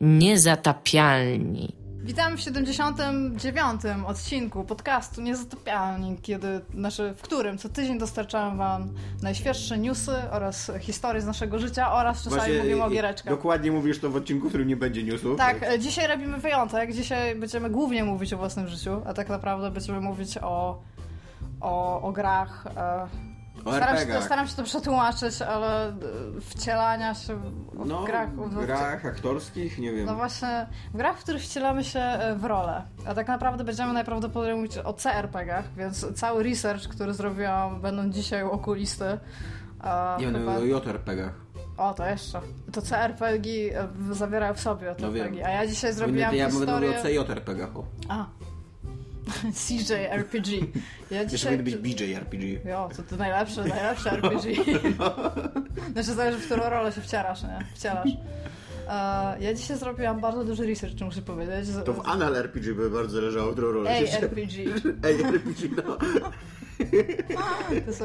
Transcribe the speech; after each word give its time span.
Niezatapialni. 0.00 1.76
Witam 2.02 2.36
w 2.36 2.40
79. 2.40 3.80
odcinku 4.06 4.64
podcastu 4.64 5.20
Niezatapialni, 5.22 6.18
kiedy, 6.22 6.60
znaczy, 6.74 7.14
w 7.16 7.22
którym 7.22 7.58
co 7.58 7.68
tydzień 7.68 7.98
dostarczamy 7.98 8.56
Wam 8.56 8.94
najświeższe 9.22 9.78
newsy 9.78 10.12
oraz 10.30 10.72
historie 10.80 11.20
z 11.20 11.26
naszego 11.26 11.58
życia 11.58 11.92
oraz 11.92 12.22
czasami 12.24 12.36
Właśnie, 12.40 12.58
mówimy 12.58 12.84
o 12.84 12.90
giereczkach. 12.90 13.32
Dokładnie 13.34 13.72
mówisz 13.72 13.98
to 13.98 14.10
w 14.10 14.16
odcinku, 14.16 14.46
w 14.46 14.48
którym 14.48 14.68
nie 14.68 14.76
będzie 14.76 15.02
newsów. 15.02 15.38
Tak, 15.38 15.62
e, 15.62 15.78
dzisiaj 15.78 16.08
robimy 16.08 16.38
wyjątek. 16.38 16.92
Dzisiaj 16.92 17.34
będziemy 17.36 17.70
głównie 17.70 18.04
mówić 18.04 18.32
o 18.32 18.36
własnym 18.36 18.68
życiu, 18.68 19.02
a 19.06 19.14
tak 19.14 19.28
naprawdę 19.28 19.70
będziemy 19.70 20.00
mówić 20.00 20.38
o, 20.38 20.82
o, 21.60 22.02
o 22.02 22.12
grach. 22.12 22.66
e, 22.76 23.29
O 23.64 23.72
Staram 23.72 23.96
się, 23.98 24.22
staram 24.22 24.46
się 24.48 24.56
to 24.56 24.62
przetłumaczyć, 24.62 25.42
ale 25.42 25.88
e, 25.88 25.92
wcielania 26.40 27.14
się 27.14 27.36
w 27.36 27.86
No, 27.86 28.02
grach. 28.04 28.30
w 28.34 28.66
grach 28.66 29.06
aktorskich, 29.06 29.78
nie 29.78 29.92
wiem. 29.92 30.06
No 30.06 30.14
właśnie, 30.14 30.66
w 30.94 30.96
grach, 30.96 31.18
w 31.18 31.22
których 31.22 31.42
wcielamy 31.42 31.84
się 31.84 32.00
e, 32.00 32.34
w 32.36 32.44
rolę. 32.44 32.82
A 33.06 33.14
tak 33.14 33.28
naprawdę 33.28 33.64
będziemy 33.64 33.92
najprawdopodobniej 33.92 34.56
mówić 34.56 34.78
o 34.78 34.92
CRPG-ach, 34.94 35.64
więc 35.76 36.06
cały 36.14 36.42
research, 36.42 36.88
który 36.88 37.14
zrobiłam, 37.14 37.80
będą 37.80 38.10
dzisiaj 38.10 38.42
okulisty. 38.42 39.18
nie 40.18 40.26
wiem, 40.26 40.34
chyba- 40.34 40.56
o 40.56 40.60
JRPG-ach. 40.64 41.34
O, 41.76 41.94
to 41.94 42.06
jeszcze. 42.06 42.40
To 42.72 42.82
CRPG 42.82 43.48
e, 43.74 43.88
zawierają 44.14 44.54
w 44.54 44.60
sobie 44.60 44.86
No 44.86 45.08
RPG. 45.08 45.30
wiem. 45.30 45.46
A 45.46 45.50
ja 45.50 45.66
dzisiaj 45.66 45.92
zrobiłam 45.92 46.34
ja 46.34 46.48
będę 46.48 46.58
historię... 46.58 46.88
mówił 47.04 47.20
o 47.20 47.24
CJRPG-ach. 47.24 47.76
o. 47.76 47.84
A. 49.28 49.52
CJRPG. 49.52 50.52
Ja 51.10 51.22
Jeszcze 51.22 51.36
dzisiaj... 51.36 51.56
powinien 51.58 51.82
być 51.82 51.94
BJRPG. 51.94 52.68
Jo, 52.70 52.88
co 52.96 53.02
to 53.02 53.16
najlepsze, 53.16 53.64
najlepsze 53.64 54.10
RPG. 54.12 54.52
Znaczy 55.92 56.14
zależy 56.14 56.38
w 56.38 56.46
którą 56.46 56.70
rolę 56.70 56.92
się 56.92 57.00
wcierasz, 57.00 57.42
nie? 57.42 57.58
Wcielasz. 57.74 58.08
E, 58.88 59.36
ja 59.40 59.54
dzisiaj 59.54 59.78
zrobiłam 59.78 60.20
bardzo 60.20 60.44
duży 60.44 60.66
research, 60.66 61.00
muszę 61.00 61.22
powiedzieć. 61.22 61.68
To 61.84 61.92
w 61.92 62.08
Anal 62.08 62.36
RPG 62.36 62.74
by 62.74 62.90
bardzo 62.90 63.20
zależało, 63.20 63.52
którą 63.52 63.72
rolę 63.72 63.90
Ej, 63.90 64.08
RPG. 64.08 64.64
Ej, 65.04 65.20
RPG, 65.22 65.68
no. 65.86 65.98
To 67.86 67.92
są 67.94 68.04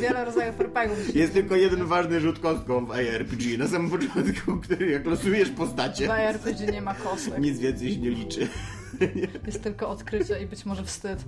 wiele 0.00 0.24
rodzajów 0.24 0.60
RPGów. 0.60 1.14
Jest 1.14 1.32
tylko 1.32 1.56
jeden 1.56 1.86
ważny 1.86 2.20
rzut 2.20 2.38
kostką 2.38 2.86
w 2.86 2.90
ARPG. 2.90 3.58
Na 3.58 3.68
samym 3.68 3.90
początku, 3.90 4.56
który 4.56 4.90
jak 4.90 5.06
losujesz 5.06 5.50
postacie, 5.50 6.06
W 6.06 6.10
RPG 6.10 6.66
nie 6.66 6.82
ma 6.82 6.94
kostek. 6.94 7.38
nic 7.38 7.58
więcej 7.58 7.92
się 7.94 8.00
nie 8.00 8.10
liczy. 8.10 8.48
Jest 9.46 9.62
tylko 9.62 9.88
odkrycie 9.88 10.42
i 10.42 10.46
być 10.46 10.66
może 10.66 10.84
wstyd. 10.84 11.24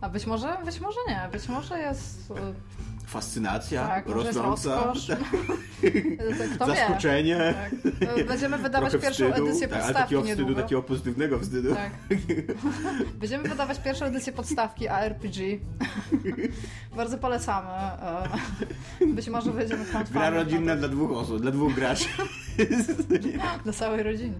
A 0.00 0.08
być 0.08 0.26
może, 0.26 0.58
być 0.64 0.80
może 0.80 0.98
nie. 1.08 1.28
Być 1.32 1.48
może 1.48 1.78
jest... 1.78 2.32
Fascynacja, 3.06 3.88
Tak, 3.88 4.08
rosnąca, 4.08 4.82
tak, 6.58 6.68
zaskoczenie, 6.68 7.54
Tak. 8.00 8.26
Będziemy 8.26 8.58
wydawać 8.58 8.90
trochę 8.90 9.06
pierwszą 9.06 9.28
wstydu, 9.30 9.46
edycję 9.48 9.68
tak, 9.68 9.78
podstawki 9.78 10.02
takiego 10.02 10.22
wstydu, 10.22 10.40
niedługo. 10.42 10.62
takiego 10.62 10.82
pozytywnego 10.82 11.38
wstydu. 11.38 11.74
Tak. 11.74 11.90
Będziemy 13.20 13.48
wydawać 13.48 13.78
pierwszą 13.80 14.04
edycję 14.04 14.32
podstawki 14.32 14.88
ARPG. 14.88 15.36
Bardzo 16.96 17.18
polecamy. 17.18 17.68
E, 17.70 19.06
Być 19.06 19.28
może 19.28 19.50
będziemy 19.50 19.84
Gra 19.84 19.92
crowdfunding 19.92 20.34
rodzinna 20.34 20.76
dla 20.76 20.88
dwóch 20.88 21.12
osób, 21.12 21.40
dla 21.42 21.50
dwóch 21.50 21.74
graczy. 21.74 22.08
dla 23.64 23.72
całej 23.72 24.02
rodziny. 24.02 24.34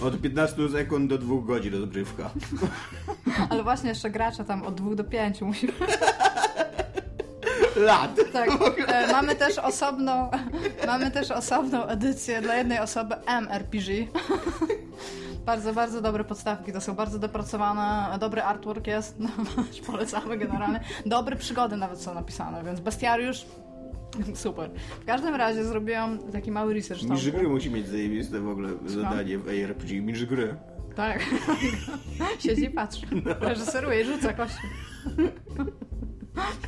Od 0.00 0.20
15 0.20 0.68
sekund 0.72 1.10
do 1.10 1.18
2 1.18 1.34
godzin 1.46 1.72
rozgrywka. 1.74 2.30
Ale 3.50 3.62
właśnie 3.62 3.88
jeszcze 3.88 4.10
gracze 4.10 4.44
tam 4.44 4.62
od 4.62 4.74
dwóch 4.74 4.94
do 4.94 5.04
pięciu 5.04 5.46
musimy. 5.46 5.72
Lat! 7.80 8.20
Tak. 8.32 8.50
E, 8.88 9.12
mamy 9.12 9.36
też 9.36 9.58
osobną 9.58 10.30
mamy 10.86 11.10
też 11.10 11.30
osobną 11.30 11.86
edycję 11.86 12.42
dla 12.42 12.56
jednej 12.56 12.78
osoby 12.78 13.14
MRPG. 13.26 13.92
Bardzo, 15.46 15.72
bardzo 15.72 16.00
dobre 16.00 16.24
podstawki, 16.24 16.72
to 16.72 16.80
są 16.80 16.94
bardzo 16.94 17.18
dopracowane, 17.18 18.18
dobry 18.18 18.42
artwork 18.42 18.86
jest, 18.86 19.16
no, 19.18 19.28
polecamy 19.86 20.38
generalnie. 20.38 20.80
Dobre 21.06 21.36
przygody 21.36 21.76
nawet 21.76 22.00
są 22.00 22.14
napisane, 22.14 22.64
więc 22.64 22.80
bestiariusz 22.80 23.46
super. 24.34 24.70
W 25.00 25.04
każdym 25.04 25.34
razie 25.34 25.64
zrobiłam 25.64 26.18
taki 26.32 26.50
mały 26.50 26.74
research 26.74 27.00
tam. 27.02 27.10
Mistrz 27.10 27.30
gry 27.30 27.48
musi 27.48 27.70
mieć 27.70 27.88
zajebiste 27.88 28.40
w 28.40 28.48
ogóle 28.48 28.68
zadanie 28.86 29.38
w 29.38 29.48
ARPG. 29.48 30.26
Gry. 30.26 30.56
Tak. 30.96 31.24
Siedzi 32.38 32.64
i 32.64 32.70
patrzy. 32.70 33.06
Reżyseruje 33.40 34.00
i 34.00 34.04
rzuca 34.04 34.32
kości. 34.32 34.62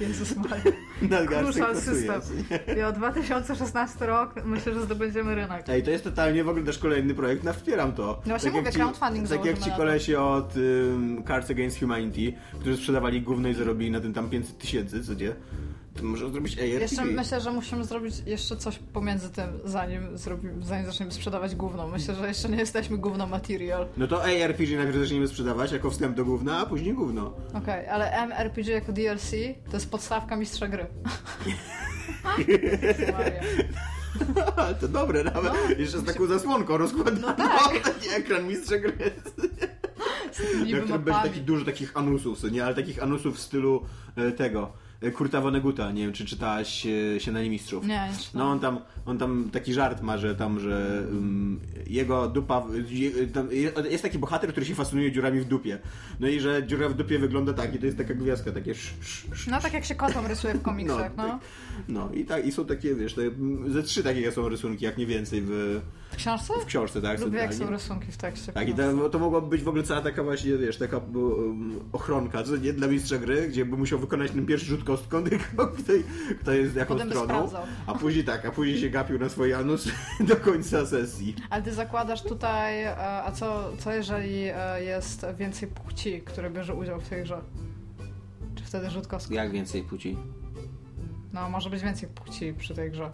Jezus 0.00 0.36
Maria. 0.36 0.72
Crucial 1.42 1.76
system. 1.76 2.20
I 2.78 2.82
o 2.82 2.92
2016 2.92 4.06
rok 4.06 4.34
myślę, 4.44 4.74
że 4.74 4.82
zdobędziemy 4.82 5.34
rynek. 5.34 5.68
Ej, 5.68 5.82
to 5.82 5.90
jest 5.90 6.04
totalnie 6.04 6.44
w 6.44 6.48
ogóle 6.48 6.64
też 6.64 6.78
kolejny 6.78 7.14
projekt, 7.14 7.44
no 7.44 7.52
wspieram 7.52 7.92
to. 7.92 8.02
No 8.02 8.30
właśnie 8.30 8.50
mówię, 8.50 8.62
jak 8.62 8.72
ci, 8.72 8.80
crowdfunding 8.80 9.28
Tak 9.28 9.44
jak 9.44 9.58
ci 9.58 9.68
na 9.68 9.70
to. 9.70 9.76
kolesie 9.76 10.20
od 10.20 10.54
um, 10.56 11.24
Cards 11.26 11.50
Against 11.50 11.80
Humanity, 11.80 12.32
którzy 12.60 12.76
sprzedawali 12.76 13.22
gówno 13.22 13.48
i 13.48 13.54
zarobili 13.54 13.90
na 13.90 14.00
tym 14.00 14.12
tam 14.12 14.30
500 14.30 14.58
tysięcy, 14.58 15.04
co 15.04 15.14
nie? 15.14 15.34
To 16.02 16.08
może 16.08 16.30
zrobić 16.30 16.58
ARPG. 16.58 16.80
Jeszcze 16.80 17.04
myślę, 17.04 17.40
że 17.40 17.52
musimy 17.52 17.84
zrobić 17.84 18.14
jeszcze 18.26 18.56
coś 18.56 18.78
pomiędzy 18.78 19.30
tym, 19.30 19.46
zanim, 19.64 20.18
zrobimy, 20.18 20.64
zanim 20.64 20.86
zaczniemy 20.86 21.12
sprzedawać 21.12 21.54
gówno. 21.56 21.88
Myślę, 21.88 22.14
że 22.14 22.28
jeszcze 22.28 22.48
nie 22.48 22.56
jesteśmy 22.56 22.98
gówno 22.98 23.26
material. 23.26 23.86
No 23.96 24.06
to 24.06 24.22
ARPG 24.22 24.76
najpierw 24.76 24.96
zaczniemy 24.96 25.28
sprzedawać 25.28 25.72
jako 25.72 25.90
wstęp 25.90 26.16
do 26.16 26.24
gówna, 26.24 26.58
a 26.58 26.66
później 26.66 26.94
gówno. 26.94 27.34
Okej, 27.54 27.88
ale 27.88 28.10
MRPG 28.10 28.68
jako 28.68 28.92
DLC 28.92 29.30
to 29.70 29.76
jest 29.76 29.90
podstawka 29.90 30.36
mistrza 30.36 30.68
gry. 30.68 30.86
Ale 34.56 34.74
to 34.74 34.88
dobre 34.88 35.24
nawet. 35.24 35.52
No. 35.52 35.74
Jeszcze 35.78 35.98
z 35.98 36.04
taką 36.04 36.26
zasłonką 36.26 36.76
rozkładaną. 36.76 37.20
No 37.20 37.32
tak. 37.32 37.80
Taki 37.94 38.08
ekran 38.08 38.48
mistrza 38.48 38.78
gry. 38.78 38.92
Na 40.58 40.64
którym 40.64 41.02
będzie 41.02 41.20
taki 41.22 41.40
dużo 41.40 41.64
takich 41.64 41.96
anusów, 41.96 42.52
nie? 42.52 42.64
Ale 42.64 42.74
takich 42.74 43.02
anusów 43.02 43.36
w 43.36 43.40
stylu 43.40 43.82
e, 44.16 44.32
tego. 44.32 44.72
E, 45.02 45.10
Kurta 45.10 45.40
Vonneguta, 45.40 45.92
nie 45.92 46.02
wiem 46.02 46.12
czy 46.12 46.24
czytałaś 46.26 46.86
e, 46.86 47.20
Śniadanie 47.20 47.50
Mistrzów. 47.50 47.86
Nie. 47.86 48.08
No 48.34 48.50
on 48.50 48.60
tam, 48.60 48.78
on 49.06 49.18
tam 49.18 49.48
taki 49.52 49.74
żart 49.74 50.02
ma, 50.02 50.18
że 50.18 50.34
tam, 50.34 50.60
że 50.60 51.02
um, 51.08 51.60
jego 51.86 52.28
dupa, 52.28 52.66
je- 53.50 53.72
jest 53.90 54.02
taki 54.02 54.18
bohater, 54.18 54.50
który 54.50 54.66
się 54.66 54.74
fascynuje 54.74 55.12
dziurami 55.12 55.40
w 55.40 55.44
dupie. 55.44 55.78
No 56.20 56.28
i 56.28 56.40
że 56.40 56.66
dziura 56.66 56.88
w 56.88 56.94
dupie 56.94 57.18
wygląda 57.18 57.52
tak 57.52 57.74
i 57.74 57.78
to 57.78 57.86
jest 57.86 57.98
taka 57.98 58.14
gwiazdka, 58.14 58.52
takie 58.52 58.70
sz, 58.70 58.94
sz, 59.00 59.32
sz. 59.32 59.46
No 59.50 59.60
tak 59.60 59.72
jak 59.72 59.84
się 59.84 59.94
kotom 59.94 60.26
rysuje 60.26 60.54
w 60.54 60.62
komiksach, 60.62 61.12
no. 61.16 61.22
tak. 61.22 61.40
no 61.88 62.10
i 62.12 62.24
tak, 62.24 62.46
i 62.46 62.52
są 62.52 62.64
takie, 62.64 62.94
wiesz, 62.94 63.14
te, 63.14 63.22
ze 63.66 63.82
trzy 63.82 64.02
takie 64.02 64.32
są 64.32 64.48
rysunki, 64.48 64.84
jak 64.84 64.98
nie 64.98 65.06
więcej 65.06 65.42
w, 65.44 65.80
W 66.12 66.16
książce? 66.16 66.54
w 66.60 66.64
książce, 66.64 67.02
tak? 67.02 67.20
Lubię 67.20 67.38
jak 67.38 67.54
są 67.54 67.70
rysunki 67.70 68.12
w 68.12 68.16
tekście. 68.16 68.52
Tak, 68.52 68.68
i 68.68 68.74
to, 68.74 69.10
to 69.10 69.18
mogłaby 69.18 69.46
być 69.46 69.62
w 69.62 69.68
ogóle 69.68 69.82
cała 69.82 70.00
taka 70.00 70.22
właśnie, 70.22 70.56
wiesz, 70.56 70.76
taka 70.76 70.96
um, 70.96 71.80
ochronka, 71.92 72.42
co 72.42 72.56
nie 72.56 72.72
dla 72.72 72.86
mistrza 72.86 73.18
gry, 73.18 73.48
gdzie 73.48 73.64
by 73.64 73.76
musiał 73.76 73.98
wykonać 73.98 74.30
ten 74.30 74.46
pierwszy 74.46 74.66
rzut 74.66 74.84
kostką, 74.84 75.24
tylko 75.24 75.66
kto, 75.68 75.92
kto 76.40 76.52
jest 76.52 76.76
jaką 76.76 76.94
Potem 76.94 77.10
stroną, 77.10 77.48
a 77.86 77.94
później 77.94 78.24
tak, 78.24 78.46
a 78.46 78.50
później 78.50 78.80
się 78.80 78.90
gapił 78.90 79.18
na 79.18 79.28
swoje 79.28 79.56
anus 79.56 79.88
do 80.28 80.36
końca 80.36 80.86
sesji. 80.86 81.36
Ale 81.50 81.62
ty 81.62 81.72
zakładasz 81.72 82.22
tutaj, 82.22 82.82
e, 82.82 82.96
a 83.22 83.32
co, 83.32 83.72
co 83.78 83.92
jeżeli 83.92 84.44
e, 84.54 84.84
jest 84.84 85.26
więcej 85.38 85.68
płci, 85.68 86.22
które 86.24 86.50
bierze 86.50 86.74
udział 86.74 87.00
w 87.00 87.08
tej 87.08 87.22
grze? 87.22 87.40
Czy 88.54 88.64
wtedy 88.64 88.90
rzut 88.90 89.06
kostką? 89.06 89.34
Jak 89.34 89.50
więcej 89.50 89.82
płci? 89.82 90.16
No, 91.32 91.50
może 91.50 91.70
być 91.70 91.82
więcej 91.82 92.08
płci 92.08 92.54
przy 92.58 92.74
tej 92.74 92.90
grze. 92.90 93.10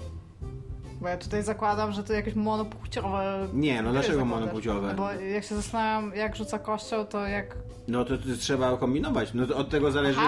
Bo 1.01 1.09
ja 1.09 1.17
tutaj 1.17 1.43
zakładam, 1.43 1.93
że 1.93 2.03
to 2.05 2.13
jakieś 2.13 2.35
monopłciowe... 2.35 3.49
Nie, 3.53 3.83
no 3.83 3.93
dlaczego 3.93 4.19
zakładasz. 4.19 4.41
monopłciowe? 4.41 4.89
No 4.89 4.95
Bo 4.95 5.13
jak 5.13 5.45
się 5.45 5.55
zastanawiam, 5.57 6.15
jak 6.15 6.37
rzuca 6.37 6.59
kością, 6.59 7.05
to 7.07 7.27
jak... 7.27 7.57
No 7.89 8.05
to, 8.05 8.19
to 8.19 8.25
trzeba 8.41 8.77
kombinować. 8.77 9.35
No 9.35 9.47
to 9.47 9.57
od 9.57 9.71
tego 9.71 9.91
zależy 9.93 10.21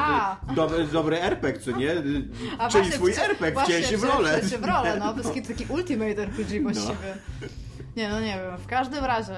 dobry, 0.56 0.84
dobry 0.84 1.20
RPG, 1.22 1.60
co 1.60 1.70
nie? 1.70 1.91
A 2.58 2.69
Czyli 2.69 2.82
właśnie, 2.84 2.92
swój 2.97 3.12
RPG, 3.12 3.53
właśnie, 3.53 3.75
wcięcie 3.75 3.98
w 3.98 4.04
rolę. 4.04 4.38
wcięcie 4.38 4.58
w 4.58 4.64
rolę, 4.64 4.97
no. 4.98 5.12
To 5.14 5.34
jest 5.34 5.48
taki, 5.48 5.66
ultimate 5.72 6.22
RPG 6.22 6.60
właściwie. 6.62 7.14
Nie, 7.97 8.08
no 8.08 8.20
nie 8.20 8.26
wiem. 8.44 8.58
W 8.58 8.66
każdym 8.66 9.05
razie, 9.05 9.32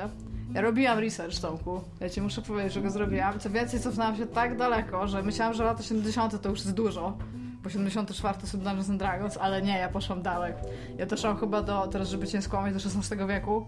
ja 0.55 0.61
robiłam 0.61 0.99
research, 0.99 1.38
Tomku. 1.40 1.81
Ja 2.00 2.08
ci 2.11 2.20
muszę 2.20 2.43
powiedzieć, 2.43 2.73
że 2.73 2.81
go 2.82 2.90
zrobiłam. 2.90 3.38
Co 3.38 3.50
więcej, 3.50 3.81
cofnęłam 3.81 4.17
się 4.17 4.26
tak 4.26 4.56
daleko, 4.56 5.08
że 5.08 5.23
myślałam, 5.23 5.55
że 5.55 5.64
lata 5.64 5.82
70 5.82 6.43
to 6.43 6.49
już 6.49 6.58
jest 6.58 6.75
dużo. 6.75 7.19
Bo 7.62 7.70
74 7.70 8.47
są 8.47 8.59
Dungeons 8.59 8.91
and 8.91 8.99
Dragons, 8.99 9.37
ale 9.37 9.62
nie, 9.62 9.79
ja 9.79 9.88
poszłam 9.88 10.23
dalej. 10.23 10.53
Ja 10.99 11.06
doszłam 11.06 11.37
chyba 11.37 11.62
do, 11.62 11.87
teraz 11.87 12.09
żeby 12.09 12.26
cię 12.29 12.43
skłamać, 12.43 12.75
do 12.75 12.81
XVI 13.00 13.26
wieku. 13.29 13.67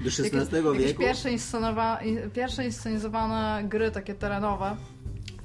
Do 0.00 0.08
XVI 0.38 0.56
Jakieś 0.66 0.86
wieku? 0.86 1.00
pierwsze, 1.00 1.28
inscenowa- 1.30 2.02
in- 2.06 2.30
pierwsze 2.30 2.64
inscenizowane 2.64 3.64
gry 3.68 3.90
takie 3.90 4.14
terenowe. 4.14 4.76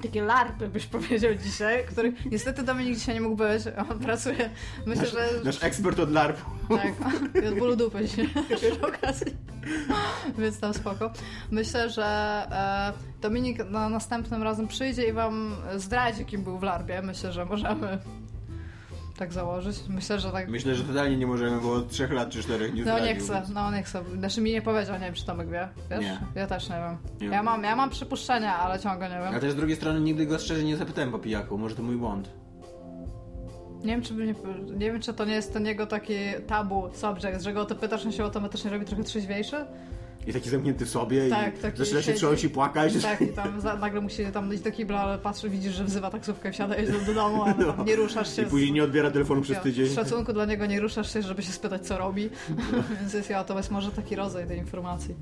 Takie 0.02 0.22
larpy, 0.22 0.68
byś 0.68 0.86
powiedział 0.86 1.34
dzisiaj, 1.34 1.84
których 1.86 2.26
niestety 2.30 2.62
Dominik 2.62 2.94
dzisiaj 2.98 3.14
nie 3.14 3.20
mógł 3.20 3.36
być. 3.36 3.62
On 3.90 3.98
pracuje, 3.98 4.50
myślę, 4.86 5.02
Nasz, 5.02 5.12
że... 5.12 5.44
nasz 5.44 5.64
ekspert 5.64 5.98
od 6.00 6.10
larpu. 6.10 6.50
Tak, 6.68 6.94
i 7.44 7.46
od 7.46 7.54
bólu 7.58 7.76
dupy 7.76 8.04
przy 8.56 8.80
okazji. 8.82 9.36
Więc 10.38 10.60
tam 10.60 10.74
spoko. 10.74 11.12
Myślę, 11.50 11.90
że 11.90 12.04
e, 12.50 12.92
Dominik 13.20 13.58
na 13.70 13.88
następnym 13.88 14.42
razem 14.42 14.68
przyjdzie 14.68 15.04
i 15.08 15.12
wam 15.12 15.56
zdradzi, 15.76 16.24
kim 16.24 16.42
był 16.44 16.58
w 16.58 16.62
larpie. 16.62 17.02
Myślę, 17.02 17.32
że 17.32 17.44
możemy 17.44 17.98
tak 19.22 19.32
założyć. 19.32 19.76
Myślę, 19.88 20.20
że 20.20 20.32
tak... 20.32 20.48
Myślę, 20.48 20.74
że 20.74 20.84
totalnie 20.84 21.16
nie 21.16 21.26
możemy, 21.26 21.60
bo 21.60 21.72
od 21.72 21.90
trzech 21.90 22.12
lat 22.12 22.30
czy 22.30 22.42
czterech 22.42 22.74
nie 22.74 22.84
No 22.84 22.92
nie 22.92 22.98
zdradził, 23.00 23.24
chcę, 23.24 23.34
więc- 23.34 23.48
no 23.48 23.70
nie 23.70 23.82
chcę. 23.82 24.04
Znaczy 24.18 24.40
mi 24.40 24.52
nie 24.52 24.62
powiedział, 24.62 24.94
nie 24.94 25.04
wiem 25.04 25.14
czy 25.14 25.26
Tomek 25.26 25.50
wie, 25.50 25.68
wiesz? 25.90 26.00
Nie. 26.00 26.18
Ja 26.34 26.46
też 26.46 26.68
nie 26.68 26.76
wiem. 26.76 26.96
Nie 27.20 27.26
ja, 27.26 27.32
wiem. 27.32 27.44
mam, 27.44 27.64
ja 27.64 27.76
mam 27.76 27.90
przypuszczenia, 27.90 28.56
ale 28.56 28.78
ciągle 28.80 29.08
nie 29.08 29.18
wiem. 29.18 29.34
A 29.34 29.40
też 29.40 29.52
z 29.52 29.56
drugiej 29.56 29.76
strony 29.76 30.00
nigdy 30.00 30.26
go 30.26 30.38
szczerze 30.38 30.64
nie 30.64 30.76
zapytałem 30.76 31.10
po 31.10 31.18
pijaku, 31.18 31.58
może 31.58 31.74
to 31.74 31.82
mój 31.82 31.96
błąd. 31.96 32.30
Nie 33.80 33.92
wiem, 33.92 34.02
czy 34.02 34.14
nie, 34.14 34.34
nie 34.76 34.92
wiem, 34.92 35.00
czy 35.00 35.14
to 35.14 35.24
nie 35.24 35.34
jest 35.34 35.52
ten 35.52 35.66
jego 35.66 35.86
taki 35.86 36.14
tabu 36.46 36.90
subject, 36.94 37.42
że 37.42 37.52
go 37.52 37.60
o 37.60 37.64
to 37.64 37.74
pytasz, 37.74 38.06
on 38.06 38.12
się 38.12 38.24
automatycznie 38.24 38.70
robi 38.70 38.84
trochę 38.84 39.04
trzeźwiejszy. 39.04 39.66
I 40.26 40.32
taki 40.32 40.50
zamknięty 40.50 40.86
w 40.86 40.90
sobie 40.90 41.28
Tak, 41.28 41.74
i 41.74 41.78
zaczyna 41.78 42.02
się 42.02 42.12
trząść 42.12 42.44
i 42.44 42.50
płakać. 42.50 43.02
Tak, 43.02 43.20
i 43.20 43.28
tam 43.28 43.60
za, 43.60 43.76
nagle 43.76 44.00
musi 44.00 44.26
tam 44.32 44.54
iść 44.54 44.62
do 44.62 44.72
kibla, 44.72 45.00
ale 45.00 45.18
patrzy, 45.18 45.50
widzisz, 45.50 45.74
że 45.74 45.84
wzywa 45.84 46.10
taksówkę 46.10 46.48
i 46.48 46.52
wsiada 46.52 46.76
jedzie 46.76 46.92
do 47.06 47.14
domu, 47.14 47.42
ale 47.42 47.54
tam 47.54 47.86
nie 47.86 47.96
ruszasz 47.96 48.36
się. 48.36 48.42
I 48.42 48.46
później 48.46 48.72
nie 48.72 48.84
odbiera 48.84 49.10
telefonu 49.10 49.42
przez 49.42 49.58
z, 49.58 49.60
tydzień. 49.60 49.86
z 49.86 49.94
szacunku 49.94 50.32
dla 50.32 50.44
niego 50.44 50.66
nie 50.66 50.80
ruszasz 50.80 51.12
się, 51.12 51.22
żeby 51.22 51.42
się 51.42 51.52
spytać, 51.52 51.86
co 51.86 51.98
robi. 51.98 52.30
Więc 53.00 53.14
jest 53.14 53.30
ja, 53.30 53.44
to 53.44 53.56
jest 53.56 53.70
może 53.70 53.90
taki 53.90 54.16
rodzaj 54.16 54.46
tej 54.46 54.58
informacji. 54.58 55.14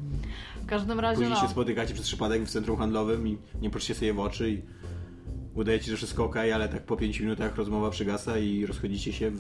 W 0.62 0.66
każdym 0.66 1.00
razie, 1.00 1.16
Później 1.16 1.34
no. 1.34 1.40
się 1.40 1.48
spotykacie 1.48 1.94
przez 1.94 2.06
przypadek 2.06 2.42
w 2.42 2.50
centrum 2.50 2.76
handlowym 2.76 3.28
i 3.28 3.38
nie 3.62 3.70
patrzycie 3.70 3.94
sobie 3.94 4.12
w 4.14 4.20
oczy 4.20 4.50
i 4.50 4.62
udajecie, 5.60 5.90
że 5.90 5.96
wszystko 5.96 6.24
ok, 6.24 6.36
ale 6.36 6.68
tak 6.68 6.82
po 6.82 6.96
5 6.96 7.20
minutach 7.20 7.56
rozmowa 7.56 7.90
przygasa 7.90 8.38
i 8.38 8.66
rozchodzicie 8.66 9.12
się, 9.12 9.32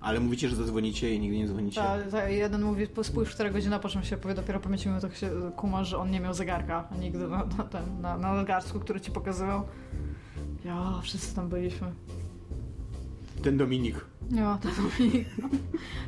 ale 0.00 0.20
mówicie, 0.20 0.48
że 0.48 0.56
zadzwonicie 0.56 1.14
i 1.14 1.20
nigdy 1.20 1.38
nie 1.38 1.46
dzwonicie. 1.48 1.80
Ta, 2.10 2.28
jeden 2.28 2.62
mówi, 2.62 2.86
"Po- 2.86 3.04
spójrz 3.04 3.30
4 3.30 3.50
godziny, 3.50 3.78
po 3.80 3.88
czym 3.88 4.02
się 4.02 4.16
powie 4.16 4.34
dopiero 4.34 4.60
po 4.60 4.68
5 4.68 4.86
minutach 4.86 5.16
się 5.16 5.30
kuma, 5.56 5.84
że 5.84 5.98
on 5.98 6.10
nie 6.10 6.20
miał 6.20 6.34
zegarka 6.34 6.88
nigdy 7.00 7.28
na, 7.28 7.44
na, 7.58 7.64
ten, 7.64 8.00
na, 8.00 8.18
na 8.18 8.34
nadgarstku, 8.34 8.80
który 8.80 9.00
ci 9.00 9.10
pokazywał. 9.10 9.62
Ja, 10.64 11.00
wszyscy 11.02 11.34
tam 11.34 11.48
byliśmy. 11.48 11.92
Ten 13.42 13.56
Dominik. 13.56 14.04
Nie, 14.30 14.42
to 14.62 14.82
mówi. 14.82 15.24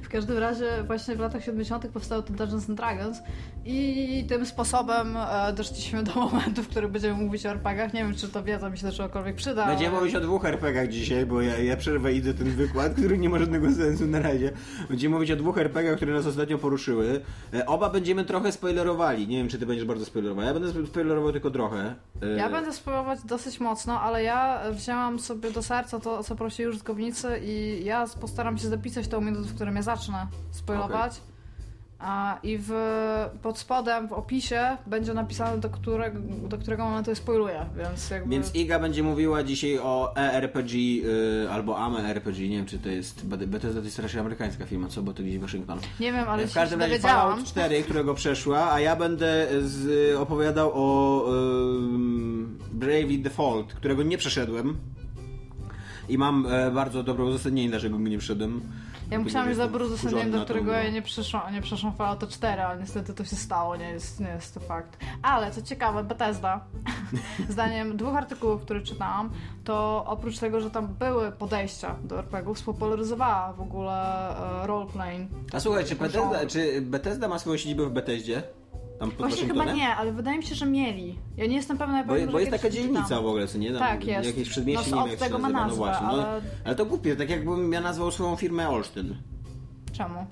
W 0.03 0.09
każdym 0.09 0.39
razie 0.39 0.65
właśnie 0.87 1.17
w 1.17 1.21
latach 1.21 1.45
70. 1.45 1.87
powstało 1.89 2.23
ten 2.23 2.37
Dungeons 2.37 2.69
and 2.71 2.79
Dragons 2.79 3.19
i 3.65 4.25
tym 4.29 4.47
sposobem 4.47 5.17
e, 5.17 5.53
doszliśmy 5.53 6.03
do 6.03 6.15
momentu, 6.15 6.63
w 6.63 6.69
którym 6.69 6.91
będziemy 6.93 7.15
mówić 7.25 7.47
o 7.47 7.51
RPGach. 7.51 7.93
Nie 7.95 8.05
wiem, 8.05 8.15
czy 8.15 8.29
to 8.29 8.43
wiedza 8.43 8.71
mi 8.71 8.79
się 8.79 8.87
do 8.87 8.93
czegokolwiek 8.93 9.37
przyda. 9.37 9.67
Będziemy 9.67 9.91
ale- 9.91 10.01
mówić 10.01 10.15
o 10.15 10.21
dwóch 10.21 10.45
RPGach 10.45 10.89
dzisiaj, 10.89 11.27
bo 11.27 11.43
ja, 11.43 11.59
ja 11.59 11.77
przerwę 11.77 12.13
idę 12.13 12.35
ten 12.35 12.51
wykład, 12.51 12.95
który 12.95 13.19
nie 13.19 13.29
ma 13.29 13.39
żadnego 13.39 13.73
sensu 13.73 14.07
na 14.07 14.21
razie. 14.21 14.53
Będziemy 14.89 15.15
mówić 15.15 15.31
o 15.31 15.37
dwóch 15.37 15.59
RPGach, 15.59 15.97
które 15.97 16.13
nas 16.13 16.27
ostatnio 16.27 16.59
poruszyły. 16.59 17.21
E, 17.55 17.67
Oba 17.67 17.91
będziemy 17.91 18.25
trochę 18.25 18.53
spoilerowali. 18.53 19.29
Nie 19.29 19.37
wiem, 19.37 19.49
czy 19.49 19.59
ty 19.59 19.67
będziesz 19.67 19.87
bardzo 19.87 20.05
spoilerował. 20.05 20.45
Ja 20.45 20.55
będę 20.55 20.87
spoilerował 20.87 21.33
tylko 21.33 21.51
trochę. 21.51 21.95
E, 22.23 22.27
Ja 22.37 22.51
będę 22.51 22.73
spróbować 22.73 23.19
dosyć 23.25 23.61
mocno, 23.61 24.01
ale 24.01 24.23
ja 24.23 24.61
wzięłam 24.73 25.19
sobie 25.21 25.51
do 25.51 25.63
serca 25.63 26.01
to, 26.01 26.23
co 26.25 26.37
prosili 26.37 26.69
użytkownicy 26.69 27.41
i 27.45 27.85
ja 27.85 28.07
postaram 28.17 28.59
się 28.59 28.69
zapisać 28.69 29.09
tą 29.09 29.21
minutę, 29.21 29.49
w 29.49 29.55
którym 29.55 29.77
ja 29.77 29.83
zacznę 29.83 30.27
spoilować. 30.51 31.21
A, 32.03 32.39
I 32.43 32.59
w, 32.59 32.73
pod 33.43 33.59
spodem, 33.59 34.09
w 34.09 34.13
opisie 34.13 34.77
będzie 34.87 35.15
napisane, 35.15 35.59
do 35.59 35.71
którego, 35.71 36.19
do 36.49 36.59
którego 36.59 36.85
momentu 36.85 37.11
je 37.11 37.17
spoiluję, 37.17 37.67
więc 37.77 38.11
jakby... 38.11 38.31
Więc 38.31 38.55
Iga 38.55 38.79
będzie 38.79 39.03
mówiła 39.03 39.43
dzisiaj 39.43 39.79
o 39.79 40.17
ERPG 40.17 40.75
y, 40.75 41.51
albo 41.51 41.79
AME 41.79 41.99
RPG. 41.99 42.49
Nie 42.49 42.57
wiem, 42.57 42.67
czy 42.67 42.79
to 42.79 42.89
jest. 42.89 43.27
Bethesda 43.27 43.81
to 43.81 43.85
jest 43.85 43.99
raczej 43.99 44.21
amerykańska 44.21 44.67
firma, 44.67 44.89
co? 44.89 45.03
Bo 45.03 45.13
to 45.13 45.23
gdzieś 45.23 45.39
Waszyngton. 45.39 45.79
Nie 46.01 46.13
wiem, 46.13 46.29
ale 46.29 46.47
w 46.47 46.55
każdym 46.55 46.81
razie. 46.81 46.99
Fallout 46.99 47.45
4, 47.45 47.83
którego 47.83 48.15
przeszła, 48.15 48.73
a 48.73 48.81
ja 48.81 48.97
będę 48.97 49.49
z, 49.61 50.17
opowiadał 50.17 50.71
o 50.75 51.21
um, 51.23 52.59
Bravely 52.73 53.19
Default, 53.19 53.75
którego 53.75 54.03
nie 54.03 54.19
przeszedłem. 54.19 54.77
I 56.09 56.19
mam 56.19 56.47
e, 56.47 56.71
bardzo 56.71 57.03
dobre 57.03 57.25
uzasadnienie, 57.25 57.71
dlaczego 57.71 57.99
go 57.99 58.09
nie 58.09 58.19
przeszedłem. 58.19 58.61
Ja 59.11 59.19
dobre 59.19 59.31
że 59.31 59.51
jestem 59.51 59.75
uzasadnienie, 59.75 60.31
do 60.31 60.45
którego 60.45 60.73
ja 60.73 60.91
nie 60.91 61.03
przeszłam, 61.03 61.55
nie 61.55 61.63
przeszłam 61.63 61.93
Fallouta 61.93 62.27
4, 62.27 62.63
ale 62.63 62.81
niestety 62.81 63.15
to 63.15 63.25
się 63.25 63.37
stało, 63.37 63.77
nie 63.77 63.91
jest, 63.91 64.21
nie 64.21 64.29
jest 64.29 64.55
to 64.55 64.61
fakt. 64.61 64.99
Ale 65.23 65.51
co 65.51 65.63
ciekawe, 65.63 66.05
Bethesda, 66.05 66.65
zdaniem 67.49 67.97
dwóch 67.97 68.17
artykułów, 68.17 68.63
które 68.63 68.81
czytałam, 68.81 69.31
to 69.65 70.05
oprócz 70.07 70.39
tego, 70.39 70.61
że 70.61 70.71
tam 70.71 70.89
były 70.89 71.33
podejścia 71.33 71.97
do 72.05 72.19
RPGów, 72.19 72.59
spopularyzowała 72.59 73.53
w 73.53 73.61
ogóle 73.61 74.29
e, 74.63 74.67
roleplaying. 74.67 75.31
A 75.53 75.61
słuchaj, 75.61 75.85
czy 75.85 75.97
Bethesda, 75.97 76.47
czy 76.47 76.83
Bethesda 76.83 77.29
ma 77.29 77.39
swoją 77.39 77.57
siedzibę 77.57 77.87
w 77.87 77.93
Bethesdzie? 77.93 78.43
Tam 78.99 79.11
pod 79.11 79.19
Właśnie 79.19 79.49
chyba 79.49 79.73
nie, 79.73 79.89
ale 79.89 80.13
wydaje 80.13 80.39
mi 80.39 80.45
się, 80.45 80.55
że 80.55 80.67
mieli. 80.67 81.19
Ja 81.37 81.47
nie 81.47 81.57
jestem 81.57 81.79
pewna, 81.79 82.05
Bo, 82.05 82.15
bo 82.33 82.39
jest 82.39 82.51
taka 82.51 82.71
dzielnica 82.71 83.21
w 83.21 83.27
ogóle, 83.27 83.47
co 83.47 83.59
nie? 83.59 83.71
Tam 83.71 83.79
Tak, 83.79 84.05
jest. 84.05 84.27
Jakieś 84.29 84.49
przedmieście, 84.49 84.91
No, 84.91 85.03
nie 85.03 85.09
wiem 85.11 85.19
tego 85.19 85.39
ma 85.39 85.49
nazwę, 85.49 85.69
no 85.71 85.77
właśnie. 85.77 86.07
No, 86.07 86.13
ale- 86.13 86.41
ale 86.65 86.75
to 86.75 86.87
głupie, 86.87 87.17
tak 87.17 87.31
jakbym 87.31 87.73
ja 87.73 87.81
nazwał 87.81 88.11
swoją 88.11 88.37
firmę 88.37 88.69
Olsztyn. 88.69 89.17
Czemu? 89.93 90.27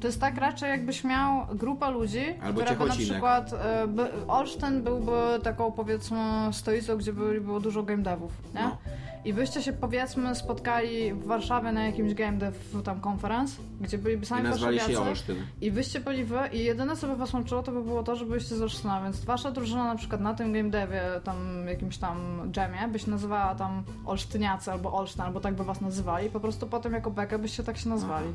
To 0.00 0.06
jest 0.06 0.20
tak 0.20 0.36
raczej 0.38 0.70
jakbyś 0.70 1.04
miał 1.04 1.46
grupę 1.54 1.90
ludzi, 1.90 2.24
Albo 2.42 2.60
która 2.60 2.76
by 2.76 2.86
na 2.86 2.94
przykład 2.94 3.52
e, 3.52 3.86
by, 3.86 4.26
Olsztyn 4.28 4.82
byłby 4.82 5.12
taką 5.42 5.72
powiedzmy 5.72 6.18
stolicą, 6.52 6.96
gdzie 6.96 7.12
by 7.12 7.40
było 7.40 7.60
dużo 7.60 7.82
game 7.82 8.02
devów, 8.02 8.32
nie? 8.54 8.60
No. 8.60 8.76
I 9.24 9.32
byście 9.34 9.62
się 9.62 9.72
powiedzmy 9.72 10.34
spotkali 10.34 11.14
w 11.14 11.26
Warszawie 11.26 11.72
na 11.72 11.84
jakimś 11.84 12.14
game 12.14 12.38
dev 12.38 12.58
tam 12.84 13.00
conference, 13.00 13.62
gdzie 13.80 13.98
byliby 13.98 14.22
I 14.22 14.26
sami 14.26 14.42
nazwali 14.42 14.78
się 14.78 14.84
warszawiacy 14.84 15.10
Olsztyn. 15.10 15.36
i 15.60 15.72
byście 15.72 16.00
byli 16.00 16.24
wy 16.24 16.38
i 16.52 16.64
jedyne 16.64 16.96
co 16.96 17.08
by 17.08 17.16
was 17.16 17.32
łączyło 17.32 17.62
to 17.62 17.72
by 17.72 17.82
było 17.82 18.02
to, 18.02 18.16
że 18.16 18.26
byliście 18.26 18.56
z 18.56 18.62
Olsztyna, 18.62 19.02
więc 19.02 19.24
wasza 19.24 19.50
drużyna 19.50 19.84
na 19.84 19.96
przykład 19.96 20.20
na 20.20 20.34
tym 20.34 20.52
game 20.52 20.70
devie, 20.70 21.02
tam 21.24 21.66
jakimś 21.68 21.98
tam 21.98 22.16
jamie, 22.56 22.88
by 22.88 22.98
się 22.98 23.10
nazywała 23.10 23.54
tam 23.54 23.82
Olsztyniacy 24.06 24.72
albo 24.72 24.92
Olsztyn, 24.92 25.22
albo 25.22 25.40
tak 25.40 25.54
by 25.54 25.64
was 25.64 25.80
nazywali, 25.80 26.30
po 26.30 26.40
prostu 26.40 26.66
potem 26.66 26.92
jako 26.92 27.10
bekę 27.10 27.38
byście 27.38 27.62
tak 27.64 27.78
się 27.78 27.88
nazwali. 27.88 28.28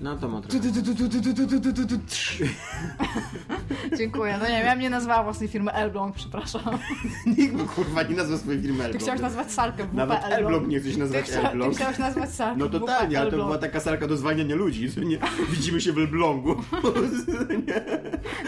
No 0.00 0.16
to 0.16 0.28
ma 0.28 0.40
trochę. 0.40 0.58
Dziękuję. 3.98 4.36
No 4.42 4.44
nie 4.48 4.54
wiem, 4.56 4.66
ja 4.66 4.76
mnie 4.76 4.90
nazwała 4.90 5.22
własnej 5.22 5.48
firmy 5.48 5.72
Elbląg, 5.72 6.14
przepraszam. 6.16 6.62
Nikt 7.26 7.54
by 7.54 7.64
kurwa 7.64 8.02
nie 8.02 8.16
nazwał 8.16 8.38
swojej 8.38 8.60
firmy 8.62 8.78
Ty 8.78 8.84
Elbląg. 8.84 9.02
chciałeś 9.02 9.20
nazwać 9.20 9.52
salkę 9.52 9.84
w 9.86 9.94
Nawet 9.94 10.18
WP 10.18 10.24
Elbląg 10.32 10.68
nie 10.68 10.80
chce 10.80 10.88
się 10.88 10.94
Ty, 10.94 11.00
nazwać 11.00 11.24
chcia, 11.24 11.40
ty 11.40 11.48
Elbląg. 11.48 11.74
chciałeś 11.74 11.98
nazwać 11.98 12.30
salkę 12.30 12.58
No 12.60 12.66
WP 12.66 12.72
totalnie, 12.72 13.18
ale 13.18 13.26
to 13.30 13.32
Elbląg. 13.36 13.48
była 13.48 13.58
taka 13.58 13.80
salka 13.80 14.06
do 14.06 14.16
zwalniania 14.16 14.54
ludzi, 14.56 14.88
nie? 15.06 15.18
Widzimy 15.50 15.80
się 15.80 15.92
w 15.92 15.98
Elblągu. 15.98 16.54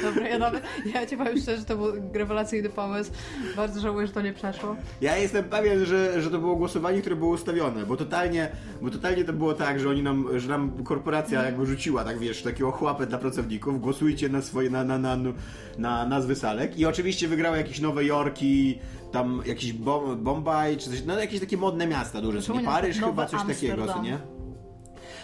Dobra, 0.02 0.28
ja 0.28 0.38
nawet, 0.38 0.62
ja 0.94 1.06
ci 1.06 1.16
powiem 1.16 1.38
szczerze, 1.40 1.56
że 1.58 1.64
to 1.64 1.76
był 1.76 1.92
rewelacyjny 2.14 2.68
pomysł. 2.68 3.10
Bardzo 3.56 3.80
żałuję, 3.80 4.06
że 4.06 4.12
to 4.12 4.22
nie 4.22 4.32
przeszło. 4.32 4.76
Ja 5.00 5.16
jestem 5.16 5.44
pewien, 5.44 5.84
że, 5.84 6.22
że 6.22 6.30
to 6.30 6.38
było 6.38 6.56
głosowanie, 6.56 7.00
które 7.00 7.16
było 7.16 7.30
ustawione, 7.34 7.86
bo 7.86 7.96
totalnie, 7.96 8.48
bo 8.82 8.90
totalnie 8.90 9.24
to 9.24 9.32
było 9.32 9.54
tak, 9.54 9.80
że 9.80 9.88
oni 9.90 10.02
nam, 10.02 10.26
że 10.38 10.48
nam 10.48 10.84
korporacja 10.84 11.35
jakby 11.44 11.66
rzuciła, 11.66 12.04
tak 12.04 12.18
wiesz, 12.18 12.42
takiego 12.42 12.72
chłapę 12.72 13.06
dla 13.06 13.18
pracowników, 13.18 13.80
głosujcie 13.80 14.28
na 14.28 14.42
swoje, 14.42 14.70
na, 14.70 14.84
na, 14.84 14.98
na, 14.98 15.16
na 15.78 16.06
nazwy 16.06 16.34
salek 16.34 16.78
i 16.78 16.86
oczywiście 16.86 17.28
wygrały 17.28 17.56
jakieś 17.56 17.80
Nowe 17.80 18.04
Jorki, 18.04 18.78
tam 19.12 19.42
jakiś 19.46 19.72
Bom, 19.72 20.24
Bombaj, 20.24 20.76
czy 20.76 20.90
coś, 20.90 21.04
no 21.06 21.20
jakieś 21.20 21.40
takie 21.40 21.56
modne 21.56 21.86
miasta 21.86 22.20
duże, 22.20 22.42
co 22.42 22.54
nie 22.54 22.64
Paryż 22.64 23.00
Nowe 23.00 23.12
chyba, 23.12 23.26
coś 23.26 23.40
takiego, 23.40 23.86
co 23.86 23.94
Amsterdam? 23.94 24.04
nie? 24.04 24.36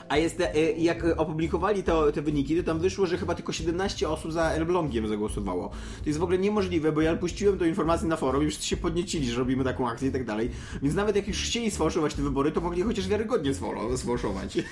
A 0.09 0.17
jest, 0.17 0.41
e, 0.41 0.73
jak 0.73 1.05
opublikowali 1.17 1.83
to, 1.83 2.13
te 2.13 2.23
wyniki, 2.23 2.57
to 2.57 2.63
tam 2.63 2.79
wyszło, 2.79 3.07
że 3.07 3.19
chyba 3.19 3.35
tylko 3.35 3.53
17 3.53 4.09
osób 4.09 4.33
za 4.33 4.43
Elblągiem 4.43 5.09
zagłosowało. 5.09 5.69
To 5.69 6.07
jest 6.07 6.19
w 6.19 6.23
ogóle 6.23 6.39
niemożliwe, 6.39 6.93
bo 6.93 7.01
ja 7.01 7.17
puściłem 7.17 7.59
tę 7.59 7.69
informację 7.69 8.09
na 8.09 8.17
forum 8.17 8.45
i 8.45 8.47
wszyscy 8.47 8.67
się 8.67 8.77
podniecili, 8.77 9.31
że 9.31 9.39
robimy 9.39 9.65
taką 9.65 9.89
akcję 9.89 10.09
i 10.09 10.13
tak 10.13 10.25
dalej. 10.25 10.51
Więc 10.83 10.95
nawet 10.95 11.17
jak 11.17 11.29
już 11.29 11.43
chcieli 11.43 11.71
sfałszować 11.71 12.15
te 12.15 12.23
wybory, 12.23 12.53
to 12.53 12.61
mogli 12.61 12.83
chociaż 12.83 13.09
wiarygodnie 13.09 13.55
sfałszować. 13.97 14.59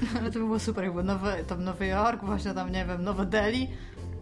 Ale 0.20 0.30
to 0.30 0.38
by 0.38 0.44
było 0.44 0.58
super, 0.58 0.84
jakby 0.84 1.02
nowy, 1.02 1.44
tam 1.46 1.64
Nowy 1.64 1.86
Jork, 1.86 2.24
właśnie 2.24 2.54
tam, 2.54 2.72
nie 2.72 2.84
wiem, 2.86 3.04
Nowe 3.04 3.26
Delhi, 3.26 3.68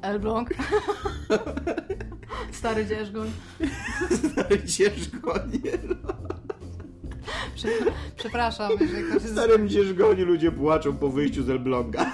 Elbląg. 0.03 0.51
Stary 2.53 2.87
Dzierżgoń. 2.87 3.31
Nie? 5.65 5.73
Prze, 7.55 7.69
przepraszam, 8.17 8.71
jeżeli 8.81 9.05
ktoś 9.05 9.23
W 9.23 9.33
starym 9.33 9.69
dzierżgoni 9.69 10.23
ludzie 10.23 10.53
płaczą 10.53 10.97
po 10.97 11.09
wyjściu 11.09 11.43
z 11.43 11.51
Elbląga. 11.51 12.07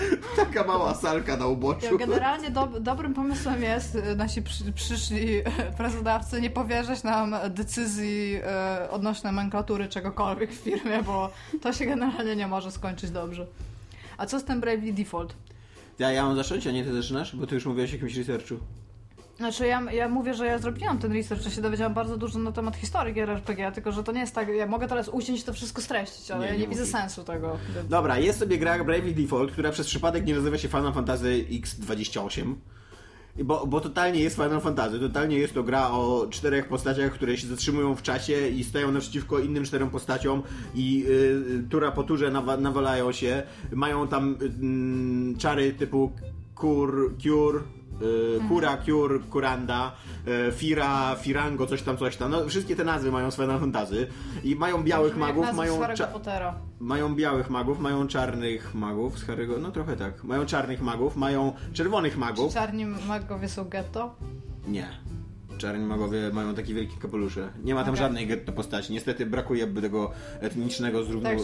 Taka 0.36 0.64
mała 0.64 0.94
salka 0.94 1.36
na 1.36 1.44
Ja, 1.44 1.50
uboczu. 1.50 1.98
generalnie 1.98 2.50
do, 2.50 2.66
dobrym 2.66 3.14
pomysłem 3.14 3.62
jest, 3.62 3.94
y, 3.94 4.16
nasi 4.16 4.42
przy, 4.42 4.72
przyszli 4.72 5.36
e, 5.38 5.42
pracodawcy, 5.76 6.40
nie 6.40 6.50
powierzać 6.50 7.02
nam 7.02 7.34
decyzji 7.50 8.34
e, 8.44 8.90
odnośnie 8.90 9.30
nomenklatury 9.30 9.88
czegokolwiek 9.88 10.50
w 10.50 10.54
firmie, 10.54 11.02
bo 11.02 11.30
to 11.60 11.72
się 11.72 11.86
generalnie 11.86 12.36
nie 12.36 12.46
może 12.46 12.70
skończyć 12.70 13.10
dobrze. 13.10 13.46
A 14.18 14.26
co 14.26 14.40
z 14.40 14.44
tym 14.44 14.60
Bravely 14.60 14.92
Default? 14.92 15.34
Ja, 15.98 16.12
ja 16.12 16.24
mam 16.26 16.36
zacząć, 16.36 16.66
a 16.66 16.70
nie 16.70 16.84
ty 16.84 16.92
zaczynasz? 16.94 17.36
Bo 17.36 17.46
ty 17.46 17.54
już 17.54 17.66
mówiłeś 17.66 17.90
o 17.90 17.94
jakimś 17.94 18.16
researchu. 18.16 18.54
Znaczy 19.36 19.66
ja, 19.66 19.92
ja 19.92 20.08
mówię, 20.08 20.34
że 20.34 20.46
ja 20.46 20.58
zrobiłam 20.58 20.98
ten 20.98 21.12
research, 21.12 21.42
że 21.42 21.50
się 21.50 21.60
dowiedziałam 21.60 21.94
bardzo 21.94 22.16
dużo 22.16 22.38
na 22.38 22.52
temat 22.52 22.76
historii 22.76 23.14
gier 23.14 23.30
RPG, 23.30 23.72
tylko 23.72 23.92
że 23.92 24.04
to 24.04 24.12
nie 24.12 24.20
jest 24.20 24.34
tak, 24.34 24.48
ja 24.48 24.66
mogę 24.66 24.88
teraz 24.88 25.08
usiąść 25.08 25.44
to 25.44 25.52
wszystko 25.52 25.82
streścić, 25.82 26.30
ale 26.30 26.40
Nie, 26.40 26.46
ja 26.46 26.52
nie, 26.52 26.58
nie 26.58 26.68
widzę 26.68 26.86
sensu 26.86 27.24
tego. 27.24 27.58
Dobra, 27.88 28.18
jest 28.18 28.38
sobie 28.38 28.58
gra 28.58 28.84
Bravely 28.84 29.14
Default, 29.14 29.52
która 29.52 29.70
przez 29.70 29.86
przypadek 29.86 30.26
nie 30.26 30.34
nazywa 30.34 30.58
się 30.58 30.68
Final 30.68 30.92
Fantasy 30.92 31.44
X28. 31.50 32.54
Bo, 33.36 33.66
bo 33.66 33.80
totalnie 33.80 34.20
jest 34.20 34.36
Final 34.36 34.60
Fantasy, 34.60 35.00
totalnie 35.00 35.38
jest 35.38 35.54
to 35.54 35.62
gra 35.62 35.90
o 35.90 36.26
czterech 36.30 36.68
postaciach, 36.68 37.12
które 37.12 37.36
się 37.36 37.46
zatrzymują 37.46 37.94
w 37.94 38.02
czasie 38.02 38.48
i 38.48 38.64
stoją 38.64 38.92
naprzeciwko 38.92 39.38
innym 39.38 39.64
czterem 39.64 39.90
postaciom 39.90 40.42
i 40.74 41.04
y, 41.08 41.68
tura 41.70 41.92
po 41.92 42.02
turze 42.02 42.30
nawa 42.30 42.56
nawalają 42.56 43.12
się. 43.12 43.42
Mają 43.72 44.08
tam 44.08 44.36
y, 45.34 45.38
czary 45.38 45.72
typu 45.72 46.12
kur, 46.54 47.14
cure, 47.22 47.60
Kura, 48.48 48.76
Cure, 48.76 49.18
Kuranda, 49.30 49.92
y, 50.48 50.52
Fira, 50.52 51.16
Firango, 51.16 51.66
coś 51.66 51.82
tam, 51.82 51.96
coś 51.96 52.16
tam. 52.16 52.30
No, 52.30 52.48
wszystkie 52.48 52.76
te 52.76 52.84
nazwy 52.84 53.12
mają 53.12 53.30
z 53.30 53.34
Final 53.36 53.60
Fantasy 53.60 54.06
i 54.44 54.56
mają 54.56 54.82
białych 54.84 55.12
Brzmi 55.12 55.26
jak 55.26 55.36
magów, 55.36 55.56
mają, 55.56 55.72
cza- 55.94 56.12
mają 56.80 57.14
białych 57.14 57.50
magów, 57.50 57.80
mają 57.80 58.08
czarnych 58.08 58.74
magów 58.74 59.18
z 59.18 59.26
Harry'ego, 59.26 59.60
no 59.60 59.70
trochę 59.70 59.96
tak. 59.96 60.24
Mają 60.24 60.46
czarnych 60.46 60.82
magów, 60.82 61.16
mają 61.16 61.52
czerwonych 61.72 62.16
magów. 62.18 62.54
Czarni 62.54 62.86
magowie 62.86 63.48
są 63.48 63.64
getto? 63.68 64.14
Nie. 64.68 64.88
Czarni 65.62 65.86
magowie 65.86 66.30
mają 66.32 66.54
takie 66.54 66.74
wielkie 66.74 66.96
kapelusze. 66.96 67.50
Nie 67.64 67.74
ma 67.74 67.84
tam 67.84 67.94
Okej. 67.94 68.04
żadnej 68.04 68.26
getto 68.26 68.52
postaci. 68.52 68.92
Niestety 68.92 69.26
brakuje 69.26 69.66
tego 69.66 70.10
etnicznego 70.40 71.04
zrówno, 71.04 71.30
Tak, 71.30 71.38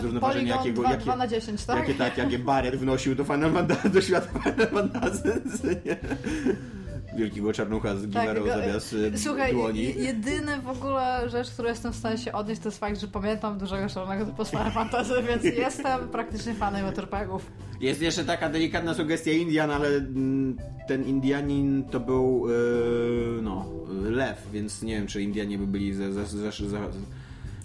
zrównoważenia, 0.00 0.56
jakiego, 0.56 0.82
2, 0.82 0.90
jakie, 0.90 1.04
2 1.04 1.16
na 1.16 1.26
10, 1.26 1.64
tak? 1.64 1.78
jakie, 1.78 1.94
tak, 1.94 2.18
jakie 2.18 2.38
Barret 2.38 2.76
wnosił 2.76 3.14
do, 3.14 3.24
Final 3.24 3.52
Fantasy, 3.52 3.90
do 3.90 4.00
świata 4.00 4.28
Final 4.40 4.66
Fantasy. 4.66 5.42
Wielkiego 7.16 7.52
czarnucha 7.52 7.96
z 7.96 8.06
gimerą 8.06 8.40
go- 8.44 8.48
zamiast 8.48 8.96
e, 9.14 9.18
Słuchaj, 9.18 9.52
dłoni. 9.52 9.82
je- 9.82 9.90
jedyny 9.90 10.60
w 10.60 10.68
ogóle 10.68 11.30
rzecz, 11.30 11.50
którą 11.50 11.68
jestem 11.68 11.92
w 11.92 11.96
stanie 11.96 12.18
się 12.18 12.32
odnieść, 12.32 12.60
to 12.60 12.68
jest 12.68 12.78
fakt, 12.78 13.00
że 13.00 13.08
pamiętam 13.08 13.58
dużego 13.58 13.88
szalonego 13.88 14.26
typu 14.26 14.44
z 14.44 14.50
Final 14.50 14.72
Fantasy, 14.80 15.14
więc 15.28 15.44
jestem 15.44 16.08
praktycznie 16.08 16.54
fanem 16.54 16.86
JRPG-ów. 16.86 17.46
Jest 17.80 18.02
jeszcze 18.02 18.24
taka 18.24 18.48
delikatna 18.48 18.94
sugestia 18.94 19.30
Indian, 19.30 19.70
ale 19.70 19.88
mm, 19.88 20.56
ten 20.88 21.04
Indianin 21.04 21.84
to 21.90 22.00
był 22.00 22.46
e, 22.48 23.42
no, 23.42 23.66
lew, 24.02 24.46
więc 24.52 24.82
nie 24.82 24.94
wiem, 24.94 25.06
czy 25.06 25.22
Indianie 25.22 25.58
by 25.58 25.66
byli 25.66 25.94
za, 25.94 26.12
za, 26.12 26.24
za, 26.24 26.50
za, 26.50 26.78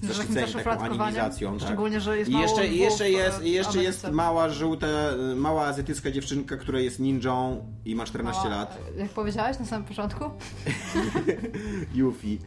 Zaszczyceni 0.04 0.54
taką 0.54 0.72
animizacją. 0.84 1.58
Tak. 1.58 1.68
Szczególnie, 1.68 2.00
że 2.02 2.18
jest 2.18 2.32
I 2.32 2.34
jeszcze, 2.34 2.68
i 2.68 2.70
lwów, 2.70 2.80
jeszcze 2.80 3.06
e, 3.06 3.10
jest, 3.12 3.44
i 3.44 3.52
jeszcze 3.52 3.84
jest 3.84 4.12
mała 4.12 4.50
żółta, 4.50 4.88
e, 4.88 5.36
mała 5.36 5.66
azjatycka 5.66 6.12
dziewczynka, 6.12 6.58
która 6.58 6.80
jest 6.80 7.00
ninją 7.00 7.66
i 7.86 7.96
ma 7.96 8.06
14 8.06 8.42
No, 8.44 8.50
lat. 8.50 8.80
Jak 8.98 9.10
powiedziałeś 9.10 9.60
na 9.60 9.66
samym 9.66 9.88
początku? 9.88 10.24
Yuffie, 11.96 12.38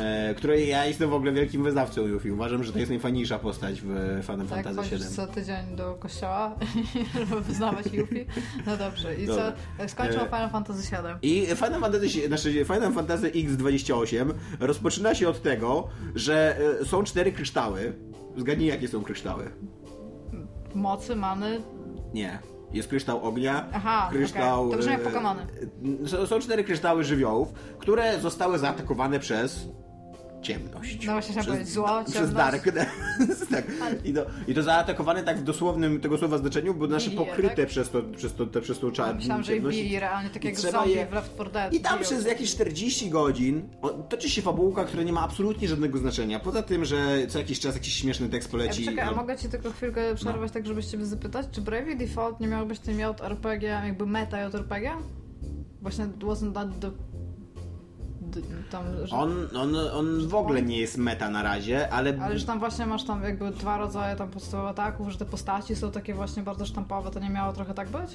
e, 0.00 0.34
której 0.34 0.68
ja 0.68 0.84
jestem 0.86 1.10
w 1.10 1.14
ogóle 1.14 1.32
wielkim 1.32 1.64
wyznawcą 1.64 2.06
Yuffie. 2.06 2.32
Uważam, 2.34 2.64
że 2.64 2.72
to 2.72 2.78
jest 2.78 2.90
najfajniejsza 2.90 3.38
postać 3.38 3.80
w 3.80 4.20
Final 4.26 4.46
Tak, 4.46 4.64
Fantasy 4.64 4.96
VII. 4.96 5.04
co 5.16 5.26
tydzień 5.26 5.76
do 5.76 5.94
kościoła, 5.94 6.56
żeby 7.18 7.40
wyznawać 7.40 7.86
Yuffie. 7.92 8.24
No 8.66 8.76
dobrze, 8.76 9.14
i 9.14 9.26
co? 9.26 9.52
Skończył 9.88 10.20
E, 10.20 10.24
Final 10.26 10.50
Fantasy 10.50 10.82
VII. 11.22 11.30
I 11.42 11.46
Final 11.56 11.80
Fantasy, 11.80 12.26
znaczy 12.26 12.64
Final 12.64 12.92
Fantasy 12.92 13.30
X28 13.30 14.32
rozpoczyna 14.60 15.14
się 15.14 15.28
od 15.28 15.42
tego, 15.42 15.88
że 16.14 16.56
e, 16.80 16.84
są 16.92 17.04
cztery 17.04 17.32
kryształy. 17.32 17.92
Zgadnij, 18.36 18.68
jakie 18.68 18.88
są 18.88 19.02
kryształy. 19.02 19.50
Mocy, 20.74 21.16
many, 21.16 21.60
Nie. 22.14 22.38
Jest 22.72 22.88
kryształ 22.88 23.24
ognia, 23.24 23.66
Aha, 23.72 24.08
kryształ... 24.12 24.60
okej. 24.60 24.72
To 24.72 24.78
brzmi 24.78 24.92
jak 24.92 25.00
e, 25.00 25.04
Pokemony. 25.04 25.46
są 26.26 26.38
cztery 26.40 26.64
kryształy 26.64 27.04
żywiołów, 27.04 27.52
które 27.78 28.20
zostały 28.20 28.58
zaatakowane 28.58 29.18
przez 29.20 29.68
ciemność. 30.42 31.06
No 31.06 31.12
właśnie 31.12 31.34
przez, 31.34 31.46
powiedzieć, 31.46 31.68
zło, 31.68 31.88
Przez 32.04 32.14
ciemność. 32.14 32.34
darkness. 32.36 32.88
tak. 33.50 33.64
I, 34.04 34.12
to, 34.14 34.26
I 34.48 34.54
to 34.54 34.62
zaatakowane 34.62 35.22
tak 35.22 35.38
w 35.38 35.42
dosłownym 35.42 36.00
tego 36.00 36.18
słowa 36.18 36.38
znaczeniu, 36.38 36.74
bo 36.74 36.86
nasze 36.86 37.10
pokryte 37.10 37.56
tak? 37.56 37.66
przez, 37.66 37.90
to, 37.90 38.02
przez, 38.16 38.34
to, 38.34 38.46
te, 38.46 38.60
przez 38.60 38.78
tą 38.78 38.90
czarną 38.92 39.14
Myślałam, 39.14 39.42
że 39.44 39.54
ciemność. 39.54 39.76
bili 39.78 39.98
realnie, 40.00 40.30
tak 40.30 40.44
jak 40.44 40.54
trzeba 40.54 40.78
zombie 40.78 40.94
je- 40.94 41.06
w 41.06 41.12
Left 41.12 41.34
4 41.34 41.50
Dead. 41.50 41.72
I 41.72 41.80
tam 41.80 41.92
biją 41.98 42.04
przez 42.04 42.26
jakieś 42.26 42.50
40 42.50 43.10
godzin 43.10 43.62
toczy 44.08 44.30
się 44.30 44.42
fabułka, 44.42 44.84
która 44.84 45.02
nie 45.02 45.12
ma 45.12 45.20
absolutnie 45.20 45.68
żadnego 45.68 45.98
znaczenia. 45.98 46.40
Poza 46.40 46.62
tym, 46.62 46.84
że 46.84 47.26
co 47.28 47.38
jakiś 47.38 47.60
czas 47.60 47.74
jakiś 47.74 47.94
śmieszny 47.94 48.28
tekst 48.28 48.48
Ja, 48.48 48.52
poleci. 48.52 48.84
czekaj, 48.84 49.04
a 49.04 49.10
no. 49.10 49.16
mogę 49.16 49.36
ci 49.36 49.48
tylko 49.48 49.70
chwilkę 49.70 50.14
przerwać, 50.14 50.52
tak 50.52 50.66
żebyś 50.66 50.86
ciebie 50.86 51.06
zapytać, 51.06 51.46
czy 51.52 51.60
Bravely 51.60 51.96
Default 51.96 52.40
nie 52.40 52.48
miał 52.48 52.66
być 52.66 52.78
tym 52.78 52.98
JRPG, 53.00 53.62
jakby 53.62 54.06
meta 54.06 54.40
JRPG? 54.48 54.90
Właśnie 55.82 56.04
wasn't 56.06 56.52
that 56.52 56.68
the... 56.80 56.90
tam, 58.70 58.84
że, 59.04 59.16
On, 59.16 59.48
on, 59.56 59.76
on 59.76 60.28
w 60.28 60.34
ogóle 60.34 60.62
nie 60.62 60.78
jest 60.78 60.98
meta 60.98 61.30
na 61.30 61.42
razie, 61.42 61.90
ale, 61.92 62.18
ale 62.22 62.38
że 62.38 62.46
tam 62.46 62.58
właśnie 62.58 62.86
masz 62.86 63.04
tam 63.04 63.22
jakby 63.22 63.50
dwa 63.50 63.78
rodzaje 63.78 64.16
tam 64.16 64.28
podstawowych 64.30 64.70
ataków, 64.70 65.08
że 65.08 65.18
te 65.18 65.24
postaci 65.24 65.76
są 65.76 65.90
takie 65.90 66.14
właśnie 66.14 66.42
bardzo 66.42 66.66
sztampowe, 66.66 67.10
to 67.10 67.20
nie 67.20 67.30
miało 67.30 67.52
trochę 67.52 67.74
tak 67.74 67.88
być? 67.88 68.10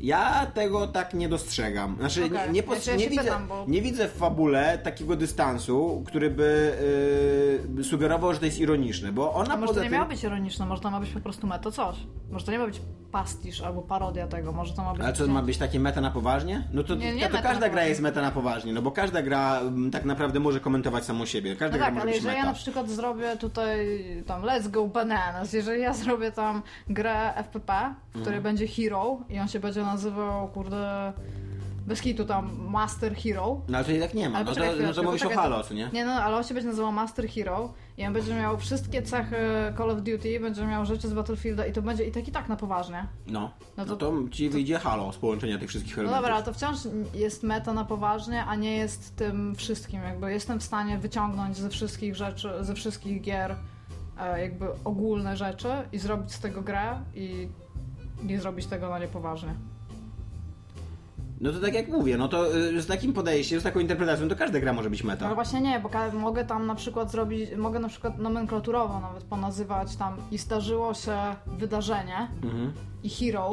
Ja 0.00 0.46
tego 0.46 0.86
tak 0.86 1.14
nie 1.14 1.28
dostrzegam. 1.28 1.96
Znaczy, 1.98 2.24
Okej, 2.24 2.38
nie, 2.46 2.52
nie, 2.52 2.62
znaczy 2.62 2.96
nie, 2.96 3.08
widzę, 3.08 3.22
pytam, 3.22 3.48
bo- 3.48 3.64
nie 3.68 3.82
widzę 3.82 4.08
w 4.08 4.12
fabule 4.12 4.78
takiego 4.78 5.16
dystansu, 5.16 6.04
który 6.06 6.30
by 6.30 6.72
yy, 7.76 7.84
sugerował, 7.84 8.32
że 8.32 8.38
to 8.38 8.44
jest 8.44 8.58
ironiczne, 8.58 9.12
bo 9.12 9.34
ona 9.34 9.54
A 9.54 9.56
może 9.56 9.74
to 9.74 9.80
nie 9.80 9.84
tym... 9.84 9.92
miało 9.92 10.08
być 10.08 10.24
ironiczne, 10.24 10.66
może 10.66 10.82
to 10.82 10.90
ma 10.90 11.00
być 11.00 11.10
po 11.10 11.20
prostu 11.20 11.46
meta 11.46 11.70
coś. 11.70 11.96
Może 12.30 12.46
to 12.46 12.52
nie 12.52 12.58
ma 12.58 12.66
być 12.66 12.80
pastisz 13.12 13.60
albo 13.62 13.82
parodia 13.82 14.26
tego, 14.26 14.52
może 14.52 14.74
to 14.74 14.82
ma 14.82 14.92
być... 14.92 15.02
Ale 15.02 15.12
co, 15.12 15.26
ma 15.26 15.42
być 15.42 15.58
takie 15.58 15.80
meta 15.80 16.00
na 16.00 16.10
poważnie? 16.10 16.68
No 16.72 16.82
to, 16.84 16.94
Nie, 16.94 17.14
nie 17.14 17.28
to, 17.28 17.42
każda 17.42 17.68
gra 17.68 17.84
jest 17.84 18.00
meta 18.00 18.22
na 18.22 18.30
poważnie, 18.30 18.72
no 18.72 18.82
bo 18.82 18.90
każda 18.90 19.22
gra 19.22 19.60
mm, 19.60 19.90
tak 19.90 20.04
naprawdę 20.04 20.40
może 20.40 20.60
komentować 20.60 21.04
samą 21.04 21.26
siebie. 21.26 21.56
Każda 21.56 21.76
No 21.76 21.78
gra 21.78 21.86
tak, 21.86 21.94
może 21.94 22.02
ale 22.02 22.10
być 22.10 22.14
jeżeli 22.16 22.34
meta. 22.36 22.46
ja 22.46 22.52
na 22.52 22.58
przykład 22.58 22.90
zrobię 22.90 23.36
tutaj 23.36 23.86
tam 24.26 24.42
Let's 24.42 24.70
Go 24.70 24.86
Bananas, 24.86 25.52
jeżeli 25.52 25.82
ja 25.82 25.92
zrobię 25.94 26.32
tam 26.32 26.62
grę 26.88 27.32
FPP, 27.36 27.94
Mhm. 28.18 28.22
której 28.22 28.40
będzie 28.40 28.66
Hero 28.68 29.18
i 29.28 29.38
on 29.38 29.48
się 29.48 29.60
będzie 29.60 29.82
nazywał, 29.82 30.48
kurde, 30.48 31.12
bez 31.86 32.00
kitu 32.00 32.24
tam 32.24 32.50
Master 32.70 33.16
Hero. 33.16 33.60
No 33.68 33.78
ale 33.78 33.84
to 33.86 34.00
tak 34.00 34.14
nie 34.14 34.28
ma. 34.28 34.36
Ale 34.36 34.44
No 34.44 34.50
to, 34.54 34.60
poczekaj 34.60 34.86
no 34.86 34.92
to 34.92 35.02
mówisz 35.02 35.22
o 35.22 35.30
Halo, 35.30 35.62
co 35.62 35.74
nie? 35.74 35.90
Nie 35.92 36.04
no, 36.04 36.12
ale 36.12 36.36
on 36.36 36.44
się 36.44 36.54
będzie 36.54 36.68
nazywał 36.68 36.92
Master 36.92 37.28
Hero 37.28 37.72
i 37.98 38.06
on 38.06 38.12
będzie 38.12 38.34
miał 38.34 38.58
wszystkie 38.58 39.02
cechy 39.02 39.36
Call 39.78 39.90
of 39.90 39.96
Duty, 40.02 40.40
będzie 40.40 40.66
miał 40.66 40.86
rzeczy 40.86 41.08
z 41.08 41.12
Battlefielda 41.14 41.66
i 41.66 41.72
to 41.72 41.82
będzie 41.82 42.04
i 42.04 42.12
tak 42.12 42.28
i 42.28 42.32
tak 42.32 42.48
na 42.48 42.56
poważnie. 42.56 43.06
No. 43.26 43.40
No 43.40 43.50
No 43.76 43.84
to- 43.84 43.96
to, 43.96 44.12
ci 44.30 44.48
wyjdzie 44.48 44.78
Halo 44.78 45.12
z 45.12 45.16
połączenia 45.16 45.58
tych 45.58 45.68
wszystkich 45.68 45.96
No 45.96 46.02
elementów. 46.02 46.22
dobra, 46.22 46.34
ale 46.36 46.44
to 46.44 46.52
wciąż 46.52 46.76
jest 47.14 47.42
meta 47.42 47.72
na 47.72 47.84
poważnie, 47.84 48.44
a 48.44 48.54
nie 48.54 48.76
jest 48.76 49.16
tym 49.16 49.54
wszystkim. 49.54 50.02
Jakby 50.02 50.32
jestem 50.32 50.60
w 50.60 50.62
stanie 50.62 50.98
wyciągnąć 50.98 51.56
ze 51.56 51.68
wszystkich 51.70 52.16
rzeczy, 52.16 52.50
ze 52.60 52.74
wszystkich 52.74 53.22
gier 53.22 53.56
e, 54.20 54.40
jakby 54.42 54.66
ogólne 54.84 55.36
rzeczy 55.36 55.68
i 55.92 55.98
zrobić 55.98 56.32
z 56.32 56.40
tego 56.40 56.62
grę 56.62 57.00
i 57.14 57.48
nie 58.22 58.40
zrobić 58.40 58.66
tego 58.66 58.88
na 58.88 58.98
niepoważnie. 58.98 59.54
No 61.40 61.52
to 61.52 61.60
tak 61.60 61.74
jak 61.74 61.88
mówię, 61.88 62.16
no 62.18 62.28
to 62.28 62.56
y, 62.56 62.82
z 62.82 62.86
takim 62.86 63.12
podejściem, 63.12 63.60
z 63.60 63.62
taką 63.62 63.80
interpretacją, 63.80 64.28
to 64.28 64.36
każda 64.36 64.60
gra 64.60 64.72
może 64.72 64.90
być 64.90 65.02
No 65.04 65.08
meta. 65.10 65.26
ale 65.26 65.34
właśnie 65.34 65.60
nie, 65.60 65.80
bo 65.80 65.90
mogę 66.18 66.44
tam 66.44 66.66
na 66.66 66.74
przykład 66.74 67.10
zrobić, 67.10 67.50
mogę 67.56 67.78
na 67.78 67.88
przykład 67.88 68.18
nomenklaturowo 68.18 69.00
nawet 69.00 69.24
ponazywać 69.24 69.96
tam 69.96 70.16
i 70.30 70.38
zdarzyło 70.38 70.94
się 70.94 71.16
wydarzenie 71.46 72.28
Mhm. 72.44 72.72
i 73.02 73.10
hero 73.10 73.50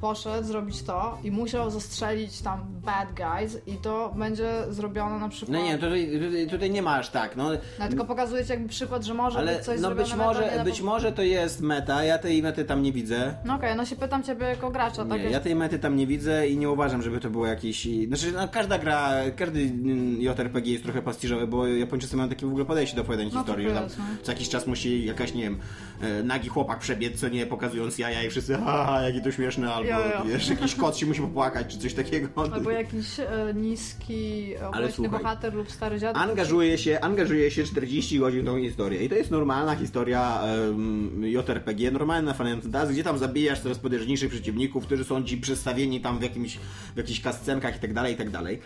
poszedł 0.00 0.46
zrobić 0.46 0.82
to 0.82 1.18
i 1.24 1.30
musiał 1.30 1.70
zastrzelić 1.70 2.42
tam 2.42 2.60
bad 2.84 3.08
guys 3.14 3.58
i 3.66 3.72
to 3.76 4.14
będzie 4.16 4.50
zrobione 4.70 5.18
na 5.18 5.28
przykład... 5.28 5.58
No 5.58 5.64
nie, 5.64 5.78
tutaj, 5.78 6.46
tutaj, 6.50 6.70
nie 6.70 6.82
masz 6.82 7.08
tak, 7.10 7.36
no. 7.36 7.50
No 7.78 7.88
tylko 7.88 8.04
pokazuję 8.04 8.44
ci 8.44 8.50
jakby 8.50 8.68
przykład, 8.68 9.04
że 9.04 9.14
może 9.14 9.38
Ale 9.38 9.54
być 9.56 9.64
coś 9.64 9.80
no 9.80 9.94
być 9.94 10.14
może, 10.14 10.56
na 10.56 10.64
być 10.64 10.80
po- 10.80 10.86
może 10.86 11.12
to 11.12 11.22
jest 11.22 11.60
meta, 11.60 12.04
ja 12.04 12.18
tej 12.18 12.42
mety 12.42 12.64
tam 12.64 12.82
nie 12.82 12.92
widzę. 12.92 13.34
No 13.44 13.54
okej, 13.54 13.76
no 13.76 13.84
się 13.84 13.96
pytam 13.96 14.22
ciebie 14.22 14.46
jako 14.46 14.70
gracza, 14.70 15.04
tak? 15.04 15.22
Nie, 15.22 15.30
ja 15.30 15.40
tej 15.40 15.54
mety 15.54 15.78
tam 15.78 15.96
nie 15.96 16.06
widzę 16.06 16.48
i 16.48 16.56
nie 16.58 16.70
uważam, 16.70 17.02
żeby 17.02 17.20
to 17.20 17.30
było 17.30 17.46
jakieś... 17.46 17.88
Znaczy, 18.08 18.32
no, 18.32 18.48
każda 18.48 18.78
gra, 18.78 19.10
każdy 19.36 19.60
mm, 19.60 20.20
JRPG 20.22 20.66
jest 20.70 20.84
trochę 20.84 21.02
pastiżowy, 21.02 21.46
bo 21.46 21.66
Japończycy 21.66 22.16
mają 22.16 22.28
takie 22.28 22.46
w 22.46 22.48
ogóle 22.48 22.64
podejście 22.64 22.96
do 22.96 23.02
opowiadania 23.02 23.30
No, 23.34 23.40
historii, 23.40 23.66
to 23.66 23.70
że 23.70 23.74
tam 23.74 23.84
jest, 23.84 23.98
no. 23.98 24.04
co 24.22 24.32
jakiś 24.32 24.48
czas 24.48 24.66
musi 24.66 25.04
jakaś, 25.04 25.34
nie 25.34 25.42
wiem, 25.42 25.58
e, 26.00 26.22
nagi 26.22 26.48
chłopak 26.48 26.78
przebiec, 26.78 27.20
co 27.20 27.28
nie, 27.28 27.46
pokazując 27.46 27.98
jaja 27.98 28.22
i 28.22 28.30
wszyscy, 28.30 28.56
haha, 28.64 29.02
jakie 29.02 29.20
to 29.20 29.32
śmieszne, 29.32 29.72
albo 29.74 29.87
Jo, 29.88 29.98
jo. 29.98 30.24
wiesz, 30.24 30.48
jakiś 30.48 30.74
kot 30.74 30.96
się 30.96 31.06
musi 31.06 31.20
popłakać, 31.20 31.66
czy 31.66 31.78
coś 31.78 31.94
takiego. 31.94 32.28
Albo 32.52 32.70
jakiś 32.70 33.20
e, 33.20 33.54
niski, 33.54 34.54
obleśny 34.56 35.08
bohater 35.08 35.54
lub 35.54 35.70
stary 35.70 35.98
dziadek. 35.98 36.22
Angażuje 36.22 36.78
się, 36.78 37.00
angażuje 37.00 37.50
się 37.50 37.64
40 37.64 38.18
godzin 38.18 38.42
w 38.42 38.46
tą 38.46 38.58
historię. 38.58 39.04
I 39.04 39.08
to 39.08 39.14
jest 39.14 39.30
normalna 39.30 39.76
historia 39.76 40.40
um, 40.68 41.24
JRPG, 41.24 41.90
normalna 41.90 42.34
Fantasy, 42.34 42.92
gdzie 42.92 43.04
tam 43.04 43.18
zabijasz 43.18 43.60
coraz 43.60 43.78
potężniejszych 43.78 44.30
przeciwników, 44.30 44.86
którzy 44.86 45.04
są 45.04 45.24
ci 45.24 45.36
przedstawieni 45.38 46.00
tam 46.00 46.18
w, 46.18 46.22
jakimś, 46.22 46.58
w 46.94 46.96
jakichś 46.96 47.20
kascenkach 47.20 47.76
i 47.76 47.80
tak 47.80 47.92
dalej, 47.92 48.14
i 48.14 48.16
tak 48.16 48.30
dalej. 48.30 48.60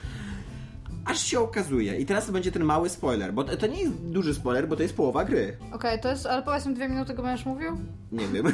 Aż 1.05 1.27
się 1.27 1.41
okazuje, 1.41 1.97
i 1.97 2.07
teraz 2.07 2.27
to 2.27 2.33
będzie 2.33 2.53
ten 2.53 2.65
mały 2.65 2.89
spoiler, 2.89 3.33
bo 3.33 3.45
to, 3.45 3.67
nie 3.67 3.81
jest 3.81 3.93
duży 3.93 4.35
spoiler, 4.35 4.69
bo 4.69 4.77
to 4.77 4.83
jest 4.83 4.97
połowa 4.97 5.25
gry. 5.25 5.57
Okej, 5.73 6.01
to 6.01 6.09
jest, 6.09 6.27
ale 6.27 6.43
powiedz 6.43 6.67
mi 6.67 6.75
dwie 6.75 6.89
minuty 6.89 7.15
go 7.15 7.23
będziesz 7.23 7.47
mówił? 7.47 7.79
Nie 8.13 8.29
wiem. 8.29 8.53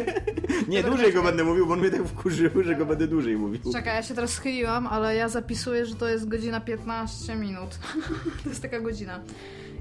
nie, 0.68 0.82
dłużej 0.82 1.12
go 1.12 1.22
będę 1.22 1.44
mówił, 1.44 1.66
bo 1.66 1.72
on 1.72 1.80
mnie 1.80 1.90
tak 1.90 2.06
wkurzył, 2.06 2.62
że 2.62 2.74
go 2.74 2.86
będę 2.86 3.06
dłużej 3.06 3.36
mówił. 3.36 3.72
Czekaj, 3.72 3.96
ja 3.96 4.02
się 4.02 4.14
teraz 4.14 4.30
schyliłam, 4.30 4.86
ale 4.86 5.16
ja 5.16 5.28
zapisuję, 5.28 5.86
że 5.86 5.94
to 5.94 6.08
jest 6.08 6.28
godzina 6.28 6.60
15 6.60 7.36
minut. 7.36 7.78
to 8.42 8.48
jest 8.48 8.62
taka 8.62 8.80
godzina. 8.80 9.20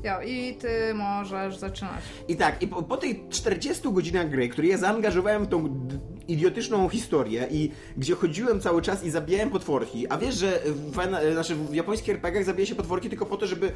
Jo, 0.04 0.12
i 0.26 0.54
ty 0.54 0.94
możesz 0.94 1.58
zaczynać. 1.58 2.02
I 2.28 2.36
tak, 2.36 2.62
i 2.64 2.68
po, 2.68 2.84
po 2.84 2.98
tej 2.98 3.24
40 3.30 3.92
godzinach 3.94 4.30
gry, 4.30 4.50
które 4.50 4.68
ja 4.68 4.78
zaangażowałem 4.78 5.46
w 5.46 5.48
tą 5.48 5.88
idiotyczną 6.28 6.90
historię 6.90 7.48
i 7.52 7.72
gdzie 7.98 8.16
chodziłem 8.16 8.62
cały 8.62 8.82
czas 8.82 9.04
i 9.04 9.10
zabijałem 9.12 9.50
potworki, 9.50 10.08
a 10.08 10.18
wiesz, 10.18 10.36
że 10.36 10.60
w, 10.66 10.92
fajna- 10.96 11.34
znaczy 11.34 11.56
w 11.56 11.74
japońskich 11.74 12.10
RPGach 12.10 12.44
zabija 12.46 12.66
się 12.66 12.76
potworki 12.76 13.10
tylko 13.10 13.26
po 13.26 13.38
to, 13.38 13.48
żeby 13.48 13.68
y, 13.68 13.72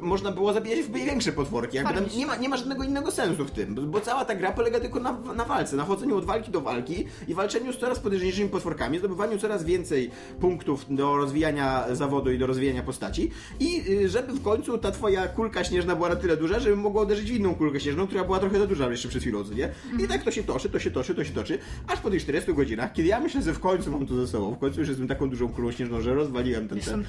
można 0.00 0.32
było 0.32 0.52
zabijać 0.52 0.80
w 0.80 0.92
większe 0.92 1.32
potworki. 1.32 1.76
Jakby 1.76 1.92
nie, 2.16 2.26
ma, 2.26 2.36
nie 2.36 2.48
ma 2.48 2.56
żadnego 2.56 2.84
innego 2.84 3.10
sensu 3.10 3.44
w 3.44 3.50
tym, 3.50 3.74
bo- 3.90 4.00
cała 4.00 4.24
ta 4.24 4.34
gra 4.34 4.52
polega 4.52 4.80
tylko 4.80 5.00
na, 5.00 5.12
na 5.36 5.44
walce, 5.44 5.76
na 5.76 5.84
chodzeniu 5.84 6.16
od 6.16 6.24
walki 6.24 6.50
do 6.50 6.60
walki 6.60 7.06
i 7.28 7.34
walczeniu 7.34 7.72
z 7.72 7.78
coraz 7.78 7.98
potężniejszymi 7.98 8.48
potworkami, 8.48 8.98
zdobywaniu 8.98 9.38
coraz 9.38 9.64
więcej 9.64 10.10
punktów 10.40 10.86
do 10.90 11.16
rozwijania 11.16 11.84
zawodu 11.94 12.30
i 12.32 12.38
do 12.38 12.46
rozwijania 12.46 12.82
postaci 12.82 13.30
i 13.60 13.82
y, 13.90 14.08
żeby 14.08 14.32
w 14.32 14.42
końcu 14.42 14.78
ta 14.78 14.90
twoja 14.90 15.28
kulka 15.28 15.59
śnieżna 15.64 15.96
była 15.96 16.08
na 16.08 16.16
tyle 16.16 16.36
duża, 16.36 16.60
żeby 16.60 16.76
mogła 16.76 17.02
uderzyć 17.02 17.32
w 17.32 17.34
inną 17.34 17.54
kulkę 17.54 17.80
śnieżną, 17.80 18.06
która 18.06 18.24
była 18.24 18.38
trochę 18.38 18.58
za 18.58 18.66
duża 18.66 18.90
jeszcze 18.90 19.08
przed 19.08 19.22
chwilą, 19.22 19.44
nie? 19.56 19.68
I 20.04 20.08
tak 20.08 20.22
to 20.22 20.30
się 20.30 20.42
toczy, 20.42 20.68
to 20.70 20.78
się 20.78 20.90
toczy, 20.90 21.14
to 21.14 21.24
się 21.24 21.32
toczy, 21.32 21.58
aż 21.86 22.00
po 22.00 22.10
tych 22.10 22.22
40 22.22 22.54
godzinach, 22.54 22.92
kiedy 22.92 23.08
ja 23.08 23.20
myślę, 23.20 23.42
że 23.42 23.54
w 23.54 23.60
końcu 23.60 23.92
mam 23.92 24.06
to 24.06 24.14
ze 24.14 24.26
sobą, 24.26 24.54
w 24.54 24.58
końcu 24.58 24.80
już 24.80 24.88
jestem 24.88 25.08
taką 25.08 25.30
dużą 25.30 25.48
kulą 25.48 25.72
śnieżną, 25.72 26.00
że 26.00 26.14
rozwaliłem 26.14 26.68
ten 26.68 26.80
ten. 26.80 27.04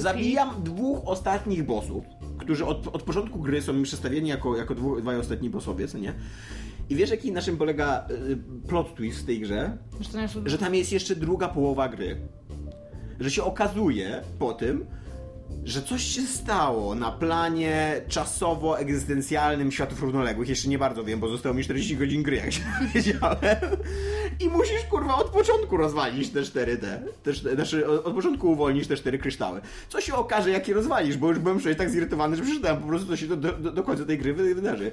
Zabijam 0.00 0.62
dwóch 0.64 1.00
ostatnich 1.04 1.64
bossów, 1.64 2.04
którzy 2.38 2.66
od, 2.66 2.86
od 2.86 3.02
początku 3.02 3.38
gry 3.38 3.62
są 3.62 3.72
mi 3.72 3.82
przedstawieni 3.82 4.28
jako, 4.28 4.56
jako 4.56 4.74
dwu, 4.74 5.00
dwaj 5.00 5.16
ostatni 5.16 5.50
bossowie, 5.50 5.88
co 5.88 5.98
nie? 5.98 6.14
I 6.90 6.96
wiesz, 6.96 7.10
jaki 7.10 7.32
naszym 7.32 7.56
polega 7.56 8.08
y, 8.10 8.68
plot 8.68 8.94
twist 8.94 9.20
w 9.20 9.26
tej 9.26 9.40
grze? 9.40 9.78
Jest... 10.14 10.38
Że 10.44 10.58
tam 10.58 10.74
jest 10.74 10.92
jeszcze 10.92 11.16
druga 11.16 11.48
połowa 11.48 11.88
gry. 11.88 12.20
Że 13.20 13.30
się 13.30 13.42
okazuje 13.44 14.22
po 14.38 14.52
tym, 14.52 14.86
że 15.64 15.82
coś 15.82 16.02
się 16.02 16.22
stało 16.22 16.94
na 16.94 17.12
planie 17.12 18.00
czasowo-egzystencjalnym 18.08 19.70
światów 19.70 20.02
równoległych. 20.02 20.48
Jeszcze 20.48 20.68
nie 20.68 20.78
bardzo 20.78 21.04
wiem, 21.04 21.20
bo 21.20 21.28
zostało 21.28 21.54
mi 21.54 21.64
40 21.64 21.96
godzin 21.96 22.22
gry, 22.22 22.36
jak 22.36 22.52
się 22.52 22.60
wiedziałem. 22.94 23.38
I 24.40 24.48
musisz, 24.48 24.82
kurwa, 24.90 25.14
od 25.16 25.28
początku 25.30 25.76
rozwalić 25.76 26.30
te 26.30 26.42
cztery 26.42 26.76
te. 26.76 27.02
te 27.22 27.30
cztery- 27.32 27.54
znaczy, 27.54 27.88
od, 27.88 28.14
początku 28.14 28.50
uwolnisz 28.52 28.86
te 28.86 28.96
cztery 28.96 29.18
kryształy. 29.18 29.60
Co 29.88 30.00
się 30.00 30.14
okaże, 30.14 30.50
jak 30.50 30.68
je 30.68 30.74
rozwalisz, 30.74 31.16
bo 31.16 31.28
już 31.28 31.38
byłem 31.38 31.58
przecież 31.58 31.78
tak 31.78 31.90
zirytowany, 31.90 32.36
że 32.36 32.42
przeczytałem 32.42 32.82
po 32.82 32.88
prostu, 32.88 33.06
co 33.08 33.16
się 33.16 33.26
do, 33.26 33.36
do, 33.36 33.52
do 33.72 33.82
końca 33.82 34.04
tej 34.04 34.18
gry 34.18 34.34
wy- 34.34 34.54
wydarzy. 34.54 34.92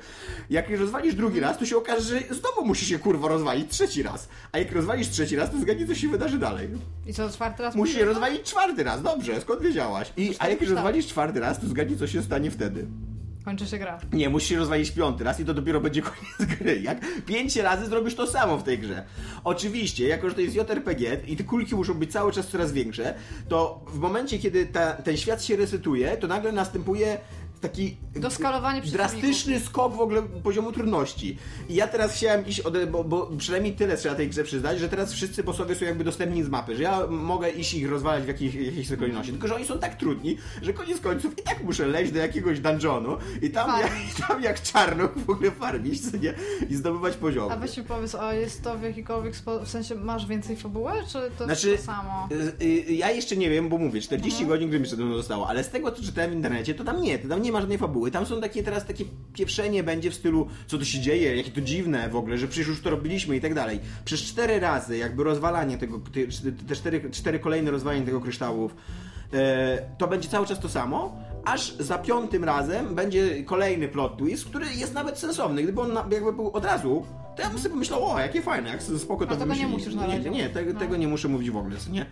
Jak 0.50 0.70
je 0.70 0.78
rozwalisz 0.78 1.16
drugi 1.16 1.40
raz, 1.40 1.58
to 1.58 1.66
się 1.66 1.78
okaże, 1.78 2.02
że 2.02 2.20
znowu 2.36 2.66
musisz 2.66 2.90
je, 2.90 3.00
kurwa, 3.00 3.28
rozwalić 3.28 3.72
trzeci 3.72 4.04
raz. 4.04 4.30
A 4.52 4.58
jak 4.58 4.72
rozwalisz 4.72 5.10
trzeci 5.10 5.36
raz, 5.36 5.52
to 5.52 5.60
zgadnij, 5.60 5.88
co 5.88 5.96
się 5.96 6.08
wydarzy 6.08 6.38
dalej. 6.40 6.70
I 7.06 7.14
co, 7.14 7.30
czwarty 7.30 7.64
raz 7.64 7.76
Musisz 7.76 7.98
je 7.98 8.06
rozwalić 8.06 8.44
czwarty 8.44 8.84
raz, 8.84 9.02
dobrze, 9.02 9.42
skąd 9.42 9.62
wiedziałaś? 9.62 10.14
I, 10.18 10.36
a 10.40 10.48
jak 10.50 10.62
je 10.62 10.68
rozwalisz 10.70 11.08
czwarty 11.08 11.40
raz, 11.40 11.60
to 11.60 11.68
zgadnij, 11.68 11.98
co 11.98 12.08
się 12.08 12.22
stanie 12.24 12.52
wtedy. 12.52 12.86
Kończy 13.48 13.68
się 13.68 13.78
gra. 13.78 14.00
Nie, 14.14 14.30
musisz 14.30 14.58
rozwalić 14.58 14.92
piąty 14.92 15.24
raz 15.24 15.40
i 15.40 15.46
to 15.46 15.54
dopiero 15.54 15.82
będzie 15.82 16.02
koniec 16.02 16.58
gry. 16.58 16.82
Jak 16.82 17.24
pięć 17.26 17.56
razy 17.56 17.86
zrobisz 17.86 18.16
to 18.16 18.28
samo 18.28 18.58
w 18.58 18.64
tej 18.64 18.80
grze. 18.80 19.04
Oczywiście, 19.44 20.08
jako 20.08 20.30
że 20.30 20.36
to 20.36 20.42
jest 20.42 20.56
JRPG 20.56 21.28
i 21.28 21.38
te 21.38 21.44
kulki 21.44 21.76
muszą 21.76 21.94
być 21.94 22.12
cały 22.12 22.32
czas 22.32 22.48
coraz 22.48 22.72
większe, 22.72 23.14
to 23.50 23.86
w 23.88 24.00
momencie, 24.00 24.40
kiedy 24.40 24.66
ta, 24.66 24.94
ten 24.94 25.18
świat 25.18 25.44
się 25.44 25.56
resetuje, 25.56 26.18
to 26.18 26.28
nagle 26.28 26.52
następuje 26.52 27.18
taki 27.62 27.98
Doskalowanie 28.16 28.82
drastyczny 28.82 29.60
skok 29.60 29.94
w 29.96 30.00
ogóle 30.00 30.22
poziomu 30.44 30.72
trudności. 30.72 31.38
I 31.70 31.76
ja 31.76 31.88
teraz 31.88 32.14
chciałem 32.16 32.46
iść, 32.48 32.60
ode, 32.60 32.88
bo, 32.88 33.04
bo 33.04 33.30
przynajmniej 33.38 33.74
tyle 33.76 33.98
trzeba 33.98 34.16
tej 34.16 34.30
grze 34.30 34.44
przyznać, 34.44 34.80
że 34.80 34.90
teraz 34.90 35.14
wszyscy 35.14 35.44
bossowie 35.44 35.76
są 35.76 35.86
jakby 35.86 36.04
dostępni 36.04 36.44
z 36.44 36.50
mapy, 36.50 36.76
że 36.76 36.84
ja 36.84 37.08
mogę 37.08 37.50
iść 37.50 37.74
ich 37.74 37.90
rozwalać 37.90 38.24
w 38.24 38.28
jakiejś, 38.28 38.56
jakiejś 38.56 38.90
kolejności. 39.00 39.32
Tylko, 39.32 39.48
że 39.48 39.56
oni 39.56 39.66
są 39.66 39.80
tak 39.80 39.96
trudni, 39.96 40.38
że 40.62 40.74
koniec 40.74 41.00
końców 41.02 41.40
i 41.40 41.44
tak 41.44 41.64
muszę 41.64 41.88
leźć 41.88 42.12
do 42.12 42.20
jakiegoś 42.20 42.60
dungeonu 42.60 43.18
i 43.42 43.50
tam, 43.50 43.80
jak, 43.82 43.92
tam 44.28 44.44
jak 44.44 44.62
czarno 44.62 45.10
w 45.26 45.30
ogóle 45.30 45.52
farmić, 45.52 46.12
co 46.12 46.18
nie? 46.18 46.34
I 46.70 46.76
zdobywać 46.76 47.16
poziomy. 47.18 47.54
A 47.54 47.58
weź 47.58 47.78
mi 47.78 47.84
powiedz, 47.84 48.16
a 48.16 48.34
jest 48.34 48.64
to 48.64 48.78
w 48.78 48.82
jakikolwiek 48.84 49.36
sposób, 49.36 49.66
w 49.68 49.70
sensie 49.72 49.96
masz 49.96 50.26
więcej 50.28 50.56
fabuły, 50.56 50.92
czy 51.12 51.20
to 51.38 51.46
Znaczy, 51.46 51.70
jest 51.70 51.86
to 51.86 51.92
samo? 51.92 52.30
y, 52.62 52.64
y, 52.66 52.94
ja 52.94 53.12
jeszcze 53.12 53.38
nie 53.38 53.50
wiem, 53.50 53.70
bo 53.70 53.78
mówię, 53.78 54.02
40 54.02 54.42
Mhm. 54.44 54.50
godzin 54.50 54.70
gry 54.70 54.80
mi 54.80 54.86
przede 54.86 55.04
mną 55.06 55.16
zostało, 55.18 55.48
ale 55.50 55.64
z 55.64 55.70
tego, 55.70 55.92
co 55.92 56.04
czytałem 56.04 56.32
w 56.32 56.34
internecie, 56.34 56.74
to 56.76 56.84
tam 56.84 57.02
nie, 57.02 57.20
to 57.20 57.28
tam 57.28 57.42
nie 57.42 57.47
ma 57.52 57.60
żadnej 57.62 57.78
fabuły. 57.78 58.12
Tam 58.12 58.26
są 58.26 58.42
takie 58.42 58.64
teraz 58.64 58.86
takie 58.86 59.06
pieprzenie 59.34 59.84
będzie 59.84 60.12
w 60.12 60.16
stylu, 60.16 60.48
co 60.68 60.78
tu 60.78 60.86
się 60.86 61.00
dzieje, 61.00 61.36
jakie 61.36 61.52
to 61.52 61.62
dziwne 61.62 62.10
w 62.10 62.16
ogóle, 62.16 62.38
że 62.38 62.48
przecież 62.48 62.68
już 62.68 62.82
to 62.82 62.90
robiliśmy 62.90 63.36
i 63.38 63.42
tak 63.42 63.54
dalej. 63.54 63.80
Przez 64.06 64.22
cztery 64.22 64.60
razy 64.60 64.98
jakby 64.98 65.24
rozwalanie 65.24 65.78
tego, 65.78 66.00
te, 66.00 66.64
te 66.68 66.76
cztery, 66.76 67.10
cztery 67.12 67.40
kolejne 67.40 67.72
rozwalanie 67.72 68.06
tego 68.06 68.22
kryształów, 68.22 68.76
e, 69.34 69.82
to 69.98 70.08
będzie 70.08 70.30
cały 70.30 70.48
czas 70.48 70.60
to 70.60 70.70
samo, 70.70 71.16
aż 71.46 71.76
za 71.78 71.98
piątym 71.98 72.44
razem 72.44 72.96
będzie 72.96 73.44
kolejny 73.44 73.88
plot 73.88 74.18
twist, 74.18 74.46
który 74.46 74.66
jest 74.76 74.94
nawet 74.94 75.20
sensowny. 75.20 75.64
Gdyby 75.64 75.82
on 75.82 75.92
jakby 76.12 76.34
był 76.34 76.50
od 76.52 76.66
razu, 76.66 77.06
to 77.36 77.42
ja 77.42 77.50
bym 77.50 77.58
sobie 77.60 77.70
pomyślał, 77.70 78.06
o, 78.06 78.20
jakie 78.20 78.42
fajne, 78.42 78.70
jak 78.70 78.84
spoko 78.84 79.26
to 79.26 79.32
A 79.32 79.38
tego 79.38 79.54
nie 79.54 79.68
musisz 79.68 79.96
na 79.96 80.08
Nie, 80.08 80.18
razie. 80.18 80.30
nie, 80.30 80.50
tego, 80.50 80.74
No. 80.74 80.80
tego 80.80 80.98
nie 80.98 81.08
muszę 81.08 81.28
mówić 81.28 81.52
w 81.52 81.58
ogóle, 81.58 81.76
nie? 81.92 82.06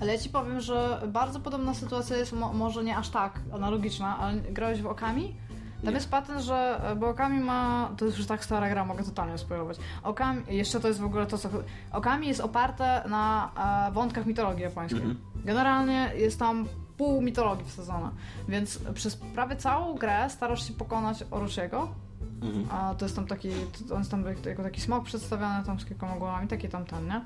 Ale 0.00 0.12
ja 0.12 0.18
ci 0.18 0.28
powiem, 0.28 0.60
że 0.60 1.02
bardzo 1.08 1.40
podobna 1.40 1.74
sytuacja 1.74 2.16
jest 2.16 2.32
mo- 2.32 2.52
może 2.52 2.84
nie 2.84 2.96
aż 2.96 3.08
tak 3.08 3.40
analogiczna, 3.54 4.18
ale 4.18 4.40
grałeś 4.40 4.82
w 4.82 4.86
Okami? 4.86 5.36
Tam 5.84 5.88
Nie. 5.88 5.94
jest 5.94 6.10
patent, 6.10 6.40
że 6.40 6.80
bo 6.96 7.08
Okami 7.08 7.40
ma. 7.40 7.90
To 7.96 8.04
jest 8.04 8.18
już 8.18 8.26
tak 8.26 8.44
stara 8.44 8.68
gra, 8.70 8.84
mogę 8.84 9.04
totalnie 9.04 9.38
spoilować. 9.38 9.78
Okami, 10.02 10.42
jeszcze 10.48 10.80
to 10.80 10.88
jest 10.88 11.00
w 11.00 11.04
ogóle 11.04 11.26
to, 11.26 11.38
co. 11.38 11.48
Okami 11.92 12.28
jest 12.28 12.40
oparte 12.40 13.02
na 13.08 13.50
e, 13.88 13.92
wątkach 13.92 14.26
mitologii 14.26 14.62
japońskiej. 14.62 15.00
Mhm. 15.02 15.20
Generalnie 15.44 16.12
jest 16.16 16.38
tam 16.38 16.66
pół 16.96 17.22
mitologii 17.22 17.64
wsadzona. 17.64 18.10
Więc 18.48 18.78
przez 18.94 19.16
prawie 19.16 19.56
całą 19.56 19.94
grę 19.94 20.30
starasz 20.30 20.68
się 20.68 20.72
pokonać 20.74 21.24
Orochiego. 21.30 21.88
Mhm. 22.42 22.66
A 22.70 22.94
to 22.94 23.04
jest 23.04 23.16
tam 23.16 23.26
taki, 23.26 23.48
on 23.92 23.98
jest 23.98 24.10
tam 24.10 24.24
jak- 24.26 24.46
jako 24.46 24.62
taki 24.62 24.80
smok 24.80 25.04
przedstawiany 25.04 25.66
tam 25.66 25.80
z 25.80 25.84
kilkoma 25.84 26.16
głowami, 26.16 26.48
taki 26.48 26.68
tam 26.68 26.84
ten, 26.84 27.06
nie? 27.06 27.20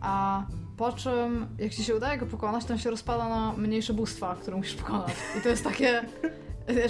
A 0.00 0.42
po 0.76 0.92
czym, 0.92 1.46
jak 1.58 1.74
ci 1.74 1.84
się 1.84 1.96
udaje 1.96 2.18
go 2.18 2.26
pokonać, 2.26 2.64
to 2.64 2.72
on 2.72 2.78
się 2.78 2.90
rozpada 2.90 3.28
na 3.28 3.52
mniejsze 3.52 3.94
bóstwa, 3.94 4.34
które 4.34 4.56
musisz 4.56 4.74
pokonać. 4.74 5.12
I 5.38 5.42
to 5.42 5.48
jest 5.48 5.64
takie, 5.64 6.02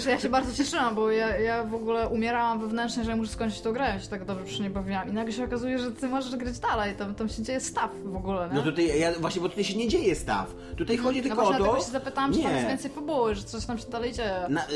ja 0.09 0.19
się 0.19 0.29
bardzo 0.29 0.53
cieszyłam, 0.53 0.95
bo 0.95 1.11
ja, 1.11 1.37
ja 1.37 1.63
w 1.63 1.73
ogóle 1.75 2.07
umierałam 2.07 2.59
wewnętrznie, 2.59 3.03
że 3.03 3.15
muszę 3.15 3.31
skończyć 3.31 3.61
tą 3.61 3.73
grę, 3.73 3.85
ja 3.85 3.99
się 3.99 4.07
tak 4.07 4.25
dobrze 4.25 4.45
przy 4.45 4.61
niej 4.61 4.69
bawiłam. 4.69 5.09
I 5.09 5.13
nagle 5.13 5.33
się 5.33 5.43
okazuje, 5.43 5.79
że 5.79 5.91
ty 5.91 6.07
możesz 6.07 6.35
grać 6.35 6.59
dalej, 6.59 6.95
tam, 6.95 7.15
tam 7.15 7.29
się 7.29 7.43
dzieje 7.43 7.59
staw 7.59 7.91
w 8.05 8.15
ogóle, 8.15 8.49
nie? 8.49 8.55
No 8.55 8.61
tutaj, 8.61 8.99
ja, 8.99 9.11
właśnie, 9.19 9.41
bo 9.41 9.49
tutaj 9.49 9.63
się 9.63 9.77
nie 9.77 9.87
dzieje 9.87 10.15
staw. 10.15 10.55
Tutaj 10.77 10.97
chodzi 10.97 11.17
no 11.17 11.23
tylko 11.23 11.35
właśnie 11.35 11.55
o 11.55 11.57
to... 11.57 11.63
dlatego 11.63 11.85
się 11.85 11.91
zapytałam, 11.91 12.33
czy 12.33 12.39
tam 12.39 12.51
Nie. 12.51 12.55
jest 12.57 12.67
więcej 12.67 12.91
fabuły, 12.91 13.35
że 13.35 13.43
coś 13.43 13.65
tam 13.65 13.77
się 13.77 13.89
dalej 13.89 14.13
dzieje. 14.13 14.45
Na, 14.49 14.67
y, 14.67 14.73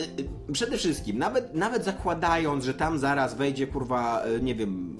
y, 0.49 0.53
przede 0.53 0.77
wszystkim, 0.77 1.17
nawet, 1.17 1.53
nawet 1.53 1.83
zakładając, 1.83 2.65
że 2.65 2.73
tam 2.73 2.99
zaraz 2.99 3.35
wejdzie, 3.35 3.67
kurwa, 3.67 4.23
y, 4.25 4.41
nie 4.41 4.55
wiem, 4.55 4.97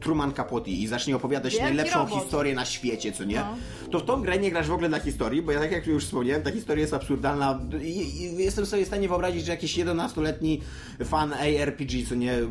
Truman 0.00 0.32
Capote 0.32 0.70
i 0.70 0.86
zacznie 0.86 1.16
opowiadać 1.16 1.52
Wielki 1.52 1.66
najlepszą 1.66 1.98
robot. 1.98 2.22
historię 2.22 2.54
na 2.54 2.64
świecie, 2.64 3.12
co 3.12 3.24
nie? 3.24 3.36
No. 3.36 3.56
To 3.90 3.98
w 4.00 4.04
tą 4.04 4.22
grę 4.22 4.38
nie 4.38 4.50
grasz 4.50 4.68
w 4.68 4.72
ogóle 4.72 4.88
dla 4.88 4.98
historii, 5.00 5.42
bo 5.42 5.52
ja 5.52 5.60
tak 5.60 5.72
jak 5.72 5.86
już 5.86 6.04
wspomniałem, 6.04 6.42
ta 6.42 6.50
historia 6.50 6.80
jest 6.80 6.94
absurdalna 6.94 7.60
i, 7.82 8.22
i 8.22 8.36
jestem 8.36 8.66
sobie 8.66 8.84
w 8.84 8.86
stanie 8.86 9.08
wyobrazić, 9.08 9.44
że 9.44 9.52
jakiś 9.52 9.78
11-letni 9.78 10.60
fan 11.04 11.32
ARPG, 11.32 12.06
co 12.08 12.14
nie, 12.14 12.34
y, 12.34 12.42
y, 12.42 12.46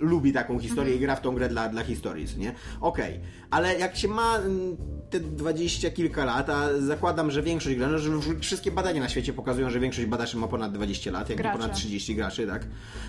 lubi 0.00 0.32
taką 0.32 0.58
historię 0.58 0.94
i 0.94 1.00
gra 1.00 1.16
w 1.16 1.20
tą 1.20 1.34
grę 1.34 1.48
dla, 1.48 1.68
dla 1.68 1.84
historii, 1.84 2.28
co 2.28 2.38
nie? 2.38 2.54
Okej, 2.80 3.20
ale 3.50 3.78
jak 3.78 3.96
się 3.96 4.08
ma 4.08 4.36
mm, 4.38 4.76
te 5.10 5.20
dwadzieścia 5.20 5.90
kilka 5.90 6.24
lat, 6.24 6.50
a 6.50 6.68
zakładam, 6.80 7.30
że 7.30 7.42
większość 7.42 7.76
graczy, 7.76 7.98
że 7.98 8.10
w- 8.10 8.40
wszystkie 8.40 8.70
badania 8.70 9.00
na 9.00 9.08
świecie 9.08 9.32
pokazują, 9.32 9.70
że 9.70 9.80
większość 9.80 10.06
badaczy 10.06 10.36
ma 10.36 10.48
ponad 10.48 10.72
20 10.72 11.10
lat, 11.10 11.28
jak 11.28 11.38
nie 11.38 11.42
Gracze. 11.42 11.58
ponad 11.58 11.76
30 11.76 12.14
graczy, 12.14 12.46
tak? 12.46 12.66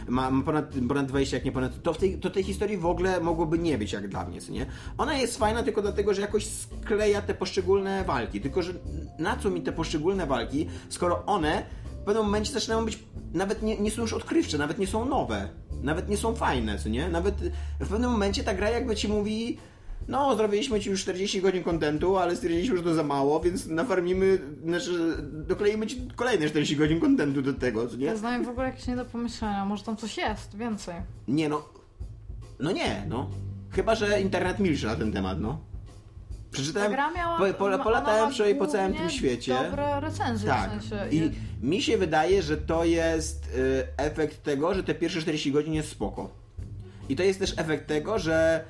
Ma, 0.07 0.31
ma 0.31 0.43
ponad, 0.43 0.65
ponad 0.87 1.05
20, 1.05 1.37
jak 1.37 1.45
nie 1.45 1.51
ponad... 1.51 1.81
To, 1.83 1.93
w 1.93 1.97
tej, 1.97 2.17
to 2.19 2.29
tej 2.29 2.43
historii 2.43 2.77
w 2.77 2.85
ogóle 2.85 3.19
mogłoby 3.19 3.59
nie 3.59 3.77
być 3.77 3.93
jak 3.93 4.07
dla 4.07 4.25
mnie, 4.25 4.41
co 4.41 4.51
nie? 4.51 4.65
Ona 4.97 5.17
jest 5.17 5.37
fajna 5.37 5.63
tylko 5.63 5.81
dlatego, 5.81 6.13
że 6.13 6.21
jakoś 6.21 6.45
skleja 6.45 7.21
te 7.21 7.33
poszczególne 7.33 7.62
walki, 8.05 8.41
tylko 8.41 8.61
że 8.61 8.73
na 9.19 9.37
co 9.37 9.49
mi 9.49 9.61
te 9.61 9.71
poszczególne 9.71 10.27
walki, 10.27 10.67
skoro 10.89 11.25
one 11.25 11.65
w 12.01 12.05
pewnym 12.05 12.23
momencie 12.25 12.53
zaczynają 12.53 12.85
być, 12.85 12.99
nawet 13.33 13.61
nie, 13.61 13.79
nie 13.79 13.91
są 13.91 14.01
już 14.01 14.13
odkrywcze, 14.13 14.57
nawet 14.57 14.79
nie 14.79 14.87
są 14.87 15.05
nowe, 15.05 15.49
nawet 15.81 16.09
nie 16.09 16.17
są 16.17 16.35
fajne, 16.35 16.77
co 16.77 16.89
nie? 16.89 17.09
Nawet 17.09 17.35
w 17.79 17.89
pewnym 17.89 18.11
momencie 18.11 18.43
ta 18.43 18.53
gra 18.53 18.69
jakby 18.69 18.95
ci 18.95 19.07
mówi 19.07 19.57
no, 20.07 20.35
zrobiliśmy 20.35 20.79
ci 20.79 20.89
już 20.89 21.01
40 21.01 21.41
godzin 21.41 21.63
kontentu, 21.63 22.17
ale 22.17 22.35
stwierdziliśmy, 22.35 22.77
że 22.77 22.83
to 22.83 22.93
za 22.93 23.03
mało, 23.03 23.39
więc 23.39 23.67
nafarmimy, 23.67 24.39
znaczy 24.63 25.17
dokleimy 25.47 25.87
ci 25.87 26.07
kolejne 26.15 26.49
40 26.49 26.75
godzin 26.75 26.99
kontentu 26.99 27.41
do 27.41 27.53
tego, 27.53 27.87
co 27.87 27.97
nie? 27.97 28.05
Ja 28.05 28.15
znam 28.15 28.45
w 28.45 28.49
ogóle 28.49 28.65
jakieś 28.65 28.87
nie 28.87 28.95
do 28.95 29.05
pomyślenia, 29.05 29.65
może 29.65 29.83
tam 29.83 29.97
coś 29.97 30.17
jest, 30.17 30.57
więcej. 30.57 30.95
Nie 31.27 31.49
no, 31.49 31.69
no 32.59 32.71
nie, 32.71 33.05
no. 33.09 33.29
Chyba, 33.69 33.95
że 33.95 34.21
internet 34.21 34.59
milczy 34.59 34.85
na 34.85 34.95
ten 34.95 35.11
temat, 35.11 35.39
no. 35.39 35.72
Ta 36.53 36.57
Przeczytałem, 36.61 36.91
gra 36.91 37.11
miała, 37.11 37.37
po, 37.37 37.53
po, 37.77 37.83
polatałem 37.83 38.29
przynajmniej 38.31 38.59
po 38.59 38.67
całym 38.67 38.93
tym 38.93 39.09
świecie. 39.09 39.55
dobre 39.63 39.99
recenzje 39.99 40.49
Tak. 40.49 40.69
w 40.79 40.89
sensie. 40.89 41.15
I 41.15 41.31
mi 41.61 41.81
się 41.81 41.97
wydaje, 41.97 42.41
że 42.41 42.57
to 42.57 42.85
jest 42.85 43.45
y, 43.55 43.87
efekt 43.97 44.43
tego, 44.43 44.73
że 44.73 44.83
te 44.83 44.95
pierwsze 44.95 45.21
40 45.21 45.51
godzin 45.51 45.73
jest 45.73 45.89
spoko. 45.89 46.29
I 47.09 47.15
to 47.15 47.23
jest 47.23 47.39
też 47.39 47.53
efekt 47.57 47.87
tego, 47.87 48.19
że 48.19 48.63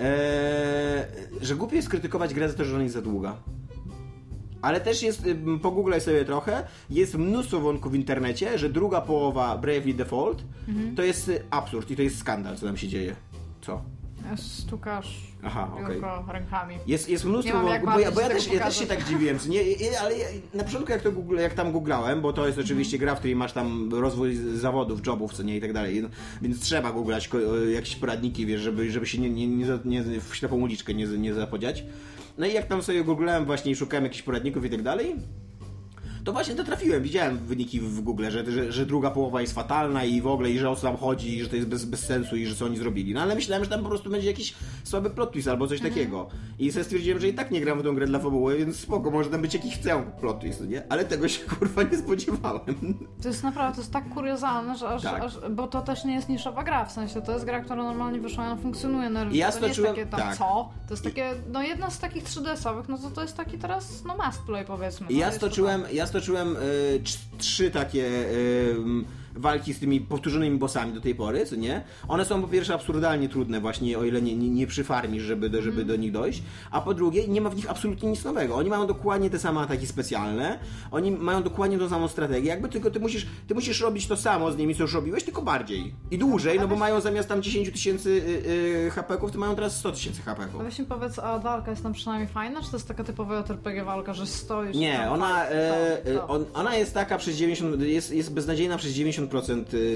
e, 0.00 1.06
że 1.40 1.56
głupio 1.56 1.76
jest 1.76 1.88
krytykować 1.88 2.34
grę 2.34 2.48
za 2.48 2.54
to, 2.56 2.64
że 2.64 2.74
ona 2.74 2.82
jest 2.82 2.94
za 2.94 3.02
długa. 3.02 3.36
Ale 4.62 4.80
też 4.80 5.02
jest, 5.02 5.26
y, 5.26 5.36
pogooglaj 5.62 6.00
sobie 6.00 6.24
trochę, 6.24 6.64
jest 6.90 7.14
mnóstwo 7.14 7.60
wątków 7.60 7.92
w 7.92 7.94
internecie, 7.94 8.58
że 8.58 8.68
druga 8.68 9.00
połowa 9.00 9.58
Bravely 9.58 9.94
Default 9.94 10.42
Mhm. 10.68 10.96
to 10.96 11.02
jest 11.02 11.28
y, 11.28 11.42
absurd 11.50 11.90
i 11.90 11.96
to 11.96 12.02
jest 12.02 12.18
skandal, 12.18 12.56
co 12.56 12.66
tam 12.66 12.76
się 12.76 12.88
dzieje. 12.88 13.16
Co? 13.60 13.82
Stukasz 14.36 15.30
Aha, 15.42 15.70
tylko 15.86 16.24
rękami. 16.28 16.74
Jest, 16.86 17.08
jest 17.08 17.24
mnóstwo, 17.24 17.62
mam 17.62 17.80
bo, 17.80 17.90
bo, 17.92 17.98
ja, 17.98 18.12
bo 18.12 18.20
ja, 18.20 18.28
też, 18.28 18.52
ja 18.52 18.64
też 18.64 18.78
się 18.78 18.86
tak 18.86 19.04
dziwiłem, 19.04 19.38
nie, 19.48 19.60
ale 20.00 20.18
ja, 20.18 20.26
na 20.54 20.64
początku 20.64 20.92
jak, 20.92 21.02
to 21.02 21.12
Google, 21.12 21.36
jak 21.36 21.54
tam 21.54 21.72
googlałem, 21.72 22.20
bo 22.20 22.32
to 22.32 22.46
jest 22.46 22.58
oczywiście 22.58 22.98
gra, 22.98 23.14
w 23.14 23.18
której 23.18 23.36
masz 23.36 23.52
tam 23.52 23.90
rozwój 23.92 24.36
zawodów, 24.54 25.06
jobów, 25.06 25.32
co 25.32 25.42
nie 25.42 25.56
i 25.56 25.60
tak 25.60 25.72
dalej, 25.72 26.02
no, 26.02 26.08
więc 26.42 26.60
trzeba 26.60 26.92
googlać 26.92 27.30
jakieś 27.74 27.96
poradniki, 27.96 28.46
wiesz, 28.46 28.60
żeby, 28.60 28.90
żeby 28.90 29.06
się 29.06 29.18
nie, 29.18 29.30
nie, 29.30 29.46
nie, 29.46 29.74
nie 29.84 30.20
w 30.20 30.36
ślepą 30.36 30.56
uliczkę 30.56 30.94
nie, 30.94 31.06
nie 31.06 31.34
zapodziać. 31.34 31.84
No 32.38 32.46
i 32.46 32.52
jak 32.52 32.66
tam 32.66 32.82
sobie 32.82 33.04
googlałem 33.04 33.44
właśnie 33.44 33.72
i 33.72 33.76
szukałem 33.76 34.04
jakichś 34.04 34.22
poradników 34.22 34.64
i 34.64 34.70
tak 34.70 34.82
dalej, 34.82 35.16
to 36.24 36.32
właśnie 36.32 36.54
to 36.54 36.64
trafiłem. 36.64 37.02
Widziałem 37.02 37.38
wyniki 37.38 37.80
w 37.80 38.00
Google, 38.00 38.24
że, 38.30 38.50
że, 38.52 38.72
że 38.72 38.86
druga 38.86 39.10
połowa 39.10 39.40
jest 39.40 39.54
fatalna 39.54 40.04
i 40.04 40.20
w 40.20 40.26
ogóle, 40.26 40.50
i 40.50 40.58
że 40.58 40.70
o 40.70 40.76
co 40.76 40.82
tam 40.82 40.96
chodzi, 40.96 41.36
i 41.38 41.42
że 41.42 41.48
to 41.48 41.56
jest 41.56 41.68
bez, 41.68 41.84
bez 41.84 42.00
sensu, 42.06 42.36
i 42.36 42.46
że 42.46 42.54
co 42.54 42.64
oni 42.64 42.76
zrobili. 42.76 43.14
No 43.14 43.20
ale 43.20 43.34
myślałem, 43.34 43.64
że 43.64 43.70
tam 43.70 43.82
po 43.82 43.88
prostu 43.88 44.10
będzie 44.10 44.26
jakiś 44.28 44.54
słaby 44.84 45.10
plot 45.10 45.32
twist 45.32 45.48
albo 45.48 45.66
coś 45.66 45.80
takiego. 45.80 46.28
I 46.58 46.72
sobie 46.72 46.84
stwierdziłem, 46.84 47.20
że 47.20 47.28
i 47.28 47.34
tak 47.34 47.50
nie 47.50 47.60
gram 47.60 47.78
w 47.80 47.82
tą 47.82 47.94
grę 47.94 48.06
dla 48.06 48.18
fabuły, 48.18 48.56
więc 48.58 48.76
spoko, 48.80 49.10
może 49.10 49.30
tam 49.30 49.42
być 49.42 49.54
jakiś 49.54 49.74
chcę 49.78 50.02
plot 50.20 50.40
twist, 50.40 50.68
nie? 50.68 50.82
Ale 50.92 51.04
tego 51.04 51.28
się 51.28 51.44
kurwa 51.58 51.82
nie 51.82 51.98
spodziewałem. 51.98 52.98
To 53.22 53.28
jest 53.28 53.42
naprawdę, 53.42 53.74
to 53.74 53.80
jest 53.80 53.92
tak 53.92 54.08
kuriozalne, 54.08 54.76
że 54.78 54.88
aż, 54.88 55.02
Tak. 55.02 55.22
aż, 55.22 55.34
bo 55.50 55.66
to 55.68 55.82
też 55.82 56.04
nie 56.04 56.14
jest 56.14 56.28
niszowa 56.28 56.64
gra, 56.64 56.84
w 56.84 56.92
sensie 56.92 57.22
to 57.22 57.32
jest 57.32 57.44
gra, 57.44 57.60
która 57.60 57.82
normalnie 57.84 58.20
wyszła 58.20 58.44
i 58.44 58.46
ona 58.46 58.56
funkcjonuje 58.56 59.10
na 59.10 59.20
rynku. 59.24 59.36
Ja 59.36 59.52
to 59.52 59.60
nie 59.60 59.66
jest 59.66 59.78
stoczyłem- 59.80 59.94
takie 59.94 60.06
tam 60.06 60.20
tak. 60.20 60.36
co, 60.38 60.44
to 60.88 60.94
jest 60.94 61.04
takie, 61.04 61.30
no 61.52 61.62
jedna 61.62 61.90
z 61.90 61.98
takich 61.98 62.24
3DS-owych, 62.24 62.88
no 62.88 62.98
to 62.98 63.10
to 63.10 63.22
jest 63.22 63.36
taki 63.36 63.58
teraz, 63.58 64.04
no 64.06 64.16
must 64.26 64.42
play 64.42 64.64
powiedzmy. 64.64 65.06
No, 65.10 65.16
ja 65.18 65.32
stoczyłem, 65.32 65.82
ja 65.92 66.06
stoczyłem 66.10 66.56
trz- 67.04 67.18
trzy 67.38 67.70
takie 67.70 68.04
y, 68.06 68.76
walki 69.34 69.74
z 69.74 69.78
tymi 69.78 70.00
powtórzonymi 70.00 70.58
bossami 70.58 70.92
do 70.92 71.00
tej 71.00 71.14
pory, 71.14 71.46
co 71.46 71.56
nie? 71.56 71.82
One 72.08 72.24
są 72.24 72.42
po 72.42 72.48
pierwsze 72.48 72.74
absurdalnie 72.74 73.28
trudne 73.28 73.60
właśnie, 73.60 73.98
o 73.98 74.04
ile 74.04 74.22
nie, 74.22 74.36
nie, 74.36 74.50
nie 74.50 74.66
przyfarmisz, 74.66 75.22
żeby, 75.22 75.50
do, 75.50 75.62
żeby 75.62 75.84
do 75.84 75.96
nich 75.96 76.12
dojść, 76.12 76.42
a 76.70 76.80
po 76.80 76.94
drugie 76.94 77.28
nie 77.28 77.40
ma 77.40 77.50
w 77.50 77.56
nich 77.56 77.70
absolutnie 77.70 78.10
nic 78.10 78.24
nowego. 78.24 78.56
Oni 78.56 78.70
mają 78.70 78.86
dokładnie 78.86 79.30
te 79.30 79.38
same 79.38 79.60
ataki 79.60 79.86
specjalne, 79.86 80.58
oni 80.90 81.10
mają 81.10 81.42
dokładnie 81.42 81.78
tą 81.78 81.88
samą 81.88 82.08
strategię, 82.08 82.48
jakby 82.48 82.68
tylko 82.68 82.90
ty 82.90 83.00
musisz, 83.00 83.26
ty 83.48 83.54
musisz 83.54 83.80
robić 83.80 84.06
to 84.06 84.16
samo 84.16 84.52
z 84.52 84.56
nimi, 84.56 84.74
co 84.74 84.82
już 84.82 84.94
robiłeś, 84.94 85.24
tylko 85.24 85.42
bardziej. 85.42 85.94
I 86.10 86.18
dłużej, 86.18 86.60
no 86.60 86.68
bo 86.68 86.76
mają 86.76 87.00
zamiast 87.00 87.28
tam 87.28 87.42
10 87.42 87.70
tysięcy 87.70 88.10
y, 88.10 88.86
y, 88.86 88.90
HP-ków, 88.90 89.32
to 89.32 89.38
mają 89.38 89.54
teraz 89.54 89.76
100 89.76 89.92
tysięcy 89.92 90.22
HP-ków. 90.22 90.60
A 90.60 90.64
weź 90.64 90.78
mi 90.78 90.84
powiedz, 90.84 91.18
a 91.18 91.38
walka 91.38 91.70
jest 91.70 91.82
tam 91.82 91.92
przynajmniej 91.92 92.28
fajna, 92.28 92.62
czy 92.62 92.70
to 92.70 92.76
jest 92.76 92.88
taka 92.88 93.04
typowa 93.04 93.38
JRPG 93.38 93.84
walka, 93.84 94.14
że 94.14 94.26
stoisz 94.26 94.76
Nie, 94.76 95.10
ona, 95.10 95.46
e, 95.46 96.06
e, 96.06 96.26
on, 96.26 96.44
ona 96.54 96.76
jest 96.76 96.94
taka 96.94 97.18
przez 97.18 97.36
90, 97.36 97.82
jest, 97.82 98.12
jest 98.12 98.32
beznadziejna 98.32 98.76
przez 98.76 98.92
90% 98.92 99.19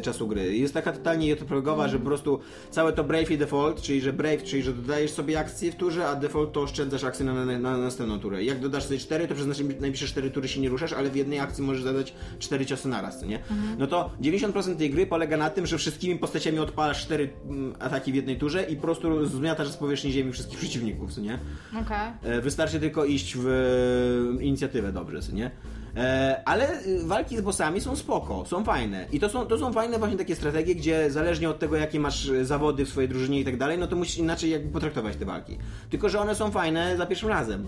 czasu 0.02 0.28
gry. 0.28 0.56
Jest 0.56 0.74
taka 0.74 0.92
totalnie 0.92 1.28
JRPGowa, 1.28 1.88
że 1.88 1.98
po 1.98 2.04
prostu 2.04 2.40
całe 2.70 2.92
to 2.92 3.04
Brave 3.04 3.30
i 3.30 3.38
Default, 3.38 3.82
czyli 3.82 4.00
że 4.00 4.12
Brave, 4.12 4.42
czyli 4.42 4.62
że 4.62 4.72
dodajesz 4.72 5.10
sobie 5.10 5.40
akcje 5.40 5.72
w 5.72 5.76
turze, 5.76 6.06
a 6.06 6.16
Default 6.16 6.52
to 6.52 6.62
oszczędzasz 6.62 7.04
akcje 7.04 7.26
na, 7.26 7.44
na, 7.44 7.58
na 7.58 7.78
następną 7.78 8.18
turę. 8.20 8.44
Jak 8.44 8.60
dodasz 8.60 8.84
sobie 8.84 8.98
4, 8.98 9.28
to 9.28 9.34
przez 9.34 9.46
najbliższe 9.80 10.06
4 10.06 10.30
tury 10.30 10.48
się 10.48 10.60
nie 10.60 10.68
ruszasz, 10.68 10.92
ale 10.92 11.10
w 11.10 11.16
jednej 11.16 11.38
akcji 11.38 11.64
możesz 11.64 11.82
zadać 11.82 12.14
4 12.38 12.66
ciosy 12.66 12.88
naraz, 12.88 13.22
nie? 13.22 13.38
No 13.78 13.86
to 13.86 14.10
90% 14.22 14.76
tej 14.76 14.90
gry 14.90 15.06
polega 15.06 15.36
na 15.36 15.50
tym, 15.50 15.66
że 15.66 15.78
wszystkimi 15.78 16.18
postaciami 16.18 16.58
odpalasz 16.58 17.02
4 17.02 17.30
mm, 17.50 17.74
ataki 17.78 18.12
w 18.12 18.14
jednej 18.14 18.36
turze 18.36 18.62
i 18.62 18.76
po 18.76 18.82
prostu 18.82 19.26
zmiatasz 19.26 19.68
z 19.68 19.76
powierzchni 19.76 20.12
ziemi 20.12 20.32
wszystkich 20.32 20.58
przeciwników, 20.58 21.18
nie? 21.18 21.38
Okej. 21.82 22.12
E, 22.22 22.40
Wystarczy 22.40 22.80
tylko 22.80 23.04
iść 23.04 23.36
w 23.36 23.48
e, 24.38 24.42
inicjatywę 24.44 24.92
dobrze, 24.92 25.20
nie? 25.32 25.50
E, 25.96 26.42
Ale 26.44 26.84
y, 26.86 27.04
walki 27.04 27.36
z 27.36 27.40
bossami 27.40 27.80
są 27.80 27.96
spoko, 27.96 28.44
są 28.46 28.64
fajne. 28.64 29.06
I 29.12 29.20
to 29.20 29.28
są, 29.28 29.46
to 29.46 29.58
są 29.58 29.72
fajne 29.72 29.98
właśnie 29.98 30.18
takie 30.18 30.36
strategie, 30.36 30.74
gdzie 30.74 31.10
zależnie 31.10 31.50
od 31.50 31.58
tego, 31.58 31.76
jakie 31.76 32.00
masz 32.00 32.28
e, 32.28 32.44
zawody 32.44 32.84
w 32.84 32.88
swojej 32.88 33.08
drużynie 33.08 33.40
i 33.40 33.44
tak 33.44 33.56
dalej, 33.56 33.78
no 33.78 33.86
to 33.86 33.96
musisz 33.96 34.18
inaczej 34.18 34.50
jakby 34.50 34.72
potraktować 34.72 35.16
te 35.16 35.24
walki. 35.24 35.58
Tylko, 35.90 36.08
że 36.08 36.20
one 36.20 36.34
są 36.34 36.50
fajne 36.50 36.96
za 36.96 37.06
pierwszym 37.06 37.28
razem. 37.28 37.66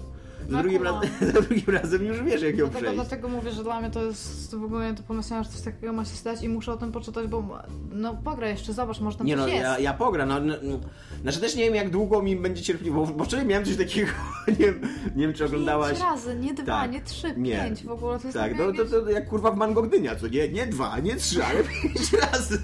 Za, 0.51 0.63
drugim, 0.63 0.83
raz, 0.83 0.95
za 1.35 1.41
drugim 1.43 1.75
razem 1.75 2.05
już 2.05 2.23
wiesz, 2.23 2.43
jak 2.43 2.59
ją 2.59 2.67
Dlatego, 2.67 2.79
przejść. 2.79 2.95
dlatego 2.95 3.29
mówię, 3.29 3.51
że 3.51 3.63
dla 3.63 3.81
mnie 3.81 3.91
to 3.91 4.05
jest 4.05 4.55
w 4.55 4.65
ogóle 4.65 4.95
to 4.95 5.03
pomyślałam, 5.03 5.45
że 5.45 5.51
coś 5.51 5.61
takiego 5.61 5.93
ma 5.93 6.05
się 6.05 6.15
stać 6.17 6.43
i 6.43 6.49
muszę 6.49 6.73
o 6.73 6.77
tym 6.77 6.93
poczytać, 6.93 7.27
bo 7.27 7.59
no 7.93 8.15
pograj 8.25 8.51
jeszcze, 8.51 8.73
zobacz, 8.73 9.01
może 9.01 9.19
tam 9.19 9.27
Nie 9.27 9.37
no, 9.37 9.49
jest. 9.49 9.61
ja, 9.63 9.79
ja 9.79 9.95
pogram, 9.95 10.29
no, 10.29 10.41
no, 10.41 10.55
no. 10.63 10.79
Znaczy 11.23 11.41
też 11.41 11.55
nie 11.57 11.65
wiem 11.65 11.75
jak 11.75 11.91
długo 11.91 12.23
mi 12.23 12.37
będzie 12.37 12.63
cierpliwość, 12.63 13.11
bo, 13.13 13.19
bo 13.19 13.25
wczoraj 13.25 13.47
miałem 13.47 13.65
coś 13.65 13.77
takiego, 13.77 14.11
nie 14.49 14.55
wiem, 14.55 14.81
nie 15.17 15.27
wiem 15.27 15.33
czy 15.35 15.45
oglądałaś... 15.45 15.91
Pięć 15.91 16.03
razy, 16.05 16.37
nie 16.37 16.55
dwa, 16.55 16.65
Tak. 16.67 16.93
nie 16.93 17.01
trzy, 17.03 17.35
Nie. 17.37 17.57
pięć 17.65 17.85
w 17.85 17.91
ogóle. 17.91 18.19
To 18.19 18.25
jest 18.27 18.39
Tak, 18.39 18.53
no 18.59 18.65
to, 18.65 18.71
jakieś- 18.73 18.91
to 18.91 19.11
jak 19.11 19.29
kurwa 19.29 19.51
w 19.51 19.57
Mango 19.57 19.83
Gdynia, 19.83 20.17
co 20.17 20.29
nie? 20.29 20.49
Nie 20.49 20.67
dwa, 20.67 20.99
nie 20.99 21.17
trzy, 21.17 21.45
ale 21.45 21.59
pięć 21.83 22.13
razy. 22.13 22.59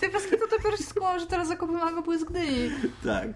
Ty 0.00 0.08
bez 0.08 0.24
kitu 0.24 0.44
dopiero 0.50 0.76
się 0.76 0.84
że 1.20 1.26
teraz 1.26 1.48
zakupy 1.48 1.72
mango 1.72 2.18
z 2.18 2.24
Gdyni. 2.24 2.70
tak. 3.04 3.28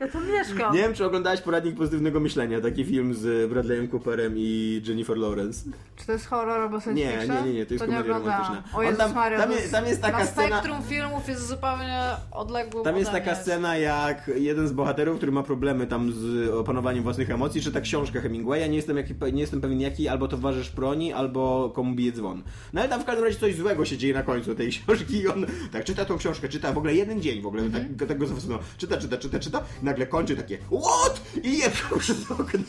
Ja 0.00 0.08
tam 0.08 0.30
mieszkam. 0.30 0.74
Nie 0.74 0.80
wiem, 0.82 0.94
czy 0.94 1.06
oglądałeś 1.06 1.40
poradnik 1.40 1.74
pozytywnego 1.82 2.20
myślenia, 2.20 2.60
taki 2.60 2.84
film 2.84 3.14
z 3.14 3.50
Bradleyem 3.50 3.88
Cooperem 3.88 4.34
i 4.36 4.82
Jennifer 4.88 5.16
Lawrence. 5.18 5.70
Czy 5.96 6.06
to 6.06 6.12
jest 6.12 6.26
horror 6.26 6.60
albo 6.60 6.80
science 6.80 7.00
Nie, 7.02 7.12
fiction? 7.18 7.36
nie, 7.46 7.52
nie, 7.52 7.58
nie, 7.58 7.66
to 7.66 7.74
jest 7.74 7.84
komedia 7.84 8.00
oglądałam. 8.00 8.40
romantyczna. 8.42 8.78
O 8.78 8.82
Jezus 8.82 8.98
tam- 8.98 9.14
Maria, 9.14 9.38
tam 9.38 9.48
to 9.50 9.54
jest- 9.56 9.72
tam 9.72 9.86
jest 9.86 10.02
taka 10.02 10.18
na 10.18 10.24
scena- 10.26 10.56
spektrum 10.58 10.82
filmów 10.82 11.28
jest 11.28 11.48
zupełnie 11.48 12.02
odległy 12.32 12.82
Tam 12.84 12.96
jest 12.96 13.10
taka 13.10 13.34
scena, 13.34 13.76
jak 13.76 14.30
jeden 14.36 14.68
z 14.68 14.72
bohaterów, 14.72 15.16
który 15.16 15.32
ma 15.32 15.42
problemy 15.42 15.86
tam 15.86 16.12
z 16.12 16.50
opanowaniem 16.50 17.02
własnych 17.02 17.30
emocji, 17.30 17.60
czyta 17.62 17.80
książkę 17.80 18.20
Hemingwaya, 18.20 18.70
nie 18.70 18.76
jestem, 18.76 18.96
jaki, 18.96 19.14
nie 19.32 19.40
jestem 19.40 19.60
pewien 19.60 19.80
jaki, 19.80 20.08
albo 20.08 20.28
towarzysz 20.28 20.70
broni, 20.70 21.12
albo 21.12 21.70
komu 21.74 21.94
bije 21.94 22.12
dzwon. 22.12 22.42
No 22.72 22.80
ale 22.80 22.90
tam 22.90 23.00
w 23.00 23.04
każdym 23.04 23.24
razie 23.24 23.38
coś 23.38 23.54
złego 23.56 23.84
się 23.84 23.96
dzieje 23.98 24.14
na 24.14 24.22
końcu 24.22 24.54
tej 24.54 24.68
książki 24.72 25.16
i 25.16 25.28
on 25.28 25.46
tak 25.72 25.84
czyta 25.84 26.04
tą 26.04 26.18
książkę, 26.18 26.48
czyta 26.48 26.72
w 26.72 26.78
ogóle 26.78 26.94
jeden 26.94 27.22
dzień 27.22 27.42
w 27.42 27.46
ogóle, 27.46 27.62
tak, 27.98 28.08
tak 28.08 28.18
go 28.18 28.26
zafascynował. 28.26 28.64
Czyta, 28.78 28.96
czyta, 28.96 29.16
czyta, 29.16 29.38
czyta, 29.38 29.62
nagle 29.82 30.06
kończy 30.06 30.36
takie 30.36 30.58
WHAT? 30.70 31.20
I 31.44 31.58
je 31.58 31.70
przez 31.98 32.30
okno, 32.30 32.60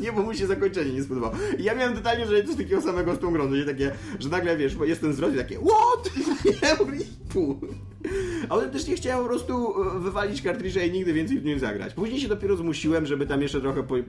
nie, 0.00 0.12
bo 0.12 0.22
mu 0.22 0.34
się 0.34 0.46
zakończenie 0.46 0.92
nie 0.92 1.02
spodobało. 1.02 1.34
I 1.58 1.64
ja 1.64 1.74
miałem 1.74 1.94
totalnie, 1.94 2.26
że 2.26 2.44
coś 2.44 2.56
takiego 2.56 2.82
samego 2.82 3.14
z 3.14 3.18
tą 3.18 3.32
grą, 3.32 3.54
że 3.54 3.64
takie, 3.64 3.92
że 4.18 4.28
nagle 4.28 4.56
wiesz, 4.56 4.76
bo 4.76 4.84
jestem 4.84 5.12
zwrot 5.12 5.34
i 5.34 5.36
takie 5.36 5.58
WHAT? 5.58 6.10
Pół. 7.32 7.60
A 8.48 8.54
potem 8.54 8.70
też 8.70 8.86
nie 8.86 8.96
chciałem 8.96 9.22
po 9.22 9.28
prostu 9.28 9.82
e, 9.82 10.00
wywalić 10.00 10.42
kartridża 10.42 10.82
i 10.82 10.90
nigdy 10.90 11.12
więcej 11.12 11.40
w 11.40 11.44
nią 11.44 11.58
zagrać. 11.58 11.94
Później 11.94 12.20
się 12.20 12.28
dopiero 12.28 12.56
zmusiłem, 12.56 13.06
żeby 13.06 13.26
tam 13.26 13.42
jeszcze 13.42 13.60
trochę 13.60 13.82
po 13.82 13.96
i, 13.96 14.00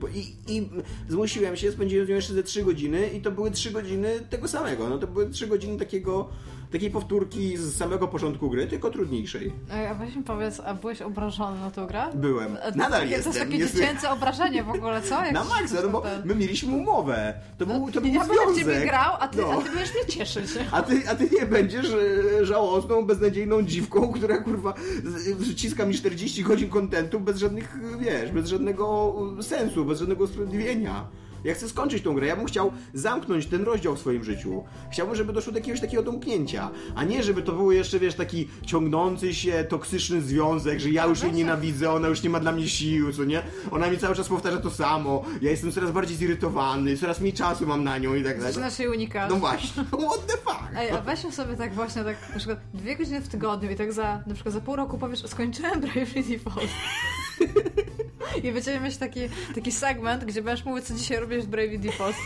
I 0.48 0.68
zmusiłem 1.08 1.56
się, 1.56 1.72
spędziłem 1.72 2.06
z 2.06 2.08
nią 2.08 2.14
jeszcze 2.14 2.34
ze 2.34 2.42
3 2.42 2.62
godziny 2.62 3.08
i 3.08 3.20
to 3.20 3.30
były 3.30 3.50
3 3.50 3.70
godziny 3.70 4.20
tego 4.30 4.48
samego. 4.48 4.88
No 4.88 4.98
to 4.98 5.06
były 5.06 5.30
3 5.30 5.46
godziny 5.46 5.78
takiego, 5.78 6.28
takiej 6.72 6.90
powtórki 6.90 7.56
z 7.56 7.76
samego 7.76 8.08
początku 8.08 8.50
gry, 8.50 8.66
tylko 8.66 8.90
trudniejszej. 8.90 9.52
Ej, 9.72 9.86
A 9.86 9.94
weź 9.94 10.16
mi 10.16 10.22
powiedz, 10.22 10.60
a 10.64 10.74
byłeś 10.74 11.02
obrażony 11.02 11.60
na 11.60 11.70
tą 11.70 11.86
grę? 11.86 12.02
Byłem. 12.14 12.56
E, 12.56 12.72
Nadal 12.76 13.00
takie, 13.00 13.12
jestem. 13.12 13.32
To 13.32 13.38
jest 13.38 13.50
takie 13.50 13.66
dziecięce 13.66 14.10
obrażenie 14.10 14.62
w 14.64 14.70
ogóle, 14.70 15.02
co? 15.02 15.24
Jak 15.24 15.32
Na 15.32 15.44
maksa, 15.44 15.76
no 15.82 15.88
bo 15.88 16.02
my 16.24 16.34
mieliśmy 16.34 16.76
umowę. 16.76 17.34
To 17.58 17.66
był, 17.66 17.90
to 17.92 18.00
był 18.00 18.10
Ja 18.10 18.18
będę 18.20 18.34
w 18.34 18.58
ciebie 18.58 18.64
związek. 18.64 18.84
grał, 18.88 19.12
a 19.20 19.28
ty, 19.28 19.38
No. 19.40 19.52
a 19.52 19.56
ty 19.62 19.70
będziesz 19.70 19.94
mnie 19.94 20.06
cieszyć. 20.06 20.46
A 20.72 20.82
ty, 20.82 21.02
a 21.10 21.14
ty 21.14 21.28
nie 21.40 21.46
będziesz 21.46 21.86
e, 22.40 22.44
żałosną, 22.46 23.06
beznadziejną 23.06 23.62
dziwką, 23.62 24.12
która 24.12 24.38
kurwa 24.38 24.74
wciska 25.52 25.86
mi 25.86 25.94
40 25.94 26.42
godzin 26.42 26.68
kontentu 26.70 27.20
bez 27.20 27.38
żadnych, 27.38 27.76
wiesz, 28.00 28.30
bez 28.32 28.48
żadnego 28.48 29.14
sensu, 29.42 29.84
bez 29.84 29.98
żadnego 29.98 30.24
usprawiedliwienia. 30.24 31.04
Ja 31.44 31.54
chcę 31.54 31.68
skończyć 31.68 32.02
tą 32.02 32.14
grę, 32.14 32.26
ja 32.26 32.36
bym 32.36 32.46
chciał 32.46 32.72
zamknąć 32.94 33.46
ten 33.46 33.62
rozdział 33.62 33.96
w 33.96 33.98
swoim 33.98 34.24
życiu. 34.24 34.64
Chciałbym, 34.92 35.16
żeby 35.16 35.32
doszło 35.32 35.52
do 35.52 35.58
jakiegoś 35.58 35.80
takiego 35.80 36.02
domknięcia, 36.02 36.70
a 36.94 37.04
nie 37.04 37.22
żeby 37.22 37.42
to 37.42 37.52
był 37.52 37.72
jeszcze, 37.72 37.98
wiesz, 37.98 38.14
taki 38.14 38.48
ciągnący 38.66 39.34
się, 39.34 39.64
toksyczny 39.68 40.22
związek, 40.22 40.80
że 40.80 40.90
ja 40.90 41.06
już 41.06 41.22
jej 41.22 41.32
nienawidzę, 41.32 41.90
ona 41.92 42.08
już 42.08 42.22
nie 42.22 42.30
ma 42.30 42.40
dla 42.40 42.52
mnie 42.52 42.68
sił, 42.68 43.12
co 43.12 43.24
nie? 43.24 43.42
Ona 43.70 43.90
mi 43.90 43.98
cały 43.98 44.14
czas 44.14 44.28
powtarza 44.28 44.60
to 44.60 44.70
samo, 44.70 45.24
ja 45.42 45.50
jestem 45.50 45.72
coraz 45.72 45.90
bardziej 45.90 46.16
zirytowany, 46.16 46.96
coraz 46.96 47.20
mniej 47.20 47.32
czasu 47.32 47.66
mam 47.66 47.84
na 47.84 47.98
nią 47.98 48.14
i 48.14 48.24
tak 48.24 48.36
dalej. 48.36 48.52
Zaczyna 48.52 48.70
się 48.70 48.90
unikać. 48.90 49.30
No 49.30 49.36
właśnie, 49.36 49.84
what 50.08 50.26
the 50.26 50.36
fuck? 50.36 50.64
Ej, 50.76 50.90
a 50.90 51.00
weźmy 51.00 51.32
sobie 51.32 51.56
tak 51.56 51.74
właśnie, 51.74 52.04
tak 52.04 52.16
na 52.30 52.36
przykład 52.36 52.58
dwie 52.74 52.96
godziny 52.96 53.20
w 53.20 53.28
tygodniu 53.28 53.70
i 53.70 53.76
tak 53.76 53.92
za, 53.92 54.22
na 54.26 54.34
przykład 54.34 54.54
za 54.54 54.60
pół 54.60 54.76
roku 54.76 54.98
powiesz, 54.98 55.26
skończyłem 55.26 55.80
Bravely 55.80 56.22
Default. 56.22 56.70
I 58.42 58.52
będziemy 58.52 58.80
mieć 58.80 58.96
taki, 58.96 59.20
taki 59.54 59.72
segment, 59.72 60.24
gdzie 60.24 60.42
będziesz 60.42 60.64
mówić, 60.64 60.84
co 60.84 60.94
dzisiaj 60.94 61.20
robisz 61.20 61.44
w 61.44 61.46
Bravely 61.46 61.78
Default. 61.78 62.16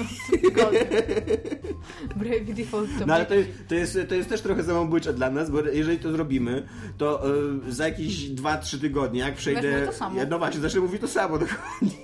Bravely 2.16 2.54
Default 2.54 2.90
to 2.98 3.06
No 3.06 3.14
ale 3.14 3.26
to 3.26 3.34
jest, 3.34 3.50
to, 3.68 3.74
jest, 3.74 3.98
to 4.08 4.14
jest 4.14 4.28
też 4.28 4.40
trochę 4.40 4.64
samobójcze 4.64 5.12
dla 5.12 5.30
nas, 5.30 5.50
bo 5.50 5.60
jeżeli 5.60 5.98
to 5.98 6.12
zrobimy, 6.12 6.68
to 6.98 7.30
y, 7.66 7.72
za 7.72 7.88
jakieś 7.88 8.30
2-3 8.30 8.80
tygodnie, 8.80 9.20
jak 9.20 9.34
przejdę... 9.34 9.72
mówić 9.72 9.86
to 9.86 9.92
samo. 9.92 10.18
Ja, 10.18 10.26
no 10.26 10.38
właśnie, 10.38 10.60
zacznę 10.60 10.80
mówić 10.80 11.00
to 11.00 11.08
samo 11.08 11.38
dokładnie. 11.38 11.98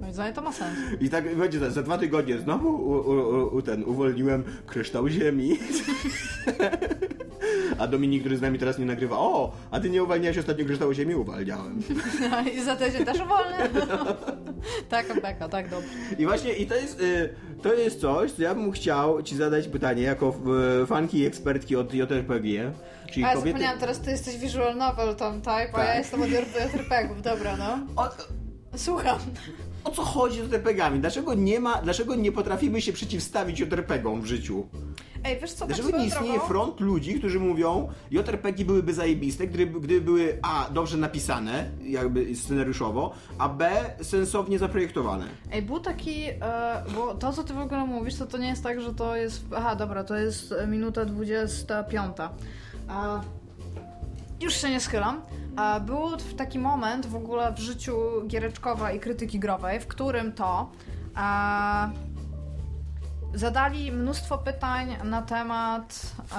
Moim 0.00 0.12
zdaniem 0.12 0.34
to 0.34 0.42
ma 0.42 0.52
sens. 0.52 0.78
I 1.00 1.10
tak 1.10 1.36
będzie 1.36 1.60
tak, 1.60 1.70
za 1.70 1.82
dwa 1.82 1.98
tygodnie 1.98 2.38
znowu 2.38 2.68
u, 2.68 2.90
u, 2.90 3.56
u, 3.56 3.62
ten, 3.62 3.84
uwolniłem 3.84 4.44
kryształ 4.66 5.08
ziemi. 5.08 5.58
A 7.78 7.86
Dominik, 7.86 8.20
który 8.20 8.36
z 8.36 8.40
nami 8.40 8.58
teraz 8.58 8.78
nie 8.78 8.84
nagrywa, 8.86 9.18
o, 9.18 9.52
a 9.70 9.80
ty 9.80 9.90
nie 9.90 10.02
uwalniałeś 10.02 10.38
ostatnio, 10.38 10.64
gdy 10.64 10.76
stało 10.76 10.94
się 10.94 11.06
mi 11.06 11.14
uwalniałem. 11.14 11.82
No 12.30 12.50
i 12.50 12.62
za 12.62 12.76
tydzień 12.76 13.04
też 13.04 13.18
wolny. 13.18 13.84
tak, 14.88 15.20
beka, 15.22 15.48
tak, 15.48 15.70
dobrze. 15.70 15.88
I 16.18 16.26
właśnie, 16.26 16.52
i 16.52 16.66
to 16.66 16.74
jest, 16.74 17.00
y, 17.00 17.34
to 17.62 17.74
jest 17.74 18.00
coś, 18.00 18.32
co 18.32 18.42
ja 18.42 18.54
bym 18.54 18.72
chciał 18.72 19.22
ci 19.22 19.36
zadać 19.36 19.68
pytanie, 19.68 20.02
jako 20.02 20.34
y, 20.82 20.86
fanki 20.86 21.18
i 21.18 21.26
ekspertki 21.26 21.76
od 21.76 21.94
JRPG. 21.94 22.72
Czyli 23.12 23.24
A 23.24 23.28
ja 23.28 23.34
kobiety... 23.34 23.48
zapomniałam, 23.48 23.78
teraz 23.78 24.00
ty 24.00 24.10
jesteś 24.10 24.38
visual 24.38 24.76
novel 24.76 25.16
Tom, 25.16 25.40
tak? 25.40 25.74
A 25.74 25.80
ja 25.80 25.86
Tak. 25.86 25.98
jestem 25.98 26.22
od 26.22 26.30
JRPG-ów, 26.30 27.22
dobra, 27.22 27.56
no. 27.56 27.78
O, 28.02 28.08
Słucham. 28.76 29.18
O 29.84 29.90
co 29.90 30.02
chodzi 30.02 30.40
z 30.42 30.52
JRPG-ami? 30.52 31.00
Dlaczego 31.00 31.34
nie 31.34 31.60
ma, 31.60 31.82
dlaczego 31.82 32.14
nie 32.14 32.32
potrafimy 32.32 32.80
się 32.82 32.92
przeciwstawić 32.92 33.60
JRPG-om 33.60 34.22
w 34.22 34.26
życiu? 34.26 34.66
Ej, 35.24 35.40
wiesz 35.40 35.52
co, 35.52 35.58
tak 35.58 35.68
Dlaczego 35.68 35.88
swoją 35.88 36.02
nie 36.02 36.08
istnieje 36.08 36.32
drogą- 36.38 36.46
front 36.48 36.80
ludzi, 36.80 37.14
którzy 37.14 37.40
mówią, 37.40 37.88
JRPG 38.10 38.64
byłyby 38.64 38.94
zajebiste, 38.94 39.46
gdyby, 39.46 39.80
gdyby 39.80 40.00
były 40.00 40.38
A. 40.42 40.68
dobrze 40.70 40.96
napisane, 40.96 41.70
jakby 41.82 42.34
scenariuszowo, 42.34 43.12
a 43.38 43.48
B. 43.48 43.70
sensownie 44.02 44.58
zaprojektowane. 44.58 45.24
Ej, 45.52 45.62
był 45.62 45.80
taki, 45.80 46.24
e, 46.24 46.82
bo 46.94 47.14
to 47.14 47.32
co 47.32 47.44
ty 47.44 47.54
w 47.54 47.58
ogóle 47.58 47.84
mówisz, 47.86 48.14
to 48.14 48.26
to 48.26 48.38
nie 48.38 48.48
jest 48.48 48.62
tak, 48.62 48.80
że 48.80 48.94
to 48.94 49.16
jest, 49.16 49.44
aha 49.56 49.74
dobra, 49.76 50.04
to 50.04 50.16
jest 50.16 50.54
minuta 50.68 51.04
25. 51.04 52.30
A, 52.88 53.20
już 54.40 54.54
się 54.54 54.70
nie 54.70 54.80
schylam. 54.80 55.22
A, 55.56 55.80
był 55.80 56.16
taki 56.36 56.58
moment 56.58 57.06
w 57.06 57.16
ogóle 57.16 57.52
w 57.52 57.58
życiu 57.58 57.96
giereczkowa 58.26 58.92
i 58.92 59.00
krytyki 59.00 59.38
growej, 59.38 59.80
w 59.80 59.86
którym 59.86 60.32
to 60.32 60.70
a, 61.14 61.90
zadali 63.34 63.92
mnóstwo 63.92 64.38
pytań 64.38 64.96
na 65.04 65.22
temat 65.22 66.02
e, 66.32 66.36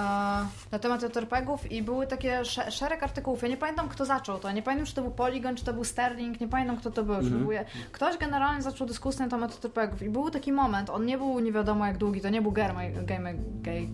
na 0.72 0.80
temat 0.80 1.02
JRPG-ów 1.16 1.72
i 1.72 1.82
były 1.84 2.08
takie 2.08 2.46
sze- 2.46 2.72
szereg 2.72 3.04
artykułów. 3.04 3.42
Ja 3.42 3.48
nie 3.48 3.58
pamiętam, 3.58 3.90
kto 3.90 4.06
zaczął 4.06 4.40
to. 4.40 4.52
Nie 4.52 4.62
pamiętam, 4.64 4.86
czy 4.88 4.96
to 4.96 5.02
był 5.02 5.12
Polygon, 5.12 5.56
czy 5.56 5.66
to 5.66 5.74
był 5.74 5.84
Sterling, 5.84 6.42
nie 6.42 6.48
pamiętam, 6.48 6.78
kto 6.78 6.92
to 6.92 7.04
był. 7.04 7.16
już 7.16 7.30
próbuję. 7.30 7.66
Ktoś 7.92 8.18
generalnie 8.18 8.62
zaczął 8.62 8.88
dyskusję 8.88 9.22
na 9.26 9.30
temat 9.32 9.64
JRPG-ów 9.64 10.02
i 10.02 10.10
był 10.10 10.30
taki 10.32 10.52
moment, 10.52 10.90
on 10.90 11.06
nie 11.06 11.18
był 11.18 11.40
nie 11.40 11.52
wiadomo 11.52 11.86
jak 11.88 11.98
długi, 11.98 12.22
to 12.22 12.30
nie 12.30 12.42
był 12.42 12.52
Gamer, 12.52 13.06
Gamergate. 13.06 13.88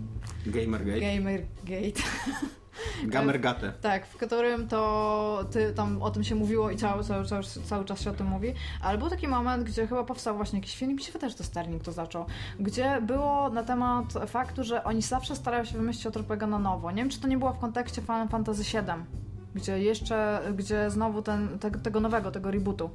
Gamergate. 0.99 2.01
Gamergate. 3.03 3.73
Tak, 3.81 4.07
w 4.07 4.17
którym 4.17 4.67
to 4.67 5.45
ty, 5.51 5.73
tam 5.73 6.01
o 6.01 6.11
tym 6.11 6.23
się 6.23 6.35
mówiło 6.35 6.71
i 6.71 6.77
cały, 6.77 7.03
cały, 7.03 7.25
cały, 7.25 7.43
cały 7.43 7.85
czas 7.85 8.01
się 8.01 8.09
o 8.09 8.13
tym 8.13 8.27
mówi, 8.27 8.53
ale 8.81 8.97
był 8.97 9.09
taki 9.09 9.27
moment, 9.27 9.63
gdzie 9.63 9.87
chyba 9.87 10.03
powstał 10.03 10.35
właśnie 10.35 10.59
jakiś 10.59 10.75
film, 10.77 10.91
mi 10.91 11.03
się 11.03 11.11
wydaje, 11.11 11.29
że 11.31 11.37
to 11.37 11.43
Sterling 11.43 11.83
to 11.83 11.91
zaczął, 11.91 12.25
gdzie 12.59 13.01
było 13.01 13.49
na 13.49 13.63
temat 13.63 14.13
faktu, 14.27 14.63
że 14.63 14.83
oni 14.83 15.01
zawsze 15.01 15.35
starają 15.35 15.65
się 15.65 15.77
wymyślić 15.77 16.05
RPG 16.05 16.47
na 16.47 16.59
nowo. 16.59 16.91
Nie 16.91 16.97
wiem, 16.97 17.09
czy 17.09 17.19
to 17.19 17.27
nie 17.27 17.37
było 17.37 17.53
w 17.53 17.59
kontekście 17.59 18.01
Final 18.01 18.27
Fantasy 18.27 18.63
VII, 18.63 19.26
gdzie 19.55 19.79
jeszcze, 19.79 20.39
gdzie 20.55 20.89
znowu 20.89 21.21
ten, 21.21 21.59
te, 21.59 21.71
tego 21.71 21.99
nowego, 21.99 22.31
tego 22.31 22.51
rebootu, 22.51 22.89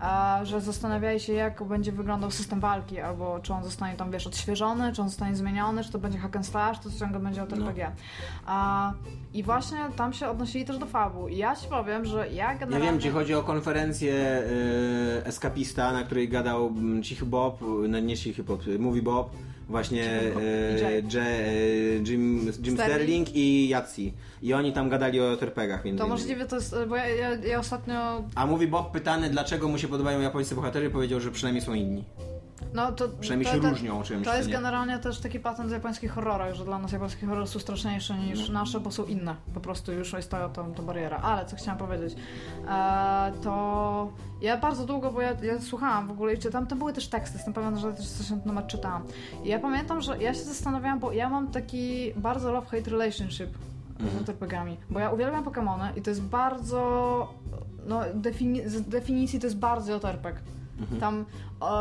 a, 0.00 0.40
że 0.42 0.60
zastanawiali 0.60 1.20
się, 1.20 1.32
jak 1.32 1.62
będzie 1.64 1.92
wyglądał 1.92 2.30
system 2.30 2.60
walki, 2.60 3.00
albo 3.00 3.40
czy 3.42 3.52
on 3.52 3.64
zostanie 3.64 3.96
tam, 3.96 4.10
wiesz, 4.10 4.26
odświeżony, 4.26 4.92
czy 4.92 5.02
on 5.02 5.08
zostanie 5.08 5.36
zmieniony, 5.36 5.84
czy 5.84 5.92
to 5.92 5.98
będzie 5.98 6.18
hack 6.18 6.36
and 6.36 6.46
slash, 6.46 6.80
czy 6.80 6.90
to 6.90 6.98
ciągle 6.98 7.20
będzie 7.20 7.42
od 7.42 7.52
RPG. 7.52 7.92
A, 8.46 8.92
I 9.34 9.42
właśnie 9.42 9.78
tam 9.96 10.12
się 10.12 10.28
odnosili 10.28 10.64
też 10.64 10.78
do 10.78 10.86
fabu. 10.86 11.28
I 11.28 11.36
ja 11.36 11.56
ci 11.56 11.68
powiem, 11.68 12.04
że 12.04 12.28
ja 12.28 12.52
Ja 12.52 12.58
generalnie... 12.58 12.86
wiem, 12.86 12.98
gdzie 12.98 13.10
chodzi 13.10 13.34
o 13.34 13.42
konferencję 13.42 14.14
y, 14.14 15.24
Escapista, 15.24 15.92
na 15.92 16.02
której 16.04 16.28
gadał 16.28 16.66
mm, 16.66 17.02
Cichy 17.02 17.26
Bob, 17.26 17.60
no 17.88 18.00
nie 18.00 18.16
Cichy 18.16 18.42
Bob, 18.44 18.60
Movie 18.78 19.02
Bob, 19.02 19.30
właśnie. 19.68 20.04
J, 20.80 21.14
y, 21.14 22.02
Jim, 22.06 22.40
Jim 22.40 22.52
Sterling. 22.52 22.78
Sterling 22.80 23.28
i 23.36 23.68
Jacy. 23.68 24.12
I 24.42 24.54
oni 24.54 24.72
tam 24.72 24.88
gadali 24.88 25.20
o 25.20 25.36
terpegach 25.36 25.84
między 25.84 25.98
To 25.98 26.04
innymi. 26.04 26.20
możliwe 26.20 26.46
to 26.46 26.56
jest, 26.56 26.74
bo 26.88 26.96
ja, 26.96 27.06
ja, 27.08 27.34
ja 27.34 27.58
ostatnio... 27.58 28.24
A 28.34 28.46
Movie 28.46 28.68
Bob 28.68 28.92
pytany, 28.92 29.30
dlaczego 29.30 29.68
mu 29.68 29.78
się 29.78 29.88
podobają 29.88 30.20
japońscy 30.20 30.54
bohaterowie, 30.54 30.90
powiedział, 30.90 31.20
że 31.20 31.30
przynajmniej 31.30 31.64
są 31.64 31.74
inni. 31.74 32.04
No, 32.74 32.92
to, 32.92 33.08
Przynajmniej 33.20 33.46
to, 33.50 33.54
się 33.56 33.62
to, 33.62 33.70
różnią 33.70 34.02
czymś, 34.02 34.26
To 34.26 34.36
jest 34.36 34.48
nie? 34.48 34.54
generalnie 34.54 34.98
też 34.98 35.20
taki 35.20 35.40
patent 35.40 35.68
w 35.68 35.72
japońskich 35.72 36.12
horrorach, 36.12 36.54
że 36.54 36.64
dla 36.64 36.78
nas 36.78 36.92
japońskie 36.92 37.26
horrory 37.26 37.46
są 37.46 37.58
straszniejsze 37.58 38.14
No. 38.14 38.22
niż 38.24 38.48
nasze, 38.48 38.80
bo 38.80 38.90
są 38.90 39.04
inne. 39.04 39.36
Po 39.54 39.60
prostu 39.60 39.92
już 39.92 40.12
jest 40.12 40.30
to, 40.30 40.48
to, 40.48 40.64
to 40.64 40.82
bariera. 40.82 41.16
Ale 41.16 41.46
co 41.46 41.56
chciałam 41.56 41.78
powiedzieć, 41.78 42.16
e, 42.68 43.32
to 43.42 44.12
ja 44.42 44.56
bardzo 44.56 44.86
długo, 44.86 45.12
bo 45.12 45.20
ja, 45.20 45.30
ja 45.42 45.60
słuchałam 45.60 46.08
w 46.08 46.10
ogóle 46.10 46.34
i 46.34 46.38
czytam, 46.38 46.66
to 46.66 46.76
były 46.76 46.92
też 46.92 47.08
teksty, 47.08 47.36
jestem 47.36 47.54
pewna, 47.54 47.76
że 47.80 47.92
też 47.92 48.08
coś 48.08 48.30
na 48.30 48.36
temat 48.36 48.66
czytałam. 48.66 49.02
I 49.44 49.48
ja 49.48 49.58
pamiętam, 49.58 50.00
że 50.00 50.18
ja 50.22 50.34
się 50.34 50.40
zastanawiałam, 50.44 50.98
bo 50.98 51.12
ja 51.12 51.28
mam 51.28 51.48
taki 51.50 52.12
bardzo 52.16 52.52
love-hate 52.52 52.90
relationship 52.90 53.50
Mhm. 54.00 54.24
z 54.26 54.28
RPGami, 54.28 54.76
bo 54.90 55.00
ja 55.00 55.10
uwielbiam 55.10 55.44
Pokémony 55.44 55.88
i 55.96 56.02
to 56.02 56.10
jest 56.10 56.22
bardzo, 56.22 57.34
no 57.86 58.00
defini- 58.00 58.68
z 58.68 58.82
definicji 58.88 59.40
to 59.40 59.46
jest 59.46 59.58
bardzo 59.58 59.92
JRPG. 59.92 60.40
Mhm. 60.80 61.00
Tam 61.00 61.24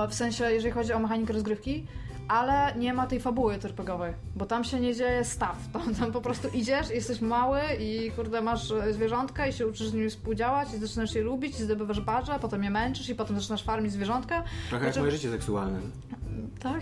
w 0.10 0.13
sensie, 0.13 0.51
jeżeli 0.51 0.73
chodzi 0.73 0.93
o 0.93 0.99
mechanikę 0.99 1.33
rozgrywki, 1.33 1.86
ale 2.27 2.73
nie 2.75 2.93
ma 2.93 3.07
tej 3.07 3.19
fabuły 3.19 3.53
RPGowej, 3.63 4.13
bo 4.36 4.45
tam 4.45 4.63
się 4.63 4.79
nie 4.79 4.95
dzieje 4.95 5.23
staw. 5.23 5.57
Tam, 5.73 5.95
tam 5.95 6.12
po 6.12 6.21
prostu 6.21 6.47
idziesz, 6.47 6.89
jesteś 6.89 7.21
mały 7.21 7.60
i 7.79 8.12
kurde 8.12 8.41
masz 8.41 8.71
e, 8.71 8.93
zwierzątka 8.93 9.47
i 9.47 9.53
się 9.53 9.67
uczysz 9.67 9.88
z 9.88 9.93
nimi 9.93 10.10
współdziałać 10.10 10.73
i 10.73 10.77
zaczynasz 10.77 11.15
je 11.15 11.21
lubić 11.21 11.60
i 11.60 11.63
zdobywasz 11.63 12.01
badże, 12.01 12.33
a 12.33 12.39
potem 12.39 12.63
je 12.63 12.69
męczysz 12.69 13.10
i 13.10 13.15
potem 13.15 13.39
zaczynasz 13.39 13.63
farmić 13.63 13.91
zwierzątka. 13.91 14.43
Trochę 14.69 14.86
jak 14.86 14.93
Znaczy- 14.93 14.99
moje 14.99 15.12
życie 15.12 15.31
seksualne. 15.31 15.79
Tak. 16.60 16.82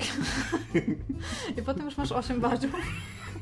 I 1.57 1.61
potem 1.61 1.85
już 1.85 1.97
masz 1.97 2.11
8 2.11 2.41
badżów. 2.41 2.71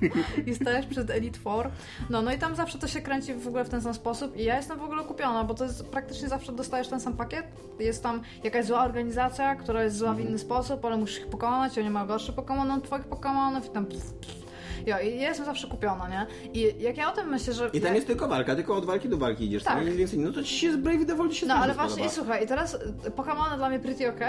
I 0.48 0.56
stajesz 0.56 0.86
przed 0.86 1.10
Elite 1.10 1.40
Four. 1.40 1.70
No, 2.10 2.22
no 2.22 2.34
i 2.34 2.38
tam 2.38 2.56
zawsze 2.56 2.78
to 2.78 2.88
się 2.88 3.02
kręci 3.02 3.34
w 3.34 3.48
ogóle 3.48 3.66
w 3.66 3.70
ten 3.70 3.82
sam 3.82 3.94
sposób 3.94 4.38
i 4.38 4.44
ja 4.44 4.58
jestem 4.58 4.80
w 4.80 4.84
ogóle 4.84 5.04
kupiona, 5.04 5.44
bo 5.44 5.54
to 5.54 5.64
jest 5.64 5.86
praktycznie 5.86 6.28
zawsze 6.28 6.52
dostajesz 6.52 6.88
ten 6.88 7.00
sam 7.00 7.14
pakiet. 7.14 7.46
Jest 7.80 8.04
tam 8.04 8.22
jakaś 8.44 8.66
zła 8.66 8.84
organizacja, 8.84 9.56
która 9.56 9.84
jest 9.84 9.98
zła 9.98 10.14
w 10.14 10.20
inny 10.20 10.40
sposób, 10.40 10.86
ale 10.86 10.98
musisz 10.98 11.20
ich 11.20 11.28
pokonać, 11.28 11.78
oni 11.78 11.90
mają 11.90 12.08
gorsze 12.08 12.34
Pokémony 12.34 12.78
od 12.78 12.84
twoich 12.84 13.08
Pokémonów 13.08 13.66
i 13.66 13.70
tam... 13.70 13.86
Jo, 13.92 13.98
i 13.98 14.43
ja 14.88 15.00
jestem 15.02 15.46
zawsze 15.46 15.68
kupiona, 15.68 16.08
nie? 16.10 16.28
I 16.54 16.84
jak 16.84 16.98
ja 16.98 17.12
o 17.12 17.16
tym 17.16 17.30
myślę, 17.30 17.54
że... 17.54 17.70
I 17.74 17.82
tam 17.82 17.90
ja... 17.90 17.96
jest 17.96 18.08
tylko 18.08 18.28
walka, 18.28 18.56
tylko 18.56 18.76
od 18.76 18.86
walki 18.86 19.10
do 19.10 19.18
walki 19.18 19.46
idziesz. 19.46 19.64
Tak. 19.64 19.86
Nic 19.86 19.96
więcej. 19.96 20.20
No 20.20 20.32
to 20.32 20.44
ci 20.44 20.56
się 20.56 20.74
z 20.74 20.78
Brave 20.78 21.06
Default 21.06 21.34
się 21.34 21.46
No 21.46 21.54
ale 21.54 21.74
spodoba. 21.74 21.88
właśnie, 21.88 22.06
i 22.06 22.10
słuchaj, 22.10 22.44
i 22.44 22.48
teraz 22.48 22.74
y, 22.74 23.12
Pokémony 23.16 23.58
dla 23.58 23.70
mnie 23.70 23.80
pretty 23.80 24.10
ok, 24.10 24.20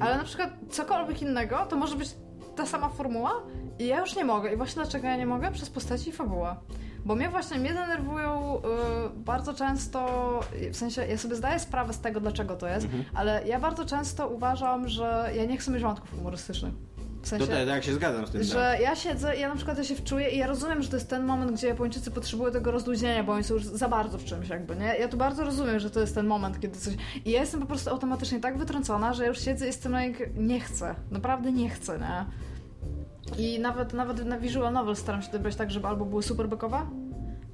ale 0.00 0.16
na 0.16 0.24
przykład 0.24 0.50
cokolwiek 0.70 1.22
innego, 1.22 1.66
to 1.68 1.76
może 1.76 1.96
być 1.96 2.08
ta 2.56 2.66
sama 2.66 2.88
formuła 2.88 3.32
i 3.78 3.86
ja 3.86 4.00
już 4.00 4.16
nie 4.16 4.24
mogę. 4.24 4.52
I 4.52 4.56
właśnie 4.56 4.82
dlaczego 4.82 5.06
ja 5.06 5.16
nie 5.16 5.26
mogę? 5.26 5.52
Przez 5.52 5.70
postaci 5.70 6.08
i 6.10 6.12
fabułę. 6.12 6.56
Bo 7.04 7.14
mnie 7.14 7.28
właśnie, 7.28 7.58
mnie 7.58 7.74
denerwują 7.74 8.56
y, 8.58 8.60
bardzo 9.16 9.54
często, 9.54 10.40
w 10.72 10.76
sensie 10.76 11.06
ja 11.06 11.18
sobie 11.18 11.34
zdaję 11.36 11.58
sprawę 11.58 11.92
z 11.92 12.00
tego, 12.00 12.20
dlaczego 12.20 12.56
to 12.56 12.68
jest, 12.68 12.86
ale 13.14 13.42
ja 13.46 13.60
bardzo 13.60 13.84
często 13.84 14.28
uważam, 14.28 14.88
że 14.88 15.30
ja 15.36 15.44
nie 15.44 15.56
chcę 15.56 15.70
mieć 15.70 15.82
wątków 15.82 16.10
humorystycznych. 16.10 16.72
W 17.22 17.28
sensie, 17.28 17.46
To 17.46 17.52
tak, 17.52 17.68
tak 17.68 17.84
się 17.84 17.94
zgadzam 17.94 18.26
z 18.26 18.30
tym. 18.30 18.40
tak. 18.40 18.50
że 18.50 18.78
ja 18.82 18.96
siedzę, 18.96 19.36
ja 19.36 19.48
na 19.48 19.56
przykład 19.56 19.78
ja 19.78 19.84
się 19.84 19.94
wczuję 19.94 20.28
i 20.30 20.38
ja 20.38 20.46
rozumiem, 20.46 20.82
że 20.82 20.88
to 20.88 20.96
jest 20.96 21.10
ten 21.10 21.24
moment, 21.24 21.52
gdzie 21.52 21.68
Japończycy 21.68 22.10
potrzebują 22.10 22.52
tego 22.52 22.70
rozluźnienia, 22.70 23.24
bo 23.24 23.32
oni 23.32 23.44
są 23.44 23.54
już 23.54 23.64
za 23.64 23.88
bardzo 23.88 24.18
w 24.18 24.24
czymś 24.24 24.48
jakby, 24.48 24.76
nie? 24.76 24.94
Ja 25.00 25.08
tu 25.08 25.16
bardzo 25.16 25.44
rozumiem, 25.44 25.78
że 25.80 25.90
to 25.90 26.00
jest 26.00 26.14
ten 26.14 26.26
moment, 26.26 26.60
kiedy 26.60 26.78
coś... 26.78 26.94
I 27.24 27.30
ja 27.30 27.40
jestem 27.40 27.60
po 27.60 27.66
prostu 27.66 27.90
automatycznie 27.90 28.40
tak 28.40 28.58
wytrącona, 28.58 29.14
że 29.14 29.22
ja 29.22 29.28
już 29.28 29.40
siedzę 29.40 29.64
i 29.64 29.66
jestem 29.66 29.92
jak 29.92 30.34
nie 30.36 30.60
chcę. 30.60 30.94
Naprawdę 31.10 31.52
nie 31.52 31.70
chcę, 31.70 31.98
nie? 31.98 32.24
I 33.38 33.60
nawet, 33.60 33.92
nawet 33.92 34.24
na 34.24 34.38
visual 34.38 34.72
novel 34.72 34.96
staram 34.96 35.22
się 35.22 35.32
dobrać 35.32 35.56
tak, 35.56 35.70
żeby 35.70 35.86
albo 35.86 36.04
były 36.04 36.22
super 36.22 36.48
bekowe, 36.48 36.78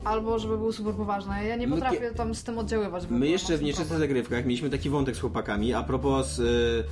albo 0.05 0.38
żeby 0.38 0.59
były 0.59 0.72
super 0.72 0.94
poważne. 0.94 1.44
Ja 1.46 1.57
nie 1.57 1.66
My 1.66 1.75
potrafię 1.75 2.11
tam 2.11 2.35
z 2.35 2.44
tym 2.44 2.59
oddziaływać. 2.59 3.05
My 3.11 3.29
jeszcze 3.29 3.57
w 3.59 3.62
Nieczystych. 3.62 3.98
Zagrywkach 3.98 4.44
mieliśmy 4.44 4.70
taki 4.70 4.90
wątek 4.90 5.16
z 5.16 5.20
chłopakami 5.20 5.75
a 5.75 5.83
propos 5.83 6.38
y, 6.38 6.42
y, 6.42 6.85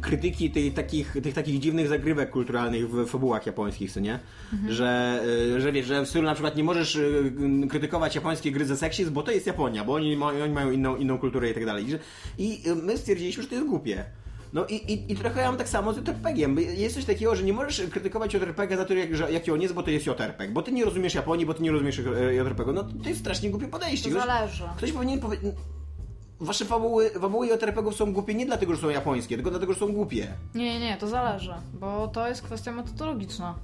krytyki 0.00 0.50
tej, 0.50 0.72
takich, 0.72 1.16
tych 1.22 1.34
takich 1.34 1.60
dziwnych 1.60 1.88
zagrywek 1.88 2.30
kulturalnych 2.30 2.90
w 2.90 3.06
fabułach 3.06 3.46
japońskich, 3.46 3.92
co 3.92 4.00
nie? 4.00 4.18
Mhm. 4.52 4.72
Że, 4.72 5.20
y, 5.56 5.60
że 5.60 5.72
wiesz, 5.72 5.86
że 5.86 6.02
w 6.02 6.08
stylu 6.08 6.24
na 6.24 6.34
przykład 6.34 6.56
nie 6.56 6.64
możesz 6.64 6.96
y, 6.96 7.32
krytykować 7.70 8.14
japońskiej 8.14 8.52
gry 8.52 8.64
za 8.64 8.76
seksizm, 8.76 9.12
bo 9.12 9.22
to 9.22 9.30
jest 9.30 9.46
Japonia, 9.46 9.84
bo 9.84 9.94
oni, 9.94 10.16
oni 10.22 10.52
mają 10.52 10.70
inną, 10.70 10.96
inną 10.96 11.18
kulturę 11.18 11.50
i 11.50 11.54
tak 11.54 11.66
dalej. 11.66 11.86
I 12.38 12.62
y, 12.66 12.74
my 12.74 12.98
stwierdziliśmy, 12.98 13.42
że 13.42 13.48
to 13.48 13.54
jest 13.54 13.66
głupie. 13.66 14.04
No 14.52 14.66
i, 14.66 14.74
i, 14.74 15.12
i 15.12 15.16
trochę 15.16 15.40
ja 15.40 15.46
mam 15.46 15.56
tak 15.56 15.68
samo 15.68 15.92
z 15.92 15.96
JRPG-iem. 15.96 16.58
Jest 16.58 16.94
coś 16.94 17.04
takiego, 17.04 17.36
że 17.36 17.42
nie 17.42 17.52
możesz 17.52 17.82
krytykować 17.90 18.34
JRPG 18.34 18.76
za 18.76 18.84
to, 18.84 18.94
jak, 18.94 19.16
że, 19.16 19.32
jaki 19.32 19.50
on 19.50 19.60
jest, 19.62 19.74
bo 19.74 19.82
to 19.82 19.90
jest 19.90 20.06
JRPG. 20.06 20.52
Bo 20.52 20.62
ty 20.62 20.72
nie 20.72 20.84
rozumiesz 20.84 21.14
Japonii, 21.14 21.46
bo 21.46 21.54
ty 21.54 21.62
nie 21.62 21.70
rozumiesz 21.70 21.98
y, 21.98 22.34
JRPG. 22.34 22.72
No 22.72 22.84
to 22.84 23.08
jest 23.08 23.20
strasznie 23.20 23.50
głupie 23.50 23.68
podejście. 23.68 24.10
To 24.10 24.16
Ktoś- 24.16 24.26
zależy. 24.26 24.64
Ktoś 24.76 24.92
powinien 24.92 25.20
powiedzieć. 25.20 25.52
Wasze 26.42 26.64
fabuły, 26.64 27.10
fabuły 27.10 27.46
JRPG-ów 27.46 27.96
są 27.96 28.12
głupie 28.12 28.34
nie 28.34 28.46
dlatego, 28.46 28.74
że 28.74 28.80
są 28.82 28.88
japońskie, 28.88 29.34
tylko 29.34 29.50
dlatego, 29.50 29.72
że 29.72 29.78
są 29.78 29.92
głupie. 29.92 30.26
Nie, 30.54 30.64
nie, 30.64 30.80
nie, 30.80 30.96
to 30.96 31.08
zależy, 31.08 31.54
bo 31.74 32.08
to 32.08 32.28
jest 32.28 32.42
kwestia 32.42 32.72
metodologiczna. 32.72 33.54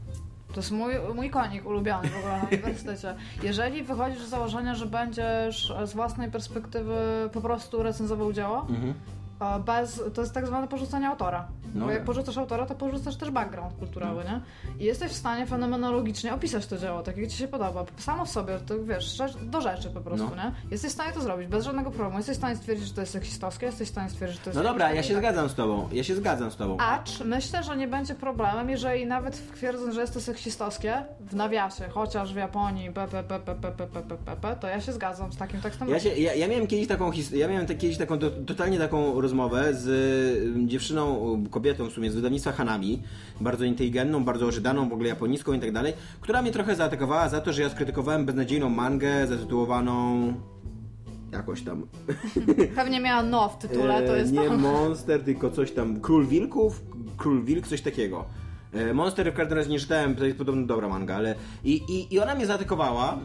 To 0.49 0.57
jest 0.61 0.71
mój, 0.71 0.93
mój 1.15 1.31
konik 1.31 1.67
ulubiony 1.67 2.09
w 2.09 2.17
ogóle 2.17 2.39
na 2.39 2.45
uniwersytecie. 2.49 3.15
Jeżeli 3.43 3.83
wychodzisz 3.83 4.23
z 4.23 4.29
założenia, 4.29 4.75
że 4.75 4.87
będziesz 4.87 5.73
z 5.85 5.93
własnej 5.95 6.31
perspektywy 6.31 6.95
po 7.33 7.41
prostu 7.41 7.83
recenzował 7.83 8.33
dzieło, 8.33 8.67
Mhm. 8.69 8.95
E, 9.41 9.61
bez, 9.61 10.03
to 10.15 10.21
jest 10.21 10.35
tak 10.35 10.47
zwane 10.47 10.69
porzucenie 10.69 11.09
autora. 11.09 11.49
No 11.75 11.85
Bo 11.85 11.91
jak 11.91 11.99
tak. 12.01 12.07
porzucasz 12.07 12.39
autora, 12.39 12.67
to 12.67 12.75
porzucasz 12.75 13.17
też 13.17 13.31
background 13.31 13.75
kulturowy, 13.79 14.23
nie? 14.25 14.41
I 14.81 14.85
jesteś 14.85 15.13
w 15.13 15.17
stanie 15.17 15.47
fenomenologicznie 15.47 16.35
opisać 16.35 16.67
to 16.67 16.79
dzieło, 16.79 17.03
tak 17.03 17.17
jak 17.17 17.31
ci 17.31 17.37
się 17.37 17.49
podoba. 17.49 17.85
Samo 17.97 18.25
w 18.25 18.31
sobie, 18.31 18.59
to 18.67 18.75
wiesz, 18.85 19.05
rzecz- 19.17 19.45
do 19.45 19.61
rzeczy 19.61 19.91
po 19.91 20.01
prostu, 20.01 20.27
No. 20.37 20.43
nie? 20.45 20.53
Jesteś 20.71 20.91
w 20.91 20.95
stanie 20.95 21.13
to 21.13 21.21
zrobić 21.21 21.49
bez 21.49 21.65
żadnego 21.65 21.91
problemu. 21.91 22.17
Jesteś 22.17 22.35
w 22.35 22.39
stanie 22.39 22.57
stwierdzić, 22.57 22.89
że 22.89 22.95
to 22.95 23.01
jest 23.01 23.13
seksistowskie, 23.13 23.67
jesteś 23.67 23.89
w 23.89 23.91
stanie 23.91 24.11
stwierdzić, 24.11 24.39
że 24.39 24.45
to 24.45 24.51
jest... 24.51 24.57
No 24.59 24.63
dobra, 24.65 24.93
ja 24.93 25.03
się 25.03 25.09
takie- 25.15 25.19
zgadzam 25.27 25.49
z 25.49 25.55
tobą. 25.55 25.89
Ja 25.93 26.05
się 26.05 26.15
zgadzam 26.15 26.51
z 26.51 26.57
tobą. 26.57 26.77
Acz 26.81 27.21
myślę, 27.25 27.63
że 27.63 27.77
nie 27.77 27.89
będzie 27.89 28.15
problemem, 28.15 28.71
jeżeli 28.71 29.07
nawet 29.07 29.55
twierdząc, 29.55 29.95
że 29.95 30.01
jest 30.01 30.15
to 30.15 30.21
seksistowskie, 30.21 31.05
w 31.21 31.35
nawiasie, 31.35 31.89
chociaż 31.89 32.33
w 32.33 32.37
Japonii, 32.37 32.91
p, 32.93 33.09
p, 33.09 33.23
p, 33.23 33.39
p, 33.41 33.55
p, 33.55 33.73
p, 33.73 33.87
p, 33.87 34.03
p, 34.27 34.37
p, 34.37 34.57
to 34.61 34.67
ja 34.67 34.81
się 34.81 34.93
zgadzam 34.93 35.33
z 35.33 35.37
takim 35.37 35.61
tekstem. 35.61 35.89
Ja, 35.89 36.01
się, 36.01 36.09
ja, 36.09 36.35
ja 36.35 36.49
miałem 36.49 36.67
kiedyś 36.67 36.89
taką 36.89 37.11
ja 37.33 37.49
miałem 37.49 37.67
te, 37.67 37.75
kiedyś 37.75 37.99
taką 37.99 38.19
to, 38.19 38.31
totalnie 38.31 38.79
taką 38.79 39.21
rozmowę 39.29 39.75
z 39.75 39.87
y, 39.87 40.67
dziewczyną, 40.67 41.35
y, 41.47 41.51
kobietą 41.51 41.91
w 41.91 41.93
sumie 41.93 42.11
z 42.11 42.15
wydawnictwa 42.15 42.53
Hanami, 42.53 43.03
bardzo 43.41 43.65
inteligentną, 43.65 44.25
bardzo 44.25 44.47
ożydaną, 44.47 44.89
w 44.89 44.93
ogóle 44.93 45.09
japońską 45.09 45.53
i 45.53 45.61
tak 45.61 45.73
dalej, 45.73 45.93
która 46.21 46.43
mnie 46.43 46.53
trochę 46.53 46.77
zaatakowała 46.77 47.29
za 47.29 47.41
to, 47.41 47.53
że 47.53 47.63
ja 47.63 47.71
skrytykowałem 47.71 48.27
beznadziejną 48.27 48.69
mangę 48.69 49.27
zatytułowaną 49.27 50.33
jakoś 51.33 51.63
tam. 51.63 51.87
Pewnie 52.77 53.01
miała 53.01 53.23
no 53.23 53.49
w 53.49 53.59
tytule, 53.59 54.03
to 54.03 54.17
E, 54.17 54.19
jest 54.19 54.33
nie. 54.33 54.51
Monster, 54.51 55.25
tylko 55.25 55.51
coś 55.51 55.73
tam. 55.73 56.01
Król 56.01 56.27
Wilków? 56.27 56.83
Król 57.17 57.45
Wilk, 57.45 57.67
coś 57.67 57.81
takiego. 57.83 58.25
E, 58.73 58.95
Monster 58.95 59.33
w 59.33 59.37
każdym 59.37 59.59
razie 59.59 59.71
nie 59.71 59.79
czytałem, 59.79 60.15
to 60.15 60.25
jest 60.25 60.39
podobno 60.39 60.67
dobra 60.67 60.89
manga, 60.89 61.17
ale. 61.17 61.35
I, 61.65 61.73
i, 61.89 62.15
i 62.15 62.21
ona 62.21 62.35
mnie 62.35 62.47
zaatakowała. 62.47 63.19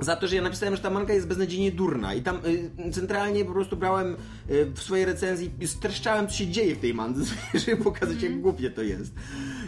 Za 0.00 0.16
to, 0.16 0.26
że 0.26 0.36
ja 0.36 0.42
napisałem, 0.42 0.76
że 0.76 0.82
ta 0.82 0.90
manga 0.90 1.14
jest 1.14 1.28
beznadziejnie 1.28 1.72
durna 1.72 2.14
i 2.14 2.22
tam 2.22 2.40
y, 2.86 2.92
centralnie 2.92 3.44
po 3.44 3.52
prostu 3.52 3.76
brałem 3.76 4.16
y, 4.50 4.66
w 4.74 4.82
swojej 4.82 5.04
recenzji 5.04 5.50
streszczałem, 5.66 6.28
co 6.28 6.34
się 6.34 6.46
dzieje 6.46 6.76
w 6.76 6.80
tej 6.80 6.94
mandze, 6.94 7.24
żeby 7.66 7.84
pokazać, 7.84 8.22
jak 8.22 8.40
głupie 8.40 8.70
to 8.70 8.82
jest. 8.82 9.14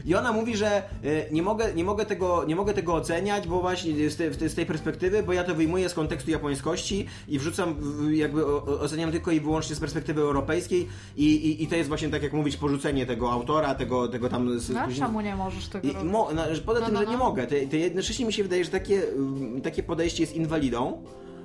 I 0.07 0.15
ona 0.15 0.33
mówi, 0.33 0.57
że 0.57 0.83
y, 1.05 1.27
nie, 1.33 1.43
mogę, 1.43 1.75
nie, 1.75 1.85
mogę 1.85 2.07
tego, 2.07 2.45
nie 2.45 2.57
mogę 2.57 2.75
tego 2.75 2.95
oceniać, 2.95 3.49
bo 3.49 3.61
właśnie 3.61 4.11
z, 4.11 4.17
te, 4.17 4.49
z 4.49 4.55
tej 4.55 4.67
perspektywy, 4.67 5.23
bo 5.23 5.33
ja 5.33 5.45
to 5.45 5.55
wyjmuję 5.55 5.89
z 5.89 5.95
kontekstu 5.95 6.31
japońskości 6.31 7.07
i 7.29 7.39
wrzucam, 7.39 7.75
jakby 8.11 8.47
oceniam 8.67 9.13
tylko 9.13 9.31
i 9.31 9.41
wyłącznie 9.41 9.77
z 9.77 9.81
perspektywy 9.81 10.21
europejskiej 10.21 10.89
i, 11.17 11.25
i, 11.25 11.63
i 11.65 11.67
to 11.67 11.77
jest 11.77 11.89
właśnie 11.89 12.09
tak, 12.09 12.23
jak 12.23 12.33
mówić, 12.33 12.57
porzucenie 12.57 13.07
tego 13.07 13.33
autora, 13.33 13.75
tego, 13.75 14.09
tego 14.09 14.29
tam... 14.29 14.59
Z, 14.61 14.71
No, 14.71 14.81
czemu 14.99 15.21
nie 15.21 15.37
możesz 15.37 15.69
tego 15.69 15.89
i, 15.89 15.93
robić? 15.93 16.13
mo, 16.13 16.29
no, 16.35 16.43
poza 16.67 16.81
No, 16.81 16.87
tym, 16.87 16.95
no, 16.95 17.01
że 17.01 17.07
nie 17.07 17.13
no. 17.17 17.25
mogę, 17.25 17.47
to, 17.47 17.55
to 17.71 17.77
jednocześnie 17.77 18.27
mi 18.27 18.33
się 18.33 18.43
wydaje, 18.43 18.65
że 18.65 18.71
takie, 18.71 19.03
ym, 19.13 19.61
takie 19.63 19.83
podejście 19.83 20.23
jest 20.23 20.37
inwalidą, 20.37 21.03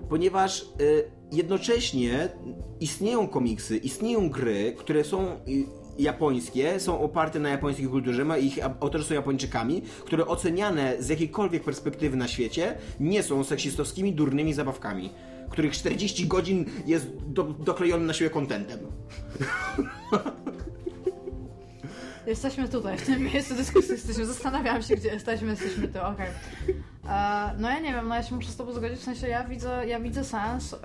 ponieważ 0.10 0.62
y, 0.62 1.04
jednocześnie 1.32 2.30
istnieją 2.80 3.28
komiksy, 3.28 3.78
istnieją 3.78 4.30
gry, 4.30 4.76
które 4.78 5.04
są 5.04 5.28
y, 5.48 5.81
japońskie, 6.02 6.80
są 6.80 7.00
oparte 7.00 7.40
na 7.40 7.50
japońskiej 7.50 7.88
kulturze, 7.88 8.26
ma 8.26 8.38
ich 8.38 8.60
autorzy 8.80 9.04
są 9.06 9.14
Japończykami, 9.14 9.82
które 10.06 10.28
oceniane 10.28 10.96
z 11.00 11.10
jakiejkolwiek 11.10 11.64
perspektywy 11.64 12.18
na 12.18 12.28
świecie 12.28 12.78
nie 13.00 13.24
są 13.24 13.44
seksistowskimi, 13.44 14.14
durnymi 14.14 14.54
zabawkami, 14.54 15.10
których 15.50 15.74
40 15.74 16.28
godzin 16.28 16.66
jest 16.86 17.08
do, 17.28 17.44
doklejony 17.44 18.06
na 18.06 18.14
siebie 18.14 18.30
kontentem. 18.30 18.80
Jesteśmy 22.28 22.70
tutaj, 22.70 22.98
w 22.98 23.06
tym 23.06 23.24
miejscu 23.24 23.56
dyskusji 23.56 23.92
jesteśmy. 23.92 24.26
Zastanawiam 24.26 24.82
się, 24.82 24.96
gdzie 24.96 25.10
jesteśmy, 25.10 25.48
jesteśmy 25.48 25.88
tu, 25.88 26.00
okej. 26.02 26.28
E, 27.10 27.52
No 27.60 27.70
ja 27.70 27.80
nie 27.80 27.94
wiem, 27.94 28.08
no 28.08 28.16
ja 28.16 28.24
się 28.24 28.36
muszę 28.36 28.52
z 28.52 28.56
tobą 28.56 28.74
zgodzić, 28.74 29.00
w 29.00 29.04
sensie 29.04 29.28
ja 29.28 29.44
widzę, 29.44 29.88
ja 29.88 30.00
widzę 30.00 30.24
sens 30.24 30.74
e, 30.74 30.78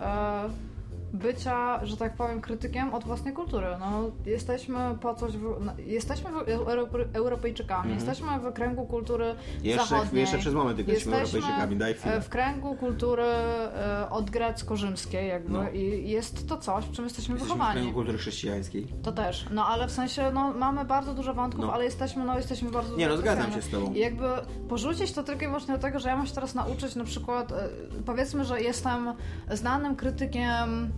bycia, 1.12 1.87
że 1.87 1.97
tak 1.97 2.14
powiem, 2.16 2.40
krytykiem 2.40 2.95
od 2.95 3.05
własnej 3.05 3.35
kultury. 3.35 3.66
No, 3.81 4.03
jesteśmy 4.27 4.79
po 5.01 5.14
coś, 5.14 5.33
w, 5.33 5.42
no, 5.61 5.73
jesteśmy 5.87 6.31
w, 6.31 6.49
Euro, 6.49 6.87
Europejczykami, 7.12 7.95
jesteśmy 7.95 8.27
w 8.38 8.53
kręgu 8.53 8.87
kultury. 8.87 9.35
Jeszcze, 9.62 9.87
zachodniej. 9.87 10.21
jeszcze 10.21 10.38
przez 10.38 10.55
moment 10.55 10.77
tylko 10.77 10.90
jesteśmy 10.92 11.16
Europejczykami, 11.16 11.77
daj 11.77 11.95
chwilę. 11.95 12.21
w 12.21 12.29
kręgu 12.29 12.75
kultury 12.77 13.23
e, 13.25 14.07
od 14.11 14.31
grecko-rzymskiej 14.31 15.29
jakby 15.29 15.53
No. 15.53 15.71
i 15.71 16.09
jest 16.11 16.49
to 16.49 16.57
coś, 16.57 16.85
w 16.85 16.92
czym 16.92 17.05
jesteśmy, 17.05 17.35
Jesteśmy 17.35 17.35
w 17.35 17.42
wychowani. 17.59 17.81
kręgu 17.81 17.92
kultury 17.95 18.19
chrześcijańskiej. 18.19 18.87
To 19.03 19.12
też, 19.12 19.47
no 19.51 19.66
ale 19.66 19.87
w 19.88 19.92
sensie, 19.92 20.31
no 20.35 20.53
mamy 20.53 20.85
bardzo 20.85 21.14
dużo 21.14 21.35
wątków, 21.35 21.64
No. 21.64 21.73
ale 21.73 21.85
jesteśmy, 21.85 22.25
no 22.25 22.37
jesteśmy 22.37 22.71
bardzo 22.71 22.97
Nie, 22.97 23.05
no, 23.07 23.11
dużo 23.11 23.23
zgadzam 23.23 23.42
specjalni. 23.42 23.62
się 23.64 23.69
z 23.69 23.81
tobą. 23.81 23.95
I 23.95 23.99
jakby 23.99 24.25
porzucić 24.69 25.12
to 25.12 25.23
tylko 25.23 25.42
i 25.45 25.47
wyłącznie 25.47 25.75
dlatego, 25.79 25.99
że 25.99 26.09
ja 26.09 26.16
mam 26.16 26.27
się 26.27 26.35
teraz 26.35 26.55
nauczyć 26.55 26.95
na 26.97 27.05
przykład, 27.05 27.53
e, 27.53 27.69
powiedzmy, 28.07 28.45
że 28.45 28.61
jestem 28.61 29.12
znanym 29.51 29.97
krytykiem, 29.97 30.90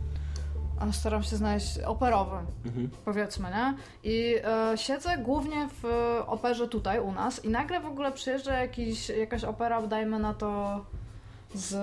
staram 0.92 1.22
się 1.22 1.36
znaleźć 1.36 1.78
operowym, 1.78 2.46
Mhm. 2.66 2.90
powiedzmy, 3.04 3.48
nie? 3.50 3.74
I 4.12 4.36
e, 4.72 4.78
siedzę 4.78 5.18
głównie 5.18 5.68
w 5.82 5.84
operze 6.26 6.68
tutaj 6.68 7.00
u 7.00 7.12
nas 7.12 7.44
i 7.44 7.48
nagle 7.48 7.80
w 7.80 7.86
ogóle 7.86 8.12
przyjeżdża 8.12 8.52
jakiś, 8.58 9.08
jakaś 9.08 9.44
opera, 9.44 9.82
dajmy 9.82 10.18
na 10.18 10.34
to 10.34 10.80
z 11.54 11.74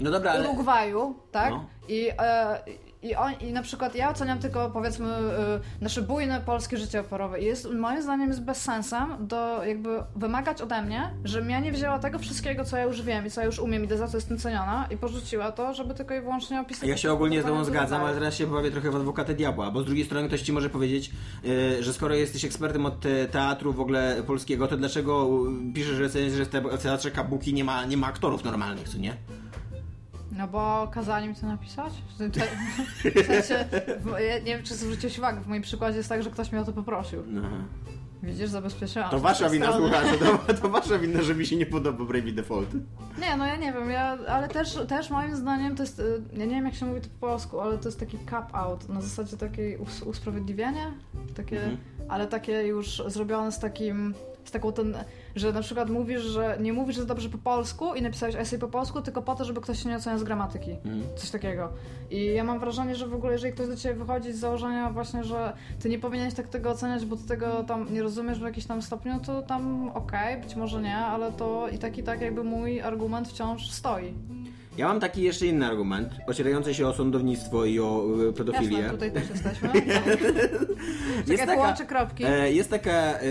No 0.00 0.10
dobra, 0.10 0.30
ale- 0.30 0.48
Urugwaju, 0.48 1.14
tak? 1.32 1.50
No. 1.50 1.64
I, 1.88 2.10
e, 2.18 2.58
i, 3.04 3.14
on, 3.14 3.32
I 3.40 3.52
na 3.52 3.62
przykład 3.62 3.94
ja 3.94 4.10
oceniam 4.10 4.38
tylko 4.38 4.70
powiedzmy 4.70 5.06
e, 5.06 5.60
nasze 5.80 6.02
bujne 6.02 6.40
polskie 6.40 6.76
życie 6.76 7.00
operowe 7.00 7.40
i 7.40 7.44
jest 7.44 7.70
moim 7.72 8.02
zdaniem 8.02 8.28
jest 8.28 8.42
bez 8.42 8.62
sensem 8.62 9.16
do 9.20 9.64
jakby 9.64 9.88
wymagać 10.16 10.62
ode 10.62 10.82
mnie, 10.82 11.10
żebym 11.24 11.50
ja 11.50 11.60
nie 11.60 11.72
wzięła 11.72 11.98
tego 11.98 12.18
wszystkiego, 12.18 12.64
co 12.64 12.76
ja 12.76 12.84
już 12.84 13.02
wiem 13.02 13.26
i 13.26 13.30
co 13.30 13.40
ja 13.40 13.46
już 13.46 13.58
umiem 13.58 13.84
i 13.84 13.88
za 13.88 14.08
co 14.08 14.16
jestem 14.16 14.38
ceniona 14.38 14.88
i 14.90 14.96
porzuciła 14.96 15.52
to, 15.52 15.74
żeby 15.74 15.94
tylko 15.94 16.14
i 16.14 16.20
wyłącznie 16.20 16.60
opisać... 16.60 16.88
Ja 16.88 16.96
się 16.96 17.12
ogólnie 17.12 17.42
z 17.42 17.44
tobą 17.44 17.64
zgadzam, 17.64 18.02
ale 18.02 18.14
teraz 18.14 18.34
się 18.34 18.46
pobawię 18.46 18.70
trochę 18.70 18.90
w 18.90 18.96
adwokatę 18.96 19.34
diabła, 19.34 19.70
bo 19.70 19.82
z 19.82 19.84
drugiej 19.84 20.04
strony 20.04 20.28
ktoś 20.28 20.42
ci 20.42 20.52
może 20.52 20.70
powiedzieć, 20.70 21.10
yy, 21.42 21.82
że 21.82 21.92
skoro 21.92 22.14
jesteś 22.14 22.44
ekspertem 22.44 22.86
od 22.86 23.00
te, 23.00 23.28
teatru 23.28 23.72
w 23.72 23.80
ogóle 23.80 24.22
polskiego, 24.26 24.68
to 24.68 24.76
dlaczego 24.76 25.30
piszesz 25.74 25.98
recenzję, 25.98 26.36
że 26.36 26.44
w 26.78 26.82
teatrze 26.82 27.10
kabuki 27.10 27.54
nie 27.54 27.64
ma, 27.64 27.84
nie 27.84 27.96
ma 27.96 28.06
aktorów 28.06 28.44
normalnych, 28.44 28.88
co 28.88 28.98
nie? 28.98 29.16
No 30.38 30.48
bo 30.48 30.88
kazali 30.92 31.28
mi 31.28 31.34
to 31.34 31.46
napisać? 31.46 31.92
W 32.08 32.16
sensie- 32.16 32.40
nie 34.44 34.54
wiem 34.54 34.62
czy 34.62 34.74
zwróciłeś 34.74 35.18
uwagę, 35.18 35.40
w 35.40 35.46
moim 35.46 35.62
przykładzie 35.62 35.96
jest 35.96 36.08
tak, 36.08 36.22
że 36.22 36.30
ktoś 36.30 36.52
mnie 36.52 36.60
o 36.60 36.64
to 36.64 36.72
poprosił. 36.72 37.22
Widzisz, 38.22 38.48
zabezpieczyłam 38.50 39.10
To 39.10 39.18
wasza 39.20 39.48
wina, 39.50 39.72
słuchacze, 39.72 40.18
to, 40.18 40.54
to 40.62 40.68
wasza 40.68 40.98
wina, 40.98 41.22
że 41.22 41.34
mi 41.34 41.46
się 41.46 41.56
nie 41.56 41.66
podoba 41.66 42.04
Bravey 42.04 42.32
Default. 42.32 42.68
Nie, 43.20 43.36
no 43.36 43.46
ja 43.46 43.56
nie 43.56 43.72
wiem, 43.72 43.90
ja, 43.90 44.18
ale 44.28 44.48
też, 44.48 44.78
też 44.88 45.10
moim 45.10 45.36
zdaniem 45.36 45.76
to 45.76 45.82
jest, 45.82 45.98
y, 46.00 46.22
ja 46.32 46.44
nie 46.44 46.54
wiem 46.54 46.64
jak 46.64 46.74
się 46.74 46.86
mówi 46.86 47.00
to 47.00 47.08
po 47.20 47.26
polsku, 47.26 47.60
ale 47.60 47.78
to 47.78 47.88
jest 47.88 48.00
taki 48.00 48.18
cap 48.30 48.54
out, 48.54 48.88
na 48.88 49.00
zasadzie 49.00 49.36
takiej 49.36 49.76
us- 49.76 50.02
usprawiedliwienie, 50.02 50.92
takie, 51.36 51.56
Mhm. 51.56 51.76
ale 52.08 52.26
takie 52.26 52.52
już 52.66 53.02
zrobione 53.06 53.52
z 53.52 53.58
takim, 53.58 54.14
taką 54.54 54.72
ten, 54.72 54.96
że 55.36 55.52
na 55.52 55.60
przykład 55.60 55.90
mówisz, 55.90 56.22
że 56.22 56.58
nie 56.60 56.72
mówisz, 56.72 56.94
że 56.94 57.00
jest 57.00 57.08
dobrze 57.08 57.28
po 57.28 57.38
polsku 57.38 57.94
i 57.94 58.02
napisałeś 58.02 58.34
essay 58.34 58.58
po 58.58 58.68
polsku, 58.68 59.02
tylko 59.02 59.22
po 59.22 59.34
to, 59.34 59.44
żeby 59.44 59.60
ktoś 59.60 59.82
się 59.82 59.88
nie 59.88 59.96
oceniał 59.96 60.18
z 60.18 60.24
gramatyki. 60.24 60.70
Mhm. 60.70 61.02
Coś 61.16 61.30
takiego. 61.30 61.72
I 62.10 62.24
ja 62.24 62.44
mam 62.44 62.60
wrażenie, 62.60 62.94
że 62.94 63.06
w 63.06 63.14
ogóle 63.14 63.32
jeżeli 63.32 63.52
ktoś 63.52 63.68
do 63.68 63.76
ciebie 63.76 63.94
wychodzi 63.94 64.32
z 64.32 64.38
założenia 64.38 64.90
właśnie, 64.90 65.24
że 65.24 65.52
ty 65.80 65.88
nie 65.88 65.98
powinieneś 65.98 66.34
tak 66.34 66.48
tego 66.48 66.70
oceniać, 66.70 67.06
bo 67.06 67.16
ty 67.16 67.28
tego 67.28 67.64
tam 67.64 67.94
nie 67.94 68.02
rozumiesz 68.02 68.38
w 68.38 68.42
jakimś 68.42 68.66
tam 68.66 68.82
stopniu, 68.82 69.20
to 69.26 69.42
tam 69.42 69.90
okej, 69.94 70.40
być 70.40 70.56
może 70.56 70.82
nie, 70.82 70.96
ale 70.96 71.32
to 71.32 71.68
i 71.68 71.78
tak 71.78 71.98
i 71.98 72.02
tak 72.02 72.20
jakby 72.20 72.44
mój 72.44 72.80
argument 72.80 73.28
wciąż 73.28 73.70
stoi. 73.70 74.14
Ja 74.78 74.88
mam 74.88 75.00
taki 75.00 75.22
jeszcze 75.22 75.46
inny 75.46 75.66
argument, 75.66 76.08
ocierający 76.26 76.74
się 76.74 76.86
o 76.86 76.94
sądownictwo 76.94 77.64
i 77.64 77.80
o 77.80 78.04
yy, 78.18 78.32
pedofilię. 78.32 78.78
Jasne, 78.78 78.90
tutaj 78.90 79.12
też 79.12 79.30
jesteśmy. 79.30 79.68
Jest 81.26 81.42
Czekaj, 81.42 81.56
taka- 81.58 81.84
kropki. 81.84 82.24
E, 82.24 82.52
jest 82.52 82.70
taka, 82.70 82.92
e, 83.20 83.26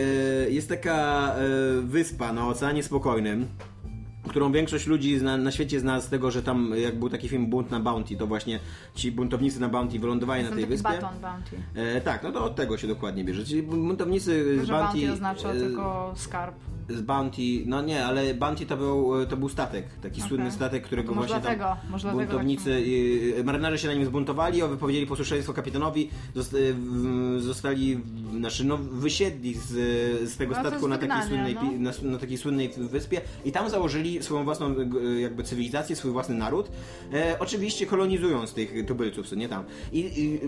jest 0.50 0.70
taka 0.70 1.28
e, 1.36 1.82
wyspa 1.82 2.34
na 2.34 2.48
Oceanie 2.48 2.84
Spokojnym, 2.84 3.48
którą 4.30 4.52
większość 4.52 4.88
ludzi 4.88 5.20
zna, 5.20 5.38
na 5.38 5.52
świecie 5.52 5.80
zna 5.80 6.02
z 6.02 6.10
tego, 6.10 6.32
że 6.32 6.44
tam 6.44 6.74
jak 6.78 7.00
był 7.00 7.10
taki 7.10 7.30
film 7.30 7.48
Bunt 7.48 7.72
na 7.72 7.80
Bounty, 7.80 8.16
to 8.18 8.28
właśnie 8.28 8.60
ci 8.96 9.12
buntownicy 9.12 9.60
na 9.62 9.70
Bounty 9.70 10.00
wylądowali 10.00 10.44
na 10.44 10.52
tej 10.52 10.66
wyspie. 10.66 10.90
baton 10.90 11.20
bounty. 11.22 11.56
E, 11.76 12.02
tak, 12.02 12.24
no 12.24 12.32
to 12.32 12.46
od 12.46 12.56
tego 12.56 12.78
się 12.78 12.88
dokładnie 12.88 13.24
bierze. 13.24 13.46
Czyli 13.46 13.64
buntownicy 13.64 14.60
z 14.64 14.68
Że 14.68 14.74
bounty 14.74 14.98
Bounty... 14.98 15.14
oznacza 15.14 15.50
e, 15.54 15.60
tylko 15.60 16.14
skarb. 16.16 16.56
Z 16.90 17.02
Bounty, 17.02 17.42
no 17.66 17.82
nie, 17.82 18.06
ale 18.06 18.34
Bounty 18.34 18.66
to 18.66 18.78
był, 18.78 19.26
to 19.30 19.38
był 19.38 19.50
statek, 19.50 19.86
taki 20.02 20.18
Okej. 20.22 20.30
słynny 20.30 20.52
statek, 20.52 20.84
którego 20.84 21.10
No 21.12 21.16
właśnie 21.16 21.40
dlatego, 21.40 21.64
tam 21.64 21.78
może 21.90 22.02
dlatego 22.04 22.26
buntownicy, 22.32 22.72
y, 23.40 23.44
marynarze 23.44 23.78
się 23.78 23.88
na 23.88 23.94
nim 23.94 24.06
zbuntowali, 24.06 24.62
wypowiedzieli 24.64 25.08
posłuszeństwo 25.08 25.54
kapitanowi, 25.54 26.10
w- 26.36 27.42
zostali, 27.42 28.00
znaczy 28.38 28.66
no, 28.66 28.78
wysiedli 28.78 29.54
z, 29.54 29.70
z 30.32 30.38
tego 30.38 30.54
No 30.56 30.60
statku 30.60 30.88
na 30.88 30.98
takiej, 30.98 31.28
słynnej, 31.28 31.56
no. 31.56 31.92
na, 32.04 32.12
na 32.12 32.18
takiej 32.18 32.38
słynnej 32.38 32.70
wyspie 32.78 33.22
i 33.46 33.52
tam 33.52 33.70
założyli 33.70 34.24
swoją 34.24 34.44
własną 34.44 34.76
jakby 35.20 35.44
cywilizację, 35.44 35.96
swój 35.96 36.12
własny 36.12 36.36
naród, 36.36 36.72
e, 37.14 37.40
oczywiście 37.40 37.86
kolonizując 37.86 38.54
tych 38.54 38.86
tubylców, 38.86 39.32
nie 39.32 39.50
tam. 39.50 39.64
I, 39.92 40.00
i 40.00 40.40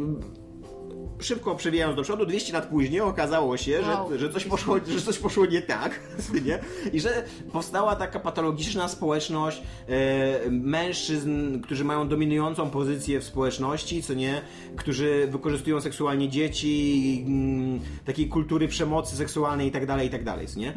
szybko 1.19 1.56
przewijając 1.56 1.95
do 1.95 2.01
przodu, 2.04 2.25
200 2.25 2.54
lat 2.54 2.65
później 2.67 3.01
okazało 3.01 3.58
się, 3.58 3.82
Wow. 3.82 4.10
że, 4.10 4.19
że, 4.19 4.30
coś 4.34 4.45
poszło, 4.45 4.75
że 4.88 5.01
coś 5.01 5.17
poszło 5.17 5.45
nie 5.45 5.62
tak, 5.62 5.99
nie? 6.45 6.59
I 6.93 6.99
że 6.99 7.24
powstała 7.53 7.95
taka 7.95 8.20
patologiczna 8.20 8.88
społeczność 8.88 9.61
e, 9.88 10.49
mężczyzn, 10.49 11.61
którzy 11.61 11.84
mają 11.86 12.07
dominującą 12.07 12.70
pozycję 12.70 13.20
w 13.20 13.24
społeczności, 13.24 14.03
co 14.03 14.13
nie? 14.13 14.41
Którzy 14.76 15.28
wykorzystują 15.32 15.82
seksualnie 15.82 16.30
dzieci, 16.30 17.24
mm, 17.28 17.80
takiej 18.05 18.28
kultury 18.28 18.68
przemocy 18.68 19.16
seksualnej 19.16 19.68
i 19.68 19.72
tak 19.72 19.86
dalej, 19.86 20.07
i 20.07 20.09
tak 20.11 20.24
dalej, 20.24 20.47
co 20.47 20.59
nie? 20.59 20.74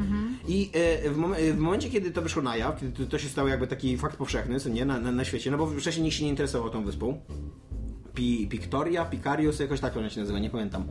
I 0.48 0.70
e, 1.04 1.10
w, 1.10 1.16
mom- 1.18 1.52
w 1.52 1.58
momencie, 1.58 1.90
kiedy 1.90 2.10
to 2.10 2.22
wyszło 2.22 2.42
na 2.42 2.56
jaw, 2.56 2.80
kiedy 2.80 3.04
to, 3.04 3.10
to 3.10 3.18
się 3.18 3.28
stało 3.28 3.48
jakby 3.48 3.66
taki 3.66 3.96
fakt 3.98 4.16
powszechny, 4.16 4.60
co 4.60 4.68
nie? 4.68 4.84
Na, 4.84 5.00
na, 5.00 5.12
na 5.12 5.24
świecie, 5.24 5.50
no 5.50 5.58
bo 5.58 5.66
wcześniej 5.66 6.04
nikt 6.04 6.16
się 6.16 6.24
nie 6.24 6.30
interesował 6.30 6.70
tą 6.70 6.84
wyspą. 6.84 7.20
Pi, 8.18 8.48
Pictoria, 8.50 9.04
Picarius, 9.04 9.60
jakoś 9.60 9.80
tak 9.80 9.96
ona 9.96 10.10
się 10.10 10.20
nazywa, 10.20 10.38
nie 10.38 10.50
pamiętam. 10.50 10.84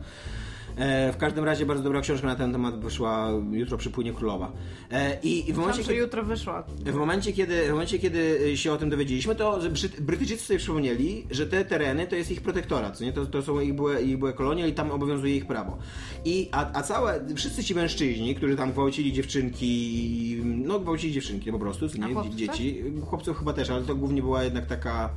E, 0.76 1.12
w 1.12 1.16
każdym 1.16 1.44
razie 1.44 1.66
bardzo 1.66 1.82
dobra 1.82 2.00
książka 2.00 2.26
na 2.26 2.36
ten 2.36 2.52
temat 2.52 2.80
wyszła 2.80 3.30
Jutro 3.50 3.78
przypłynie 3.78 4.12
królowa. 4.12 4.52
E, 4.90 5.20
I, 5.22 5.50
i 5.50 5.52
w, 5.52 5.58
momencie, 5.58 5.82
kiedy, 5.82 5.94
jutro 5.94 6.22
wyszła. 6.24 6.62
w, 6.62 6.94
momencie, 6.94 7.32
kiedy, 7.32 7.66
w 7.66 7.70
momencie, 7.70 7.98
kiedy 7.98 8.52
się 8.56 8.72
o 8.72 8.76
tym 8.76 8.90
dowiedzieliśmy, 8.90 9.34
to 9.34 9.58
Brytyjczycy 10.00 10.44
sobie 10.44 10.58
przypomnieli, 10.58 11.26
że 11.30 11.46
te 11.46 11.64
tereny 11.64 12.06
to 12.06 12.16
jest 12.16 12.30
ich 12.30 12.40
protektorat, 12.40 13.00
nie? 13.00 13.12
To, 13.12 13.26
to 13.26 13.42
są 13.42 13.60
ich 13.60 13.74
były, 13.74 14.02
ich 14.02 14.18
były 14.18 14.32
kolonie 14.32 14.68
i 14.68 14.72
tam 14.72 14.90
obowiązuje 14.90 15.36
ich 15.36 15.46
prawo. 15.46 15.78
I, 16.24 16.48
a, 16.52 16.78
a 16.78 16.82
całe, 16.82 17.20
wszyscy 17.36 17.64
ci 17.64 17.74
mężczyźni, 17.74 18.34
którzy 18.34 18.56
tam 18.56 18.72
gwałcili 18.72 19.12
dziewczynki, 19.12 20.42
no 20.44 20.80
gwałcili 20.80 21.12
dziewczynki 21.12 21.52
po 21.52 21.58
prostu, 21.58 21.88
co 21.88 21.98
nie? 21.98 22.30
Dzieci. 22.34 22.82
Chłopców 23.06 23.38
chyba 23.38 23.52
też, 23.52 23.70
ale 23.70 23.82
to 23.82 23.94
głównie 23.94 24.22
była 24.22 24.44
jednak 24.44 24.66
taka... 24.66 25.10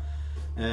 Eee, 0.58 0.64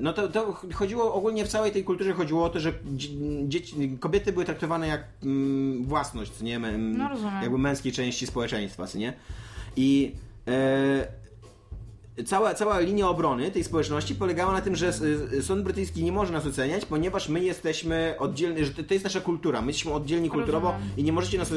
no 0.00 0.12
to, 0.12 0.28
to 0.28 0.52
chodziło 0.74 1.14
ogólnie 1.14 1.44
w 1.44 1.48
całej 1.48 1.72
tej 1.72 1.84
kulturze 1.84 2.12
chodziło 2.12 2.44
o 2.44 2.50
to, 2.50 2.60
że 2.60 2.72
dzie- 2.84 3.08
dzieci, 3.48 3.96
kobiety 4.00 4.32
były 4.32 4.44
traktowane 4.44 4.86
jak 4.88 5.04
mm, 5.22 5.84
własność, 5.84 6.40
nie? 6.40 6.56
M- 6.56 6.96
No, 6.98 7.10
jakby 7.42 7.58
męskiej 7.58 7.92
części 7.92 8.26
społeczeństwa, 8.26 8.84
nie? 8.94 9.12
I 9.76 10.12
e, 10.48 11.06
cała, 12.26 12.54
cała 12.54 12.80
linia 12.80 13.08
obrony 13.08 13.50
tej 13.50 13.64
społeczności 13.64 14.14
polegała 14.14 14.52
na 14.52 14.60
tym, 14.60 14.76
że 14.76 14.88
s- 14.88 15.02
sąd 15.40 15.62
brytyjski 15.64 16.04
nie 16.04 16.12
może 16.12 16.32
nas 16.32 16.46
oceniać, 16.46 16.84
ponieważ 16.84 17.28
my 17.28 17.40
jesteśmy 17.44 18.14
oddzielni, 18.18 18.64
że 18.64 18.70
to, 18.84 18.94
jest 18.94 19.04
nasza 19.04 19.20
kultura, 19.20 19.60
my 19.60 19.66
jesteśmy 19.66 19.92
oddzielni 19.92 20.30
kulturowo 20.30 20.68
Rozumiem. 20.72 20.90
i 20.96 21.02
nie 21.02 21.12
możecie 21.12 21.38
nas 21.38 21.52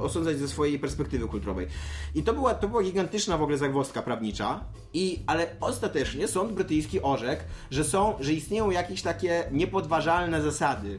osądzać 0.00 0.38
ze 0.38 0.48
swojej 0.48 0.78
perspektywy 0.78 1.28
kulturowej. 1.28 1.66
I 2.14 2.22
to 2.22 2.34
była, 2.34 2.54
to 2.54 2.68
była 2.68 2.82
gigantyczna 2.82 3.38
w 3.38 3.42
ogóle 3.42 3.58
zagwozdka 3.58 4.02
prawnicza, 4.02 4.60
i, 4.94 5.22
ale 5.26 5.46
ostatecznie 5.60 6.28
sąd 6.28 6.52
brytyjski 6.52 7.02
orzekł, 7.02 7.42
że 7.70 7.84
są, 7.84 8.14
że 8.20 8.32
istnieją 8.32 8.70
jakieś 8.70 9.02
takie 9.02 9.44
niepodważalne 9.52 10.42
zasady, 10.42 10.98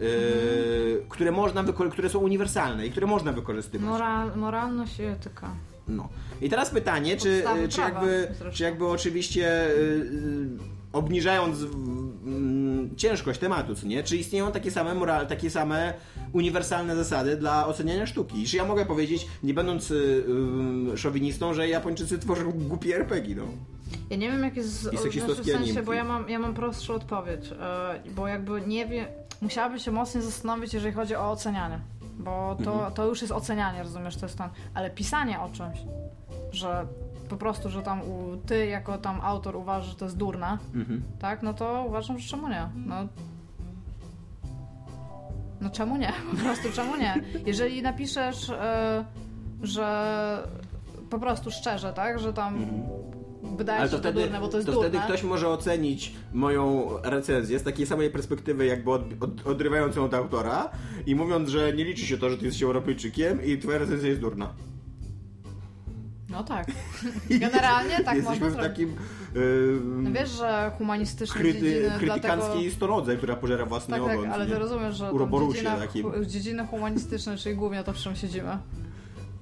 yy, 0.00 1.06
które 1.08 1.32
można 1.32 1.64
które 1.90 2.08
są 2.08 2.18
uniwersalne 2.18 2.86
i 2.86 2.90
które 2.90 3.06
można 3.06 3.32
wykorzystywać. 3.32 3.88
Moral, 3.88 4.36
moralność 4.36 4.98
i 4.98 5.02
etyka. 5.02 5.54
No. 5.88 6.08
I 6.40 6.48
teraz 6.50 6.70
pytanie, 6.70 7.16
czy, 7.16 7.44
czy, 7.68 7.80
jakby, 7.80 8.26
zresztą. 8.28 8.56
czy 8.56 8.62
jakby 8.62 8.86
oczywiście 8.86 9.66
y, 9.66 9.70
y, 9.70 10.48
obniżając 10.92 11.58
mm, 11.62 12.96
ciężkość 12.96 13.40
tematu, 13.40 13.74
co 13.74 13.86
nie? 13.86 14.02
Czy 14.02 14.16
istnieją 14.16 14.52
takie 14.52 14.70
same 14.70 14.94
moral, 14.94 15.26
takie 15.26 15.50
same 15.50 15.94
uniwersalne 16.32 16.96
zasady 16.96 17.36
dla 17.36 17.66
oceniania 17.66 18.06
sztuki? 18.06 18.46
Czy 18.46 18.56
ja 18.56 18.64
mogę 18.64 18.86
powiedzieć, 18.86 19.26
nie 19.42 19.54
będąc 19.54 19.90
y, 19.90 20.24
szowinistą, 20.96 21.54
że 21.54 21.68
Japończycy 21.68 22.18
tworzą 22.18 22.52
głupie 22.52 22.96
RPG, 22.96 23.34
no? 23.36 23.44
Ja 24.10 24.16
nie 24.16 24.30
wiem, 24.30 24.42
jak 24.44 24.56
jest 24.56 24.68
z- 24.82 24.92
I 24.92 24.96
w 25.42 25.44
sensie, 25.44 25.82
bo 25.82 25.92
ja 25.92 26.04
mam, 26.04 26.28
ja 26.28 26.38
mam 26.38 26.54
prostszą 26.54 26.94
odpowiedź, 26.94 27.50
e, 27.60 28.10
bo 28.16 28.28
jakby 28.28 28.60
nie 28.60 28.86
wiem, 28.86 29.06
musiałabym 29.42 29.78
się 29.78 29.90
mocniej 29.90 30.24
zastanowić, 30.24 30.74
jeżeli 30.74 30.94
chodzi 30.94 31.14
o 31.16 31.30
ocenianie, 31.30 31.80
bo 32.18 32.56
to, 32.64 32.72
Mhm. 32.72 32.92
to 32.92 33.06
już 33.06 33.20
jest 33.20 33.32
ocenianie, 33.32 33.82
rozumiesz, 33.82 34.16
to 34.16 34.26
jest 34.26 34.38
ten, 34.38 34.48
ale 34.74 34.90
pisanie 34.90 35.40
o 35.40 35.48
czymś, 35.48 35.78
że 36.52 36.86
po 37.28 37.36
prostu, 37.36 37.70
że 37.70 37.82
tam 37.82 38.00
u, 38.02 38.36
ty 38.46 38.66
jako 38.66 38.98
tam 38.98 39.20
autor 39.20 39.56
uważasz, 39.56 39.88
że 39.90 39.94
to 39.96 40.04
jest 40.04 40.16
durne, 40.16 40.58
Mhm. 40.74 41.02
tak, 41.20 41.42
no 41.42 41.54
to 41.54 41.84
uważam, 41.88 42.18
że 42.18 42.28
czemu 42.28 42.48
nie, 42.48 42.68
no 42.86 42.94
no 45.60 45.70
czemu 45.70 45.96
nie? 45.96 46.12
Po 46.30 46.36
prostu 46.36 46.72
czemu 46.72 46.96
nie? 46.96 47.14
Jeżeli 47.46 47.82
napiszesz, 47.82 48.50
e, 48.50 49.04
że 49.62 50.48
po 51.10 51.18
prostu 51.18 51.50
szczerze, 51.50 51.92
tak, 51.92 52.18
że 52.18 52.32
tam 52.32 52.64
wydaje 53.42 53.78
Ale 53.80 53.88
się 53.88 53.92
to 53.96 53.98
wtedy, 54.02 54.20
durne, 54.20 54.40
bo 54.40 54.48
to 54.48 54.56
jest 54.56 54.66
to 54.66 54.72
durne. 54.72 54.88
wtedy 54.88 55.04
ktoś 55.04 55.22
może 55.22 55.48
ocenić 55.48 56.14
moją 56.32 56.88
recenzję 57.02 57.58
z 57.58 57.62
takiej 57.62 57.86
samej 57.86 58.10
perspektywy, 58.10 58.66
jakby 58.66 58.90
od, 58.90 59.02
od, 59.20 59.46
odrywając 59.46 59.96
ją 59.96 60.04
od 60.04 60.14
autora 60.14 60.70
i 61.06 61.14
mówiąc, 61.14 61.48
że 61.48 61.72
nie 61.72 61.84
liczy 61.84 62.06
się 62.06 62.18
to, 62.18 62.30
że 62.30 62.38
ty 62.38 62.44
jesteś 62.44 62.62
Europejczykiem 62.62 63.44
i 63.44 63.58
twoja 63.58 63.78
recenzja 63.78 64.08
jest 64.08 64.20
durna. 64.20 64.52
No 66.30 66.44
tak. 66.44 66.66
Generalnie 67.30 68.00
tak 68.04 68.16
Jesteśmy 68.16 68.22
można 68.24 68.46
w 68.48 68.52
zrobić. 68.52 68.68
takim 68.70 68.88
yy, 69.34 69.80
No 69.84 70.10
wiesz, 70.12 70.30
że 70.30 70.72
humanistyczne 70.78 71.40
kryty, 71.40 71.60
dziedziny 71.60 71.90
krytykanckiej 71.98 72.50
dlatego... 72.52 72.74
stolodze, 72.76 73.16
która 73.16 73.36
pożera 73.36 73.66
własny 73.66 73.94
Tak, 73.96 74.04
tak, 74.06 74.18
ogon. 74.18 74.30
ale 74.30 74.46
nie? 74.46 74.52
ty 74.52 74.58
rozumiesz, 74.58 74.96
że 74.96 75.10
takim. 75.80 76.02
hu- 76.12 76.24
dziedziny 76.24 76.66
humanistyczne, 76.66 77.36
czyli 77.36 77.56
głównie 77.56 77.84
to, 77.84 77.92
w 77.92 77.96
czym 77.96 78.16
siedzimy, 78.16 78.58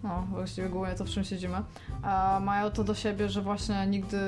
no 0.02 0.26
właściwie 0.30 0.68
głównie 0.68 0.94
to, 0.94 1.04
w 1.04 1.08
czym 1.08 1.24
siedzimy, 1.24 1.56
a 2.02 2.40
mają 2.44 2.70
to 2.70 2.84
do 2.84 2.94
siebie, 2.94 3.28
że 3.28 3.42
właśnie 3.42 3.86
nigdy, 3.86 4.18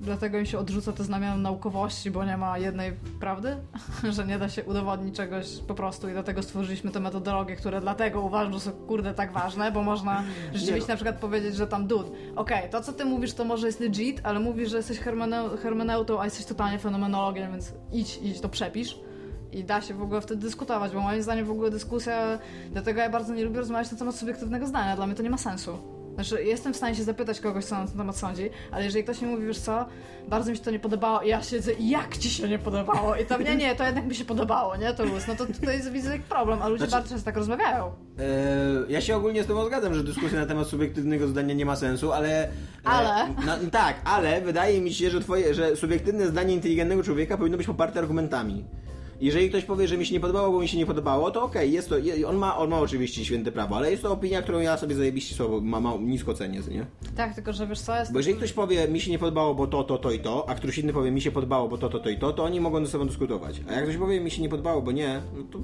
dlatego 0.00 0.38
im 0.38 0.46
się 0.46 0.58
odrzuca 0.58 0.92
te 0.92 1.04
znamiona 1.04 1.36
naukowości, 1.36 2.10
bo 2.10 2.24
nie 2.24 2.36
ma 2.36 2.58
jednej 2.58 2.92
prawdy, 3.20 3.56
że 4.16 4.26
nie 4.26 4.38
da 4.38 4.48
się 4.48 4.64
udowodnić 4.64 5.16
czegoś 5.16 5.58
po 5.68 5.74
prostu 5.74 6.08
i 6.08 6.12
dlatego 6.12 6.42
stworzyliśmy 6.42 6.90
te 6.90 7.00
metodologie, 7.00 7.56
które 7.56 7.80
dlatego 7.80 8.20
uważam, 8.20 8.52
że 8.52 8.60
są 8.60 8.72
kurde 8.72 9.14
tak 9.14 9.32
ważne, 9.32 9.72
bo 9.72 9.82
można 9.82 10.22
rzeczywiście 10.52 10.88
no. 10.88 10.92
na 10.92 10.96
przykład 10.96 11.16
powiedzieć, 11.16 11.56
że 11.56 11.66
tam 11.66 11.86
dude, 11.86 12.10
okej, 12.36 12.70
to 12.70 12.80
co 12.80 12.92
ty 12.92 13.04
mówisz 13.04 13.34
to 13.34 13.44
może 13.44 13.66
jest 13.66 13.80
legit, 13.80 14.20
ale 14.24 14.40
mówisz, 14.40 14.70
że 14.70 14.76
jesteś 14.76 15.00
hermeneu- 15.00 15.58
hermeneutą, 15.58 16.20
a 16.20 16.24
jesteś 16.24 16.46
totalnie 16.46 16.78
fenomenologiem, 16.78 17.50
więc 17.50 17.72
idź, 17.92 18.18
idź 18.22 18.40
to 18.40 18.48
przepisz. 18.48 18.98
I 19.54 19.64
da 19.64 19.80
się 19.80 19.94
w 19.94 20.02
ogóle 20.02 20.20
wtedy 20.20 20.40
dyskutować, 20.40 20.92
bo 20.92 21.00
moim 21.00 21.22
zdaniem 21.22 21.46
w 21.46 21.50
ogóle 21.50 21.70
dyskusja, 21.70 22.38
dlatego 22.72 23.00
ja 23.00 23.10
bardzo 23.10 23.34
nie 23.34 23.44
lubię 23.44 23.58
rozmawiać 23.58 23.92
na 23.92 23.98
temat 23.98 24.14
subiektywnego 24.14 24.66
zdania, 24.66 24.96
dla 24.96 25.06
mnie 25.06 25.16
to 25.16 25.22
nie 25.22 25.30
ma 25.30 25.38
sensu. 25.38 25.78
Znaczy, 26.14 26.44
jestem 26.44 26.72
w 26.72 26.76
stanie 26.76 26.94
się 26.94 27.02
zapytać 27.02 27.40
kogoś, 27.40 27.64
co 27.64 27.74
na 27.74 27.86
ten 27.86 27.96
temat 27.98 28.16
sądzi, 28.16 28.50
ale 28.70 28.84
jeżeli 28.84 29.04
ktoś 29.04 29.22
mi 29.22 29.28
mówi, 29.28 29.46
wiesz 29.46 29.58
co, 29.58 29.86
bardzo 30.28 30.50
mi 30.50 30.56
się 30.56 30.62
to 30.62 30.70
nie 30.70 30.78
podobało 30.78 31.20
i 31.20 31.28
ja 31.28 31.42
siedzę, 31.42 31.72
jak 31.80 32.18
ci 32.18 32.30
się 32.30 32.48
nie 32.48 32.58
podobało? 32.58 33.16
I 33.16 33.26
tam, 33.26 33.44
nie, 33.44 33.56
nie, 33.56 33.76
to 33.76 33.84
jednak 33.84 34.04
mi 34.06 34.14
się 34.14 34.24
podobało, 34.24 34.76
nie, 34.76 34.94
to 34.94 35.04
luz. 35.04 35.26
No 35.28 35.34
to 35.34 35.46
tutaj 35.46 35.80
widzę 35.92 36.12
jak 36.12 36.22
problem, 36.22 36.62
a 36.62 36.68
ludzie 36.68 36.78
Znaczy- 36.78 36.92
bardzo 36.92 37.08
często 37.08 37.24
tak 37.24 37.36
rozmawiają. 37.36 37.86
E, 38.18 38.22
ja 38.88 39.00
się 39.00 39.16
ogólnie 39.16 39.44
z 39.44 39.46
tobą 39.46 39.66
zgadzam, 39.66 39.94
że 39.94 40.04
dyskusja 40.04 40.40
na 40.40 40.46
temat 40.46 40.66
subiektywnego 40.66 41.28
zdania 41.28 41.54
nie 41.54 41.66
ma 41.66 41.76
sensu, 41.76 42.12
ale... 42.12 42.44
e, 42.44 42.48
Ale? 42.84 43.28
no, 43.46 43.70
tak, 43.72 43.96
ale 44.04 44.40
wydaje 44.40 44.80
mi 44.80 44.92
się, 44.92 45.10
że, 45.10 45.20
twoje, 45.20 45.54
że 45.54 45.76
subiektywne 45.76 46.26
zdanie 46.26 46.54
inteligentnego 46.54 47.02
człowieka 47.02 47.36
powinno 47.36 47.56
być 47.58 47.66
poparte 47.66 47.98
argumentami. 47.98 48.64
Jeżeli 49.24 49.48
ktoś 49.48 49.64
powie, 49.64 49.88
że 49.88 49.96
mi 49.98 50.06
się 50.06 50.14
nie 50.14 50.20
podobało, 50.20 50.52
bo 50.52 50.60
mi 50.60 50.68
się 50.68 50.78
nie 50.78 50.86
podobało, 50.86 51.30
to 51.30 51.42
okej, 51.42 51.72
jest 51.72 51.88
to, 51.88 51.96
on 52.26 52.36
ma, 52.36 52.56
on 52.56 52.70
ma 52.70 52.80
oczywiście 52.80 53.24
święte 53.24 53.52
prawo, 53.52 53.76
ale 53.76 53.90
jest 53.90 54.02
to 54.02 54.12
opinia, 54.12 54.42
którą 54.42 54.58
ja 54.58 54.76
sobie 54.76 54.94
zajebiście 54.94 55.34
słowo, 55.34 55.60
ma, 55.60 55.80
ma 55.80 55.96
nisko 55.96 56.34
cenię, 56.34 56.60
nie? 56.70 56.86
Tak, 57.16 57.34
tylko 57.34 57.52
że 57.52 57.66
wiesz 57.66 57.80
co, 57.80 57.96
jest... 57.96 58.12
Bo 58.12 58.18
jeżeli 58.18 58.36
ktoś 58.36 58.52
powie, 58.52 58.88
mi 58.88 59.00
się 59.00 59.10
nie 59.10 59.18
podobało, 59.18 59.54
bo 59.54 59.66
to, 59.66 59.84
to, 59.84 59.98
to 59.98 60.10
i 60.10 60.18
to, 60.18 60.48
a 60.48 60.54
ktoś 60.54 60.78
inny 60.78 60.92
powie, 60.92 61.10
mi 61.10 61.20
się 61.20 61.30
podobało, 61.30 61.68
bo 61.68 61.78
to, 61.78 61.88
to, 61.88 62.00
to 62.00 62.10
i 62.10 62.18
to, 62.18 62.32
to 62.32 62.44
oni 62.44 62.60
mogą 62.60 62.84
ze 62.84 62.90
sobą 62.90 63.06
dyskutować. 63.06 63.60
A 63.68 63.72
jak 63.72 63.84
ktoś 63.84 63.96
powie, 63.96 64.20
mi 64.20 64.30
się 64.30 64.42
nie 64.42 64.48
podobało, 64.48 64.82
bo 64.82 64.92
nie, 64.92 65.22
no 65.36 65.42
to 65.50 65.58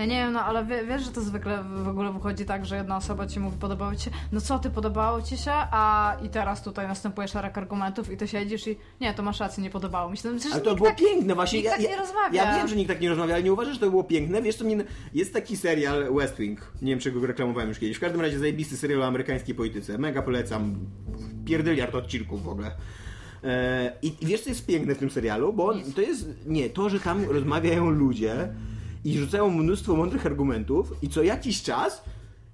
Ja 0.00 0.06
nie 0.06 0.16
wiem, 0.16 0.32
no 0.32 0.40
ale 0.44 0.64
wie, 0.64 0.84
wiesz, 0.84 1.02
że 1.02 1.10
to 1.10 1.20
zwykle 1.20 1.64
w 1.64 1.88
ogóle 1.88 2.12
wychodzi 2.12 2.44
tak, 2.44 2.66
że 2.66 2.76
jedna 2.76 2.96
osoba 2.96 3.26
ci 3.26 3.40
mówi, 3.40 3.56
podobało 3.60 3.94
ci 3.94 4.04
się, 4.04 4.10
no 4.32 4.40
co 4.40 4.58
ty, 4.58 4.70
podobało 4.70 5.22
ci 5.22 5.38
się, 5.38 5.50
a 5.52 6.16
i 6.24 6.28
teraz 6.28 6.62
tutaj 6.62 6.88
następuje 6.88 7.28
szereg 7.28 7.58
argumentów 7.58 8.12
i 8.12 8.16
ty 8.16 8.28
siedzisz 8.28 8.66
i 8.66 8.76
nie, 9.00 9.14
to 9.14 9.22
masz 9.22 9.40
rację, 9.40 9.62
nie 9.62 9.70
podobało 9.70 10.10
mi 10.10 10.16
się. 10.16 10.28
No, 10.30 10.38
Ale 10.52 10.60
to 10.60 10.74
było 10.74 10.88
tak, 10.88 10.98
piękne, 10.98 11.34
właśnie. 11.34 11.60
Ja, 11.60 11.70
tak 11.70 11.80
nie 11.80 11.96
rozmawia. 11.96 12.44
ja 12.44 12.56
wiem, 12.56 12.68
że 12.68 12.76
nikt 12.76 12.88
tak 12.90 13.00
nie 13.00 13.08
rozmawia, 13.08 13.34
ale 13.34 13.42
nie 13.42 13.52
uważasz, 13.52 13.74
że 13.74 13.80
to 13.80 13.90
było 13.90 14.04
piękne. 14.04 14.42
Wiesz, 14.42 14.56
co 14.56 14.64
mnie. 14.64 14.84
Jest 15.14 15.32
taki 15.32 15.56
serial 15.56 16.14
West 16.14 16.36
Wing. 16.36 16.72
Nie 16.82 16.92
wiem, 16.92 16.98
czego 16.98 17.20
go 17.20 17.26
reklamowałem 17.26 17.68
już 17.68 17.78
kiedyś. 17.78 17.96
W 17.96 18.00
każdym 18.00 18.20
razie 18.20 18.38
zajebisty 18.38 18.76
serial 18.76 19.02
o 19.02 19.06
amerykańskiej 19.06 19.54
polityce. 19.54 19.98
Mega 19.98 20.22
polecam. 20.22 20.74
Pierdyliard 21.44 21.94
odcinków 21.94 22.42
w 22.42 22.48
ogóle. 22.48 22.70
E, 23.44 23.92
I 24.02 24.12
wiesz, 24.22 24.40
co 24.40 24.48
jest 24.48 24.66
piękne 24.66 24.94
w 24.94 24.98
tym 24.98 25.10
serialu? 25.10 25.52
Bo 25.52 25.74
to 25.94 26.00
jest. 26.00 26.28
Nie, 26.46 26.70
to, 26.70 26.88
że 26.88 27.00
tam 27.00 27.24
rozmawiają 27.24 27.90
ludzie 27.90 28.48
i 29.04 29.18
rzucają 29.18 29.50
mnóstwo 29.50 29.96
mądrych 29.96 30.26
argumentów, 30.26 30.92
i 31.02 31.08
co 31.08 31.22
jakiś 31.22 31.62
czas 31.62 32.04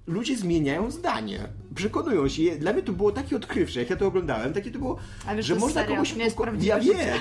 ludzie 0.06 0.36
zmieniają 0.36 0.90
zdanie. 0.90 1.48
Przekonują 1.74 2.28
się. 2.28 2.56
Dla 2.56 2.72
mnie 2.72 2.82
to 2.82 2.92
było 2.92 3.12
takie 3.12 3.36
odkrywcze, 3.36 3.80
jak 3.80 3.90
ja 3.90 3.96
to 3.96 4.06
oglądałem, 4.06 4.52
takie 4.52 4.70
to 4.70 4.78
było, 4.78 4.96
A 5.26 5.34
wiesz, 5.34 5.46
że 5.46 5.54
to 5.54 5.60
można 5.60 5.80
serial, 5.82 5.96
kogoś... 5.96 6.16
nie 6.16 6.30
poko- 6.30 6.62
ja 6.64 6.80
wiem. 6.80 7.18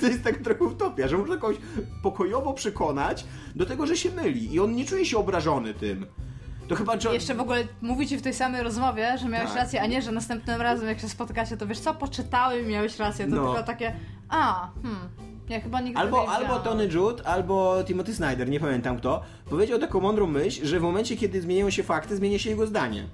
to 0.00 0.06
jest 0.06 0.22
tak 0.28 0.36
trochę 0.36 0.64
utopia, 0.64 1.08
że 1.08 1.18
można 1.18 1.36
kogoś 1.36 1.56
pokojowo 2.02 2.52
przekonać 2.52 3.24
do 3.56 3.66
tego, 3.66 3.86
że 3.86 3.96
się 3.96 4.10
myli 4.10 4.54
i 4.54 4.60
on 4.60 4.74
nie 4.74 4.84
czuje 4.84 5.06
się 5.06 5.18
obrażony 5.18 5.74
tym. 5.74 6.06
To 6.68 6.76
chyba 6.76 6.96
John... 7.04 7.14
Jeszcze 7.14 7.34
w 7.34 7.40
ogóle 7.40 7.64
mówi 7.82 8.06
ci 8.06 8.16
w 8.16 8.22
tej 8.22 8.34
samej 8.34 8.62
rozmowie, 8.62 9.18
że 9.18 9.28
miałeś 9.28 9.48
Tak. 9.48 9.58
rację, 9.58 9.82
a 9.82 9.86
nie, 9.86 10.02
że 10.02 10.12
następnym 10.12 10.60
razem 10.60 10.88
jak 10.88 11.00
się 11.00 11.08
spotkacie, 11.08 11.56
to 11.56 11.66
wiesz 11.66 11.78
co, 11.80 11.94
poczytałem 11.94 12.64
i 12.64 12.68
miałeś 12.68 12.98
rację. 12.98 13.24
To 13.28 13.36
No. 13.36 13.46
tylko 13.46 13.62
takie, 13.66 13.92
a, 14.28 14.70
hmm. 14.82 15.08
Ja 15.50 15.60
chyba 15.60 15.80
nigdy 15.80 16.00
Albo, 16.00 16.22
nie 16.22 16.28
albo. 16.28 16.58
Tony 16.58 16.88
Judd, 16.88 17.22
albo 17.24 17.84
Timothy 17.84 18.14
Snyder, 18.14 18.48
nie 18.48 18.60
pamiętam 18.60 18.96
kto, 18.96 19.22
powiedział 19.50 19.78
taką 19.78 20.00
mądrą 20.00 20.26
myśl, 20.26 20.66
że 20.66 20.80
w 20.80 20.82
momencie, 20.82 21.16
kiedy 21.16 21.40
zmieniają 21.40 21.70
się 21.70 21.82
fakty, 21.82 22.16
zmienia 22.16 22.38
się 22.38 22.50
jego 22.50 22.66
zdanie. 22.66 23.04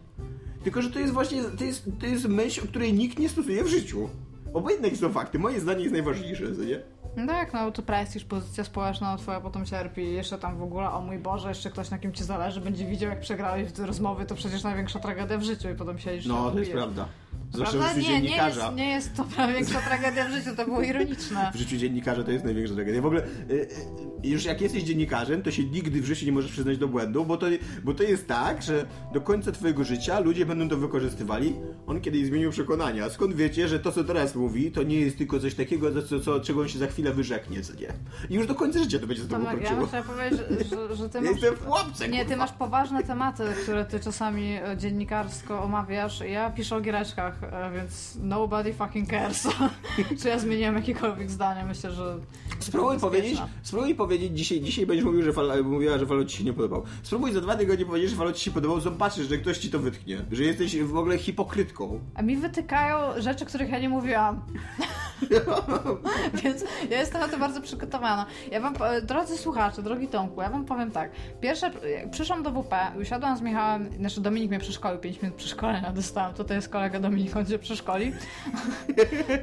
Tylko, 0.64 0.82
że 0.82 0.90
to 0.90 0.98
jest 0.98 1.12
właśnie, 1.12 1.42
to 1.58 1.64
jest, 1.64 1.88
to 2.00 2.06
jest 2.06 2.28
myśl, 2.28 2.68
której 2.68 2.92
nikt 2.92 3.18
nie 3.18 3.28
stosuje 3.28 3.64
w 3.64 3.68
życiu. 3.68 4.08
Obojętnie 4.54 4.96
są 4.96 5.12
fakty, 5.12 5.38
moje 5.38 5.60
zdanie 5.60 5.80
jest 5.80 5.92
najważniejsze, 5.92 6.44
nie? 6.44 6.80
No 7.16 7.26
tak, 7.26 7.52
no 7.52 7.70
to 7.70 7.82
prestiż, 7.82 8.24
pozycja 8.24 8.64
społeczna 8.64 9.16
twoja 9.16 9.40
potem 9.40 9.66
cierpi. 9.66 10.12
Jeszcze 10.12 10.38
tam 10.38 10.58
w 10.58 10.62
ogóle, 10.62 10.90
o 10.90 11.00
mój 11.00 11.18
Boże, 11.18 11.48
jeszcze 11.48 11.70
ktoś 11.70 11.90
na 11.90 11.98
kim 11.98 12.12
ci 12.12 12.24
zależy 12.24 12.60
będzie 12.60 12.86
widział, 12.86 13.10
jak 13.10 13.20
przegrałeś 13.20 13.68
w 13.68 13.72
te 13.72 13.86
rozmowy, 13.86 14.26
to 14.26 14.34
przecież 14.34 14.62
największa 14.62 14.98
tragedia 14.98 15.38
w 15.38 15.42
życiu 15.42 15.70
i 15.70 15.74
potem 15.74 15.98
siedzisz 15.98 16.26
i 16.26 16.28
No, 16.28 16.50
to 16.50 16.58
jest 16.58 16.72
prawda. 16.72 17.08
Zwłaszcza 17.52 17.78
w 17.78 17.80
Prawda? 17.80 18.00
życiu 18.00 18.12
Nie, 18.12 18.20
nie 18.20 18.36
jest, 18.36 18.58
nie 18.76 18.90
jest 18.90 19.14
to 19.16 19.26
największa 19.38 19.80
tragedia 19.80 20.28
w 20.28 20.32
życiu, 20.32 20.56
to 20.56 20.64
było 20.64 20.82
ironiczne. 20.82 21.50
W 21.54 21.56
życiu 21.56 21.76
dziennikarza 21.76 22.24
to 22.24 22.30
jest 22.30 22.44
największa 22.44 22.74
tragedia. 22.74 23.02
W 23.02 23.06
ogóle, 23.06 23.22
y, 23.50 23.54
y, 23.54 24.28
już 24.28 24.44
jak 24.44 24.60
jesteś 24.60 24.82
dziennikarzem, 24.82 25.42
to 25.42 25.50
się 25.50 25.64
nigdy 25.64 26.00
w 26.00 26.04
życiu 26.04 26.26
nie 26.26 26.32
możesz 26.32 26.52
przyznać 26.52 26.78
do 26.78 26.88
błędu, 26.88 27.24
bo 27.24 27.36
to, 27.36 27.46
bo 27.84 27.94
to 27.94 28.02
jest 28.02 28.28
tak, 28.28 28.62
że 28.62 28.86
do 29.12 29.20
końca 29.20 29.52
twojego 29.52 29.84
życia 29.84 30.20
ludzie 30.20 30.46
będą 30.46 30.68
to 30.68 30.76
wykorzystywali. 30.76 31.54
On 31.86 32.00
kiedyś 32.00 32.26
zmienił 32.26 32.50
przekonania. 32.50 33.10
Skąd 33.10 33.34
wiecie, 33.34 33.68
że 33.68 33.80
to, 33.80 33.92
co 33.92 34.04
teraz 34.04 34.34
mówi, 34.34 34.72
to 34.72 34.82
nie 34.82 35.00
jest 35.00 35.18
tylko 35.18 35.40
coś 35.40 35.54
takiego, 35.54 36.02
co, 36.02 36.20
co, 36.20 36.40
czego 36.40 36.60
on 36.60 36.68
się 36.68 36.78
za 36.78 36.86
chwilę 36.86 37.05
wyrzeknie, 37.12 37.62
co 37.62 37.74
nie? 37.74 37.92
I 38.30 38.34
już 38.34 38.46
do 38.46 38.54
końca 38.54 38.78
życia 38.78 38.98
to 38.98 39.06
będzie 39.06 39.22
z 39.22 39.28
tobą 39.28 39.44
Tomek, 39.44 39.62
ja 39.62 39.86
chciała 39.86 40.02
powiedzieć, 40.02 40.40
że, 40.70 40.86
że, 40.86 40.96
że 40.96 41.08
ty 41.08 41.20
masz... 41.20 41.30
jestem 41.30 41.54
w 41.54 41.58
pułapce, 41.58 42.08
Nie, 42.08 42.24
ty 42.24 42.36
masz 42.36 42.52
poważne 42.52 43.02
tematy, 43.04 43.44
które 43.62 43.84
ty 43.84 44.00
czasami 44.00 44.52
e, 44.52 44.76
dziennikarsko 44.76 45.62
omawiasz. 45.62 46.20
Ja 46.20 46.50
piszę 46.50 46.76
o 46.76 46.80
giereczkach, 46.80 47.42
e, 47.42 47.70
więc 47.74 48.18
nobody 48.22 48.74
fucking 48.74 49.10
cares. 49.10 49.48
Czy 50.22 50.28
ja 50.28 50.38
zmieniłem 50.38 50.74
jakiekolwiek 50.74 51.30
zdanie? 51.30 51.64
Myślę, 51.64 51.92
że... 51.92 52.18
Spróbuj 52.58 52.98
powiedzieć, 52.98 53.38
spróbuj 53.62 53.94
powiedzieć 53.94 54.38
dzisiaj, 54.38 54.60
dzisiaj 54.60 54.86
będziesz 54.86 55.04
mówił, 55.04 55.22
że 55.22 55.32
fal, 55.32 55.64
mówiła, 55.64 55.98
że 55.98 56.06
Fallout 56.06 56.28
ci 56.28 56.38
się 56.38 56.44
nie 56.44 56.52
podobał. 56.52 56.84
Spróbuj 57.02 57.32
za 57.32 57.40
dwa 57.40 57.56
tygodnie 57.56 57.86
powiedzieć, 57.86 58.10
że 58.10 58.16
Fallout 58.16 58.36
ci 58.36 58.44
się 58.44 58.50
podobał, 58.50 58.80
zobaczysz, 58.80 59.28
że 59.28 59.38
ktoś 59.38 59.58
ci 59.58 59.70
to 59.70 59.78
wytknie. 59.78 60.24
Że 60.32 60.44
jesteś 60.44 60.82
w 60.82 60.96
ogóle 60.96 61.18
hipokrytką. 61.18 62.00
A 62.14 62.22
mi 62.22 62.36
wytykają 62.36 63.20
rzeczy, 63.20 63.44
których 63.44 63.70
ja 63.70 63.78
nie 63.78 63.88
mówiłam. 63.88 64.40
Więc 66.42 66.64
ja 66.96 67.00
jestem 67.02 67.20
na 67.20 67.28
to 67.28 67.38
bardzo 67.38 67.60
przygotowana. 67.60 68.26
Ja 68.50 68.60
wam, 68.60 68.74
drodzy 69.02 69.38
słuchacze, 69.38 69.82
drogi 69.82 70.08
Tomku, 70.08 70.42
ja 70.42 70.50
wam 70.50 70.64
powiem 70.64 70.90
tak. 70.90 71.10
Pierwsze, 71.40 71.70
przyszłam 72.10 72.42
do 72.42 72.50
WP, 72.50 72.74
usiadłam 73.00 73.36
z 73.36 73.40
Michałem, 73.40 73.92
znaczy 73.98 74.20
Dominik 74.20 74.50
mnie 74.50 74.58
przeszkolił, 74.58 74.98
5 75.00 75.22
minut 75.22 75.36
przeszkolenia 75.36 75.92
dostałam, 75.92 76.34
tutaj 76.34 76.56
jest 76.56 76.68
kolega 76.68 77.00
Dominik, 77.00 77.36
on 77.36 77.46
cię 77.46 77.58
przeszkoli. 77.58 78.12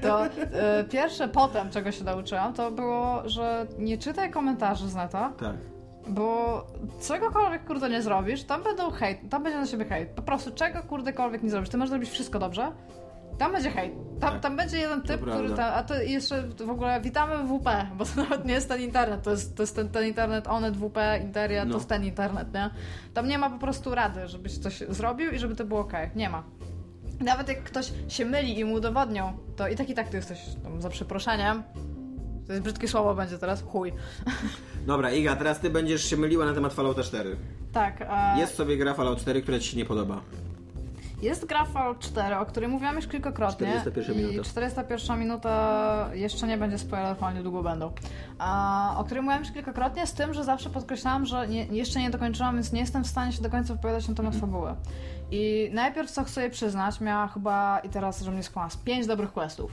To 0.01 0.25
e, 0.25 0.29
pierwsze 0.83 1.27
potem, 1.27 1.69
czego 1.69 1.91
się 1.91 2.03
nauczyłam, 2.03 2.53
to 2.53 2.71
było, 2.71 3.29
że 3.29 3.67
nie 3.79 3.97
czytaj 3.97 4.31
komentarzy 4.31 4.89
z 4.89 4.95
neta, 4.95 5.33
Tak. 5.39 5.55
bo 6.07 6.63
czegokolwiek 7.07 7.65
kurde 7.65 7.89
nie 7.89 8.01
zrobisz, 8.01 8.43
tam 8.43 8.63
będą 8.63 8.91
hejt, 8.91 9.19
tam 9.29 9.43
będzie 9.43 9.59
na 9.59 9.65
siebie 9.67 9.85
hejt. 9.85 10.09
Po 10.09 10.21
prostu 10.21 10.51
czego 10.51 10.83
kurdekolwiek 10.83 11.43
nie 11.43 11.49
zrobisz. 11.49 11.69
Ty 11.69 11.77
możesz 11.77 11.89
zrobić 11.89 12.09
wszystko 12.09 12.39
dobrze, 12.39 12.71
tam 13.37 13.51
będzie 13.51 13.71
hejt. 13.71 13.93
Tam, 14.19 14.31
Tak. 14.31 14.41
tam 14.41 14.57
będzie 14.57 14.77
jeden 14.77 15.01
typ, 15.01 15.21
który 15.21 15.49
tam. 15.49 15.73
A 15.73 15.83
to 15.83 15.95
jeszcze 16.01 16.43
w 16.47 16.69
ogóle 16.69 17.01
witamy 17.01 17.37
w 17.43 17.47
WP, 17.59 17.69
bo 17.97 18.05
to 18.05 18.11
nawet 18.15 18.45
nie 18.45 18.53
jest 18.53 18.69
ten 18.69 18.81
internet, 18.81 19.23
to 19.23 19.31
jest, 19.31 19.55
to 19.57 19.63
jest 19.63 19.75
ten, 19.75 19.89
ten 19.89 20.07
internet 20.07 20.47
Onet, 20.47 20.77
WP, 20.77 20.97
Interia, 21.21 21.65
No. 21.65 21.71
to 21.71 21.77
jest 21.77 21.89
ten 21.89 22.03
internet, 22.03 22.53
nie? 22.53 22.69
Tam 23.13 23.27
nie 23.27 23.37
ma 23.37 23.49
po 23.49 23.57
prostu 23.59 23.95
rady, 23.95 24.27
żebyś 24.27 24.57
coś 24.57 24.83
zrobił 24.89 25.31
i 25.31 25.39
żeby 25.39 25.55
to 25.55 25.65
było 25.65 25.79
ok. 25.79 25.93
Nie 26.15 26.29
ma. 26.29 26.43
Nawet 27.19 27.47
jak 27.47 27.63
ktoś 27.63 27.91
się 28.07 28.25
myli 28.25 28.59
i 28.59 28.65
mu 28.65 28.73
udowodnią, 28.73 29.33
to 29.55 29.67
i 29.67 29.75
tak 29.75 29.89
i 29.89 29.93
tak 29.93 30.09
ty 30.09 30.17
jesteś 30.17 30.39
tam, 30.63 30.81
za 30.81 30.89
przeproszeniem. 30.89 31.63
To 32.47 32.53
jest 32.53 32.63
brzydkie 32.63 32.87
słowo 32.87 33.15
będzie 33.15 33.37
teraz, 33.37 33.61
chuj. 33.63 33.93
Dobra, 34.87 35.11
Iga, 35.11 35.35
teraz 35.35 35.59
ty 35.59 35.69
będziesz 35.69 36.03
się 36.05 36.17
myliła 36.17 36.45
na 36.45 36.53
temat 36.53 36.73
Fallouta 36.73 37.03
4. 37.03 37.35
Tak. 37.73 38.01
e, 38.01 38.39
Jest 38.39 38.55
sobie 38.55 38.77
gra 38.77 38.93
Fallout 38.93 39.19
4, 39.19 39.41
która 39.41 39.59
ci 39.59 39.67
się 39.71 39.77
nie 39.77 39.85
podoba. 39.85 40.21
Jest 41.23 41.45
gra 41.45 41.65
Fallout 41.65 41.99
4, 41.99 42.37
o 42.37 42.45
której 42.45 42.69
mówiłam 42.69 42.95
już 42.95 43.07
kilkakrotnie. 43.07 43.67
41 43.67 44.15
I 44.15 44.17
minuta. 44.17 44.49
401 44.49 45.19
minuta 45.19 46.09
jeszcze 46.13 46.47
nie 46.47 46.57
będzie 46.57 46.77
spoiler, 46.77 47.15
ale 47.21 47.35
niedługo 47.35 47.63
będą. 47.63 47.91
A, 48.37 48.95
o 48.97 49.03
której 49.03 49.23
mówiłam 49.23 49.43
już 49.43 49.51
kilkakrotnie, 49.51 50.07
z 50.07 50.13
tym, 50.13 50.33
że 50.33 50.43
zawsze 50.43 50.69
podkreślałam, 50.69 51.25
że 51.25 51.47
nie, 51.47 51.65
jeszcze 51.65 51.99
nie 51.99 52.09
dokończyłam, 52.09 52.55
więc 52.55 52.73
nie 52.73 52.79
jestem 52.79 53.03
w 53.03 53.07
stanie 53.07 53.31
się 53.31 53.41
do 53.41 53.49
końca 53.49 53.73
wypowiadać 53.73 54.07
na 54.07 54.15
temat 54.15 54.35
fabuły. 54.35 54.75
I 55.31 55.69
najpierw, 55.73 56.11
co 56.11 56.23
chcę 56.23 56.41
jej 56.41 56.51
przyznać, 56.51 57.01
miała 57.01 57.27
chyba, 57.27 57.79
i 57.79 57.89
teraz, 57.89 58.21
że 58.21 58.31
mnie 58.31 58.43
skłamać, 58.43 58.77
5 58.85 59.07
dobrych 59.07 59.31
questów. 59.31 59.71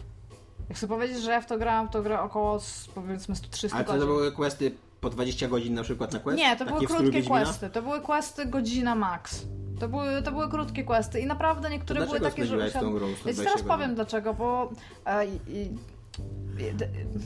Jak 0.68 0.78
chcę 0.78 0.88
powiedzieć, 0.88 1.22
że 1.22 1.30
ja 1.30 1.40
w 1.40 1.46
to 1.46 1.58
grałam, 1.58 1.88
to 1.88 2.02
grę 2.02 2.20
około 2.20 2.58
powiedzmy 2.94 3.34
300 3.50 3.76
Ale 3.76 3.84
to, 3.84 3.92
godzin. 3.92 4.08
to 4.08 4.14
były 4.14 4.32
questy 4.32 4.72
po 5.00 5.10
20 5.10 5.48
godzin 5.48 5.74
na 5.74 5.82
przykład 5.82 6.12
na 6.12 6.18
quest? 6.18 6.38
Nie, 6.38 6.56
to 6.56 6.64
były 6.64 6.86
krótkie 6.86 7.22
questy. 7.22 7.70
To 7.70 7.82
były 7.82 8.00
questy 8.00 8.46
godzina 8.46 8.94
max. 8.94 9.46
To 9.80 9.88
były, 9.88 10.22
to 10.22 10.32
były 10.32 10.48
krótkie 10.48 10.84
questy 10.84 11.20
i 11.20 11.26
naprawdę 11.26 11.70
niektóre 11.70 12.06
były 12.06 12.20
takie, 12.20 12.46
że... 12.46 12.70
tą 12.70 12.92
grą 12.92 13.08
Ja 13.08 13.14
ci 13.14 13.20
120 13.20 13.44
teraz 13.44 13.62
powiem 13.62 13.94
dlaczego, 13.94 14.34
bo... 14.34 14.70
E, 15.06 15.26
i, 15.26 15.70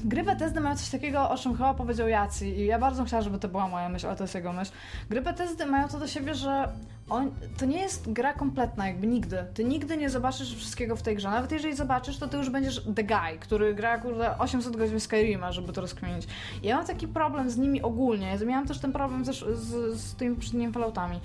Gry 0.05 0.23
Bethesdy 0.23 0.61
mają 0.61 0.77
coś 0.77 0.89
takiego, 0.89 1.31
o 1.31 1.37
czym 1.39 1.53
chyba 1.53 1.75
powiedział 1.75 2.09
Jacy 2.09 2.49
i 2.49 2.67
ja 2.67 2.79
bardzo 2.79 3.05
chciałam, 3.05 3.25
żeby 3.25 3.39
to 3.39 3.49
była 3.49 3.69
moja 3.69 3.89
myśl, 3.89 4.07
ale 4.07 4.17
to 4.17 4.25
jest 4.25 4.35
jego 4.35 4.53
myśl. 4.53 4.73
Gry 5.11 5.23
Bethesdy 5.23 5.67
mają 5.67 5.89
to 5.89 5.99
do 5.99 6.07
siebie, 6.07 6.35
że 6.35 6.69
on, 7.09 7.31
to 7.59 7.65
nie 7.65 7.81
jest 7.81 8.13
gra 8.13 8.33
kompletna, 8.33 8.87
jakby 8.87 9.07
nigdy. 9.07 9.45
Ty 9.55 9.65
nigdy 9.65 9.97
nie 9.97 10.11
zobaczysz 10.11 10.57
wszystkiego 10.57 10.97
w 10.97 11.03
tej 11.03 11.17
grze. 11.17 11.31
Nawet 11.31 11.53
jeżeli 11.53 11.77
zobaczysz, 11.77 12.19
to 12.19 12.29
ty 12.29 12.37
już 12.37 12.51
będziesz 12.51 12.85
the 12.97 13.05
guy, 13.05 13.39
który 13.41 13.75
gra 13.75 13.99
kurde 13.99 14.39
800 14.39 14.77
godzin 14.77 15.01
Skyrima, 15.01 15.53
żeby 15.53 15.73
to 15.73 15.81
rozkminić. 15.81 16.27
Ja 16.63 16.77
mam 16.77 16.87
taki 16.87 17.09
problem 17.09 17.51
z 17.51 17.57
nimi 17.57 17.83
ogólnie. 17.83 18.27
Ja 18.41 18.47
miałam 18.47 18.67
też 18.67 18.79
ten 18.79 18.93
problem 18.93 19.25
z, 19.25 19.29
z, 19.29 20.01
z 20.01 20.15
tymi 20.15 20.35
poprzednimi 20.35 20.73
Falloutami. 20.73 21.21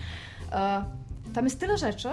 E, 0.52 0.84
tam 1.34 1.44
jest 1.44 1.60
tyle 1.60 1.78
rzeczy, 1.78 2.10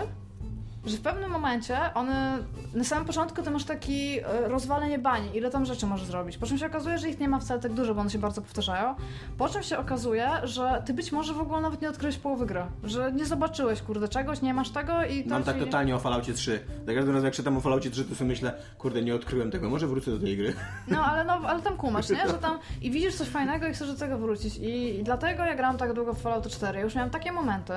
że 0.87 0.97
w 0.97 1.01
pewnym 1.01 1.31
momencie 1.31 1.95
one, 1.95 2.39
na 2.75 2.85
samym 2.85 3.05
początku 3.05 3.43
to 3.43 3.51
masz 3.51 3.65
taki 3.65 4.19
e, 4.21 4.49
rozwalenie 4.49 4.99
bani, 4.99 5.37
ile 5.37 5.51
tam 5.51 5.65
rzeczy 5.65 5.87
możesz 5.87 6.07
zrobić. 6.07 6.39
Po 6.39 6.47
czym 6.47 6.59
się 6.59 6.67
okazuje, 6.67 6.99
że 6.99 7.09
ich 7.09 7.21
nie 7.21 7.29
ma 7.29 7.39
wcale 7.39 7.61
tak 7.61 7.73
dużo, 7.73 7.95
bo 7.95 8.01
one 8.01 8.11
się 8.11 8.19
bardzo 8.19 8.43
powtarzają. 8.43 8.95
Po 9.39 9.49
czym 9.49 9.63
się 9.63 9.79
okazuje, 9.79 10.31
że 10.43 10.83
ty 10.87 10.95
być 10.95 11.13
może 11.13 11.35
w 11.35 11.41
ogóle 11.41 11.61
nawet 11.61 11.83
nie 11.83 11.89
odkryłeś 11.89 12.17
połowy 12.17 12.47
gry. 12.47 12.63
Że 12.85 13.13
nie 13.13 13.27
zobaczyłeś, 13.27 13.83
kurde, 13.83 14.09
czegoś, 14.09 14.43
nie 14.43 14.55
masz 14.55 14.71
tego 14.71 15.05
i 15.05 15.25
to 15.25 15.31
Mam 15.31 15.43
tak 15.45 15.59
ci... 15.59 15.65
totalnie 15.65 15.97
o 15.97 15.99
Falloutie 15.99 16.33
3. 16.33 16.61
Za 16.87 16.95
każdym 16.95 17.15
razem 17.15 17.25
jak 17.25 17.35
czytam 17.35 17.57
o 17.57 17.61
Falloutie 17.61 17.91
3, 17.91 18.05
to 18.05 18.15
sobie 18.15 18.29
myślę, 18.29 18.53
kurde, 18.79 19.03
nie 19.03 19.15
odkryłem 19.15 19.51
tego, 19.51 19.71
może 19.71 19.87
wrócę 19.87 20.11
do 20.11 20.19
tej 20.19 20.37
gry. 20.37 20.55
No, 20.89 21.05
ale, 21.05 21.25
no, 21.25 21.33
ale 21.33 21.63
tam 21.63 21.77
kumasz, 21.77 22.11
nie? 22.11 22.27
Że 22.27 22.35
tam 22.35 22.59
i 22.83 22.91
widzisz 22.91 23.15
coś 23.15 23.29
fajnego 23.29 23.67
i 23.67 23.73
chcesz 23.73 23.89
do 23.89 23.99
tego 23.99 24.19
wrócić. 24.19 24.57
I, 24.57 24.99
I 24.99 25.03
dlatego 25.05 25.45
ja 25.45 25.55
grałam 25.55 25.77
tak 25.79 25.93
długo 25.93 26.13
w 26.15 26.21
Fallout 26.23 26.49
4. 26.49 26.81
Już 26.81 26.95
miałam 26.95 27.11
takie 27.11 27.33
momenty, 27.33 27.73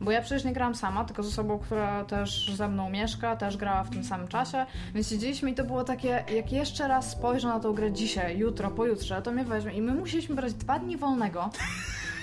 bo 0.00 0.10
ja 0.10 0.20
przecież 0.22 0.44
nie 0.44 0.52
grałam 0.52 0.74
sama, 0.74 1.04
tylko 1.04 1.22
z 1.22 1.28
osobą, 1.28 1.58
która 1.58 2.04
też 2.04 2.51
ze 2.56 2.68
mną 2.68 2.90
mieszka, 2.90 3.36
też 3.36 3.56
grała 3.56 3.84
w 3.84 3.90
tym 3.90 4.04
samym 4.04 4.28
czasie, 4.28 4.66
więc 4.94 5.08
siedzieliśmy 5.08 5.50
i 5.50 5.54
to 5.54 5.64
było 5.64 5.84
takie, 5.84 6.24
jak 6.34 6.52
jeszcze 6.52 6.88
raz 6.88 7.10
spojrzę 7.10 7.48
na 7.48 7.60
tą 7.60 7.72
grę 7.72 7.92
dzisiaj, 7.92 8.38
jutro, 8.38 8.70
pojutrze, 8.70 9.22
to 9.22 9.32
mnie 9.32 9.44
weźmie. 9.44 9.72
I 9.72 9.82
my 9.82 9.94
musieliśmy 9.94 10.34
brać 10.34 10.54
dwa 10.54 10.78
dni 10.78 10.96
wolnego. 10.96 11.50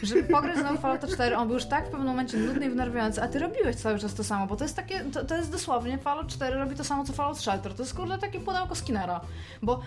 Żeby 0.03 0.23
pograć 0.23 0.57
znowu 0.57 0.77
Fallouta 0.77 1.07
4, 1.07 1.37
on 1.37 1.47
był 1.47 1.53
już 1.55 1.65
tak 1.65 1.87
w 1.87 1.89
pewnym 1.89 2.07
momencie 2.07 2.37
nudny 2.37 2.65
i 2.65 2.69
wnerwiający, 2.69 3.23
a 3.23 3.27
ty 3.27 3.39
robiłeś 3.39 3.75
cały 3.75 3.99
czas 3.99 4.13
to 4.13 4.23
samo, 4.23 4.47
bo 4.47 4.55
to 4.55 4.63
jest 4.63 4.75
takie, 4.75 4.99
to, 4.99 5.25
to 5.25 5.35
jest 5.37 5.51
dosłownie, 5.51 5.97
Fallout 5.97 6.27
4 6.27 6.57
robi 6.57 6.75
to 6.75 6.83
samo 6.83 7.03
co 7.05 7.13
Fallout 7.13 7.39
Shelter, 7.39 7.73
to 7.73 7.83
jest 7.83 7.93
kurde 7.95 8.17
takie 8.17 8.39
pudełko 8.39 8.75
Skinnera, 8.75 9.21
bo 9.61 9.79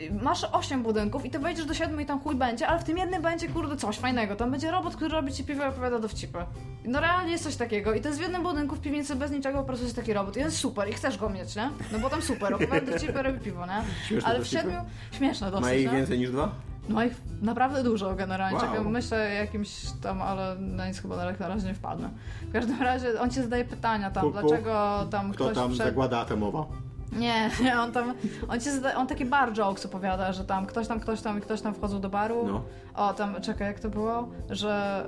y, 0.00 0.02
y, 0.02 0.24
masz 0.24 0.44
8 0.52 0.82
budynków 0.82 1.24
i 1.26 1.30
ty 1.30 1.38
wejdziesz 1.38 1.66
do 1.66 1.74
7 1.74 2.00
i 2.00 2.06
tam 2.06 2.20
chuj 2.20 2.34
będzie, 2.34 2.66
ale 2.68 2.78
w 2.80 2.84
tym 2.84 2.98
jednym 2.98 3.22
będzie 3.22 3.48
kurde 3.48 3.76
coś 3.76 3.98
fajnego, 3.98 4.36
tam 4.36 4.50
będzie 4.50 4.70
robot, 4.70 4.96
który 4.96 5.10
robi 5.10 5.32
ci 5.32 5.44
piwo 5.44 5.64
i 5.64 5.66
opowiada 5.66 5.98
dowcipy. 5.98 6.38
No 6.84 7.00
realnie 7.00 7.32
jest 7.32 7.44
coś 7.44 7.56
takiego 7.56 7.94
i 7.94 8.00
to 8.00 8.08
jest 8.08 8.20
w 8.20 8.22
jednym 8.22 8.42
budynku 8.42 8.76
w 8.76 8.80
piwnicy 8.80 9.16
bez 9.16 9.30
niczego, 9.30 9.58
po 9.58 9.64
prostu 9.64 9.84
jest 9.84 9.96
taki 9.96 10.12
robot 10.12 10.36
i 10.36 10.40
on 10.40 10.44
jest 10.44 10.58
super 10.58 10.88
i 10.88 10.92
chcesz 10.92 11.18
go 11.18 11.28
mieć, 11.28 11.56
nie? 11.56 11.70
No 11.92 11.98
bo 11.98 12.10
tam 12.10 12.22
super, 12.22 12.54
opowiada 12.54 12.92
dowcipy, 12.92 13.22
robi 13.22 13.40
piwo, 13.40 13.66
nie? 13.66 13.82
Śmieszne 14.06 14.28
Ale 14.28 14.38
w 14.38 14.42
dowcipy. 14.42 14.62
siedmiu, 14.62 14.78
śmieszne 15.12 15.50
dosyć, 15.50 15.66
Ma 15.66 15.72
ich 15.72 15.86
nie? 15.92 15.96
więcej 15.96 16.18
niż 16.18 16.30
dwa? 16.30 16.50
No 16.90 17.04
ich 17.04 17.12
naprawdę 17.42 17.82
dużo 17.82 18.14
generalnie. 18.14 18.58
Wow. 18.58 18.68
Czekam, 18.68 18.90
myślę 18.90 19.34
jakimś 19.34 19.70
tam, 20.02 20.22
ale 20.22 20.56
na 20.56 20.88
nic 20.88 21.02
chyba 21.02 21.16
na 21.16 21.48
razie 21.48 21.66
nie 21.66 21.74
wpadnę. 21.74 22.10
W 22.48 22.52
każdym 22.52 22.82
razie 22.82 23.20
on 23.20 23.30
ci 23.30 23.42
zadaje 23.42 23.64
pytania 23.64 24.10
tam, 24.10 24.32
dlaczego 24.32 25.06
tam 25.10 25.32
Kto 25.32 25.44
ktoś 25.44 25.56
tam 25.56 25.70
przed... 25.70 25.86
zagłada 25.86 26.18
atomowa? 26.18 26.66
Nie, 27.12 27.50
nie, 27.62 27.80
on 27.82 27.92
tam, 27.92 28.14
on 28.48 28.60
ci 28.60 28.70
zada... 28.70 28.94
on 28.94 29.06
takie 29.06 29.24
bar 29.24 29.52
jokes 29.52 29.86
opowiada, 29.86 30.32
że 30.32 30.44
tam 30.44 30.66
ktoś 30.66 30.88
tam, 30.88 31.00
ktoś 31.00 31.20
tam 31.20 31.38
i 31.38 31.40
ktoś 31.40 31.60
tam 31.60 31.74
wchodzą 31.74 32.00
do 32.00 32.10
baru. 32.10 32.46
No. 32.46 32.62
O, 32.94 33.14
tam, 33.14 33.40
czekaj, 33.40 33.66
jak 33.66 33.80
to 33.80 33.90
było? 33.90 34.28
Że 34.50 35.04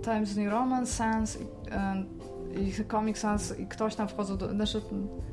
e, 0.00 0.04
Times 0.04 0.36
New 0.36 0.52
Roman 0.52 0.86
Sans 0.86 1.40
i, 1.40 1.44
e, 1.70 2.04
i 2.60 2.84
Comic 2.90 3.18
Sans 3.18 3.58
i 3.58 3.66
ktoś 3.66 3.94
tam 3.94 4.08
wchodzą 4.08 4.36
do, 4.36 4.50
znaczy, 4.50 4.80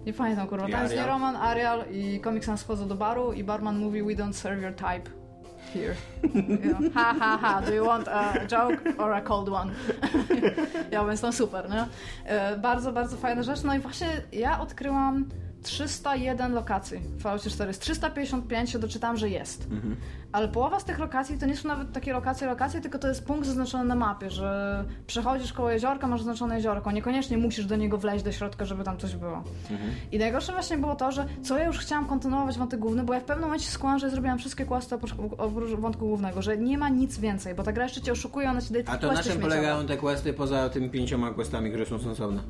nie 0.05 0.13
pamiętam 0.13 0.47
kurwa, 0.47 0.67
I 0.67 0.71
Times 0.71 0.95
New. 0.95 1.07
Roman, 1.07 1.35
Arial 1.35 1.83
i 1.91 2.21
Comic 2.23 2.45
Sans 2.45 2.63
wchodzą 2.63 2.87
do 2.87 2.95
baru 2.95 3.33
i 3.33 3.43
barman 3.43 3.79
mówi 3.79 4.03
we 4.03 4.23
don't 4.23 4.33
serve 4.33 4.61
your 4.61 4.75
type 4.75 5.20
here. 5.73 5.95
You 6.33 6.57
know, 6.57 6.89
ha, 6.93 7.13
ha, 7.19 7.37
ha, 7.37 7.61
do 7.61 7.73
you 7.73 7.85
want 7.85 8.07
a 8.07 8.45
joke 8.47 8.81
or 8.97 9.13
a 9.13 9.21
cold 9.21 9.49
one? 9.49 9.71
ja 10.91 11.05
więc 11.05 11.21
tam 11.21 11.33
super, 11.33 11.69
nie? 11.69 11.87
E, 12.25 12.57
bardzo, 12.57 12.91
bardzo 12.91 13.17
fajna 13.17 13.43
rzecz. 13.43 13.63
No 13.63 13.75
i 13.75 13.79
właśnie 13.79 14.07
ja 14.31 14.59
odkryłam 14.59 15.25
301 15.61 16.53
lokacji 16.53 16.99
w 17.17 17.21
Falloutie 17.21 17.49
4. 17.49 17.73
Z 17.73 17.79
355 17.79 18.69
się 18.69 18.79
doczytałam, 18.79 19.17
że 19.17 19.29
jest. 19.29 19.67
Mhm. 19.71 19.95
Ale 20.31 20.47
połowa 20.47 20.79
z 20.79 20.85
tych 20.85 20.99
lokacji 20.99 21.37
to 21.37 21.45
nie 21.45 21.57
są 21.57 21.67
nawet 21.67 21.91
takie 21.91 22.13
lokacje, 22.13 22.47
lokacje, 22.47 22.81
tylko 22.81 22.99
to 22.99 23.07
jest 23.07 23.25
punkt 23.25 23.47
zaznaczony 23.47 23.83
na 23.83 23.95
mapie, 23.95 24.29
że 24.29 24.83
przechodzisz 25.07 25.53
koło 25.53 25.71
jeziorka, 25.71 26.07
masz 26.07 26.19
zaznaczone 26.19 26.55
jeziorko. 26.55 26.91
Niekoniecznie 26.91 27.37
musisz 27.37 27.65
do 27.65 27.75
niego 27.75 27.97
wleźć 27.97 28.23
do 28.23 28.31
środka, 28.31 28.65
żeby 28.65 28.83
tam 28.83 28.97
coś 28.97 29.15
było. 29.15 29.43
Mhm. 29.71 29.91
I 30.11 30.19
najgorsze 30.19 30.51
właśnie 30.51 30.77
było 30.77 30.95
to, 30.95 31.11
że 31.11 31.25
co 31.43 31.57
ja 31.57 31.65
już 31.65 31.77
chciałam 31.77 32.05
kontynuować 32.05 32.57
wątek 32.57 32.79
główny, 32.79 33.03
bo 33.03 33.13
ja 33.13 33.19
w 33.19 33.23
pewnym 33.23 33.45
momencie 33.45 33.67
skłamałam, 33.67 33.99
że 33.99 34.09
zrobiłam 34.09 34.37
wszystkie 34.37 34.65
questy 34.65 34.95
oprócz, 34.95 35.13
oprócz 35.37 35.69
wątku 35.69 36.07
głównego, 36.07 36.41
że 36.41 36.57
nie 36.57 36.77
ma 36.77 36.89
nic 36.89 37.17
więcej, 37.17 37.55
bo 37.55 37.63
ta 37.63 37.71
gra 37.71 37.83
jeszcze 37.83 38.01
cię 38.01 38.11
oszukuje, 38.11 38.49
ona 38.49 38.61
ci 38.61 38.73
daje 38.73 38.89
A 38.89 38.97
to 38.97 39.11
na 39.13 39.23
czym 39.23 39.41
polegają 39.41 39.85
te 39.85 39.97
questy 39.97 40.33
poza 40.33 40.69
tymi 40.69 40.89
pięcioma 40.89 41.31
questami, 41.31 41.69
które 41.69 41.85
są 41.85 41.99
sensowne? 41.99 42.41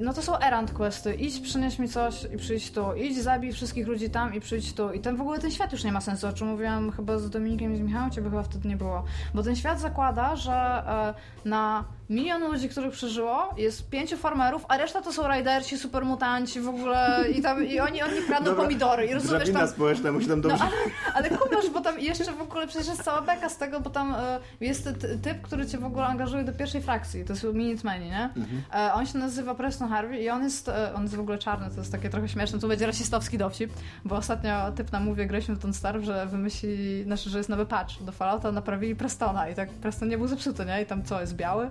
No 0.00 0.12
to 0.12 0.22
są 0.22 0.38
errand 0.38 0.72
questy. 0.72 1.14
Idź, 1.14 1.40
przynieś 1.40 1.78
mi 1.78 1.88
coś 1.88 2.24
i 2.34 2.36
przyjdź 2.36 2.70
tu. 2.72 2.94
Idź, 2.94 3.22
zabij 3.22 3.52
wszystkich 3.52 3.86
ludzi 3.86 4.10
tam 4.10 4.34
i 4.34 4.40
przyjdź 4.40 4.72
tu. 4.74 4.92
I 4.92 5.00
ten 5.00 5.16
w 5.16 5.20
ogóle 5.20 5.38
ten 5.38 5.50
świat 5.50 5.72
już 5.72 5.84
nie 5.84 5.92
ma 5.92 6.00
sensu, 6.00 6.26
o 6.28 6.32
czym 6.32 6.48
mówiłam 6.48 6.90
chyba 6.90 7.18
z 7.18 7.30
Dominikiem 7.30 7.74
i 7.74 7.76
z 7.76 7.80
Michałem, 7.80 8.10
ciebie 8.10 8.30
chyba 8.30 8.42
wtedy 8.42 8.68
nie 8.68 8.76
było. 8.76 9.04
Bo 9.34 9.42
ten 9.42 9.56
świat 9.56 9.80
zakłada, 9.80 10.36
że 10.36 10.52
e, 10.52 11.14
na 11.48 11.84
milion 12.10 12.42
ludzi, 12.42 12.68
których 12.68 12.92
przeżyło, 12.92 13.54
jest 13.56 13.90
pięciu 13.90 14.16
farmerów, 14.16 14.64
a 14.68 14.76
reszta 14.78 15.00
to 15.02 15.12
są 15.12 15.26
rajderci, 15.26 15.78
supermutanci 15.78 16.60
w 16.60 16.68
ogóle 16.68 17.24
i, 17.36 17.42
tam, 17.42 17.64
i 17.66 17.80
oni, 17.80 18.02
oni 18.02 18.22
kradną 18.26 18.44
Dobra, 18.50 18.62
pomidory. 18.62 19.06
I 19.06 19.14
rozumiesz 19.14 19.50
tam... 19.52 19.68
społeczna 19.68 20.12
musi 20.12 20.26
tam 20.26 20.40
No, 20.40 20.48
dobrze... 20.48 20.64
ale, 20.64 20.72
ale 21.14 21.38
kumasz, 21.38 21.70
bo 21.70 21.80
tam 21.80 22.00
jeszcze 22.00 22.32
w 22.32 22.40
ogóle 22.42 22.66
przecież 22.66 22.88
jest 22.88 23.02
cała 23.02 23.22
beka 23.22 23.48
z 23.48 23.56
tego, 23.58 23.80
bo 23.80 23.90
tam 23.90 24.14
e, 24.14 24.38
jest 24.60 24.84
ty- 24.84 24.94
ty- 24.94 25.18
typ, 25.18 25.42
który 25.42 25.66
cię 25.66 25.78
w 25.78 25.84
ogóle 25.84 26.06
angażuje 26.06 26.44
do 26.44 26.52
pierwszej 26.52 26.82
frakcji, 26.82 27.24
to 27.24 27.36
są 27.36 27.52
Minutemeni, 27.52 28.06
nie? 28.10 28.30
E, 28.74 28.92
on 28.94 29.06
się 29.06 29.18
nazywa 29.18 29.54
Harvey 29.78 30.22
i 30.22 30.30
on 30.30 30.42
jest, 30.42 30.68
e, 30.68 30.94
on 30.94 31.02
jest 31.02 31.16
w 31.16 31.20
ogóle 31.20 31.38
czarny, 31.38 31.70
to 31.70 31.76
jest 31.76 31.92
takie 31.92 32.10
trochę 32.10 32.28
śmieszne, 32.28 32.58
tu 32.58 32.68
będzie 32.68 32.86
rasistowski 32.86 33.38
dowcip, 33.38 33.72
bo 34.04 34.16
ostatnio 34.16 34.72
typ 34.72 34.92
nam 34.92 35.04
mówi, 35.04 35.26
graliśmy 35.26 35.54
w 35.54 35.58
ten 35.58 35.74
Star, 35.74 36.00
że 36.00 36.26
wymyślili, 36.26 37.04
znaczy, 37.04 37.30
że 37.30 37.38
jest 37.38 37.50
nowy 37.50 37.66
patch 37.66 38.02
do 38.02 38.12
Fallouta, 38.12 38.52
naprawili 38.52 38.96
Prestona 38.96 39.48
i 39.48 39.54
tak 39.54 39.70
Preston 39.70 40.08
nie 40.08 40.18
był 40.18 40.26
zepsuty, 40.26 40.64
nie? 40.64 40.82
I 40.82 40.86
tam 40.86 41.02
co, 41.02 41.20
jest 41.20 41.36
biały? 41.36 41.70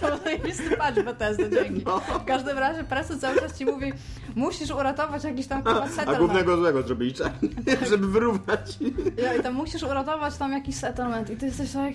to 0.00 0.08
był 0.08 0.18
zajebisty 0.24 0.76
patch 0.76 1.02
Bethesda, 1.04 1.44
dzięki. 1.48 1.84
W 2.20 2.24
każdym 2.24 2.58
razie 2.58 2.84
Preston 2.84 3.20
cały 3.20 3.40
czas 3.40 3.58
ci 3.58 3.64
mówi, 3.64 3.92
musisz 4.36 4.70
uratować 4.70 5.24
jakiś 5.24 5.46
tam 5.46 5.62
kurwa 5.62 5.80
A, 5.80 5.84
a 5.84 5.88
settlement. 5.88 6.18
głównego 6.18 6.56
złego 6.56 6.82
zrobili 6.82 7.14
czarny, 7.14 7.48
żeby 7.90 8.06
wyrównać. 8.06 8.78
Ja, 9.22 9.34
I 9.34 9.42
tam 9.42 9.54
musisz 9.54 9.82
uratować 9.82 10.36
tam 10.36 10.52
jakiś 10.52 10.76
settlement 10.76 11.30
i 11.30 11.36
ty 11.36 11.46
jesteś 11.46 11.72
tak 11.72 11.92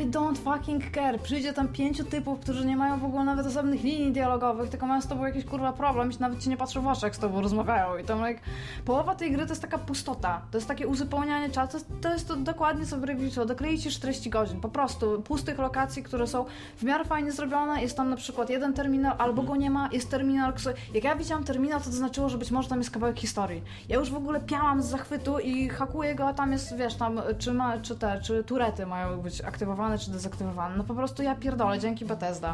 I 0.00 0.06
don't 0.06 0.36
fucking 0.36 0.82
care. 0.94 1.20
Przyjdzie 1.20 1.52
tam 1.52 1.68
pięciu 1.68 2.04
typów, 2.04 2.40
którzy 2.40 2.66
nie 2.66 2.76
mają 2.76 2.98
w 2.98 3.04
ogóle 3.04 3.24
nawet 3.24 3.46
osobnych 3.46 3.82
linii 3.82 4.12
dialogowych, 4.12 4.70
tylko 4.70 4.86
mają 4.86 5.02
z 5.02 5.06
tobą 5.06 5.24
jakiś 5.24 5.44
kurwa 5.44 5.72
problem 5.72 6.12
i 6.12 6.18
nawet 6.20 6.38
ci 6.38 6.48
nie 6.48 6.56
patrzą 6.56 6.82
w 6.82 6.86
oczy, 6.86 7.06
jak 7.06 7.16
z 7.16 7.18
tobą 7.18 7.40
rozmawiają. 7.40 7.96
I 7.96 8.04
tam 8.04 8.26
like, 8.28 8.40
połowa 8.84 9.14
tej 9.14 9.32
gry 9.32 9.42
to 9.46 9.52
jest 9.52 9.62
taka 9.62 9.78
pustota. 9.78 10.42
To 10.50 10.58
jest 10.58 10.68
takie 10.68 10.88
uzupełnianie 10.88 11.50
czasu. 11.50 11.78
To 12.00 12.12
jest 12.12 12.28
to, 12.28 12.36
dokładnie 12.36 12.86
co 12.86 12.98
w 12.98 13.04
review. 13.04 13.46
Dokleić 13.46 13.94
40 13.96 14.30
godzin. 14.30 14.60
Po 14.60 14.68
prostu 14.68 15.22
pustych 15.22 15.58
lokacji, 15.58 16.02
które 16.02 16.26
są 16.26 16.44
w 16.76 16.82
miarę 16.82 17.04
fajnie 17.04 17.32
zrobione. 17.32 17.82
Jest 17.82 17.96
tam 17.96 18.10
na 18.10 18.16
przykład 18.16 18.50
jeden 18.50 18.72
terminal, 18.74 19.14
albo 19.18 19.42
go 19.42 19.56
nie 19.56 19.70
ma. 19.70 19.88
Jest 19.92 20.10
terminal, 20.10 20.52
który... 20.52 20.74
Jak 20.94 21.04
ja 21.04 21.16
widziałam 21.16 21.44
terminal, 21.44 21.71
to 21.78 21.84
to 21.84 21.90
znaczyło, 21.90 22.28
że 22.28 22.38
być 22.38 22.50
może 22.50 22.68
tam 22.68 22.78
jest 22.78 22.90
kawałek 22.90 23.20
historii. 23.20 23.62
Ja 23.88 23.96
już 23.98 24.10
w 24.10 24.16
ogóle 24.16 24.40
piałam 24.40 24.82
z 24.82 24.86
zachwytu 24.86 25.38
i 25.38 25.68
hakuję 25.68 26.14
go, 26.14 26.26
a 26.26 26.34
tam 26.34 26.52
jest, 26.52 26.76
wiesz, 26.76 26.94
tam 26.94 27.20
czy, 27.38 27.52
ma, 27.52 27.78
czy 27.78 27.96
te, 27.96 28.20
czy 28.20 28.44
turety 28.44 28.86
mają 28.86 29.20
być 29.20 29.40
aktywowane, 29.40 29.98
czy 29.98 30.10
dezaktywowane. 30.10 30.76
No 30.76 30.84
po 30.84 30.94
prostu 30.94 31.22
ja 31.22 31.34
pierdolę, 31.34 31.78
dzięki 31.78 32.04
Bethesda. 32.04 32.52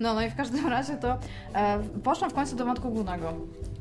No, 0.00 0.14
no 0.14 0.22
i 0.22 0.30
w 0.30 0.36
każdym 0.36 0.68
razie 0.68 0.96
to 0.96 1.18
e, 1.54 1.78
poszłam 2.04 2.30
w 2.30 2.34
końcu 2.34 2.56
do 2.56 2.64
wątku 2.64 2.90
głównego. 2.90 3.32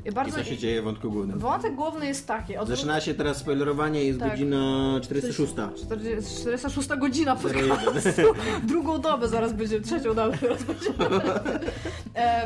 I 0.06 0.32
co 0.32 0.44
się 0.44 0.58
dzieje 0.58 0.82
w 0.82 0.84
wątku 0.86 1.12
głównym? 1.12 1.40
Wątek 1.40 1.76
główny 1.76 2.06
jest 2.06 2.28
taki. 2.28 2.58
Od 2.58 2.68
Zaczyna 2.68 3.02
się 3.02 3.14
teraz 3.14 3.38
spoilerowanie, 3.38 4.04
jest 4.04 4.20
Tak. 4.20 4.32
godzina 4.32 5.00
46. 5.04 5.54
40, 5.86 6.42
46 6.42 6.90
godzina 6.90 7.36
podcastu. 7.36 8.22
Drugą 8.64 9.02
dobę 9.02 9.28
zaraz 9.28 9.54
będzie, 9.54 9.82
trzecią 9.82 10.14
dobę 10.14 10.38
zaraz 10.42 10.64
będzie. 10.64 10.90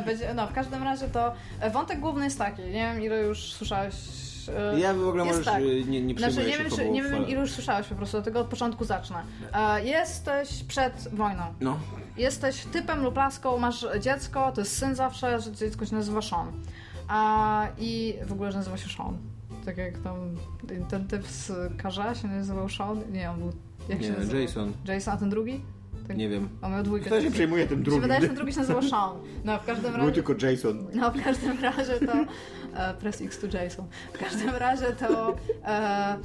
będzie. 0.05 0.33
No, 0.33 0.47
w 0.47 0.53
każdym 0.53 0.83
razie 0.83 1.07
to 1.07 1.33
e, 1.59 1.69
wątek 1.69 1.99
główny 1.99 2.23
jest 2.25 2.37
taki. 2.37 2.61
Nie 2.61 2.71
wiem, 2.93 3.01
ile 3.01 3.21
już 3.21 3.53
słyszałeś. 3.53 3.95
e, 4.73 4.79
Ja 4.79 4.93
w 4.93 5.07
ogóle 5.07 5.25
możesz, 5.25 5.45
tak. 5.45 5.63
nie, 5.87 6.01
nie 6.01 6.15
Znaczy, 6.17 6.37
nie 6.47 6.57
wiem, 6.57 6.71
czy, 6.75 6.89
nie 6.89 7.03
wiem, 7.03 7.27
ile 7.27 7.41
już 7.41 7.51
słyszałeś 7.51 7.87
po 7.87 7.95
prostu, 7.95 8.17
dlatego 8.17 8.39
od 8.39 8.47
początku 8.47 8.85
zacznę. 8.85 9.17
E, 9.53 9.85
jesteś 9.85 10.63
przed 10.63 11.07
wojną. 11.13 11.43
No, 11.61 11.79
Jesteś 12.17 12.65
typem 12.71 13.03
lub 13.03 13.17
laską, 13.17 13.57
masz 13.57 13.85
dziecko, 13.99 14.51
to 14.55 14.61
jest 14.61 14.77
syn 14.77 14.95
zawsze, 14.95 15.39
że 15.39 15.51
dziecko 15.51 15.85
się 15.85 15.95
nazywa 15.95 16.21
Sean. 16.21 16.51
A, 17.13 17.67
I 17.77 18.13
w 18.27 18.31
ogóle 18.33 18.51
nazywa 18.53 18.77
się 18.77 18.89
Sean. 18.89 19.17
Tak 19.65 19.77
jak 19.77 19.97
tam 19.97 20.15
ten 20.89 21.07
typ 21.07 21.27
z 21.27 21.51
Karza 21.77 22.15
się 22.15 22.27
nazywał 22.27 22.69
Sean. 22.69 23.01
Nie, 23.11 23.31
on 23.31 23.39
był. 23.39 23.51
Jak 23.89 24.01
się 24.03 24.09
nie, 24.09 24.17
nazywał? 24.17 24.41
Jason, 24.41 24.73
Jason, 24.87 25.13
a 25.13 25.17
ten 25.17 25.29
drugi? 25.29 25.61
Tak, 26.07 26.17
nie 26.17 26.29
wiem. 26.29 26.49
On 26.61 26.71
miał 26.71 26.83
dwójkę. 26.83 27.05
Kto 27.05 27.21
się 27.21 27.31
przejmuje 27.31 27.67
tym 27.67 27.79
Mi 27.79 27.85
się 27.85 27.85
drugim? 27.85 28.01
wydaje, 28.01 28.21
że 28.21 28.27
ten 28.27 28.35
drugi 28.35 28.53
się 28.53 28.59
nazywał 28.59 28.83
Sean. 28.83 29.11
No, 29.45 29.59
w 29.59 29.65
każdym 29.65 29.91
Był 29.91 29.99
razie. 30.01 30.11
tylko 30.23 30.45
Jason. 30.47 30.87
No, 30.93 31.11
w 31.11 31.23
każdym 31.23 31.59
razie 31.61 31.99
to. 31.99 32.13
E, 32.75 32.93
press 32.93 33.21
X 33.21 33.39
to 33.39 33.47
Jason. 33.57 33.85
W 34.13 34.17
każdym 34.17 34.49
razie 34.49 34.85
to. 34.85 35.35
E, 35.65 36.17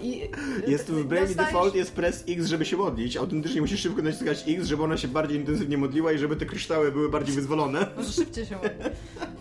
i, 0.00 0.30
Jest 0.66 0.90
w 0.90 1.04
Brave 1.04 1.28
dostajesz- 1.28 1.36
Default 1.36 1.74
jest 1.74 1.92
press 1.94 2.24
X, 2.28 2.46
żeby 2.46 2.64
się 2.64 2.76
modlić. 2.76 3.16
Autentycznie 3.16 3.60
musisz 3.60 3.80
szybko 3.80 4.02
naciskać 4.02 4.44
X, 4.48 4.66
żeby 4.66 4.82
ona 4.82 4.96
się 4.96 5.08
bardziej 5.08 5.38
intensywnie 5.38 5.78
modliła 5.78 6.12
i 6.12 6.18
żeby 6.18 6.36
te 6.36 6.46
kryształy 6.46 6.92
były 6.92 7.08
bardziej 7.08 7.34
wyzwolone. 7.34 7.86
Może 7.96 8.12
szybciej 8.12 8.46
się 8.46 8.54
modli. 8.56 8.70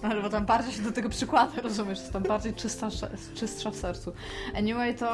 Ale 0.01 0.21
bo 0.21 0.29
tam 0.29 0.45
bardziej 0.45 0.73
się 0.73 0.81
do 0.81 0.91
tego 0.91 1.09
przykłada, 1.09 1.61
rozumiesz? 1.61 1.99
Jest 1.99 2.13
tam 2.13 2.23
bardziej 2.23 2.53
czysta, 2.53 2.89
czystsza 3.35 3.71
w 3.71 3.75
sercu. 3.75 4.13
Anyway, 4.55 4.95
to... 4.95 5.07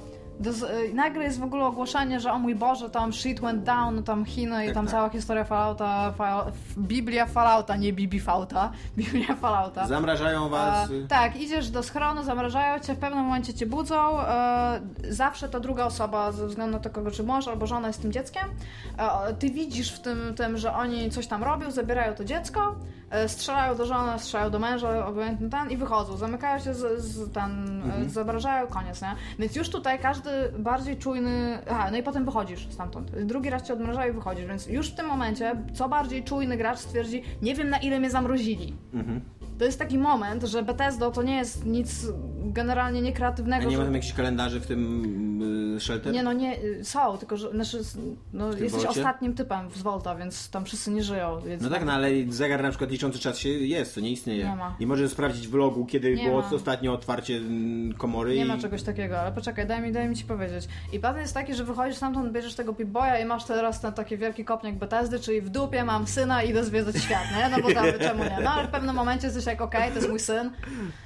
E, 0.00 0.23
do, 0.40 0.50
e, 0.50 0.94
nagle 0.94 1.24
jest 1.24 1.40
w 1.40 1.42
ogóle 1.42 1.64
ogłoszenie, 1.64 2.20
że 2.20 2.32
o 2.32 2.38
mój 2.38 2.54
Boże, 2.54 2.90
tam 2.90 3.12
shit 3.12 3.40
went 3.40 3.62
down, 3.62 4.02
tam 4.02 4.24
Chiny 4.24 4.64
i 4.64 4.66
Tak, 4.66 4.74
tam 4.74 4.84
tak. 4.84 4.94
cała 4.94 5.08
historia 5.08 5.44
Fallouta, 5.44 6.12
Fall, 6.12 6.52
Biblia 6.78 7.26
Fallouta, 7.26 7.76
nie 7.76 7.92
Bibi 7.92 8.20
Fauta, 8.20 8.70
Biblia 8.98 9.34
Fallouta. 9.34 9.86
Zamrażają 9.86 10.48
was. 10.48 10.90
E, 10.90 11.08
tak, 11.08 11.36
idziesz 11.36 11.70
do 11.70 11.82
schronu, 11.82 12.22
zamrażają 12.22 12.80
cię, 12.80 12.94
w 12.94 12.98
pewnym 12.98 13.24
momencie 13.24 13.54
cię 13.54 13.66
budzą. 13.66 14.20
E, 14.20 14.80
zawsze 15.10 15.48
to 15.48 15.60
druga 15.60 15.84
osoba, 15.84 16.32
ze 16.32 16.46
względu 16.46 16.72
na 16.72 16.82
to, 16.82 16.90
kogo 16.90 17.10
czy 17.10 17.22
mąż 17.22 17.48
albo 17.48 17.66
żona 17.66 17.86
jest 17.86 18.02
tym 18.02 18.12
dzieckiem. 18.12 18.44
E, 18.98 19.34
ty 19.34 19.50
widzisz 19.50 19.92
w 19.92 20.00
tym, 20.00 20.34
tym, 20.36 20.58
że 20.58 20.74
oni 20.74 21.10
coś 21.10 21.26
tam 21.26 21.44
robią, 21.44 21.70
zabierają 21.70 22.14
to 22.14 22.24
dziecko, 22.24 22.60
e, 22.60 23.03
strzelają 23.26 23.74
do 23.76 23.86
żony, 23.86 24.18
strzelają 24.18 24.50
do 24.50 24.58
męża, 24.58 25.06
obojętnie 25.06 25.48
ten 25.48 25.70
i 25.70 25.76
wychodzą. 25.76 26.16
Zamykają 26.16 26.58
się, 26.58 26.74
z, 26.74 27.04
z, 27.04 27.32
ten, 27.32 27.82
e, 28.06 28.08
zamrażają, 28.08 28.66
koniec, 28.66 29.02
nie? 29.02 29.14
Więc 29.38 29.56
już 29.56 29.68
tutaj 29.68 29.98
każdy 29.98 30.30
bardziej 30.58 30.96
czujny... 30.96 31.58
Aha, 31.70 31.88
no 31.90 31.96
i 31.96 32.02
potem 32.02 32.24
wychodzisz 32.24 32.68
stamtąd. 32.70 33.10
Drugi 33.10 33.50
raz 33.50 33.62
cię 33.62 33.72
odmrażają 33.72 34.12
i 34.12 34.14
wychodzisz, 34.14 34.46
więc 34.46 34.66
już 34.66 34.90
w 34.90 34.94
tym 34.94 35.06
momencie 35.06 35.56
co 35.74 35.88
bardziej 35.88 36.24
czujny 36.24 36.56
gracz 36.56 36.78
stwierdzi, 36.78 37.22
nie 37.42 37.54
wiem 37.54 37.70
na 37.70 37.78
ile 37.78 38.00
mnie 38.00 38.10
zamrozili. 38.10 38.76
Mhm. 38.94 39.20
To 39.58 39.64
jest 39.64 39.78
taki 39.78 39.98
moment, 39.98 40.42
że 40.42 40.62
Bethesda 40.62 41.10
to 41.10 41.22
nie 41.22 41.36
jest 41.36 41.66
nic 41.66 42.06
generalnie 42.44 43.00
A 43.00 43.02
niekreatywnego. 43.02 43.70
nie 43.70 43.76
ma 43.76 43.82
że... 43.82 43.86
tam 43.86 43.94
jakichś 43.94 44.12
kalendarzy 44.12 44.60
w 44.60 44.66
tym 44.66 45.74
y, 45.76 45.80
shelter? 45.80 46.12
Nie, 46.12 46.22
no 46.22 46.32
nie, 46.32 46.62
y, 46.62 46.84
są, 46.84 47.18
tylko 47.18 47.36
że 47.36 47.50
znaczy, 47.50 47.80
no, 48.32 48.52
jesteś 48.52 48.84
ostatnim 48.84 49.34
typem 49.34 49.70
z 49.70 49.82
Volta, 49.82 50.14
więc 50.14 50.50
tam 50.50 50.64
wszyscy 50.64 50.90
nie 50.90 51.02
żyją. 51.02 51.40
No 51.60 51.70
tak, 51.70 51.84
no 51.84 51.92
ale 51.92 52.08
zegar 52.28 52.62
na 52.62 52.68
przykład 52.68 52.90
liczący 52.90 53.18
czas 53.18 53.38
się 53.38 53.48
jest, 53.48 53.94
to 53.94 54.00
nie 54.00 54.10
istnieje. 54.10 54.44
Nie 54.44 54.56
ma. 54.56 54.76
I 54.80 54.86
możesz 54.86 55.10
sprawdzić 55.10 55.48
w 55.48 55.54
logu, 55.54 55.86
kiedy 55.86 56.14
Nie 56.14 56.24
było 56.24 56.40
ma. 56.40 56.50
ostatnie 56.50 56.92
otwarcie 56.92 57.36
mm, 57.36 57.92
komory. 57.92 58.34
Nie 58.34 58.44
i... 58.44 58.44
ma 58.44 58.58
czegoś 58.58 58.82
takiego, 58.82 59.20
ale 59.20 59.32
poczekaj, 59.32 59.66
daj 59.66 59.82
mi, 59.82 59.92
daj 59.92 60.08
mi 60.08 60.16
ci 60.16 60.24
powiedzieć. 60.24 60.68
I 60.92 61.00
patent 61.00 61.22
jest 61.22 61.34
taki, 61.34 61.54
że 61.54 61.64
wychodzisz 61.64 61.96
stamtąd, 61.96 62.32
bierzesz 62.32 62.54
tego 62.54 62.72
Pip-Boya 62.72 63.22
i 63.22 63.24
masz 63.24 63.44
teraz 63.44 63.80
ten 63.80 63.92
taki 63.92 64.16
wielki 64.16 64.44
kopniak 64.44 64.74
Bethesdy, 64.74 65.20
czyli 65.20 65.40
w 65.40 65.50
dupie 65.50 65.84
mam 65.84 66.06
syna 66.06 66.42
i 66.42 66.50
idę 66.50 66.64
zwiedzać 66.64 66.96
świat, 66.96 67.24
nie? 67.36 67.48
No 67.48 67.62
bo 67.62 67.74
tam, 67.74 67.86
czemu 68.00 68.24
nie? 68.24 68.38
No 68.44 68.50
ale 68.50 68.68
w 68.68 68.70
pewnym 68.70 68.96
momencie 68.96 69.26
jesteś 69.26 69.43
jak, 69.50 69.60
okej, 69.60 69.88
to 69.90 69.94
jest 69.96 70.08
mój 70.08 70.20
syn. 70.20 70.50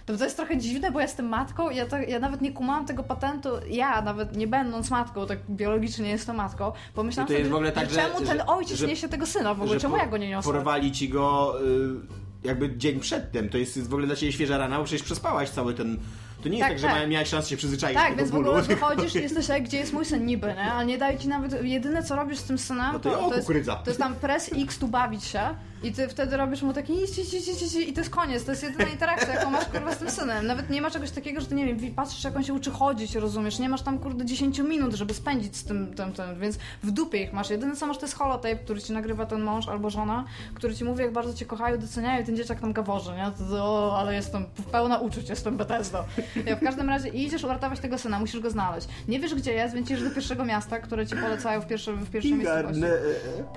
To, 0.07 0.17
to 0.17 0.25
jest 0.25 0.37
trochę 0.37 0.57
dziwne, 0.57 0.91
bo 0.93 0.99
ja 0.99 1.05
jestem 1.07 1.29
matką 1.29 1.71
i 1.71 1.77
ja, 1.77 1.87
to, 1.87 1.99
ja 1.99 2.19
nawet 2.19 2.41
nie 2.41 2.53
kumałam 2.53 2.87
tego 2.87 3.03
patentu, 3.03 3.49
ja 3.71 4.03
nawet 4.03 4.37
nie 4.37 4.47
będąc 4.47 4.91
matką, 4.91 5.27
tak 5.27 5.39
biologicznie 5.51 6.05
nie 6.05 6.11
jestem 6.11 6.37
matką, 6.37 6.73
bo 6.97 7.03
myślałam 7.03 7.27
I 7.27 7.29
to 7.29 7.33
jest 7.33 7.45
sobie, 7.45 7.53
w 7.53 7.55
ogóle 7.57 7.73
tak, 7.73 7.89
że 7.91 7.95
że- 7.95 8.01
czemu 8.03 8.27
ten 8.27 8.43
ojciec 8.47 8.79
że- 8.79 8.87
niesie 8.87 9.09
tego 9.09 9.27
syna 9.27 9.55
w 9.55 9.63
ogóle, 9.63 9.81
czemu 9.81 9.95
po- 9.95 10.01
ja 10.01 10.07
go 10.07 10.17
nie 10.17 10.29
niosę? 10.29 10.53
Porwali 10.53 10.93
ci 10.93 11.09
go 11.09 11.55
y, 11.63 12.45
jakby 12.45 12.77
dzień 12.77 13.01
przedtem. 13.01 13.49
To 13.49 13.59
jest 13.59 13.83
w 13.89 13.93
ogóle 13.93 14.07
dla 14.07 14.17
ciebie 14.17 14.33
świeża 14.33 14.59
rana, 14.59 14.79
bo 14.79 14.85
przecież 14.85 15.03
przespałaś 15.03 15.51
cały 15.51 15.75
ten 15.75 15.99
to 16.43 16.49
nie 16.49 16.59
jest 16.59 16.69
tak, 16.71 16.81
Tak, 16.81 16.91
że 16.95 17.01
tak. 17.01 17.09
miałeś 17.11 17.29
szansę 17.29 17.49
się 17.51 17.57
przyzwyczaić 17.57 17.99
Tak, 17.99 18.11
do 18.13 18.17
więc 18.17 18.29
w 18.29 18.33
tego 18.33 18.43
bólu. 18.45 18.51
ogóle 18.59 18.63
wychodzisz 18.77 19.15
i 19.17 19.23
jesteś 19.23 19.49
jak, 19.49 19.63
gdzie 19.63 19.79
jest 19.79 19.93
mój 19.93 20.05
sen 20.05 20.27
niby, 20.27 20.47
nie? 20.47 20.73
Ale 20.73 20.87
nie 20.87 20.99
daje 20.99 21.19
ci 21.19 21.29
nawet, 21.29 21.65
jedyne 21.65 22.03
co 22.03 22.17
robisz 22.17 22.39
z 22.39 22.43
tym 22.45 22.59
synem, 22.59 22.91
No 22.93 22.99
to 22.99 23.09
ja, 23.09 23.19
o, 23.19 23.35
jest, 23.35 23.47
to 23.67 23.83
jest 23.87 23.99
tam 24.01 24.15
press 24.15 24.51
X 24.59 24.79
tu 24.79 24.89
bawić 24.89 25.25
się 25.25 25.41
i 25.83 25.93
ty 25.93 26.09
wtedy 26.09 26.37
robisz 26.37 26.63
mu 26.63 26.73
taki 26.73 26.93
idź, 26.93 27.19
idź, 27.19 27.35
idź, 27.35 27.49
idź, 27.49 27.63
idź, 27.63 27.75
i 27.89 27.93
to 27.93 28.01
jest 28.01 28.11
koniec, 28.11 28.45
to 28.45 28.51
jest 28.51 28.63
jedyna 28.63 28.85
interakcja, 28.91 29.35
jaką 29.35 29.51
masz 29.51 29.65
kurwa 29.65 29.95
z 29.95 29.99
tym 29.99 30.11
synem. 30.11 30.47
Nawet 30.47 30.71
nie 30.71 30.83
ma 30.83 30.91
czegoś 30.91 31.11
takiego, 31.11 31.41
że 31.41 31.47
ty 31.47 31.55
nie 31.55 31.75
wiem, 31.75 31.95
patrzysz 31.95 32.25
jak 32.25 32.37
on 32.37 32.45
się 32.45 32.55
uczy 32.55 32.71
chodzić, 32.71 33.15
rozumiesz, 33.15 33.59
nie 33.59 33.69
masz 33.69 33.83
tam 33.83 33.99
kurde 33.99 34.25
10 34.25 34.59
minut, 34.59 34.95
żeby 34.95 35.15
spędzić 35.15 35.57
z 35.57 35.65
tym, 35.65 35.95
tym, 35.95 36.13
tym, 36.13 36.41
więc 36.41 36.59
w 36.83 36.91
dupie 36.91 37.23
ich 37.23 37.33
masz. 37.33 37.51
Jedyne 37.51 37.77
co 37.77 37.87
masz 37.87 37.99
to 37.99 38.07
jest 38.07 38.15
holotape, 38.19 38.57
który 38.57 38.81
ci 38.83 38.93
nagrywa 38.93 39.27
ten 39.27 39.41
mąż 39.43 39.69
albo 39.69 39.91
żona, 39.91 40.25
który 40.55 40.75
ci 40.75 40.85
mówi 40.85 41.03
jak 41.03 41.13
bardzo 41.13 41.35
cię 41.35 41.47
kochają, 41.47 41.79
doceniają 41.79 42.23
i 42.23 42.25
ten 42.27 42.37
dzieciak 42.37 42.61
tam 42.61 42.73
gaworzy, 42.73 43.11
nie? 43.13 43.33
To, 43.39 43.45
to, 43.57 43.65
o, 43.65 43.99
ale 43.99 44.15
jestem 44.15 44.45
pełna 44.73 44.99
uczuć, 44.99 45.29
jestem 45.29 45.57
Bethesda. 45.57 46.05
Ja 46.47 46.57
w 46.57 46.61
każdym 46.61 46.89
razie 46.89 47.09
idziesz 47.09 47.45
uratować 47.45 47.81
tego 47.81 47.99
syna, 47.99 48.19
musisz 48.21 48.41
go 48.41 48.51
znaleźć. 48.51 48.89
Nie 49.09 49.21
wiesz 49.21 49.35
gdzie 49.35 49.53
jest, 49.53 49.75
więc 49.75 49.91
idziesz 49.91 50.03
do 50.05 50.11
pierwszego 50.11 50.45
miasta, 50.45 50.79
które 50.79 51.07
ci 51.07 51.17
polecają 51.17 51.61
w, 51.61 51.67
pierwszym, 51.67 52.05
w 52.05 52.11
pierwszej 52.11 52.33
Iga, 52.33 52.39
miejscowości. 52.63 52.81
ne, 52.81 52.89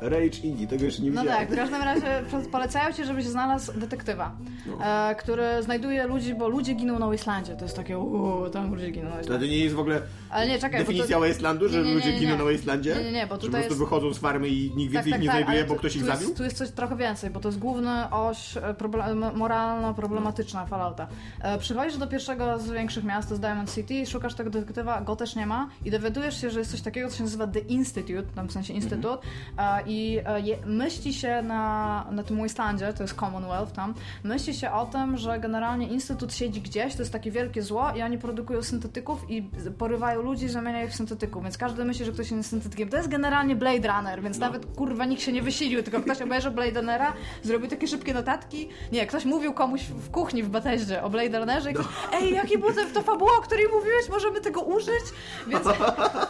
e, 0.02 0.10
Rage 0.10 0.38
Iggy, 0.44 0.68
tego 0.68 0.86
jeszcze 0.86 1.02
nie 1.02 1.12
No 1.12 1.22
widziałem. 1.22 1.48
tak, 1.48 1.56
w 1.56 1.60
każdym 1.60 1.82
razie 1.82 2.11
polecają 2.52 2.94
ci, 2.94 3.06
żebyś 3.06 3.26
znalazł 3.26 3.80
detektywa, 3.80 4.32
No. 4.68 4.86
e, 5.10 5.16
który 5.16 5.44
znajduje 5.64 6.08
ludzi, 6.08 6.34
bo 6.36 6.48
ludzie 6.50 6.74
giną 6.74 7.00
na 7.00 7.08
Wastelandzie. 7.08 7.56
To 7.56 7.66
jest 7.66 7.76
takie, 7.76 7.98
uuu, 7.98 8.50
tam 8.50 8.74
ludzie 8.74 8.92
giną 8.92 9.10
na 9.10 9.18
To, 9.18 9.24
to 9.40 9.46
nie 9.46 9.58
jest 9.58 9.76
w 9.76 9.80
ogóle 9.80 10.02
Ale 10.32 10.48
nie, 10.48 10.60
czekaj, 10.60 10.80
definicja 10.80 11.20
to... 11.20 11.28
Wastelandu, 11.28 11.70
że 11.70 11.78
Nie, 11.78 11.84
nie, 11.90 11.94
ludzie 11.94 12.12
giną 12.20 12.38
na 12.38 12.44
Wastelandzie? 12.44 12.96
Nie, 12.96 13.04
nie, 13.04 13.12
nie, 13.12 13.28
bo 13.28 13.36
Że 13.36 13.42
tutaj 13.42 13.50
po 13.62 13.68
prostu 13.68 13.74
jest- 13.74 13.80
wychodzą 13.80 14.14
z 14.14 14.18
farmy 14.18 14.48
i 14.50 14.72
nikt 14.76 14.94
więcej 14.94 15.14
ich 15.14 15.20
nie 15.20 15.26
znajduje, 15.30 15.58
ale 15.58 15.68
bo 15.68 15.74
tu- 15.74 15.80
ktoś 15.80 15.96
ich 15.96 16.02
tu 16.02 16.08
zabił? 16.08 16.22
Jest, 16.24 16.38
tu 16.38 16.44
jest 16.44 16.58
coś 16.58 16.72
trochę 16.72 16.96
więcej, 16.98 17.30
bo 17.30 17.40
to 17.40 17.48
jest 17.50 17.60
główna 17.60 18.12
oś 18.12 18.58
e, 18.58 18.74
problem, 18.74 19.24
moralno-problematyczna 19.36 20.66
Fallouta. 20.66 21.08
E, 21.42 21.58
przychodzisz 21.58 21.98
do 21.98 22.08
pierwszego 22.08 22.60
z 22.60 22.70
większych 22.72 23.04
miast, 23.04 23.28
to 23.28 23.34
jest 23.34 23.42
Diamond 23.42 23.76
City, 23.76 24.06
szukasz 24.06 24.36
tego 24.36 24.50
detektywa, 24.50 25.02
go 25.02 25.16
też 25.16 25.36
nie 25.36 25.46
ma 25.46 25.70
i 25.86 25.92
dowiadujesz 25.92 26.42
się, 26.42 26.50
że 26.50 26.60
jest 26.60 26.72
coś 26.72 26.82
takiego, 26.82 27.10
co 27.10 27.18
się 27.18 27.24
nazywa 27.24 27.48
The 27.48 27.60
Institute, 27.60 28.24
tam 28.36 28.48
w 28.48 28.52
sensie 28.52 28.74
instytut 28.74 29.20
e, 29.58 29.82
i 29.86 30.20
e, 30.26 30.42
je, 30.42 30.58
myśli 30.66 31.14
się 31.14 31.42
na, 31.42 32.06
na 32.12 32.24
tym 32.24 32.38
Wastelandzie, 32.42 32.94
to 32.94 33.04
jest 33.04 33.16
Commonwealth 33.16 33.72
tam, 33.72 33.94
myśli 34.24 34.54
się 34.54 34.72
o 34.72 34.86
tym, 34.86 35.18
że 35.18 35.40
generalnie 35.40 35.88
instytut 35.88 36.34
siedzi 36.34 36.62
gdzieś, 36.62 36.96
to 36.96 37.02
jest 37.02 37.12
takie 37.14 37.32
wielkie 37.32 37.62
zło 37.62 37.92
i 37.98 38.02
oni 38.02 38.18
produkują 38.18 38.64
syntetyków 38.64 39.26
i 39.30 39.50
z- 39.58 39.70
ludzi 40.22 40.50
zamieniają 40.50 40.86
ich 40.86 40.92
w 40.92 40.96
syntetyków, 40.96 41.44
więc 41.44 41.58
każdy 41.58 41.86
myśli, 41.86 42.06
że 42.06 42.12
ktoś 42.12 42.32
jest 42.32 42.50
syntetykiem. 42.50 42.90
To 42.90 42.98
jest 42.98 43.10
generalnie 43.10 43.56
Blade 43.56 43.88
Runner, 43.88 44.22
więc 44.22 44.40
nawet 44.40 44.66
kurwa 44.66 45.06
nikt 45.06 45.22
się 45.22 45.32
nie 45.32 45.42
wysilił, 45.42 45.84
tylko 45.84 46.02
ktoś 46.02 46.22
obejrzał 46.22 46.52
Blade 46.52 46.80
Runnera, 46.80 47.14
zrobił 47.44 47.70
takie 47.70 47.88
szybkie 47.88 48.14
notatki. 48.14 48.70
Nie, 48.92 49.08
ktoś 49.08 49.26
mówił 49.26 49.54
komuś 49.54 49.82
w 49.82 50.12
kuchni 50.12 50.44
w 50.44 50.50
Bethesdzie 50.50 51.04
o 51.04 51.10
Blade 51.10 51.40
Runnerze 51.40 51.72
i 51.72 51.74
ktoś, 51.74 51.86
ej, 52.14 52.34
jaki 52.34 52.58
był 52.58 52.70
to 52.94 53.02
fabuła, 53.02 53.32
o 53.40 53.42
której 53.42 53.66
mówiłeś, 53.74 54.10
możemy 54.10 54.42
tego 54.42 54.62
użyć? 54.62 55.04
Więc 55.48 55.64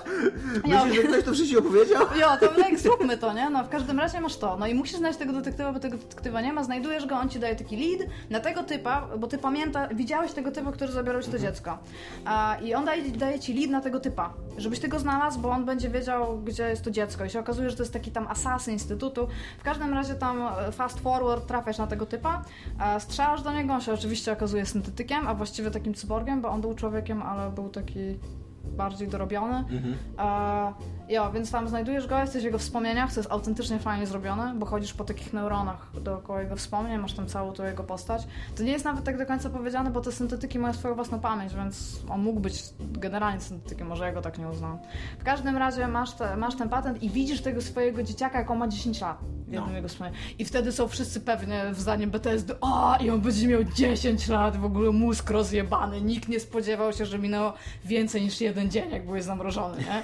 Myślisz, 0.67 0.95
że 0.95 1.03
ktoś 1.03 1.23
to 1.23 1.33
wcześniej 1.33 1.57
opowiedział? 1.57 2.05
Jo, 2.19 2.27
to 2.39 2.51
like, 2.57 2.77
zróbmy 2.77 3.17
to, 3.17 3.33
nie? 3.33 3.49
No 3.49 3.63
w 3.63 3.69
każdym 3.69 3.99
razie 3.99 4.21
masz 4.21 4.37
to. 4.37 4.57
No 4.57 4.67
i 4.67 4.75
musisz 4.75 4.97
znaleźć 4.97 5.19
tego 5.19 5.33
detektywa, 5.33 5.73
bo 5.73 5.79
tego 5.79 5.97
detektywa 5.97 6.41
nie 6.41 6.53
ma, 6.53 6.63
znajdujesz 6.63 7.05
go, 7.05 7.15
on 7.15 7.29
ci 7.29 7.39
daje 7.39 7.55
taki 7.55 7.77
lead 7.77 8.09
na 8.29 8.39
tego 8.39 8.63
typa, 8.63 9.07
bo 9.17 9.27
ty 9.27 9.37
pamięta, 9.37 9.87
widziałeś 9.87 10.31
tego 10.31 10.51
typa, 10.51 10.71
który 10.71 10.91
zabierał 10.91 11.21
ci 11.21 11.31
to 11.31 11.39
dziecko. 11.39 11.77
A, 12.25 12.57
I 12.63 12.73
on 12.73 12.85
daje, 12.85 13.11
daje 13.11 13.39
ci 13.39 13.53
lead 13.53 13.69
na 13.69 13.80
tego 13.81 13.99
typa, 13.99 14.33
żebyś 14.57 14.79
ty 14.79 14.87
go 14.87 14.99
znalazł, 14.99 15.39
bo 15.39 15.49
on 15.49 15.65
będzie 15.65 15.89
wiedział, 15.89 16.39
gdzie 16.39 16.69
jest 16.69 16.83
to 16.83 16.91
dziecko. 16.91 17.25
I 17.25 17.29
się 17.29 17.39
okazuje, 17.39 17.69
że 17.69 17.75
to 17.75 17.83
jest 17.83 17.93
taki 17.93 18.11
tam 18.11 18.27
asasyn 18.27 18.73
instytutu. 18.73 19.27
W 19.59 19.63
każdym 19.63 19.93
razie 19.93 20.15
tam 20.15 20.41
e, 20.41 20.71
fast 20.71 20.99
forward 20.99 21.47
trafiasz 21.47 21.77
na 21.77 21.87
tego 21.87 22.05
typa, 22.05 22.41
a 22.79 22.99
strzelasz 22.99 23.41
do 23.41 23.51
niego, 23.51 23.73
on 23.73 23.81
się 23.81 23.93
oczywiście 23.93 24.31
okazuje 24.31 24.65
syntetykiem, 24.65 25.27
a 25.27 25.33
właściwie 25.33 25.71
takim 25.71 25.93
cyborgiem, 25.93 26.41
bo 26.41 26.49
on 26.49 26.61
był 26.61 26.75
człowiekiem, 26.75 27.21
ale 27.21 27.51
był 27.51 27.69
taki 27.69 28.19
bardziej 28.63 29.07
dorobiony. 29.07 29.57
Mhm. 29.57 29.95
E, 30.19 30.73
jo, 31.11 31.31
więc 31.31 31.51
tam 31.51 31.67
znajdujesz 31.67 32.07
go, 32.07 32.19
jesteś 32.19 32.41
w 32.41 32.45
jego 32.45 32.57
wspomnieniach, 32.57 33.13
co 33.13 33.19
jest 33.19 33.31
autentycznie 33.31 33.79
fajnie 33.79 34.07
zrobione, 34.07 34.53
bo 34.57 34.65
chodzisz 34.65 34.93
po 34.93 35.03
takich 35.03 35.33
neuronach 35.33 35.87
dookoła 36.01 36.41
jego 36.41 36.55
wspomnień, 36.55 36.97
masz 37.01 37.13
tam 37.13 37.27
całą 37.27 37.53
tą 37.53 37.63
jego 37.63 37.83
postać. 37.83 38.27
To 38.55 38.63
nie 38.63 38.71
jest 38.71 38.85
nawet 38.85 39.03
tak 39.03 39.17
do 39.17 39.25
końca 39.25 39.49
powiedziane, 39.49 39.91
bo 39.91 40.01
te 40.01 40.11
syntetyki 40.11 40.59
mają 40.59 40.73
swoją 40.73 40.95
własną 40.95 41.19
pamięć, 41.19 41.53
więc 41.55 41.99
on 42.09 42.21
mógł 42.23 42.39
być 42.39 42.63
generalnie 42.79 43.41
syntetykiem, 43.41 43.87
może 43.87 44.05
ja 44.05 44.11
go 44.11 44.21
tak 44.21 44.37
nie 44.37 44.47
uznałam. 44.47 44.79
W 45.19 45.23
każdym 45.23 45.57
razie 45.57 45.87
masz, 45.87 46.13
te, 46.13 46.37
masz 46.37 46.55
ten 46.55 46.69
patent 46.69 47.03
i 47.03 47.09
widzisz 47.09 47.41
tego 47.41 47.61
swojego 47.61 48.03
dzieciaka, 48.03 48.39
jak 48.39 48.51
on 48.51 48.57
ma 48.57 48.67
10 48.67 49.01
lat. 49.01 49.17
W 49.47 49.53
jednym 49.53 49.69
No. 49.69 49.75
jego 49.75 49.87
wspomnieniu. 49.87 50.17
I 50.39 50.45
wtedy 50.45 50.71
są 50.71 50.87
wszyscy 50.87 51.19
pewnie 51.21 51.63
w 51.73 51.79
zdaniem 51.79 52.11
BTSD, 52.11 52.55
o 52.61 52.97
i 52.99 53.09
on 53.09 53.21
będzie 53.21 53.47
miał 53.47 53.63
10 53.63 54.27
lat, 54.27 54.57
w 54.57 54.65
ogóle 54.65 54.91
mózg 54.91 55.29
rozjebany, 55.29 56.01
nikt 56.01 56.29
nie 56.29 56.39
spodziewał 56.39 56.93
się, 56.93 57.05
że 57.05 57.19
minęło 57.19 57.53
więcej 57.85 58.21
niż 58.21 58.41
jeden 58.41 58.71
dzień, 58.71 58.91
jak 58.91 59.05
byłeś 59.05 59.23
zamrożony, 59.23 59.77
nie? 59.77 60.03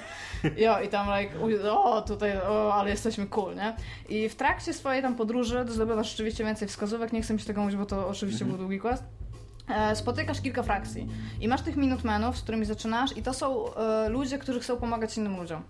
Jo, 0.64 0.80
i 0.80 0.88
tam 0.88 0.97
like, 1.06 1.38
u- 1.38 1.72
o 1.78 2.02
tutaj, 2.02 2.38
o, 2.38 2.74
ale 2.74 2.90
jesteśmy 2.90 3.26
cool, 3.26 3.54
nie? 3.56 3.76
I 4.08 4.28
w 4.28 4.34
trakcie 4.36 4.74
swojej 4.74 5.02
tam 5.02 5.14
podróży 5.14 5.64
zdobywasz 5.68 6.10
rzeczywiście 6.10 6.44
więcej 6.44 6.68
wskazówek, 6.68 7.12
nie 7.12 7.22
chcę 7.22 7.34
mi 7.34 7.40
się 7.40 7.46
tego 7.46 7.60
mówić, 7.60 7.76
bo 7.76 7.86
to 7.86 8.08
oczywiście 8.08 8.44
był 8.44 8.56
długi 8.56 8.80
quest. 8.80 9.04
E, 9.68 9.96
Spotykasz 9.96 10.40
kilka 10.40 10.62
frakcji 10.62 11.08
i 11.40 11.48
masz 11.48 11.62
tych 11.62 11.76
minutmenów, 11.76 12.38
z 12.38 12.42
którymi 12.42 12.64
zaczynasz 12.64 13.16
i 13.16 13.22
to 13.22 13.34
są 13.34 13.74
e, 13.74 14.08
ludzie, 14.08 14.38
którzy 14.38 14.60
chcą 14.60 14.76
pomagać 14.76 15.16
innym 15.18 15.36
ludziom. 15.36 15.62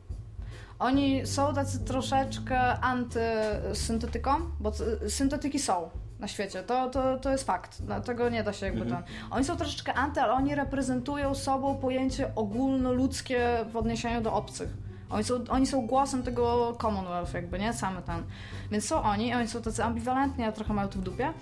Oni 0.78 1.26
są 1.26 1.54
tacy 1.54 1.84
troszeczkę 1.84 2.60
antysyntetyką, 2.80 4.30
bo 4.60 4.72
syntetyki 5.08 5.58
są 5.58 5.90
na 6.18 6.28
świecie. 6.28 6.62
To, 6.62 6.90
to, 6.90 7.18
to 7.18 7.30
jest 7.30 7.44
fakt. 7.44 7.78
No, 7.88 8.00
tego 8.00 8.28
nie 8.28 8.44
da 8.44 8.52
się 8.52 8.66
jakby 8.66 8.86
ten. 8.86 9.02
Oni 9.30 9.44
są 9.44 9.56
troszeczkę 9.56 9.94
anty, 9.94 10.20
ale 10.20 10.32
oni 10.32 10.54
reprezentują 10.54 11.34
sobą 11.34 11.76
pojęcie 11.76 12.34
ogólnoludzkie 12.34 13.64
w 13.72 13.76
odniesieniu 13.76 14.20
do 14.20 14.32
obcych. 14.32 14.68
Oni 15.10 15.24
są, 15.24 15.34
oni 15.48 15.66
są 15.66 15.86
głosem 15.86 16.22
tego 16.22 16.76
Commonwealth, 16.82 17.34
jakby, 17.34 17.58
nie? 17.58 17.72
Samy 17.72 18.02
ten. 18.02 18.22
Więc 18.70 18.84
są 18.84 19.02
oni, 19.02 19.34
oni 19.34 19.48
są 19.48 19.62
tacy 19.62 19.84
ambiwalentni, 19.84 20.44
a 20.44 20.52
trochę 20.52 20.74
mają 20.74 20.88
to 20.88 20.98
w 20.98 21.02
dupie. 21.02 21.32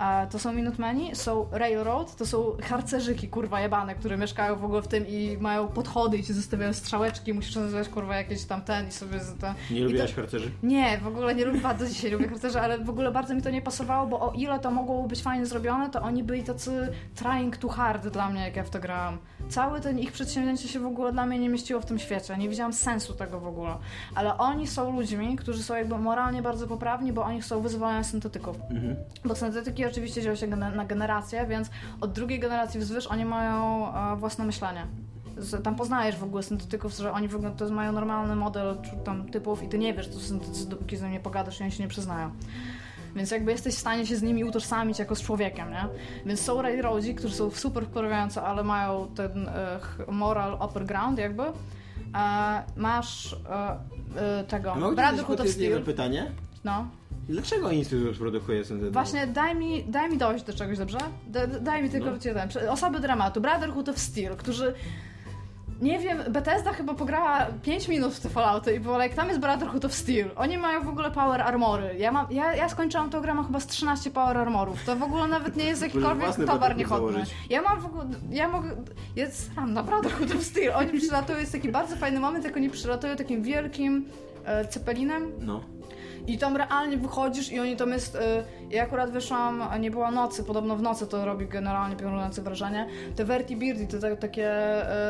E, 0.00 0.26
to 0.26 0.38
są 0.38 0.52
Minutemeni, 0.52 1.16
są 1.16 1.46
Railroad, 1.52 2.16
to 2.16 2.26
są 2.26 2.56
harcerzyki, 2.62 3.28
kurwa, 3.28 3.60
jebane, 3.60 3.94
które 3.94 4.16
mieszkają 4.16 4.56
w 4.56 4.64
ogóle 4.64 4.82
w 4.82 4.88
tym 4.88 5.06
i 5.08 5.36
mają 5.40 5.68
podchody 5.68 6.16
i 6.18 6.22
ci 6.22 6.32
zostawiają 6.32 6.72
strzałeczki, 6.72 7.34
musisz 7.34 7.56
nazywać, 7.56 7.88
kurwa, 7.88 8.16
jakieś 8.16 8.44
tam 8.44 8.62
ten 8.62 8.88
i 8.88 8.92
sobie 8.92 9.20
ten... 9.40 9.54
Nie 9.70 9.76
I 9.76 9.80
to- 9.82 9.86
lubiłaś 9.88 10.14
harcerzy? 10.14 10.50
nie, 10.62 10.98
w 10.98 11.06
ogóle 11.06 11.34
nie 11.34 11.44
lubię, 11.44 11.60
bardzo 11.60 11.86
dzisiaj 11.86 12.10
lubię 12.10 12.28
harcerze, 12.28 12.60
ale 12.62 12.78
w 12.78 12.90
ogóle 12.90 13.10
bardzo 13.12 13.34
mi 13.34 13.42
to 13.42 13.50
nie 13.50 13.62
pasowało, 13.62 14.06
bo 14.06 14.20
o 14.20 14.32
ile 14.32 14.58
to 14.58 14.70
mogło 14.70 15.02
być 15.08 15.22
fajnie 15.22 15.46
zrobione, 15.46 15.90
to 15.90 16.02
oni 16.02 16.24
byli 16.24 16.42
tacy 16.44 16.92
trying 17.14 17.56
too 17.56 17.70
hard 17.70 18.08
dla 18.08 18.28
mnie, 18.30 18.40
jak 18.40 18.56
ja 18.56 18.64
w 18.64 18.70
to 18.70 18.80
grałam. 18.80 19.18
Całe 19.48 19.80
ten 19.80 19.98
ich 19.98 20.12
przedsięwzięcie 20.12 20.68
się 20.68 20.80
w 20.80 20.86
ogóle 20.86 21.12
dla 21.12 21.26
mnie 21.26 21.38
nie 21.38 21.48
mieściło 21.48 21.80
w 21.80 21.86
tym 21.86 21.98
świecie, 21.98 22.36
nie 22.36 22.48
widziałam 22.48 22.72
sensu 22.72 23.13
tego 23.14 23.40
w 23.40 23.46
ogóle. 23.46 23.76
Ale 24.14 24.38
oni 24.38 24.66
są 24.66 24.96
ludźmi, 24.96 25.36
którzy 25.36 25.62
są 25.62 25.74
jakby 25.74 25.98
moralnie 25.98 26.42
bardzo 26.42 26.66
poprawni, 26.66 27.12
bo 27.12 27.24
oni 27.24 27.40
chcą 27.40 27.60
wyzwalania 27.60 28.04
syntetyków. 28.04 28.56
Mhm. 28.70 28.96
Bo 29.24 29.34
syntetyki 29.34 29.86
oczywiście 29.86 30.22
dzieją 30.22 30.34
się 30.34 30.46
na 30.46 30.84
generację, 30.84 31.46
więc 31.46 31.70
od 32.00 32.12
drugiej 32.12 32.40
generacji 32.40 32.80
wzwyż 32.80 33.06
oni 33.06 33.24
mają 33.24 33.88
e, 33.94 34.16
własne 34.16 34.44
myślenie. 34.44 34.86
Tam 35.64 35.74
poznajesz 35.74 36.16
w 36.16 36.24
ogóle 36.24 36.42
syntetyków, 36.42 36.92
że 36.92 37.12
oni 37.12 37.28
w 37.28 37.36
ogóle 37.36 37.50
to 37.50 37.70
mają 37.70 37.92
normalny 37.92 38.36
model 38.36 38.76
tam 39.04 39.28
typów 39.28 39.62
i 39.62 39.68
ty 39.68 39.78
nie 39.78 39.94
wiesz, 39.94 40.08
to 40.08 40.14
są 40.14 40.20
syntetycy, 40.20 40.68
dopóki 40.68 40.96
z 40.96 41.02
nimi 41.02 41.12
nie 41.12 41.20
pogadasz 41.20 41.60
i 41.60 41.62
oni 41.62 41.72
się 41.72 41.82
nie 41.82 41.88
przyznają. 41.88 42.30
Więc 43.16 43.30
jakby 43.30 43.52
jesteś 43.52 43.74
w 43.74 43.78
stanie 43.78 44.06
się 44.06 44.16
z 44.16 44.22
nimi 44.22 44.44
utożsamić 44.44 44.98
jako 44.98 45.16
z 45.16 45.22
człowiekiem, 45.22 45.70
nie? 45.70 45.84
Więc 46.26 46.40
są 46.40 46.62
railroadzi, 46.62 47.14
którzy 47.14 47.34
są 47.34 47.50
super 47.50 47.86
wkurwiający, 47.86 48.40
ale 48.40 48.64
mają 48.64 49.08
ten 49.14 49.48
e, 49.48 49.78
moral 50.08 50.58
upper 50.68 50.86
ground 50.86 51.18
jakby. 51.18 51.42
E, 52.14 52.62
masz 52.76 53.32
e, 53.32 53.78
e, 54.40 54.44
tego 54.44 54.72
A 54.72 54.74
mogę 54.78 54.96
Brotherhood 54.96 55.40
of 55.40 55.48
Steel. 55.48 55.82
pytanie? 55.82 56.30
No. 56.64 56.88
Dlaczego 57.28 57.70
Instytut 57.70 58.18
produkuje 58.18 58.64
syntetyków? 58.64 58.92
Właśnie 58.92 59.26
daj 59.26 59.54
mi, 59.54 59.84
daj 59.84 60.10
mi 60.10 60.18
dojść 60.18 60.44
do 60.44 60.52
czegoś, 60.52 60.78
dobrze? 60.78 60.98
Da, 61.26 61.46
daj 61.46 61.82
mi 61.82 61.90
tylko 61.90 62.10
No. 62.10 62.16
ten. 62.18 62.68
Osoby 62.70 63.00
dramatu, 63.00 63.40
Brotherhood 63.40 63.88
of 63.88 63.98
Steel, 63.98 64.36
którzy. 64.36 64.74
Nie 65.84 65.98
wiem, 65.98 66.18
Bethesda 66.28 66.72
chyba 66.72 66.94
pograła 66.94 67.46
5 67.62 67.88
minut 67.88 68.14
w 68.14 68.20
te 68.20 68.28
Fallouty 68.28 68.74
i 68.74 68.80
było 68.80 69.02
like, 69.02 69.14
tam 69.14 69.28
jest 69.28 69.40
Brotherhood 69.40 69.84
of 69.84 69.94
Steel. 69.94 70.30
Oni 70.36 70.58
mają 70.58 70.82
w 70.82 70.88
ogóle 70.88 71.10
power 71.10 71.42
armory. 71.42 71.94
Ja, 71.98 72.12
mam, 72.12 72.26
ja, 72.30 72.54
ja 72.54 72.68
skończyłam 72.68 73.10
tą 73.10 73.20
grę, 73.20 73.34
mam 73.34 73.46
chyba 73.46 73.60
z 73.60 73.66
13 73.66 74.10
power 74.10 74.38
armorów. 74.38 74.84
To 74.84 74.96
w 74.96 75.02
ogóle 75.02 75.28
nawet 75.28 75.56
nie 75.56 75.64
jest 75.64 75.82
jakikolwiek 75.82 76.36
towar 76.46 76.76
niechodny. 76.76 77.24
Ja 77.50 77.62
mam 77.62 77.80
w 77.80 77.86
ogóle, 77.86 78.04
ja 78.30 78.48
mogę, 78.48 78.70
ja 79.16 79.30
sram 79.30 79.72
na 79.72 79.82
Brotherhood 79.82 80.34
of 80.34 80.42
Steel. 80.42 80.74
Oni 80.74 81.00
przylatują, 81.00 81.38
jest 81.38 81.52
taki 81.52 81.68
bardzo 81.68 81.96
fajny 81.96 82.20
moment, 82.20 82.44
jak 82.44 82.56
oni 82.56 82.70
przylatują 82.70 83.16
takim 83.16 83.42
wielkim 83.42 84.08
e, 84.44 84.68
cepelinem 84.68 85.32
No. 85.40 85.60
I 86.26 86.38
tam 86.38 86.56
realnie 86.56 86.96
wychodzisz 86.96 87.52
i 87.52 87.60
oni 87.60 87.76
tam 87.76 87.90
jest. 87.90 88.14
Y, 88.14 88.18
ja 88.70 88.82
akurat 88.82 89.10
wyszłam, 89.10 89.64
nie 89.80 89.90
była 89.90 90.10
nocy, 90.10 90.44
podobno 90.44 90.76
w 90.76 90.82
nocy 90.82 91.06
to 91.06 91.24
robi 91.24 91.46
generalnie 91.46 91.96
piorunujące 91.96 92.42
wrażenie. 92.42 92.88
Te 93.16 93.24
Vertibirdi, 93.24 93.86
te, 93.86 93.98
te 93.98 94.16
takie 94.16 94.50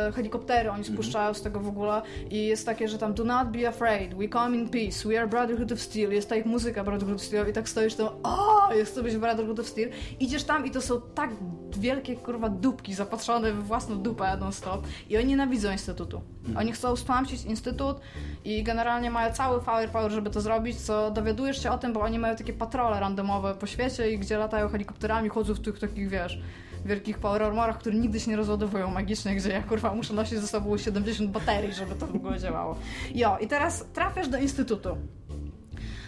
y, 0.08 0.12
helikoptery 0.12 0.70
oni 0.70 0.84
spuszczają 0.84 1.34
z 1.34 1.42
tego 1.42 1.60
w 1.60 1.68
ogóle 1.68 2.02
i 2.30 2.46
jest 2.46 2.66
takie, 2.66 2.88
że 2.88 2.98
tam 2.98 3.14
do 3.14 3.24
not 3.24 3.48
be 3.48 3.68
afraid, 3.68 4.14
we 4.14 4.28
come 4.28 4.56
in 4.56 4.68
peace, 4.68 5.08
we 5.08 5.18
are 5.18 5.28
Brotherhood 5.28 5.72
of 5.72 5.80
Steel, 5.80 6.12
jest 6.12 6.28
ta 6.28 6.36
ich 6.36 6.46
muzyka 6.46 6.84
Brotherhood 6.84 7.16
of 7.16 7.22
Steel 7.22 7.50
i 7.50 7.52
tak 7.52 7.68
stoisz 7.68 7.94
tam, 7.94 8.08
o, 8.22 8.74
jest 8.74 8.94
to 8.94 9.02
być 9.02 9.16
Brotherhood 9.16 9.60
of 9.60 9.68
Steel. 9.68 9.90
Idziesz 10.20 10.44
tam 10.44 10.66
i 10.66 10.70
to 10.70 10.80
są 10.80 11.00
tak 11.14 11.30
wielkie 11.78 12.16
kurwa 12.16 12.48
dupki 12.48 12.94
zapatrzone 12.94 13.52
w 13.52 13.64
własną 13.64 13.98
dupę 13.98 14.36
non 14.36 14.52
stop 14.52 14.86
i 15.10 15.16
oni 15.16 15.26
nienawidzą 15.26 15.72
instytutu. 15.72 16.34
Oni 16.57 16.72
chcą 16.72 16.97
stłamsić 16.97 17.45
instytut 17.45 18.01
i 18.45 18.62
generalnie 18.62 19.11
mają 19.11 19.32
cały 19.32 19.61
firepower, 19.61 20.12
żeby 20.12 20.30
to 20.30 20.40
zrobić, 20.40 20.80
co 20.80 21.11
dowiadujesz 21.11 21.62
się 21.62 21.70
o 21.70 21.78
tym, 21.78 21.92
bo 21.92 22.01
oni 22.01 22.18
mają 22.18 22.36
takie 22.36 22.53
patrole 22.53 23.01
randomowe 23.01 23.55
po 23.55 23.66
świecie 23.66 24.11
i 24.11 24.18
gdzie 24.18 24.38
latają 24.38 24.68
helikopterami, 24.68 25.28
chodzą 25.28 25.55
w 25.55 25.61
tych 25.61 25.78
takich, 25.78 26.09
wiesz, 26.09 26.38
wielkich 26.84 27.18
power 27.18 27.42
armorach, 27.42 27.78
które 27.78 27.97
nigdy 27.97 28.20
się 28.20 28.30
nie 28.30 28.36
rozładowują 28.36 28.90
magicznie, 28.90 29.36
gdzie 29.36 29.49
ja 29.51 29.62
kurwa 29.62 29.95
muszę 29.95 30.14
nosić 30.14 30.38
ze 30.38 30.49
sobą 30.49 30.78
70 30.78 31.30
baterii, 31.30 31.72
żeby 31.72 31.95
to 31.95 32.07
w 32.07 32.14
ogóle 32.14 32.38
działało. 32.38 32.76
Jo, 33.14 33.38
i 33.40 33.49
teraz 33.49 33.86
trafiasz 33.92 34.28
do 34.28 34.38
instytutu. 34.38 34.97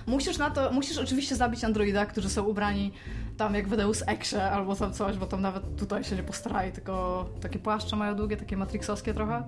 Musisz 0.06 0.38
na 0.38 0.50
to, 0.50 0.72
musisz 0.72 0.98
oczywiście 0.98 1.36
zabić 1.36 1.64
androida, 1.64 2.06
którzy 2.06 2.28
są 2.28 2.44
ubrani 2.44 2.92
tam 3.36 3.54
jak 3.54 3.68
w 3.68 3.76
Deus 3.76 4.02
Exie 4.06 4.50
albo 4.50 4.76
tam 4.76 4.92
coś, 4.92 5.16
bo 5.16 5.26
tam 5.26 5.40
nawet 5.40 5.76
tutaj 5.76 6.04
się 6.04 6.16
nie 6.16 6.22
postarali, 6.22 6.72
tylko 6.72 7.26
takie 7.40 7.58
płaszcze 7.58 7.96
mają 7.96 8.14
długie, 8.16 8.36
takie 8.36 8.56
matrixowskie 8.56 9.14
trochę. 9.14 9.42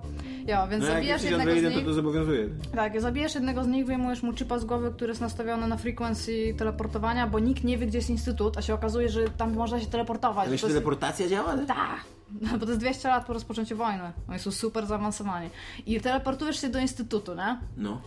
Ja, 0.45 0.67
więc 0.67 0.83
No 0.83 0.89
jak 0.89 0.97
zabijasz 0.97 1.21
jesteś 1.23 1.31
jednego 1.45 1.59
z 1.59 1.63
nich. 1.75 1.83
to 1.83 1.89
to 1.89 1.93
zobowiązuje. 1.93 2.49
Tak, 2.75 3.01
zabijesz 3.01 3.35
jednego 3.35 3.63
z 3.63 3.67
nich, 3.67 3.85
wyjmujesz 3.85 4.23
mu 4.23 4.33
chipa 4.33 4.59
z 4.59 4.65
głowy, 4.65 4.91
który 4.91 5.11
jest 5.11 5.21
nastawiony 5.21 5.67
na 5.67 5.77
frequency 5.77 6.53
teleportowania, 6.57 7.27
bo 7.27 7.39
nikt 7.39 7.63
nie 7.63 7.77
wie, 7.77 7.85
gdzie 7.87 7.97
jest 7.97 8.09
instytut, 8.09 8.57
a 8.57 8.61
się 8.61 8.73
okazuje, 8.73 9.09
że 9.09 9.29
tam 9.29 9.53
można 9.53 9.79
się 9.79 9.87
teleportować. 9.87 10.43
Ale 10.45 10.51
jest- 10.51 10.67
teleportacja 10.67 11.27
działa? 11.27 11.57
tak, 11.57 11.99
no, 12.41 12.49
bo 12.59 12.65
to 12.65 12.71
jest 12.71 12.79
200 12.79 13.07
lat 13.07 13.25
po 13.25 13.33
rozpoczęciu 13.33 13.77
wojny. 13.77 14.11
Oni 14.29 14.39
są 14.39 14.51
super 14.51 14.85
zaawansowani. 14.85 15.49
I 15.85 16.01
teleportujesz 16.01 16.61
się 16.61 16.69
do 16.69 16.79
instytutu, 16.79 17.35
nie? 17.35 17.57
No. 17.77 18.01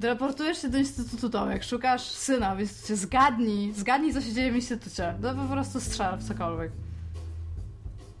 Teleportujesz 0.00 0.62
się 0.62 0.68
do 0.68 0.78
instytutu 0.78 1.30
Tomek, 1.30 1.64
szukasz 1.64 2.02
syna, 2.02 2.56
więc 2.56 2.86
się 2.88 2.96
zgadnij, 2.96 3.72
zgadnij 3.72 4.14
co 4.14 4.20
się 4.20 4.32
dzieje 4.32 4.52
w 4.52 4.54
instytucie. 4.56 5.14
No 5.20 5.34
po 5.34 5.52
prostu 5.52 5.80
strzel 5.80 6.18
w 6.18 6.28
cokolwiek. 6.28 6.72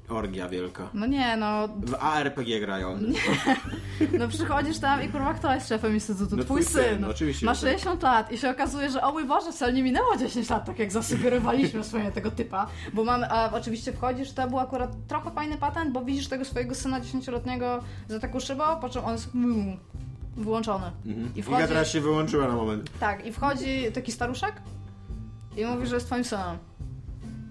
Orgia 0.08 0.48
wielka. 0.48 0.88
No 0.94 1.06
nie, 1.06 1.36
no, 1.36 1.68
W 1.68 1.94
ARPG 1.94 2.60
grają. 2.60 2.98
no 4.18 4.28
przychodzisz 4.28 4.78
tam 4.78 5.02
i 5.02 5.08
kurwa 5.08 5.34
kto 5.34 5.54
jest 5.54 5.68
szefem 5.68 5.94
instytutu? 5.94 6.36
No 6.36 6.44
Twój 6.44 6.62
twój 6.62 6.82
syn, 6.82 7.00
no 7.00 7.08
oczywiście, 7.08 7.46
Ma 7.46 7.54
że 7.54 7.60
tak. 7.60 7.70
60 7.70 8.02
lat 8.02 8.32
i 8.32 8.38
się 8.38 8.50
okazuje, 8.50 8.90
że 8.90 9.02
o 9.02 9.12
mój 9.12 9.24
Boże, 9.24 9.52
wcale 9.52 9.72
nie 9.72 9.82
minęło 9.82 10.16
10 10.16 10.50
lat, 10.50 10.64
tak 10.64 10.78
jak 10.78 10.92
zasugerowaliśmy 10.92 11.84
swoje 11.84 12.12
tego 12.12 12.30
typa. 12.30 12.66
Bo 12.92 13.04
mamy, 13.04 13.30
a 13.30 13.52
oczywiście 13.52 13.92
wchodzisz, 13.92 14.32
to 14.32 14.48
był 14.48 14.58
akurat 14.58 14.90
trochę 15.08 15.30
fajny 15.30 15.56
patent, 15.56 15.92
bo 15.92 16.04
widzisz 16.04 16.28
tego 16.28 16.44
swojego 16.44 16.74
syna 16.74 17.00
10-letniego 17.00 17.80
za 18.08 18.20
taką 18.20 18.40
szybą, 18.40 18.64
po 18.80 18.88
czym 18.88 19.04
on 19.04 19.12
jest 19.12 19.34
mm, 19.34 19.76
wyłączony. 20.36 20.90
Mhm. 21.06 21.34
I 21.36 21.42
wchodzi... 21.42 21.68
teraz 21.68 21.88
się 21.88 22.00
wyłączyła 22.00 22.48
na 22.48 22.54
moment. 22.54 22.90
Tak, 23.00 23.26
i 23.26 23.32
wchodzi 23.32 23.92
taki 23.94 24.12
staruszek 24.12 24.52
i 25.56 25.66
mówi, 25.66 25.86
że 25.86 25.94
jest 25.94 26.06
twoim 26.06 26.24
synem. 26.24 26.58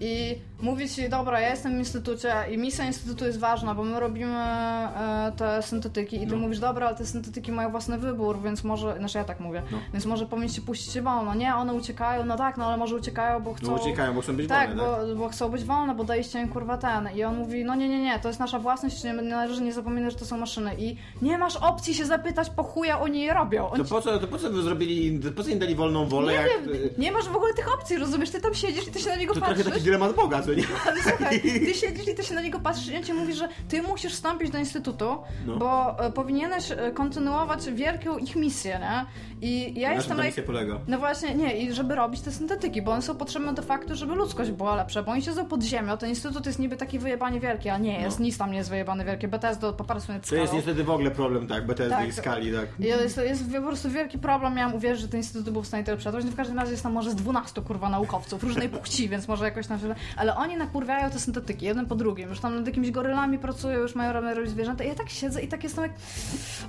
I 0.00 0.38
mówi 0.60 0.88
ci, 0.88 1.08
dobra, 1.08 1.40
ja 1.40 1.50
jestem 1.50 1.74
w 1.76 1.78
instytucie 1.78 2.32
i 2.50 2.58
misja 2.58 2.84
instytutu 2.86 3.24
jest 3.24 3.38
ważna, 3.38 3.74
bo 3.74 3.84
my 3.84 4.00
robimy 4.00 4.36
e, 4.36 5.32
te 5.36 5.62
syntetyki 5.62 6.16
i 6.16 6.26
ty 6.26 6.32
No. 6.32 6.36
mówisz, 6.36 6.58
dobra, 6.58 6.86
ale 6.86 6.96
te 6.96 7.06
syntetyki 7.06 7.52
mają 7.52 7.70
własny 7.70 7.98
wybór, 7.98 8.42
więc 8.42 8.64
może, 8.64 8.96
znaczy 8.98 9.18
ja 9.18 9.24
tak 9.24 9.40
mówię, 9.40 9.62
No. 9.72 9.78
więc 9.92 10.06
może 10.06 10.26
powinniście 10.26 10.60
puścić 10.62 10.94
je 10.96 11.02
wolno. 11.02 11.34
Nie, 11.34 11.54
one 11.54 11.74
uciekają, 11.74 12.24
no 12.24 12.36
tak, 12.36 12.56
no 12.56 12.66
ale 12.66 12.76
może 12.76 12.96
uciekają, 12.96 13.40
bo 13.40 13.54
chcą... 13.54 13.66
No 13.66 13.74
uciekają, 13.82 14.14
bo 14.14 14.20
chcą 14.20 14.36
być 14.36 14.48
Tak, 14.48 14.68
wolne, 14.76 14.82
tak? 14.82 15.08
bo, 15.08 15.14
bo 15.16 15.28
chcą 15.28 15.48
być 15.48 15.64
wolne, 15.64 15.94
bo 15.94 16.04
daliście 16.04 16.40
im 16.40 16.48
kurwa 16.48 16.76
ten. 16.78 17.08
I 17.14 17.24
on 17.24 17.36
mówi, 17.38 17.64
no 17.64 17.74
nie, 17.74 17.88
nie, 17.88 18.02
nie, 18.02 18.18
to 18.18 18.28
jest 18.28 18.40
nasza 18.40 18.58
własność, 18.58 19.04
nie, 19.04 19.12
nie 19.12 19.22
należy 19.22 19.62
nie 19.62 19.72
zapominać, 19.72 20.12
że 20.12 20.18
to 20.18 20.24
są 20.24 20.38
maszyny. 20.38 20.74
I 20.78 20.96
nie 21.22 21.38
masz 21.38 21.56
opcji 21.56 21.94
się 21.94 22.04
zapytać, 22.06 22.50
po 22.50 22.62
chuja 22.62 23.00
oni 23.00 23.20
je 23.22 23.34
robią. 23.34 23.70
On 23.70 23.78
To 23.78 23.84
po 23.84 24.00
co, 24.00 24.18
to 24.18 24.26
po 24.28 24.38
co 24.38 24.50
wy 24.50 24.62
zrobili, 24.62 25.20
po 25.36 25.42
co 25.42 25.50
im 25.50 25.58
dali 25.58 25.74
wolną 25.74 26.06
wolę, 26.08 26.32
nie 26.32 26.38
jak... 26.38 26.48
wiem, 26.48 26.90
nie 26.98 27.12
masz 27.12 27.24
w 27.28 27.36
ogóle 27.36 27.54
tych 27.54 27.74
opcji, 27.74 27.96
rozumiesz? 27.96 28.30
Ty 28.30 28.40
tam 28.40 28.54
siedzisz 28.54 28.88
i 28.88 28.90
ty 28.90 28.98
się 28.98 29.08
na 29.10 29.16
niego 29.16 29.34
To 29.34 29.40
trochę 29.40 29.54
patrzysz. 29.54 29.72
taki 29.72 29.84
dylemat 29.84 30.14
Boga, 30.16 30.42
co 30.46 30.54
nie? 30.54 30.62
Ale 30.86 31.02
słuchaj, 31.02 31.40
ty 31.66 31.74
siedzisz 31.74 32.08
i 32.08 32.14
ty 32.14 32.22
się 32.24 32.34
na 32.34 32.40
niego 32.42 32.60
patrzysz 32.60 32.88
i 32.88 32.96
on 32.96 33.02
ci 33.04 33.12
mówi, 33.12 33.34
że 33.34 33.48
ty 33.68 33.82
musisz 33.82 34.12
wstąpić 34.12 34.50
do 34.50 34.58
instytutu, 34.58 35.18
No. 35.46 35.56
bo 35.56 35.98
e, 36.04 36.12
powinieneś 36.12 36.70
e, 36.72 36.90
kontynuować 36.94 37.70
wielką 37.72 38.18
ich 38.18 38.36
misję, 38.36 38.78
nie? 38.80 39.06
I 39.48 39.80
ja 39.80 39.88
Na 39.88 39.94
jestem... 39.94 40.16
like- 40.18 40.24
misja 40.26 40.42
polega? 40.42 40.78
no 40.88 40.98
właśnie, 40.98 41.34
nie, 41.34 41.56
i 41.58 41.72
żeby 41.72 41.94
robić 41.94 42.20
te 42.20 42.32
syntetyki, 42.32 42.82
bo 42.82 42.92
one 42.92 43.02
są 43.02 43.16
potrzebne 43.16 43.54
do 43.54 43.62
faktu, 43.62 43.94
żeby 43.94 44.14
ludzkość 44.14 44.50
była 44.50 44.76
lepsza, 44.76 45.02
bo 45.02 45.12
oni 45.12 45.22
siedzą 45.22 45.46
pod 45.46 45.62
ziemią, 45.62 45.96
ten 45.96 46.08
instytut 46.08 46.46
jest 46.46 46.58
niby 46.58 46.76
taki 46.76 46.98
wyjebany 46.98 47.40
wielki, 47.40 47.68
a 47.68 47.78
nie 47.78 48.00
jest, 48.00 48.18
No. 48.18 48.24
nic 48.24 48.38
tam 48.38 48.50
nie 48.50 48.56
jest 48.58 48.70
wyjebany 48.70 49.04
wielki, 49.04 49.28
BTS 49.28 49.58
poparł 49.76 50.00
sobie 50.00 50.20
To 50.20 50.36
jest 50.36 50.52
niestety 50.52 50.84
w 50.84 50.90
ogóle 50.90 51.10
problem, 51.10 51.46
tak, 51.46 51.66
BTS 51.66 51.90
Tak. 51.90 52.08
i 52.08 52.12
skali, 52.12 52.52
tak. 52.52 52.66
Jest, 52.78 53.16
jest 53.16 53.42
po 53.52 53.62
prostu 53.62 53.90
wielki 53.90 54.18
problem, 54.18 54.54
miałam 54.54 54.74
uwierzyć, 54.74 55.02
że 55.02 55.08
ten 55.08 55.20
instytut 55.20 55.50
był 55.50 55.62
w 55.62 55.66
stanie 55.66 55.84
tyle 55.84 55.96
przetrwać. 55.96 56.24
No 56.24 56.30
w 56.30 56.36
każdym 56.36 56.58
razie 56.58 56.70
jest 56.70 56.82
tam 56.82 56.92
może 56.92 57.10
z 57.10 57.14
12 57.14 57.62
kurwa 57.62 57.88
naukowców 57.88 58.42
różnej 58.42 58.68
płci, 58.68 59.08
więc 59.08 59.28
może 59.28 59.44
jakoś 59.44 59.66
tam 59.66 59.80
się... 59.80 59.94
Ale 60.16 60.35
oni 60.36 60.56
nakurwiają 60.56 61.10
te 61.10 61.18
syntetyki, 61.18 61.66
jeden 61.66 61.86
po 61.86 61.94
drugim. 61.94 62.28
Już 62.28 62.40
tam 62.40 62.54
nad 62.54 62.66
jakimiś 62.66 62.90
gorylami 62.90 63.38
pracują, 63.38 63.78
już 63.78 63.94
mają 63.94 64.12
robić 64.12 64.36
robić 64.36 64.50
zwierzęta. 64.50 64.84
I 64.84 64.88
ja 64.88 64.94
tak 64.94 65.10
siedzę 65.10 65.42
i 65.42 65.48
tak 65.48 65.64
jestem 65.64 65.84
jak... 65.84 65.92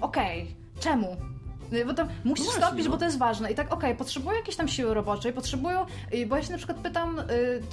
Okej, 0.02 0.56
czemu? 0.80 1.18
Bo 1.86 1.94
tam 1.94 2.08
musisz 2.24 2.46
właśnie, 2.46 2.62
wstąpić, 2.62 2.86
no. 2.86 2.92
bo 2.92 2.98
to 2.98 3.06
jest 3.06 3.18
ważne. 3.18 3.52
I 3.52 3.56
tak, 3.56 3.74
okej, 3.74 3.96
potrzebują 3.96 4.36
jakiejś 4.36 4.56
tam 4.56 4.68
siły 4.68 4.94
roboczej, 4.94 5.34
potrzebują, 5.34 5.86
y, 6.14 6.26
bo 6.26 6.36
ja 6.36 6.44
się 6.44 6.52
na 6.52 6.58
przykład 6.58 6.78
pytam, 6.78 7.20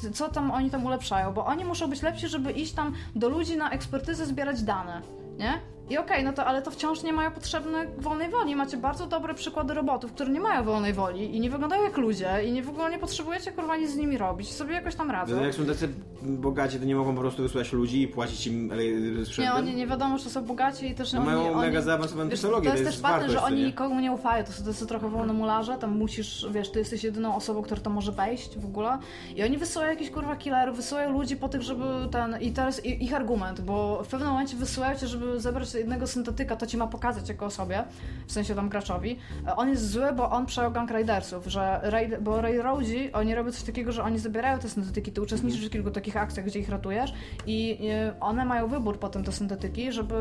y, 0.05 0.11
co 0.12 0.28
tam 0.28 0.51
oni 0.51 0.70
tam 0.70 0.86
ulepszają, 0.86 1.32
bo 1.32 1.47
oni 1.47 1.64
muszą 1.64 1.90
być 1.90 2.03
lepsi, 2.03 2.28
żeby 2.28 2.53
iść 2.53 2.72
tam 2.72 2.95
do 3.14 3.28
ludzi 3.28 3.57
na 3.57 3.70
ekspertyzę, 3.70 4.26
zbierać 4.26 4.62
dane, 4.62 5.03
nie? 5.38 5.61
I 5.91 5.99
okej, 5.99 6.24
no 6.24 6.32
to, 6.32 6.45
ale 6.45 6.62
to 6.62 6.70
wciąż 6.70 7.03
nie 7.03 7.12
mają 7.12 7.30
potrzebnej 7.30 7.89
wolnej 7.99 8.30
woli. 8.30 8.57
Macie 8.57 8.76
bardzo 8.76 9.07
dobre 9.07 9.35
przykłady 9.35 9.74
robotów, 9.74 10.12
które 10.12 10.30
nie 10.30 10.41
mają 10.41 10.64
wolnej 10.64 10.93
woli 10.93 11.37
i 11.37 11.41
nie 11.41 11.51
wyglądają 11.51 11.85
jak 11.85 11.97
ludzie 11.97 12.28
i 12.47 12.53
nie 12.53 12.62
w 12.62 12.68
ogóle 12.68 12.91
nie 12.91 12.99
potrzebujecie 12.99 13.53
kurwa 13.53 13.76
nic 13.76 13.91
z 13.91 13.97
nimi 13.97 14.18
robić. 14.18 14.53
Sobie 14.53 14.74
jakoś 14.74 14.95
tam 14.95 15.11
radzą. 15.11 15.37
No, 15.37 15.43
jak 15.45 15.55
są 15.55 15.66
tacy 15.66 15.89
bogaci, 16.22 16.78
to 16.78 16.85
nie 16.85 16.97
mogą 16.97 17.14
po 17.14 17.20
prostu 17.20 17.43
wysłać 17.43 17.72
ludzi 17.72 18.03
i 18.03 18.09
płacić 18.09 18.47
im 18.47 18.70
ale, 18.72 18.85
Nie, 18.85 19.24
sprzętem? 19.26 19.57
oni 19.57 19.74
nie 19.74 19.87
wiadomo, 19.87 20.18
czy 20.18 20.30
są 20.30 20.45
bogaci 20.45 20.87
i 20.87 20.95
też 20.95 21.12
No 21.12 21.18
oni, 21.20 21.26
mają 21.28 21.55
mega 21.55 21.80
zaawansowaną 21.80 22.30
wiesz, 22.30 22.41
technologię, 22.41 22.70
To 22.70 22.76
jest 22.76 22.91
też 22.91 23.01
patent, 23.01 23.30
że 23.30 23.43
oni 23.43 23.57
nie? 23.57 23.64
nikomu 23.64 24.01
nie 24.01 24.12
ufają, 24.12 24.45
to 24.45 24.53
są, 24.53 24.64
to 24.64 24.74
są 24.74 24.87
trochę 24.87 25.09
wolne 25.09 25.32
mularze, 25.32 25.78
tam 25.78 25.99
musisz, 25.99 26.47
wiesz, 26.51 26.70
ty 26.70 26.78
jesteś 26.78 27.05
jedyną 27.05 27.37
osobą, 27.37 27.62
która 27.62 27.80
to 27.80 27.91
może 27.91 28.12
wejść 28.12 28.59
w 28.59 28.64
ogóle 28.64 28.99
i 29.37 29.43
oni 29.43 29.59
wysyłają 29.59 29.91
jakichś 29.91 30.11
kurwa 30.11 30.37
killerów, 30.37 30.76
wysyłają 30.76 31.12
ludzi 31.12 31.37
po 31.37 31.49
tych, 31.49 31.62
żeby 31.62 31.85
ten, 32.11 32.37
i 32.41 32.51
teraz 32.53 32.85
ich 32.85 33.14
argument, 33.14 33.61
bo 33.61 34.03
w 34.05 34.09
pewnym 34.09 34.28
momencie 34.28 34.57
wysyłają 34.57 34.99
cię, 34.99 35.07
żeby 35.07 35.41
zebrać 35.41 35.74
jednego 35.79 36.07
syntetyka, 36.07 36.57
to 36.57 36.66
ci 36.66 36.77
ma 36.77 36.87
pokazać 36.87 37.29
jako 37.29 37.47
osobie, 37.47 37.85
w 38.27 38.33
sensie 38.33 38.55
tam 38.55 38.68
graczowi, 38.68 39.18
E, 39.47 39.57
on 39.57 39.68
jest 39.68 39.91
zły, 39.91 40.12
bo 40.12 40.31
on 40.31 40.47
przejął 40.47 40.72
gang 40.72 40.91
Raidersów, 40.91 41.47
że 41.47 41.81
raid, 41.83 42.20
bo 42.20 42.41
Railroadzi, 42.41 43.12
oni 43.12 43.35
robią 43.35 43.53
coś 43.53 43.62
takiego, 43.62 43.93
że 43.93 44.03
oni 44.03 44.18
zabierają 44.18 44.59
te 44.59 44.68
syntetyki, 44.68 45.12
ty 45.12 45.22
uczestniczysz 45.22 45.66
w 45.66 45.70
kilku 45.70 45.91
takich 45.91 46.16
akcjach, 46.16 46.47
gdzie 46.47 46.59
ich 46.59 46.68
ratujesz 46.68 47.12
i 47.47 47.79
e, 47.91 48.20
one 48.20 48.45
mają 48.45 48.68
wybór 48.68 48.99
potem 48.99 49.25
te 49.25 49.33
syntetyki, 49.33 49.93
żeby 49.93 50.14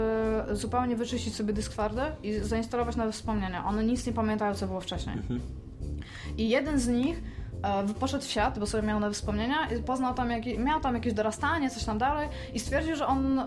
zupełnie 0.51 0.95
wyczyścić 0.95 1.35
sobie 1.35 1.53
dysk 1.53 1.71
twardy 1.71 2.01
i 2.23 2.33
zainstalować 2.33 2.95
nowe 2.95 3.11
wspomnienia. 3.11 3.65
One 3.65 3.83
nic 3.83 4.07
nie 4.07 4.13
pamiętają, 4.13 4.53
co 4.55 4.67
było 4.67 4.81
wcześniej. 4.81 5.15
I 6.37 6.49
jeden 6.49 6.79
z 6.79 6.87
nich 6.87 7.23
poszedł 7.99 8.23
w 8.23 8.27
świat, 8.27 8.59
bo 8.59 8.65
sobie 8.67 8.87
miał 8.87 8.99
nowe 8.99 9.13
wspomnienia 9.13 9.67
i 9.79 9.83
poznał 9.83 10.13
tam, 10.13 10.31
jak, 10.31 10.45
miał 10.57 10.79
tam 10.81 10.95
jakieś 10.95 11.13
dorastanie, 11.13 11.69
coś 11.69 11.83
tam 11.83 11.97
dalej 11.97 12.29
i 12.53 12.59
stwierdził, 12.59 12.95
że 12.95 13.07
on 13.07 13.39
e, 13.39 13.45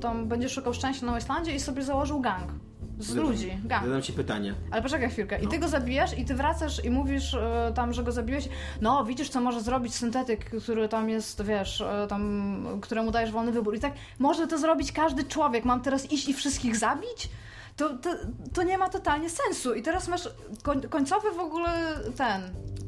tam 0.00 0.28
będzie 0.28 0.48
szukał 0.48 0.74
szczęścia 0.74 1.06
na 1.06 1.18
Islandzie 1.18 1.54
i 1.54 1.60
sobie 1.60 1.82
założył 1.82 2.20
gang. 2.20 2.50
Z 2.98 3.06
Zadam- 3.06 3.24
ludzi, 3.24 3.58
gang. 3.64 3.84
Zadam 3.86 4.02
ci 4.02 4.12
pytanie. 4.12 4.54
Ale 4.70 4.82
poczekaj 4.82 5.10
chwilkę. 5.10 5.38
I 5.40 5.44
No. 5.44 5.50
ty 5.50 5.58
go 5.58 5.68
zabijasz 5.68 6.18
i 6.18 6.24
ty 6.24 6.34
wracasz 6.34 6.84
i 6.84 6.90
mówisz 6.90 7.34
e, 7.34 7.72
tam, 7.74 7.92
że 7.92 8.02
go 8.04 8.12
zabiłeś. 8.12 8.48
No, 8.80 9.04
widzisz, 9.04 9.28
co 9.28 9.40
może 9.40 9.60
zrobić 9.60 9.94
syntetyk, 9.94 10.50
który 10.62 10.88
tam 10.88 11.08
jest, 11.08 11.44
wiesz, 11.44 11.80
e, 11.80 12.06
tam, 12.08 12.64
któremu 12.80 13.10
dajesz 13.10 13.30
wolny 13.32 13.52
wybór. 13.52 13.76
I 13.76 13.80
tak, 13.80 13.92
może 14.18 14.46
to 14.46 14.58
zrobić 14.58 14.92
każdy 14.92 15.24
człowiek. 15.24 15.64
Mam 15.64 15.80
teraz 15.80 16.12
iść 16.12 16.28
i 16.28 16.34
wszystkich 16.34 16.76
zabić? 16.76 17.28
To, 17.78 17.88
to, 17.98 18.10
to 18.54 18.62
nie 18.62 18.78
ma 18.78 18.88
totalnie 18.88 19.30
sensu. 19.30 19.74
I 19.74 19.82
teraz 19.82 20.08
masz 20.08 20.28
koń, 20.62 20.80
końcowy 20.82 21.30
w 21.32 21.38
ogóle 21.38 21.70
ten... 22.16 22.42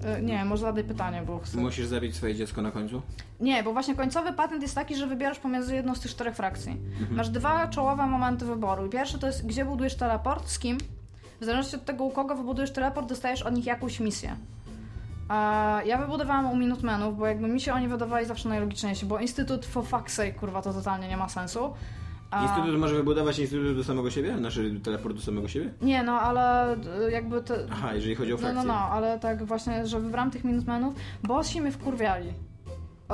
e, 0.05 0.23
Nie, 0.23 0.45
może 0.45 0.61
zadaj 0.63 0.85
pytanie, 0.85 1.23
bo 1.27 1.39
chcę... 1.39 1.59
Musisz 1.59 1.87
zabić 1.87 2.17
swoje 2.17 2.35
dziecko 2.35 2.63
na 2.63 2.71
końcu? 2.71 3.03
Nie, 3.41 3.63
bo 3.63 3.73
właśnie 3.73 3.95
końcowy 3.95 4.33
patent 4.33 4.63
jest 4.63 4.75
taki, 4.75 4.97
że 4.97 5.07
wybierasz 5.07 5.39
pomiędzy 5.39 5.75
jedną 5.75 5.95
z 5.95 6.01
tych 6.01 6.11
czterech 6.11 6.37
frakcji. 6.37 6.73
Mhm. 6.73 7.15
Masz 7.17 7.29
dwa 7.29 7.69
czołowe 7.69 8.07
momenty 8.07 8.45
wyboru. 8.45 8.89
Pierwszy 8.89 9.19
to 9.19 9.27
jest, 9.27 9.47
gdzie 9.47 9.65
budujesz 9.65 9.97
teleport, 9.97 10.49
z 10.49 10.59
kim. 10.59 10.79
W 11.41 11.45
zależności 11.45 11.77
od 11.77 11.85
tego, 11.85 12.05
u 12.05 12.11
kogo 12.11 12.35
wybudujesz 12.35 12.71
teleport, 12.73 13.09
dostajesz 13.09 13.43
od 13.43 13.55
nich 13.55 13.67
jakąś 13.67 14.01
misję. 14.01 14.37
A 15.29 15.81
ja 15.87 15.99
wybudowałam 15.99 16.51
u 16.51 16.57
Minutemenów, 16.57 17.19
bo 17.19 17.27
jakby 17.27 17.49
mi 17.49 17.61
się 17.61 17.73
oni 17.75 17.89
wydawali 17.89 18.27
zawsze 18.27 18.49
najlogiczniejsi, 18.49 19.07
bo 19.07 19.19
Instytut 19.19 19.67
for 19.67 19.85
fuck's 19.85 20.09
sake, 20.09 20.33
kurwa, 20.33 20.63
to 20.63 20.73
totalnie 20.73 21.09
nie 21.09 21.17
ma 21.17 21.29
sensu. 21.29 21.75
A... 22.31 22.43
Instytut 22.43 22.81
może 22.81 22.95
wybudować 22.95 23.39
instytut 23.39 23.77
do 23.77 23.85
samego 23.85 24.11
siebie? 24.11 24.39
Znaczy 24.39 24.81
teleport 24.85 25.17
do 25.17 25.23
samego 25.23 25.49
siebie? 25.49 25.71
Nie, 25.83 26.03
no 26.03 26.21
ale 26.21 26.75
y, 27.07 27.11
jakby 27.11 27.43
te... 27.43 27.55
Aha, 27.71 27.95
jeżeli 27.95 28.15
chodzi 28.15 28.33
o 28.33 28.37
No, 28.37 28.41
frakcję. 28.41 28.63
no, 28.65 28.73
no, 28.73 28.79
ale 28.79 29.19
tak 29.19 29.45
właśnie, 29.45 29.87
że 29.87 30.01
wybrałam 30.01 30.31
tych 30.31 30.45
Minutemenów, 30.45 30.95
bo 31.23 31.43
się 31.43 31.61
mnie 31.61 31.73
wkurwiali. 31.73 32.33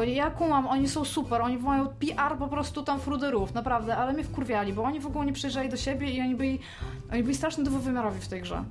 Ja 0.07 0.31
kumam, 0.31 0.67
oni 0.67 0.89
są 0.89 1.05
super, 1.05 1.43
oni 1.43 1.59
mają 1.59 1.87
PR 1.87 2.39
po 2.39 2.49
prostu 2.49 2.83
tam 2.83 3.01
fruderów, 3.01 3.55
naprawdę, 3.55 3.97
ale 3.97 4.13
mnie 4.13 4.25
wkurwiali, 4.25 4.73
bo 4.73 4.83
oni 4.83 5.01
w 5.01 5.07
ogóle 5.07 5.27
nie 5.27 5.33
przyjeżdżali 5.33 5.69
do 5.69 5.77
siebie 5.77 6.11
i 6.11 6.21
oni 6.21 6.35
byli, 6.35 6.59
oni 7.13 7.23
byli 7.23 7.35
strasznie 7.35 7.65
dwuwymiarowi 7.65 8.21
w 8.21 8.29
tej 8.29 8.43
grze. 8.43 8.65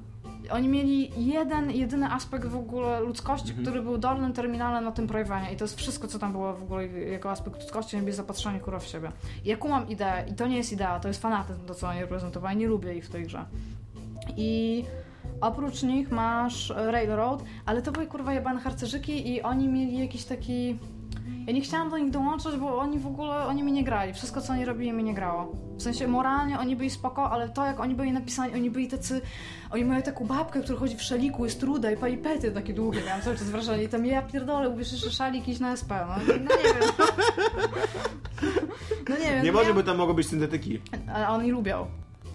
Oni 0.52 0.68
mieli 0.68 1.12
jeden, 1.18 1.72
jedyny 1.72 2.12
aspekt 2.12 2.46
w 2.46 2.56
ogóle 2.56 3.00
ludzkości, 3.00 3.50
Mhm. 3.50 3.66
który 3.66 3.82
był 3.82 3.98
dolnym 3.98 4.34
terminalem 4.34 4.84
na 4.84 4.92
tym 4.92 5.08
Prave'ie 5.08 5.54
i 5.54 5.58
to 5.58 5.64
jest 5.64 5.78
wszystko, 5.78 6.08
co 6.08 6.20
tam 6.20 6.32
było 6.32 6.54
w 6.54 6.64
ogóle 6.64 6.88
jako 6.88 7.32
aspekt 7.32 7.62
ludzkości, 7.62 7.96
nie 7.96 8.02
byli 8.02 8.16
zapatrzeni 8.16 8.60
kurwa 8.60 8.80
w 8.80 8.86
siebie. 8.88 9.12
I 9.46 9.50
ja 9.50 9.58
kumam 9.58 9.90
ideę 9.90 10.26
i 10.32 10.34
to 10.34 10.48
nie 10.48 10.58
jest 10.58 10.72
idea, 10.72 11.00
to 11.00 11.08
jest 11.08 11.22
fanatyzm, 11.22 11.66
to 11.66 11.76
co 11.76 11.88
oni 11.88 12.02
reprezentowali, 12.02 12.58
nie 12.58 12.68
lubię 12.68 12.94
ich 12.96 13.06
w 13.06 13.10
tej 13.10 13.24
grze. 13.24 13.46
I 14.38 14.84
oprócz 15.42 15.84
nich 15.84 16.12
masz 16.12 16.74
Railroad, 16.76 17.44
ale 17.66 17.82
to 17.82 17.92
były 17.92 18.08
kurwa 18.08 18.34
jebane 18.34 18.60
harcerzyki 18.60 19.32
i 19.32 19.42
oni 19.42 19.68
mieli 19.68 20.00
jakiś 20.00 20.26
taki... 20.26 20.80
Ja 21.48 21.54
nie 21.54 21.62
chciałam 21.62 21.90
do 21.90 21.98
nich 21.98 22.12
dołączyć, 22.12 22.56
bo 22.56 22.78
oni 22.78 23.00
w 23.00 23.08
ogóle, 23.08 23.46
oni 23.46 23.64
mi 23.64 23.72
nie 23.72 23.84
grali. 23.84 24.14
Wszystko, 24.14 24.42
co 24.42 24.54
oni 24.54 24.66
robili, 24.66 24.94
mi 24.94 25.04
nie 25.04 25.14
grało. 25.14 25.52
W 25.78 25.82
sensie 25.84 26.08
moralnie 26.08 26.60
oni 26.60 26.76
byli 26.76 26.90
spoko, 26.90 27.30
ale 27.32 27.50
to, 27.50 27.66
jak 27.66 27.80
oni 27.80 27.96
byli 27.96 28.12
napisani, 28.12 28.54
oni 28.54 28.70
byli 28.72 28.88
tacy... 28.88 29.22
Oni 29.72 29.86
mają 29.86 30.02
taką 30.02 30.26
babkę, 30.26 30.62
która 30.62 30.80
chodzi 30.80 30.96
w 30.98 31.02
szaliku, 31.02 31.46
jest 31.46 31.64
ruda 31.64 31.92
i 31.92 31.98
pali 31.98 32.18
pety 32.18 32.52
takie 32.52 32.74
długie, 32.74 33.02
miałam 33.06 33.22
cały 33.22 33.36
czas 33.38 33.50
wrażenie. 33.50 33.84
I 33.84 33.88
tam 33.90 34.06
ja 34.06 34.22
pierdolę, 34.22 34.70
uwierz, 34.70 34.88
że 34.90 35.12
szalik 35.12 35.48
iść 35.48 35.60
na 35.60 35.74
SP, 35.82 35.92
no, 36.08 36.16
no 36.28 36.34
nie 36.56 36.64
wiem. 36.64 36.90
No 39.10 39.16
nie 39.16 39.22
wiem. 39.32 39.44
Nie 39.44 39.52
no 39.52 39.58
może, 39.58 39.70
ja- 39.70 39.76
bo 39.76 39.84
tam 39.84 39.98
mogą 39.98 40.14
być 40.14 40.28
syntetyki. 40.28 40.82
ale 41.14 41.28
oni 41.30 41.52
lubią. 41.52 41.88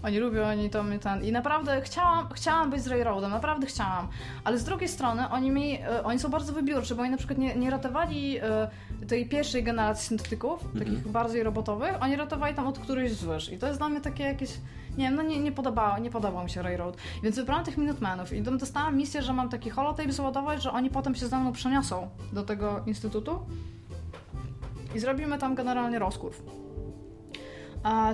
Oni 0.03 0.19
lubią, 0.19 0.43
oni 0.43 0.69
to 0.69 0.83
mnie 0.83 0.99
ten. 0.99 1.23
I 1.23 1.31
naprawdę 1.31 1.81
chciałam, 1.81 2.27
chciałam 2.33 2.69
być 2.69 2.81
z 2.81 2.87
Railroadem, 2.87 3.31
naprawdę 3.31 3.67
chciałam. 3.67 4.07
Ale 4.43 4.57
z 4.57 4.63
drugiej 4.63 4.89
strony 4.89 5.29
oni 5.29 5.51
mi, 5.51 5.81
e, 5.81 6.03
oni 6.03 6.19
są 6.19 6.29
bardzo 6.29 6.53
wybiórczy, 6.53 6.95
bo 6.95 7.01
oni 7.01 7.11
na 7.11 7.17
przykład 7.17 7.39
nie, 7.39 7.55
nie 7.55 7.69
ratowali 7.69 8.37
e, 8.37 8.67
tej 9.07 9.29
pierwszej 9.29 9.63
generacji 9.63 10.07
syntetyków, 10.07 10.65
takich 10.79 11.07
bardziej 11.07 11.43
robotowych, 11.43 11.91
oni 12.01 12.15
ratowali 12.15 12.55
tam 12.55 12.67
od 12.67 12.79
któryś 12.79 13.11
z 13.11 13.23
wyż. 13.23 13.51
I 13.51 13.57
to 13.57 13.67
jest 13.67 13.79
dla 13.79 13.89
mnie 13.89 14.01
takie 14.01 14.23
jakieś. 14.23 14.49
Nie 14.97 15.05
wiem, 15.05 15.15
no 15.15 15.21
nie, 15.21 15.39
nie 15.39 15.51
podobało, 15.51 15.97
nie 15.97 16.09
podobał 16.09 16.43
mi 16.43 16.49
się 16.49 16.61
Railroad. 16.61 16.97
Więc 17.23 17.35
wybrałam 17.35 17.65
tych 17.65 17.77
Minutemenów 17.77 18.33
i 18.33 18.43
tam 18.43 18.57
dostałam 18.57 18.97
misję, 18.97 19.21
że 19.21 19.33
mam 19.33 19.49
taki 19.49 19.69
holotape 19.69 20.11
załadować, 20.11 20.63
że 20.63 20.71
oni 20.71 20.89
potem 20.89 21.15
się 21.15 21.27
ze 21.27 21.37
mną 21.37 21.51
przeniosą 21.51 22.09
do 22.33 22.43
tego 22.43 22.81
instytutu 22.85 23.39
i 24.95 24.99
zrobimy 24.99 25.37
tam 25.37 25.55
generalnie 25.55 25.99
rozkurw. 25.99 26.41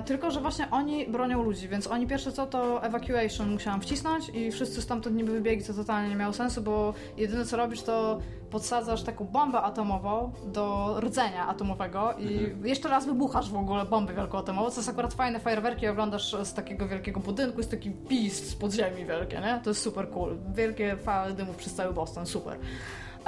Tylko, 0.06 0.30
że 0.30 0.40
właśnie 0.40 0.70
oni 0.70 1.06
bronią 1.06 1.42
ludzi, 1.42 1.68
więc 1.68 1.86
oni 1.86 2.06
pierwsze 2.06 2.32
co 2.32 2.46
to 2.46 2.82
evacuation 2.82 3.52
musiałam 3.52 3.80
wcisnąć 3.80 4.28
i 4.28 4.52
wszyscy 4.52 4.82
stamtąd 4.82 5.16
niby 5.16 5.32
wybiegli, 5.32 5.64
co 5.64 5.74
totalnie 5.74 6.08
nie 6.08 6.16
miało 6.16 6.32
sensu, 6.32 6.62
bo 6.62 6.94
jedyne 7.16 7.44
co 7.44 7.56
robisz 7.56 7.82
to 7.82 8.20
podsadzasz 8.50 9.02
taką 9.02 9.24
bombę 9.24 9.60
atomową 9.60 10.32
do 10.46 10.96
rdzenia 11.00 11.46
atomowego 11.46 12.14
i 12.18 12.54
jeszcze 12.68 12.88
raz 12.88 13.06
wybuchasz 13.06 13.50
w 13.50 13.56
ogóle 13.56 13.84
bombę 13.84 14.14
wielkoatomową, 14.14 14.70
co 14.70 14.80
jest 14.80 14.88
akurat 14.88 15.14
fajne, 15.14 15.40
fajerwerki 15.40 15.88
oglądasz 15.88 16.36
z 16.42 16.54
takiego 16.54 16.88
wielkiego 16.88 17.20
budynku, 17.20 17.58
jest 17.58 17.70
taki 17.70 17.90
pist 17.90 18.50
z 18.50 18.54
podziemi 18.54 19.04
wielkie, 19.04 19.40
nie? 19.40 19.60
To 19.64 19.70
jest 19.70 19.82
super 19.82 20.10
cool. 20.10 20.36
Wielkie 20.54 20.96
fale 20.96 21.32
dymów 21.32 21.56
przez 21.56 21.74
cały 21.74 21.94
Boston, 21.94 22.26
super. 22.26 22.58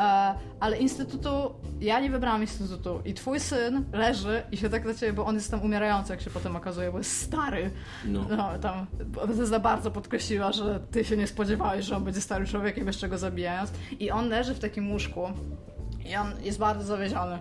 E, 0.00 0.34
ale 0.60 0.78
instytutu, 0.78 1.54
ja 1.80 2.00
nie 2.00 2.10
wybrałam 2.10 2.40
instytutu 2.40 3.00
i 3.04 3.14
twój 3.14 3.40
syn 3.40 3.84
leży 3.92 4.42
i 4.52 4.56
się 4.56 4.70
tak 4.70 4.84
na 4.84 4.94
ciebie, 4.94 5.12
bo 5.12 5.26
on 5.26 5.34
jest 5.34 5.50
tam 5.50 5.62
umierający, 5.62 6.12
jak 6.12 6.20
się 6.20 6.30
potem 6.30 6.56
okazuje, 6.56 6.92
bo 6.92 6.98
jest 6.98 7.20
stary. 7.20 7.70
No. 8.04 8.26
No, 8.36 8.58
tam 8.58 8.86
za 9.42 9.60
bardzo 9.60 9.90
podkreśliła, 9.90 10.52
że 10.52 10.80
ty 10.90 11.04
się 11.04 11.16
nie 11.16 11.26
spodziewałeś, 11.26 11.84
że 11.84 11.96
on 11.96 12.04
będzie 12.04 12.20
starym 12.20 12.46
człowiekiem, 12.46 12.86
jeszcze 12.86 13.08
go 13.08 13.18
zabijając. 13.18 13.72
I 14.00 14.10
on 14.10 14.28
leży 14.28 14.54
w 14.54 14.58
takim 14.58 14.90
łóżku 14.90 15.20
i 16.04 16.16
on 16.16 16.32
jest 16.42 16.58
bardzo 16.58 16.84
zawiedziony. 16.84 17.38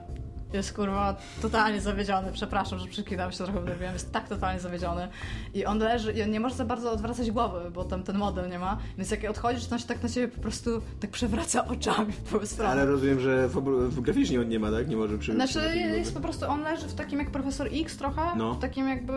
Jest 0.54 0.74
kurwa 0.74 1.16
totalnie 1.41 1.82
zawiedziony. 1.82 2.32
Przepraszam, 2.32 2.80
że 2.80 2.88
przyklinam 2.88 3.32
się 3.32 3.38
trochę, 3.38 3.76
wiem, 3.80 3.93
jest 3.93 4.12
tak 4.12 4.28
totalnie 4.30 4.60
zawiedziony. 4.60 5.08
I 5.54 5.66
on 5.66 5.80
leży 5.80 6.14
i 6.14 6.24
on 6.24 6.32
nie 6.32 6.39
może 6.39 6.56
za 6.56 6.66
bardzo 6.66 6.91
odwracać 6.91 7.32
głowy, 7.32 7.72
bo 7.72 7.84
tam 7.86 8.04
ten 8.04 8.18
model 8.18 8.50
nie 8.50 8.60
ma. 8.60 8.78
Więc 8.97 9.12
jak 9.12 9.24
odchodzisz, 9.30 9.66
to 9.66 9.76
on 9.76 9.80
się 9.82 9.88
tak 9.88 10.04
na 10.04 10.10
ciebie 10.10 10.28
po 10.28 10.41
prostu 10.41 10.82
tak 11.00 11.10
przewraca 11.12 11.66
oczami 11.68 12.12
w 12.12 12.24
twoją 12.24 12.45
stronę. 12.45 12.72
Ale 12.72 12.86
rozumiem, 12.86 13.20
że 13.20 13.47
w, 13.47 13.54
w 13.89 14.02
graficznie 14.02 14.39
on 14.41 14.50
nie 14.50 14.60
ma, 14.60 14.72
tak? 14.72 14.88
Nie 14.89 14.95
może 14.97 15.18
przy 15.18 15.34
Znaczy 15.34 15.60
przy- 15.70 15.78
jest 15.78 16.14
po 16.14 16.20
prostu, 16.20 16.45
on 16.50 16.62
leży 16.62 16.88
w 16.88 16.93
takim 16.93 17.20
jak 17.20 17.32
profesor 17.32 17.68
X 17.74 17.97
trochę, 17.97 18.22
No. 18.36 18.54
w 18.54 18.60
takim 18.60 18.89
jakby, 18.89 19.14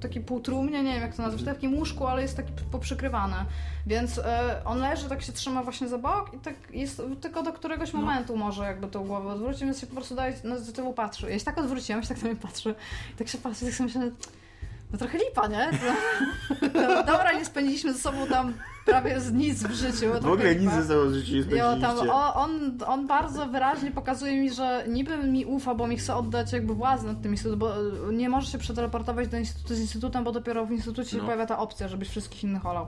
taki 0.00 0.20
półtrumnie, 0.20 0.82
nie 0.82 0.92
wiem 0.92 1.02
jak 1.02 1.14
to 1.16 1.22
nazwać, 1.22 1.42
w 1.42 1.44
takim 1.44 1.74
łóżku, 1.74 2.06
ale 2.06 2.22
jest 2.22 2.36
taki 2.36 2.52
poprzykrywany. 2.72 3.34
Więc 3.86 4.18
e, 4.18 4.62
on 4.64 4.78
leży, 4.80 5.08
tak 5.08 5.22
się 5.22 5.32
trzyma 5.32 5.62
właśnie 5.62 5.88
za 5.88 5.98
bok 5.98 6.34
i 6.34 6.38
tak 6.38 6.54
jest 6.70 7.02
tylko 7.20 7.42
do 7.42 7.52
któregoś 7.52 7.92
No. 7.92 8.00
momentu 8.00 8.36
może 8.36 8.64
jakby 8.64 8.86
tą 8.86 9.04
głowę 9.06 9.32
odwrócić, 9.32 9.60
więc 9.60 9.80
się 9.80 9.86
po 9.86 9.94
prostu 9.94 10.14
daje, 10.14 10.34
no, 10.44 10.60
do 10.60 10.72
tyłu 10.72 10.92
patrzy. 10.92 11.30
Ja 11.30 11.38
się 11.38 11.44
tak 11.44 11.58
odwróciłam, 11.58 12.02
się 12.02 12.08
tak 12.08 12.22
na 12.22 12.28
mnie 12.28 12.36
patrzy 12.36 12.74
i 13.14 13.16
tak 13.18 13.28
się 13.28 13.38
patrzy, 13.38 13.64
tak 13.64 13.74
sobie 13.74 13.84
myślę, 13.86 14.10
no 14.92 14.98
trochę 14.98 15.18
lipa, 15.18 15.46
nie? 15.46 15.70
To, 16.72 17.04
dobra, 17.12 17.32
nie 17.32 17.44
spędziliśmy 17.44 17.92
ze 17.92 17.98
sobą 17.98 18.26
tam 18.26 18.54
prawie 18.86 19.20
z 19.20 19.32
nic 19.32 19.62
w 19.62 19.72
życiu. 19.72 20.12
W 20.20 20.26
ogóle 20.26 20.54
nic 20.54 20.70
ze 20.70 20.82
sobą 20.88 21.10
w 21.10 21.12
życiu 21.14 21.34
nie 21.36 21.42
spędziliście. 21.42 22.12
on, 22.12 22.78
on 22.86 23.06
bardzo 23.06 23.46
wyraźnie 23.46 23.90
pokazuje 23.90 24.40
mi, 24.40 24.50
że 24.54 24.84
niby 24.88 25.16
mi 25.16 25.44
ufa, 25.44 25.74
bo 25.74 25.86
mi 25.86 25.96
chce 25.96 26.16
oddać 26.16 26.52
jakby 26.52 26.74
władzę 26.74 27.06
nad 27.06 27.22
tym 27.22 27.32
instytutem, 27.32 27.58
bo 27.58 27.76
e, 27.76 28.12
nie 28.12 28.28
możesz 28.28 28.52
się 28.52 28.58
przeteleportować 28.58 29.28
do 29.28 29.36
instytutu 29.38 29.74
z 29.74 29.80
instytutem, 29.80 30.24
bo 30.24 30.32
dopiero 30.32 30.66
w 30.66 30.70
instytucie 30.72 31.10
się 31.10 31.16
No. 31.16 31.24
pojawia 31.24 31.46
ta 31.46 31.58
opcja, 31.58 31.88
żebyś 31.88 32.08
wszystkich 32.08 32.44
innych 32.44 32.66
olał. 32.66 32.86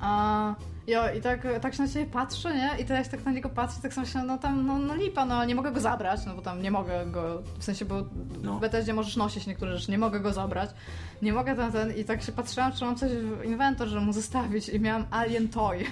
A, 0.00 0.54
jo, 0.86 1.02
i 1.18 1.20
tak, 1.20 1.40
tak 1.62 1.74
się 1.74 1.82
na 1.82 1.88
ciebie 1.88 2.06
patrzy, 2.06 2.48
nie? 2.48 2.70
I 2.80 2.84
teraz 2.84 3.08
tak 3.08 3.24
na 3.24 3.32
niego 3.32 3.48
patrzy, 3.48 3.82
tak 3.82 3.94
sobie 3.94 4.06
myślę, 4.06 4.22
no 4.22 4.38
tam, 4.38 4.66
no, 4.66 4.78
no 4.78 4.94
lipa, 4.94 5.24
no 5.24 5.44
nie 5.44 5.54
mogę 5.54 5.72
go 5.72 5.80
zabrać, 5.80 6.20
no 6.26 6.34
bo 6.34 6.42
tam 6.42 6.62
nie 6.62 6.70
mogę 6.70 7.06
go, 7.06 7.42
w 7.58 7.64
sensie, 7.64 7.84
bo 7.84 7.94
No. 8.42 8.54
w 8.56 8.60
Bethesdzie 8.60 8.94
możesz 8.94 9.16
nosić 9.16 9.46
niektóre 9.46 9.76
rzeczy, 9.78 9.90
nie 9.90 9.98
mogę 9.98 10.20
go 10.20 10.32
zabrać, 10.32 10.70
nie 11.22 11.32
mogę 11.32 11.56
ten, 11.56 11.72
ten, 11.72 11.96
i 11.96 12.04
tak 12.04 12.22
się 12.22 12.32
patrzyłam, 12.32 12.72
czy 12.72 12.84
mam 12.84 12.96
coś 12.96 13.12
w 13.12 13.44
inwentor, 13.44 13.88
żeby 13.88 14.00
mu 14.06 14.12
zostawić 14.12 14.68
i 14.68 14.80
miałam 14.80 15.04
Alien 15.10 15.48
Toy. 15.48 15.78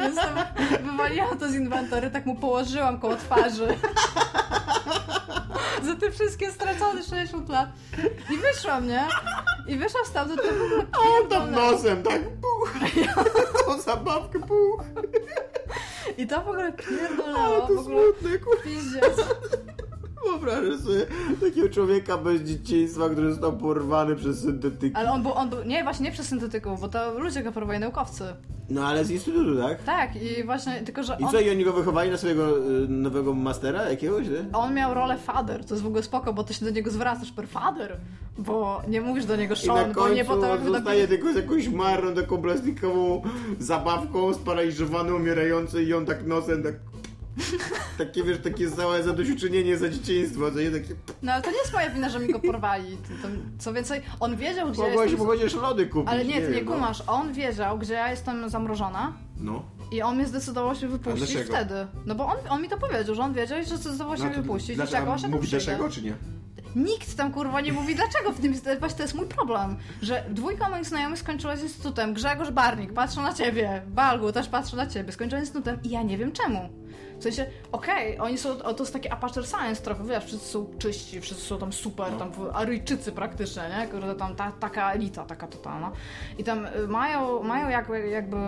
Więc 0.00 0.16
to 0.16 0.22
wywaliłam 0.82 1.38
to 1.38 1.48
z 1.48 1.54
inwentory, 1.54 2.10
tak 2.10 2.26
mu 2.26 2.34
położyłam 2.36 3.00
koło 3.00 3.16
twarzy. 3.16 3.66
Za 5.86 5.94
te 5.96 6.10
wszystkie 6.10 6.52
stracone 6.52 7.02
60 7.02 7.48
lat. 7.48 7.68
I 8.34 8.36
wyszłam, 8.38 8.86
nie? 8.88 9.04
I 9.70 9.76
wyszłam 9.76 10.04
stamtąd, 10.04 10.42
to 10.42 10.48
w 10.48 10.62
ogóle 10.62 10.86
A 10.92 10.98
on 11.22 11.28
tam 11.28 11.50
nosem, 11.50 12.02
tak? 12.02 12.20
Puch. 12.22 12.74
Tą 13.66 13.80
zabawkę, 13.80 14.40
puch. 14.40 14.84
I 16.18 16.26
to 16.26 16.40
w 16.42 16.48
ogóle 16.48 16.62
Ale 16.62 16.72
pierdolęło, 16.72 17.66
to 17.66 17.84
smutne, 17.84 18.38
kurwa. 18.38 18.62
Wyobrażasz 20.24 20.80
sobie 20.80 21.06
takiego 21.40 21.68
człowieka 21.68 22.18
bez 22.18 22.42
dzieciństwa, 22.42 23.08
który 23.08 23.30
został 23.30 23.56
porwany 23.56 24.16
przez 24.16 24.40
syntetyki. 24.40 24.96
Ale 24.96 25.12
on 25.12 25.22
był, 25.22 25.32
on 25.32 25.50
był, 25.50 25.64
nie, 25.64 25.82
właśnie 25.82 26.04
nie 26.04 26.12
przez 26.12 26.28
syntetyków, 26.28 26.80
bo 26.80 26.88
to 26.88 27.18
ludzie 27.18 27.42
go 27.42 27.52
porwali, 27.52 27.80
naukowcy. 27.80 28.24
No 28.70 28.86
ale 28.86 29.04
z 29.04 29.10
instytutu, 29.10 29.56
tak? 29.60 29.82
Tak, 29.82 30.10
i 30.16 30.44
właśnie, 30.44 30.72
tylko 30.72 31.02
że 31.02 31.16
I 31.20 31.24
on, 31.24 31.30
co, 31.30 31.40
i 31.40 31.50
oni 31.50 31.64
go 31.64 31.72
wychowali 31.72 32.10
na 32.10 32.16
swojego 32.16 32.58
y, 32.58 32.88
nowego 32.88 33.34
mastera 33.34 33.90
jakiegoś, 33.90 34.28
nie? 34.28 34.44
on 34.52 34.74
miał 34.74 34.94
rolę 34.94 35.18
father, 35.18 35.64
to 35.64 35.74
jest 35.74 35.82
w 35.82 35.86
ogóle 35.86 36.02
spoko, 36.02 36.32
bo 36.32 36.44
ty 36.44 36.54
się 36.54 36.64
do 36.64 36.70
niego 36.70 36.90
zwracasz 36.90 37.32
per 37.32 37.48
father, 37.48 37.96
bo 38.38 38.82
nie 38.88 39.00
mówisz 39.00 39.24
do 39.24 39.36
niego 39.36 39.54
I 39.54 39.66
na 39.66 39.74
Sean, 39.74 39.92
bo 39.92 40.08
nie 40.08 40.24
potem 40.24 40.50
on 40.50 40.72
zostaje 40.72 41.08
tylko 41.08 41.32
z 41.32 41.36
jakąś 41.36 41.68
marną, 41.68 42.14
taką 42.14 42.42
plastikową 42.42 43.22
zabawką, 43.58 44.34
sparaliżowany, 44.34 45.14
umierający 45.14 45.82
i 45.82 45.94
on 45.94 46.06
tak 46.06 46.26
nosem, 46.26 46.62
tak... 46.62 46.74
Takie, 47.98 48.24
wiesz, 48.24 48.38
takie 48.38 48.70
całe 48.70 49.02
zadośćuczynienie 49.02 49.76
za 49.78 49.88
dzieciństwo, 49.88 50.50
co 50.50 50.58
nie 50.60 50.70
takie... 50.70 50.94
No 51.22 51.32
ale 51.32 51.42
to 51.42 51.50
nie 51.50 51.56
jest 51.58 51.72
moja 51.72 51.90
wina, 51.90 52.08
że 52.08 52.18
mi 52.20 52.32
go 52.32 52.40
porwali. 52.40 52.96
To, 52.96 53.28
to, 53.28 53.34
co 53.58 53.72
więcej, 53.72 54.02
on 54.20 54.36
wiedział, 54.36 54.70
gdzie 54.70 54.82
ja 54.82 54.88
Mogłaś, 54.88 55.10
jestem... 55.10 55.26
mogłaś 55.28 55.54
lody 55.54 55.86
kupić, 55.86 56.08
Ale 56.10 56.24
nie, 56.24 56.40
ty 56.40 56.52
nie 56.54 56.62
no. 56.62 56.72
kumasz. 56.72 57.02
On 57.06 57.32
wiedział, 57.32 57.78
gdzie 57.78 57.94
ja 57.94 58.10
jestem 58.10 58.48
zamrożona 58.50 59.12
No. 59.36 59.62
i 59.92 60.02
on 60.02 60.16
mnie 60.16 60.26
zdecydował 60.26 60.74
się 60.74 60.88
wypuścić 60.88 61.38
wtedy. 61.38 61.74
No 62.06 62.14
bo 62.14 62.26
on, 62.26 62.36
on 62.48 62.62
mi 62.62 62.68
to 62.68 62.78
powiedział, 62.78 63.14
że 63.14 63.22
on 63.22 63.34
wiedział, 63.34 63.58
że 63.58 63.76
zdecydował 63.76 64.16
się 64.16 64.24
No 64.24 64.30
to 64.30 64.42
wypuścić 64.42 64.70
i 64.70 64.76
dlaczego- 64.76 64.98
czekał, 64.98 65.14
aż 65.14 65.22
ja 65.22 65.28
Mówi 65.28 65.48
dlaczego, 65.48 65.88
czy 65.90 66.02
nie? 66.02 66.14
Nikt 66.76 67.16
tam 67.16 67.32
kurwa 67.32 67.60
nie 67.60 67.72
mówi 67.72 67.94
dlaczego 67.94 68.32
w 68.32 68.40
tym 68.40 68.54
właśnie 68.78 68.96
to 68.96 69.02
jest 69.02 69.14
mój 69.14 69.26
problem, 69.26 69.76
że 70.02 70.24
dwójka 70.30 70.68
moich 70.70 70.84
znajomych 70.86 71.18
skończyła 71.18 71.56
z 71.56 71.62
instytutem, 71.62 72.14
Grzegorz 72.14 72.50
Barnik, 72.50 72.92
patrzę 72.92 73.20
na 73.20 73.34
ciebie, 73.34 73.82
Balgu 73.88 74.32
też 74.32 74.48
patrzę 74.48 74.76
na 74.76 74.86
ciebie, 74.86 75.12
skończyła 75.12 75.40
z 75.40 75.44
instytutem 75.44 75.78
i 75.82 75.90
ja 75.90 76.02
nie 76.02 76.18
wiem 76.18 76.32
czemu. 76.32 76.68
W 77.20 77.22
sensie, 77.22 77.46
okej, 77.72 78.18
oni 78.18 78.38
są, 78.38 78.50
o, 78.50 78.74
to 78.74 78.82
jest 78.82 78.92
taki 78.92 79.08
aperture 79.10 79.46
science 79.46 79.82
trochę, 79.82 80.04
wiesz, 80.04 80.24
wszyscy 80.24 80.48
są 80.48 80.66
czyści, 80.78 81.20
wszyscy 81.20 81.44
są 81.44 81.58
tam 81.58 81.72
super, 81.72 82.12
No. 82.12 82.18
tam 82.18 82.32
Aryjczycy 82.52 83.12
praktycznie, 83.12 83.62
nie? 83.78 83.86
Kurde, 83.88 84.14
tam 84.14 84.36
ta, 84.36 84.52
taka 84.52 84.92
elita, 84.92 85.24
taka 85.24 85.46
totalna. 85.46 85.92
I 86.38 86.44
tam 86.44 86.66
y, 86.66 86.88
mają, 86.88 87.42
mają 87.42 87.68
jakby, 87.68 88.08
jakby 88.08 88.36
y, 88.36 88.40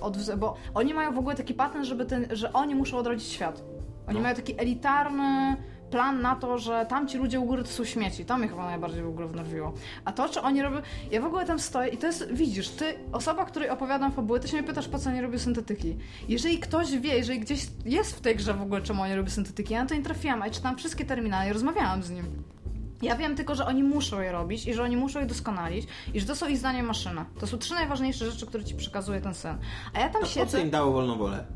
odwz- 0.00 0.36
bo 0.36 0.56
oni 0.74 0.94
mają 0.94 1.12
w 1.14 1.18
ogóle 1.18 1.34
taki 1.36 1.54
patent, 1.54 1.84
żeby 1.86 2.04
ten, 2.04 2.26
że 2.30 2.52
oni 2.52 2.74
muszą 2.74 2.98
odrodzić 2.98 3.28
świat. 3.28 3.62
Oni 4.08 4.16
No. 4.16 4.22
mają 4.22 4.34
taki 4.34 4.60
elitarny 4.60 5.56
plan 5.90 6.22
na 6.22 6.36
to, 6.36 6.58
że 6.58 6.86
tamci 6.88 7.18
ludzie 7.18 7.40
u 7.40 7.44
góry 7.44 7.64
to 7.64 7.68
są 7.70 7.84
śmieci. 7.84 8.24
To 8.24 8.38
mnie 8.38 8.48
chyba 8.48 8.66
najbardziej 8.66 9.02
w 9.02 9.08
ogóle 9.08 9.26
wnerwiło. 9.26 9.72
A 10.04 10.12
to, 10.12 10.28
czy 10.28 10.40
oni 10.40 10.62
robią... 10.62 10.76
Ja 11.10 11.20
w 11.20 11.24
ogóle 11.24 11.46
tam 11.46 11.58
stoję 11.58 11.88
i 11.88 11.96
to 11.96 12.06
jest, 12.06 12.32
widzisz, 12.32 12.68
ty, 12.68 12.94
osoba, 13.12 13.44
której 13.44 13.70
opowiadam 13.70 14.12
fabuły, 14.12 14.40
ty 14.40 14.48
się 14.48 14.56
mnie 14.56 14.66
pytasz, 14.66 14.88
po 14.88 14.98
co 14.98 15.10
nie 15.10 15.22
robią 15.22 15.38
syntetyki. 15.38 15.96
Jeżeli 16.28 16.58
ktoś 16.58 16.90
wie, 16.98 17.16
jeżeli 17.16 17.40
gdzieś 17.40 17.66
jest 17.84 18.16
w 18.16 18.20
tej 18.20 18.36
grze 18.36 18.54
w 18.54 18.62
ogóle, 18.62 18.82
czemu 18.82 19.02
oni 19.02 19.14
robią 19.14 19.30
syntetyki, 19.30 19.74
ja 19.74 19.82
na 19.82 19.88
to 19.88 19.94
nie 19.94 20.02
trafiłam, 20.02 20.42
a 20.42 20.46
ja 20.46 20.52
czytam 20.52 20.76
wszystkie 20.76 21.04
terminale 21.04 21.50
i 21.50 21.52
rozmawiałam 21.52 22.02
z 22.02 22.10
nim. 22.10 22.24
Ja 23.02 23.16
wiem 23.16 23.36
tylko, 23.36 23.54
że 23.54 23.66
oni 23.66 23.82
muszą 23.82 24.20
je 24.20 24.32
robić 24.32 24.66
i 24.66 24.74
że 24.74 24.82
oni 24.82 24.96
muszą 24.96 25.20
je 25.20 25.26
doskonalić 25.26 25.86
i 26.14 26.20
że 26.20 26.26
to 26.26 26.36
są 26.36 26.48
ich 26.48 26.58
zdanie 26.58 26.82
maszyna. 26.82 27.24
To 27.40 27.46
są 27.46 27.58
trzy 27.58 27.74
najważniejsze 27.74 28.30
rzeczy, 28.30 28.46
które 28.46 28.64
ci 28.64 28.74
przekazuje 28.74 29.20
ten 29.20 29.34
sen. 29.34 29.58
A 29.94 30.00
ja 30.00 30.08
tam 30.08 30.22
A 30.22 30.24
po 30.24 30.30
siedzę... 30.30 30.46
co 30.46 30.58
im 30.58 30.70
dało 30.70 30.92
wolną 30.92 31.18
wolę? 31.18 31.46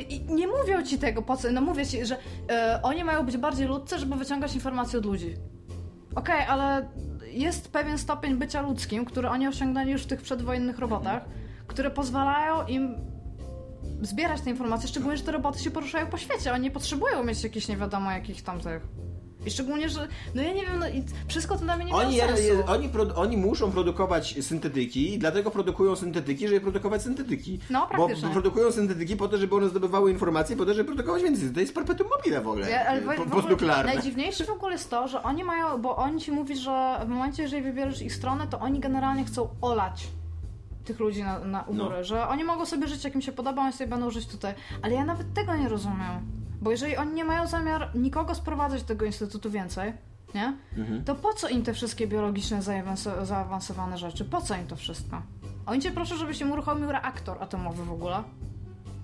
I, 0.00 0.34
nie 0.34 0.46
mówią 0.46 0.82
ci 0.82 0.98
tego, 0.98 1.22
po 1.22 1.36
co. 1.36 1.52
No 1.52 1.60
mówię 1.60 1.86
ci, 1.86 2.06
że 2.06 2.16
e, 2.50 2.80
oni 2.82 3.04
mają 3.04 3.26
być 3.26 3.36
bardziej 3.36 3.66
ludcy, 3.66 3.98
żeby 3.98 4.16
wyciągać 4.16 4.54
informacje 4.54 4.98
od 4.98 5.06
ludzi. 5.06 5.34
Okej, 6.14 6.40
ale 6.48 6.88
jest 7.26 7.72
pewien 7.72 7.98
stopień 7.98 8.36
bycia 8.36 8.62
ludzkim, 8.62 9.04
który 9.04 9.28
oni 9.28 9.48
osiągnęli 9.48 9.90
już 9.90 10.02
w 10.02 10.06
tych 10.06 10.22
przedwojennych 10.22 10.78
robotach, 10.78 11.24
które 11.66 11.90
pozwalają 11.90 12.66
im 12.66 12.94
zbierać 14.02 14.40
te 14.40 14.50
informacje, 14.50 14.88
szczególnie, 14.88 15.16
że 15.16 15.24
te 15.24 15.32
roboty 15.32 15.58
się 15.58 15.70
poruszają 15.70 16.06
po 16.06 16.18
świecie. 16.18 16.52
Oni 16.52 16.62
nie 16.62 16.70
potrzebują 16.70 17.24
mieć 17.24 17.44
jakichś 17.44 17.68
nie 17.68 17.76
wiadomo 17.76 18.10
jakich 18.10 18.42
tam 18.42 18.60
tych. 18.60 18.82
I 19.46 19.50
szczególnie, 19.50 19.88
że. 19.88 20.08
No 20.34 20.42
ja 20.42 20.52
nie 20.52 20.62
wiem, 20.66 20.78
no 20.78 20.88
i 20.88 21.04
wszystko 21.28 21.54
to 21.58 21.60
dla 21.64 21.76
mnie 21.76 21.84
nie 21.84 21.92
Oni, 21.92 22.18
sensu. 22.18 22.42
oni, 22.66 22.90
oni 23.14 23.36
muszą 23.36 23.72
produkować 23.72 24.34
syntetyki 24.40 25.14
i 25.14 25.18
dlatego 25.18 25.50
produkują 25.50 25.96
syntetyki, 25.96 26.48
żeby 26.48 26.60
produkować 26.60 27.02
syntetyki. 27.02 27.58
No, 27.70 27.80
Bo 27.80 27.86
praktycznie. 27.86 28.28
produkują 28.28 28.72
syntetyki 28.72 29.16
po 29.16 29.28
to, 29.28 29.38
żeby 29.38 29.56
one 29.56 29.68
zdobywały 29.68 30.10
informacje, 30.10 30.56
po 30.56 30.66
to, 30.66 30.74
żeby 30.74 30.86
produkować 30.86 31.22
więcej. 31.22 31.50
To 31.50 31.60
jest 31.60 31.74
perpetuum 31.74 32.10
mobile 32.18 32.40
w 32.40 32.48
ogóle. 32.48 32.70
Ja, 32.70 32.86
ale 32.86 33.00
po, 33.00 33.24
w 33.24 33.52
ogóle 33.52 33.84
najdziwniejsze 33.84 34.44
w 34.44 34.50
ogóle 34.50 34.72
jest 34.72 34.90
to, 34.90 35.08
że 35.08 35.22
oni 35.22 35.44
mają, 35.44 35.82
bo 35.82 35.96
oni 35.96 36.20
ci 36.20 36.32
mówi, 36.32 36.56
że 36.56 37.00
w 37.04 37.08
momencie, 37.08 37.42
jeżeli 37.42 37.62
wybierzesz 37.62 38.02
ich 38.02 38.14
stronę, 38.14 38.46
to 38.46 38.60
oni 38.60 38.80
generalnie 38.80 39.24
chcą 39.24 39.48
olać 39.60 40.08
tych 40.84 41.00
ludzi 41.00 41.22
na, 41.22 41.38
na 41.38 41.62
u 41.62 41.74
No. 41.74 42.04
że 42.04 42.28
oni 42.28 42.44
mogą 42.44 42.66
sobie 42.66 42.88
żyć 42.88 43.04
jak 43.04 43.14
im 43.14 43.22
się 43.22 43.32
podoba, 43.32 43.62
oni 43.62 43.72
sobie 43.72 43.90
będą 43.90 44.10
żyć 44.10 44.26
tutaj. 44.26 44.54
Ale 44.82 44.94
ja 44.94 45.04
nawet 45.04 45.34
tego 45.34 45.56
nie 45.56 45.68
rozumiem. 45.68 46.43
Bo 46.64 46.70
jeżeli 46.70 46.96
oni 46.96 47.12
nie 47.12 47.24
mają 47.24 47.46
zamiar 47.46 47.90
nikogo 47.94 48.34
sprowadzać 48.34 48.82
do 48.82 48.88
tego 48.88 49.04
instytutu 49.04 49.50
więcej, 49.50 49.92
nie? 50.34 50.56
Mhm. 50.76 51.04
To 51.04 51.14
po 51.14 51.34
co 51.34 51.48
im 51.48 51.62
te 51.62 51.72
wszystkie 51.74 52.06
biologiczne 52.06 52.58
zaawanso- 52.62 53.24
zaawansowane 53.26 53.98
rzeczy? 53.98 54.24
Po 54.24 54.40
co 54.40 54.56
im 54.56 54.66
to 54.66 54.76
wszystko? 54.76 55.22
Oni 55.66 55.80
cię 55.80 55.90
proszą, 55.90 56.16
żebyś 56.16 56.40
im 56.40 56.52
uruchomił 56.52 56.92
reaktor 56.92 57.42
atomowy 57.42 57.84
w 57.84 57.92
ogóle. 57.92 58.22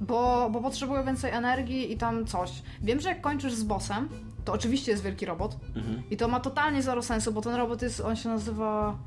Bo, 0.01 0.51
bo 0.53 0.61
potrzebują 0.61 1.05
więcej 1.05 1.31
energii 1.31 1.93
i 1.93 1.97
tam 1.97 2.27
coś. 2.27 2.63
Wiem, 2.83 3.01
że 3.01 3.09
jak 3.09 3.21
kończysz 3.21 3.55
z 3.55 3.63
bossem, 3.63 4.09
to 4.45 4.53
oczywiście 4.53 4.91
jest 4.93 5.03
wielki 5.05 5.27
robot. 5.27 5.57
Mhm. 5.77 6.03
I 6.11 6.17
to 6.17 6.29
ma 6.29 6.41
totalnie 6.41 6.83
zero 6.83 7.03
sensu, 7.03 7.33
bo 7.33 7.41
ten 7.41 7.55
robot 7.55 7.83
jest, 7.83 8.01
on 8.01 8.17
się 8.17 8.29
nazywa 8.29 8.99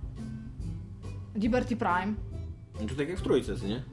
Liberty 1.36 1.76
Prime. 1.76 2.14
To 2.90 2.96
tak 2.98 3.10
jak 3.10 3.20
w 3.20 3.22
trójce, 3.22 3.54
nie? 3.68 3.84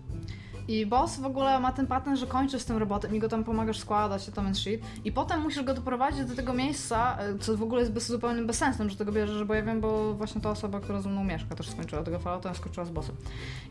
I 0.71 0.87
boss 0.87 1.17
w 1.21 1.27
ogóle 1.27 1.61
ma 1.61 1.73
ten 1.73 1.87
patent, 1.87 2.19
że 2.19 2.27
kończysz 2.27 2.63
z 2.63 2.65
tym 2.65 2.77
robotem 2.77 3.15
i 3.15 3.19
go 3.19 3.29
tam 3.29 3.45
pomagasz 3.45 3.79
składać, 3.79 4.27
tam 4.27 4.47
and 4.47 4.59
shit. 4.59 4.81
I 5.05 5.13
potem 5.13 5.41
musisz 5.41 5.65
go 5.65 5.75
doprowadzić 5.75 6.25
do 6.25 6.37
tego 6.37 6.53
miejsca, 6.53 7.19
e, 7.19 7.39
co 7.39 7.57
w 7.57 7.63
ogóle 7.63 7.81
jest 7.81 7.93
bez, 7.93 8.07
zupełnie 8.07 8.43
bezsensem, 8.43 8.91
że 8.91 8.97
tego 8.97 9.13
bierzesz, 9.13 9.45
bo 9.45 9.55
ja 9.55 9.63
wiem, 9.63 9.81
bo 9.81 10.15
właśnie 10.15 10.41
ta 10.41 10.51
osoba, 10.51 10.81
która 10.81 11.01
ze 11.01 11.09
mną 11.09 11.25
mieszka, 11.25 11.55
też 11.55 11.71
skończyła 11.71 12.03
tego 12.03 12.19
Fallouta, 12.19 12.55
skończyła 12.55 12.87
z 12.87 12.91
bossem. 12.91 13.17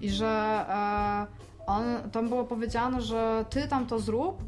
I 0.02 0.10
że 0.10 0.66
e, 0.70 1.66
on, 1.68 1.84
tam 2.12 2.30
było 2.30 2.44
powiedziane, 2.44 3.02
że 3.02 3.46
ty 3.50 3.68
tam 3.68 3.88
to 3.88 4.00
zrób, 4.00 4.44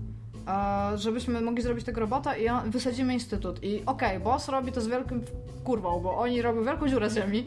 e, 0.47 0.97
żebyśmy 0.97 1.41
mogli 1.41 1.63
zrobić 1.63 1.85
tego 1.85 2.01
robota 2.01 2.37
i 2.37 2.47
wysadzimy 2.65 3.13
instytut. 3.13 3.63
I 3.63 3.85
okej, 3.85 4.19
boss 4.19 4.49
robi 4.49 4.71
to 4.71 4.81
z 4.81 4.87
wielkim 4.87 5.21
kurwą, 5.63 5.99
bo 5.99 6.17
oni 6.17 6.41
robią 6.41 6.63
wielką 6.63 6.87
dziurę 6.87 7.09
z 7.09 7.15
ziemi 7.15 7.45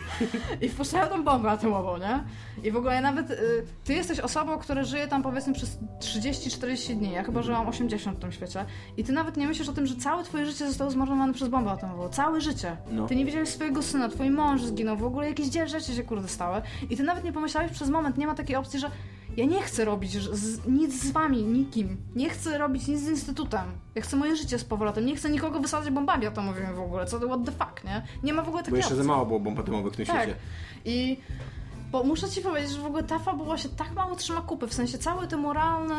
i 0.62 0.68
wpuszczają 0.68 1.08
tam 1.08 1.24
bombę 1.24 1.50
atomową, 1.50 1.98
nie? 1.98 2.24
I 2.62 2.70
w 2.70 2.76
ogóle 2.76 3.00
nawet 3.00 3.30
y, 3.30 3.64
ty 3.84 3.94
jesteś 3.94 4.20
osobą, 4.20 4.58
która 4.58 4.84
żyje 4.84 5.08
tam 5.08 5.22
powiedzmy 5.22 5.52
przez 5.54 5.78
30-40 6.00 6.94
dni. 6.94 7.12
Ja 7.12 7.24
chyba 7.24 7.42
żyłam 7.42 7.68
80 7.68 8.16
w 8.16 8.20
tym 8.20 8.32
świecie. 8.32 8.64
I 8.96 9.04
ty 9.04 9.12
nawet 9.12 9.36
nie 9.36 9.46
myślisz 9.46 9.68
o 9.68 9.72
tym, 9.72 9.86
że 9.86 9.96
całe 9.96 10.24
twoje 10.24 10.46
życie 10.46 10.68
zostało 10.68 10.90
zmarnowane 10.90 11.32
przez 11.32 11.48
bombę 11.48 11.70
atomową. 11.70 12.08
Całe 12.08 12.40
życie. 12.40 12.76
No. 12.90 13.06
Ty 13.06 13.16
nie 13.16 13.24
widziałeś 13.24 13.48
swojego 13.48 13.82
syna, 13.82 14.08
twój 14.08 14.30
mąż 14.30 14.62
zginął, 14.62 14.96
w 14.96 15.04
ogóle 15.04 15.28
jakieś 15.28 15.46
dzieje 15.46 15.68
rzeczy 15.68 15.94
się 15.94 16.02
kurde 16.02 16.28
stały. 16.28 16.62
I 16.90 16.96
ty 16.96 17.02
nawet 17.02 17.24
nie 17.24 17.32
pomyślałeś 17.32 17.72
przez 17.72 17.90
moment, 17.90 18.18
nie 18.18 18.26
ma 18.26 18.34
takiej 18.34 18.56
opcji, 18.56 18.80
że 18.80 18.90
ja 19.36 19.44
nie 19.44 19.62
chcę 19.62 19.84
robić 19.84 20.12
z, 20.22 20.66
nic 20.66 21.02
z 21.02 21.10
wami, 21.10 21.42
nikim. 21.42 21.96
Nie 22.16 22.30
chcę 22.30 22.58
robić 22.58 22.88
nic 22.88 23.00
z 23.00 23.08
instytutem. 23.08 23.64
Ja 23.94 24.02
chcę 24.02 24.16
moje 24.16 24.36
życie 24.36 24.58
z 24.58 24.64
powrotem. 24.64 25.06
Nie 25.06 25.16
chcę 25.16 25.30
nikogo 25.30 25.60
wysadzać 25.60 25.90
bombami 25.90 26.26
atomowymi 26.26 26.74
w 26.74 26.80
ogóle. 26.80 27.06
Co 27.06 27.20
to 27.20 27.26
what 27.26 27.44
the 27.44 27.52
fuck, 27.52 27.84
nie? 27.84 28.02
Nie 28.22 28.32
ma 28.32 28.42
w 28.42 28.48
ogóle 28.48 28.62
Bo 28.62 28.66
takiej 28.66 28.78
jeszcze 28.78 28.96
za 28.96 29.04
mało 29.04 29.26
było 29.26 29.40
bomb 29.40 29.58
atomowych 29.58 29.92
w 29.92 29.96
tym 29.96 30.06
Tak. 30.06 30.16
świecie. 30.22 30.36
I 30.84 31.20
bo 31.96 32.04
muszę 32.04 32.28
ci 32.30 32.40
powiedzieć, 32.40 32.70
że 32.70 32.80
w 32.80 32.86
ogóle 32.86 33.02
ta 33.02 33.18
fabuła 33.18 33.58
się 33.58 33.68
tak 33.68 33.92
mało 33.94 34.16
trzyma 34.16 34.40
kupy, 34.40 34.66
w 34.66 34.74
sensie 34.74 34.98
cały 34.98 35.26
ten 35.26 35.40
moralny 35.40 35.94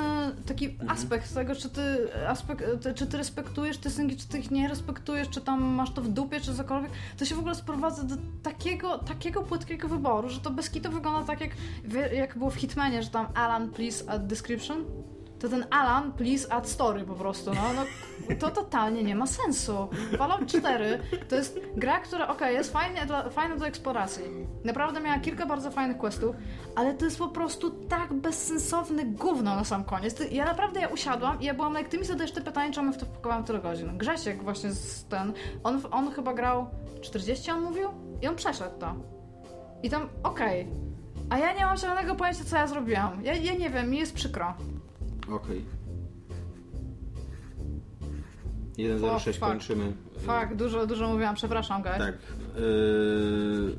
taki 0.46 0.66
Mhm. 0.66 0.90
aspekt 0.90 1.34
tego, 1.34 1.56
czy 1.56 1.70
ty, 1.70 1.82
aspekt, 2.28 2.64
czy 2.96 3.08
ty 3.08 3.18
respektujesz 3.18 3.78
te 3.78 3.90
synki, 3.90 4.18
czy 4.18 4.28
ty 4.28 4.40
ich 4.40 4.52
nie 4.52 4.68
respektujesz, 4.68 5.30
czy 5.30 5.42
tam 5.42 5.64
masz 5.64 5.92
to 5.94 6.02
w 6.02 6.08
dupie, 6.08 6.42
czy 6.42 6.56
cokolwiek, 6.56 6.92
to 7.18 7.26
się 7.26 7.36
w 7.36 7.40
ogóle 7.40 7.56
sprowadza 7.56 8.04
do 8.04 8.16
takiego, 8.44 8.98
takiego 8.98 9.44
płytkiego 9.44 9.88
wyboru, 9.88 10.30
że 10.30 10.40
to 10.40 10.50
bez 10.50 10.70
kitu 10.70 10.92
wygląda 10.92 11.28
tak 11.28 11.42
jak, 11.42 11.52
jak 12.14 12.38
było 12.38 12.50
w 12.50 12.56
Hitmanie, 12.56 13.04
że 13.04 13.10
tam 13.10 13.28
Alan, 13.36 13.70
please 13.70 14.12
add 14.12 14.28
description. 14.28 14.86
To 15.40 15.50
ten 15.50 15.66
Alan, 15.70 16.14
please 16.14 16.54
add 16.54 16.70
story 16.70 17.04
po 17.04 17.14
prostu, 17.14 17.54
no, 17.54 17.62
no 17.74 17.86
to 18.40 18.52
totalnie 18.52 19.04
nie 19.04 19.16
ma 19.16 19.28
sensu. 19.28 19.88
Fallout 20.18 20.46
4 20.48 21.00
to 21.30 21.36
jest 21.36 21.60
gra, 21.76 22.00
która 22.00 22.28
okej, 22.28 22.56
jest 22.56 22.74
fajnie 22.74 23.06
dla, 23.06 23.30
fajna 23.30 23.56
do 23.56 23.68
eksploracji. 23.68 24.24
Naprawdę 24.64 25.00
miała 25.00 25.20
kilka 25.20 25.46
bardzo 25.46 25.72
fajnych 25.72 25.98
questów, 25.98 26.36
ale 26.76 26.94
to 26.94 27.06
jest 27.06 27.18
po 27.18 27.28
prostu 27.28 27.72
tak 27.72 28.14
bezsensowne 28.14 29.06
gówno 29.06 29.56
na 29.56 29.64
sam 29.64 29.84
koniec. 29.84 30.16
Ja 30.32 30.46
naprawdę 30.46 30.80
ja 30.80 30.88
usiadłam 30.88 31.42
i 31.42 31.46
ja 31.46 31.54
byłam 31.54 31.74
jak 31.74 31.88
ty 31.88 31.98
mi 31.98 32.06
zadajesz 32.06 32.32
te 32.32 32.42
pytania, 32.42 32.74
czemu 32.74 32.94
w 32.94 32.98
to 32.98 33.06
wpakowałam 33.06 33.44
tyle 33.44 33.60
godzin. 33.60 33.98
Grzesiek 33.98 34.44
właśnie 34.44 34.72
z 34.72 35.06
ten, 35.06 35.34
on, 35.64 35.82
on 35.92 36.12
chyba 36.12 36.34
grał 36.34 36.68
40 37.02 37.52
on 37.52 37.62
mówił 37.62 37.90
i 38.22 38.28
on 38.28 38.36
przeszedł 38.36 38.80
to. 38.80 38.96
I 39.84 39.90
tam 39.90 40.10
okej. 40.24 40.68
A 41.30 41.38
ja 41.38 41.54
nie 41.54 41.66
mam 41.66 41.78
zielonego 41.78 42.16
pojęcia, 42.16 42.44
co 42.44 42.58
ja 42.58 42.68
zrobiłam. 42.68 43.24
Ja, 43.26 43.34
ja 43.34 43.54
nie 43.54 43.70
wiem, 43.70 43.90
mi 43.90 43.98
jest 43.98 44.14
przykro. 44.14 44.54
Okej. 45.32 45.66
1.06 48.78 49.34
fuck. 49.34 49.40
kończymy. 49.40 49.94
Fak, 50.20 50.56
dużo, 50.56 50.88
dużo 50.88 51.08
mówiłam, 51.08 51.36
przepraszam, 51.36 51.82
guys. 51.82 51.98
Tak. 51.98 52.16
Yy... 52.56 53.76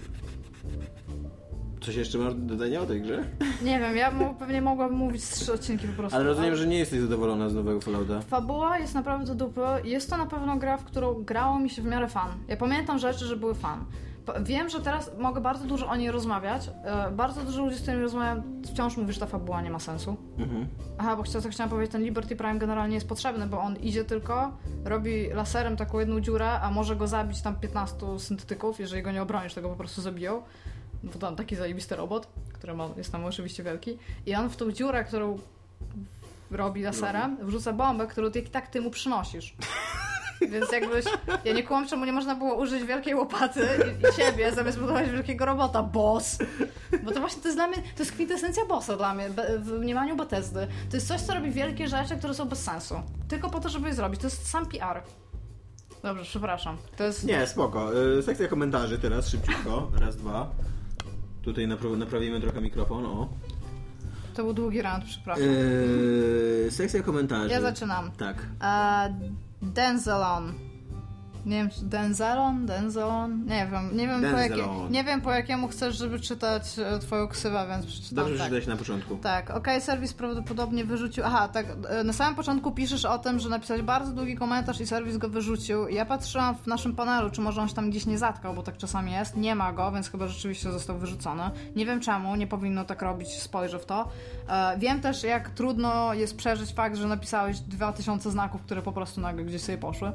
Coś 1.80 1.96
jeszcze 1.96 2.18
masz 2.18 2.34
do 2.34 2.40
dodania 2.40 2.80
o 2.80 2.86
tej 2.86 3.03
grze? 3.03 3.24
Nie 3.62 3.78
wiem, 3.78 3.96
ja 3.96 4.11
mu, 4.11 4.34
pewnie 4.34 4.62
mogłabym 4.62 4.99
mówić 4.99 5.24
trzy 5.24 5.53
odcinki 5.53 5.86
po 5.86 5.92
prostu. 5.92 6.16
Ale 6.16 6.24
rozumiem, 6.24 6.57
że 6.57 6.66
nie 6.66 6.78
jesteś 6.78 7.01
zadowolona 7.01 7.49
z 7.49 7.55
nowego 7.55 7.80
Fallouta. 7.80 8.20
Fabuła 8.20 8.78
jest 8.78 8.94
naprawdę 8.94 9.26
do 9.26 9.34
dupy. 9.34 9.61
Jest 9.84 10.11
to 10.11 10.16
na 10.16 10.26
pewno 10.26 10.57
gra, 10.57 10.76
w 10.76 10.84
którą 10.84 11.14
grało 11.14 11.59
mi 11.59 11.70
się 11.70 11.82
w 11.82 11.84
miarę 11.84 12.09
fan. 12.09 12.30
Ja 12.49 12.57
pamiętam 12.57 12.99
rzeczy, 12.99 13.24
że 13.24 13.36
były 13.36 13.55
fan. 13.55 13.84
Wiem, 14.40 14.68
że 14.68 14.80
teraz 14.80 15.10
mogę 15.18 15.40
bardzo 15.40 15.64
dużo 15.64 15.86
o 15.88 15.96
niej 15.96 16.10
rozmawiać. 16.10 16.70
E, 16.84 17.10
Bardzo 17.10 17.42
dużo 17.42 17.62
ludzi, 17.64 17.76
z 17.76 17.82
którymi 17.82 18.02
rozmawiam, 18.02 18.42
wciąż 18.66 18.96
mówi, 18.96 19.12
że 19.12 19.20
ta 19.20 19.26
fabuła 19.26 19.62
nie 19.62 19.70
ma 19.70 19.78
sensu. 19.78 20.16
Mhm. 20.38 20.68
Aha, 20.98 21.16
bo 21.16 21.22
chciałam, 21.22 21.42
co 21.42 21.48
chciałam 21.48 21.70
powiedzieć, 21.70 21.92
ten 21.92 22.02
Liberty 22.02 22.36
Prime 22.36 22.58
generalnie 22.58 22.94
jest 22.94 23.08
potrzebny, 23.08 23.46
bo 23.46 23.60
on 23.60 23.76
idzie 23.76 24.04
tylko, 24.04 24.52
robi 24.84 25.28
laserem 25.28 25.76
taką 25.76 25.98
jedną 25.98 26.20
dziurę, 26.20 26.60
a 26.60 26.70
może 26.70 26.96
go 26.96 27.06
zabić 27.06 27.42
tam 27.42 27.56
15 27.56 27.96
syntetyków, 28.18 28.80
jeżeli 28.80 29.02
go 29.02 29.12
nie 29.12 29.22
obronisz, 29.22 29.54
to 29.54 29.62
go 29.62 29.68
po 29.68 29.76
prostu 29.76 30.02
zabiją. 30.02 30.42
Bo 31.02 31.18
tam 31.18 31.36
taki 31.36 31.56
zajebisty 31.56 31.96
robot, 31.96 32.28
który 32.52 32.74
ma, 32.74 32.88
jest 32.96 33.12
tam 33.12 33.24
oczywiście 33.24 33.62
wielki. 33.62 33.98
I 34.26 34.34
on 34.34 34.48
w 34.50 34.56
tą 34.56 34.72
dziurę, 34.72 35.04
którą 35.04 35.38
robi 36.50 36.82
laserem, 36.82 37.36
wrzuca 37.42 37.72
bombę, 37.72 38.06
którą 38.06 38.30
ty 38.30 38.42
tak 38.42 38.66
ty 38.68 38.80
mu 38.80 38.90
przynosisz. 38.90 39.56
Więc 40.41 40.72
jakbyś... 40.72 41.05
Ja 41.45 41.53
nie 41.53 41.62
kumam, 41.62 41.89
czemu 41.89 42.05
nie 42.05 42.12
można 42.12 42.34
było 42.34 42.55
użyć 42.55 42.84
wielkiej 42.84 43.14
łopaty 43.14 43.61
i, 43.61 44.07
i 44.09 44.16
ciebie, 44.16 44.53
zamiast 44.53 44.78
budować 44.78 45.11
wielkiego 45.11 45.45
robota. 45.47 45.82
Boss! 45.82 46.39
Bo 47.03 47.11
to 47.12 47.20
właśnie 47.20 47.43
to 47.43 47.49
jest 47.49 47.59
dla 47.59 47.66
mnie... 47.66 47.76
To 47.76 47.99
jest 48.03 48.12
kwintesencja 48.12 48.66
bossa 48.66 48.97
dla 48.97 49.14
mnie 49.14 49.30
be- 49.30 49.59
w 49.59 49.72
mniemaniu 49.72 50.16
Bethesdy. 50.16 50.66
To 50.91 50.97
jest 50.97 51.09
coś, 51.09 51.20
co 51.20 51.34
robi 51.34 51.51
wielkie 51.51 51.89
rzeczy, 51.89 52.16
które 52.16 52.34
są 52.34 52.49
bez 52.49 52.62
sensu. 52.62 52.95
Tylko 53.28 53.51
po 53.51 53.61
to, 53.61 53.68
żeby 53.68 53.89
je 53.89 53.95
zrobić. 53.95 54.20
To 54.20 54.26
jest 54.26 54.49
sam 54.51 54.66
PR. 54.66 55.03
Dobrze, 56.03 56.22
przepraszam. 56.24 56.76
To 56.97 57.05
jest... 57.05 57.24
Nie, 57.24 57.47
spoko. 57.47 57.93
Yy, 57.93 58.22
sekcja 58.22 58.49
komentarzy 58.49 58.99
teraz, 58.99 59.28
szybciutko. 59.28 59.91
Raz, 60.01 60.16
dwa. 60.16 60.51
Tutaj 61.43 61.68
napraw- 61.68 61.97
naprawimy 61.99 62.41
trochę 62.41 62.61
mikrofon, 62.61 63.07
o. 63.07 63.28
To 64.34 64.43
był 64.45 64.53
długi 64.53 64.82
rant, 64.82 65.05
przepraszam. 65.05 65.45
Yy, 65.45 66.68
sekcja 66.70 67.03
komentarzy. 67.03 67.51
Ja 67.51 67.61
zaczynam. 67.61 68.11
Tak. 68.12 68.36
E, 68.62 69.14
Denzelon. 69.61 70.67
Nie 71.47 71.57
wiem, 71.57 71.70
czy 71.70 71.84
Denzelon? 71.84 72.66
Denzelon? 72.66 73.45
Nie 73.45 73.68
wiem, 73.72 73.97
nie 73.97 74.07
wiem, 74.09 74.20
po, 74.32 74.39
jakie, 74.39 74.68
nie 74.91 75.05
wiem 75.05 75.20
po 75.20 75.32
jakiemu 75.32 75.68
chcesz, 75.68 75.97
żeby 75.99 76.20
czytać 76.20 76.78
e, 76.78 76.99
twoją 76.99 77.28
ksywę, 77.28 77.66
więc 77.70 77.86
przeczytam 77.86 78.16
Dobrze, 78.16 78.32
że 78.32 78.39
tak. 78.39 78.47
czytałeś 78.47 78.66
na 78.66 78.76
początku. 78.76 79.16
Tak, 79.16 79.51
OK 79.51 79.66
serwis 79.80 80.12
prawdopodobnie 80.14 80.84
wyrzucił. 80.84 81.24
Aha, 81.26 81.49
tak, 81.49 81.66
e, 81.89 82.05
na 82.05 82.12
samym 82.12 82.34
początku 82.34 82.72
piszesz 82.72 83.05
o 83.05 83.18
tym, 83.18 83.39
że 83.39 83.49
napisałeś 83.49 83.82
bardzo 83.82 84.12
długi 84.12 84.36
komentarz 84.36 84.80
i 84.80 84.86
serwis 84.86 85.16
go 85.16 85.28
wyrzucił. 85.28 85.89
Ja 85.89 86.07
patrzyłam 86.07 86.55
w 86.57 86.66
naszym 86.66 86.95
panelu, 86.97 87.30
czy 87.30 87.41
może 87.41 87.61
on 87.62 87.68
się 87.68 87.74
tam 87.74 87.91
gdzieś 87.91 88.07
nie 88.07 88.18
zatkał, 88.18 88.55
bo 88.55 88.62
tak 88.62 88.76
czasami 88.76 89.12
jest. 89.12 89.36
Nie 89.36 89.55
ma 89.55 89.72
go, 89.72 89.93
więc 89.93 90.11
chyba 90.11 90.26
rzeczywiście 90.28 90.72
został 90.72 90.99
wyrzucony. 90.99 91.43
Nie 91.76 91.86
wiem 91.86 92.01
czemu, 92.01 92.36
nie 92.36 92.47
powinno 92.47 92.84
tak 92.84 93.03
robić, 93.03 93.28
spojrzę 93.28 93.78
w 93.78 93.86
to. 93.86 94.09
E, 94.49 94.78
wiem 94.78 95.01
też, 95.01 95.22
jak 95.22 95.51
trudno 95.51 96.14
jest 96.14 96.36
przeżyć 96.36 96.72
fakt, 96.72 96.97
że 96.97 97.07
napisałeś 97.09 97.61
2000 97.61 98.30
znaków, 98.30 98.62
które 98.62 98.82
po 98.82 98.93
prostu 98.93 99.20
nagle 99.20 99.45
gdzieś 99.45 99.62
sobie 99.62 99.78
poszły. 99.78 100.12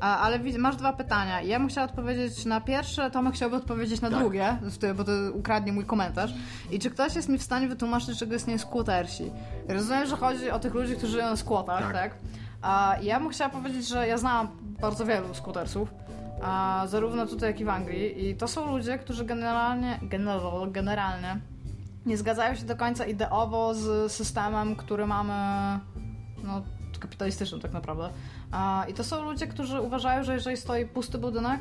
Ale 0.00 0.38
wi- 0.38 0.58
masz 0.60 0.76
dwa 0.76 0.92
pytania. 0.92 1.42
Ja 1.42 1.58
bym 1.58 1.68
chciała 1.68 1.86
odpowiedzieć 1.86 2.44
na 2.44 2.60
pierwsze, 2.60 3.10
Tomek 3.10 3.34
chciałby 3.34 3.56
odpowiedzieć 3.56 4.00
na 4.00 4.10
Tak. 4.10 4.18
drugie, 4.18 4.56
bo 4.96 5.04
to 5.04 5.12
ukradnie 5.34 5.72
mój 5.72 5.84
komentarz. 5.84 6.34
I 6.70 6.78
czy 6.78 6.90
ktoś 6.90 7.14
jest 7.14 7.28
mi 7.28 7.38
w 7.38 7.42
stanie 7.42 7.68
wytłumaczyć, 7.68 8.18
czego 8.18 8.32
jest 8.32 8.48
nie 8.48 8.58
skłotersi? 8.58 9.30
Rozumiem, 9.68 10.06
że 10.06 10.16
chodzi 10.16 10.50
o 10.50 10.58
tych 10.58 10.74
ludzi, 10.74 10.96
którzy 10.96 11.12
żyją 11.12 11.26
na 11.26 11.36
skłotach, 11.36 11.82
tak? 11.82 11.92
Tak. 11.92 12.14
A 12.62 12.96
ja 13.02 13.20
bym 13.20 13.28
chciała 13.28 13.50
powiedzieć, 13.50 13.88
że 13.88 14.06
ja 14.06 14.18
znam 14.18 14.48
bardzo 14.80 15.06
wielu 15.06 15.34
skutersów. 15.34 15.94
A 16.42 16.84
zarówno 16.86 17.26
tutaj, 17.26 17.50
jak 17.50 17.60
i 17.60 17.64
w 17.64 17.68
Anglii. 17.68 18.28
I 18.28 18.34
to 18.34 18.48
są 18.48 18.72
ludzie, 18.76 18.98
którzy 18.98 19.24
generalnie, 19.24 19.98
general, 20.02 20.70
generalnie 20.70 21.40
nie 22.06 22.16
zgadzają 22.16 22.54
się 22.54 22.64
do 22.64 22.76
końca 22.76 23.04
ideowo 23.04 23.74
z 23.74 24.12
systemem, 24.12 24.76
który 24.76 25.06
mamy, 25.06 25.32
no, 26.44 26.62
kapitalistycznym 27.00 27.60
tak 27.60 27.72
naprawdę. 27.72 28.10
I 28.88 28.94
to 28.94 29.04
są 29.04 29.22
ludzie, 29.22 29.46
którzy 29.46 29.80
uważają, 29.80 30.24
że 30.24 30.34
jeżeli 30.34 30.56
stoi 30.56 30.86
pusty 30.86 31.18
budynek, 31.18 31.60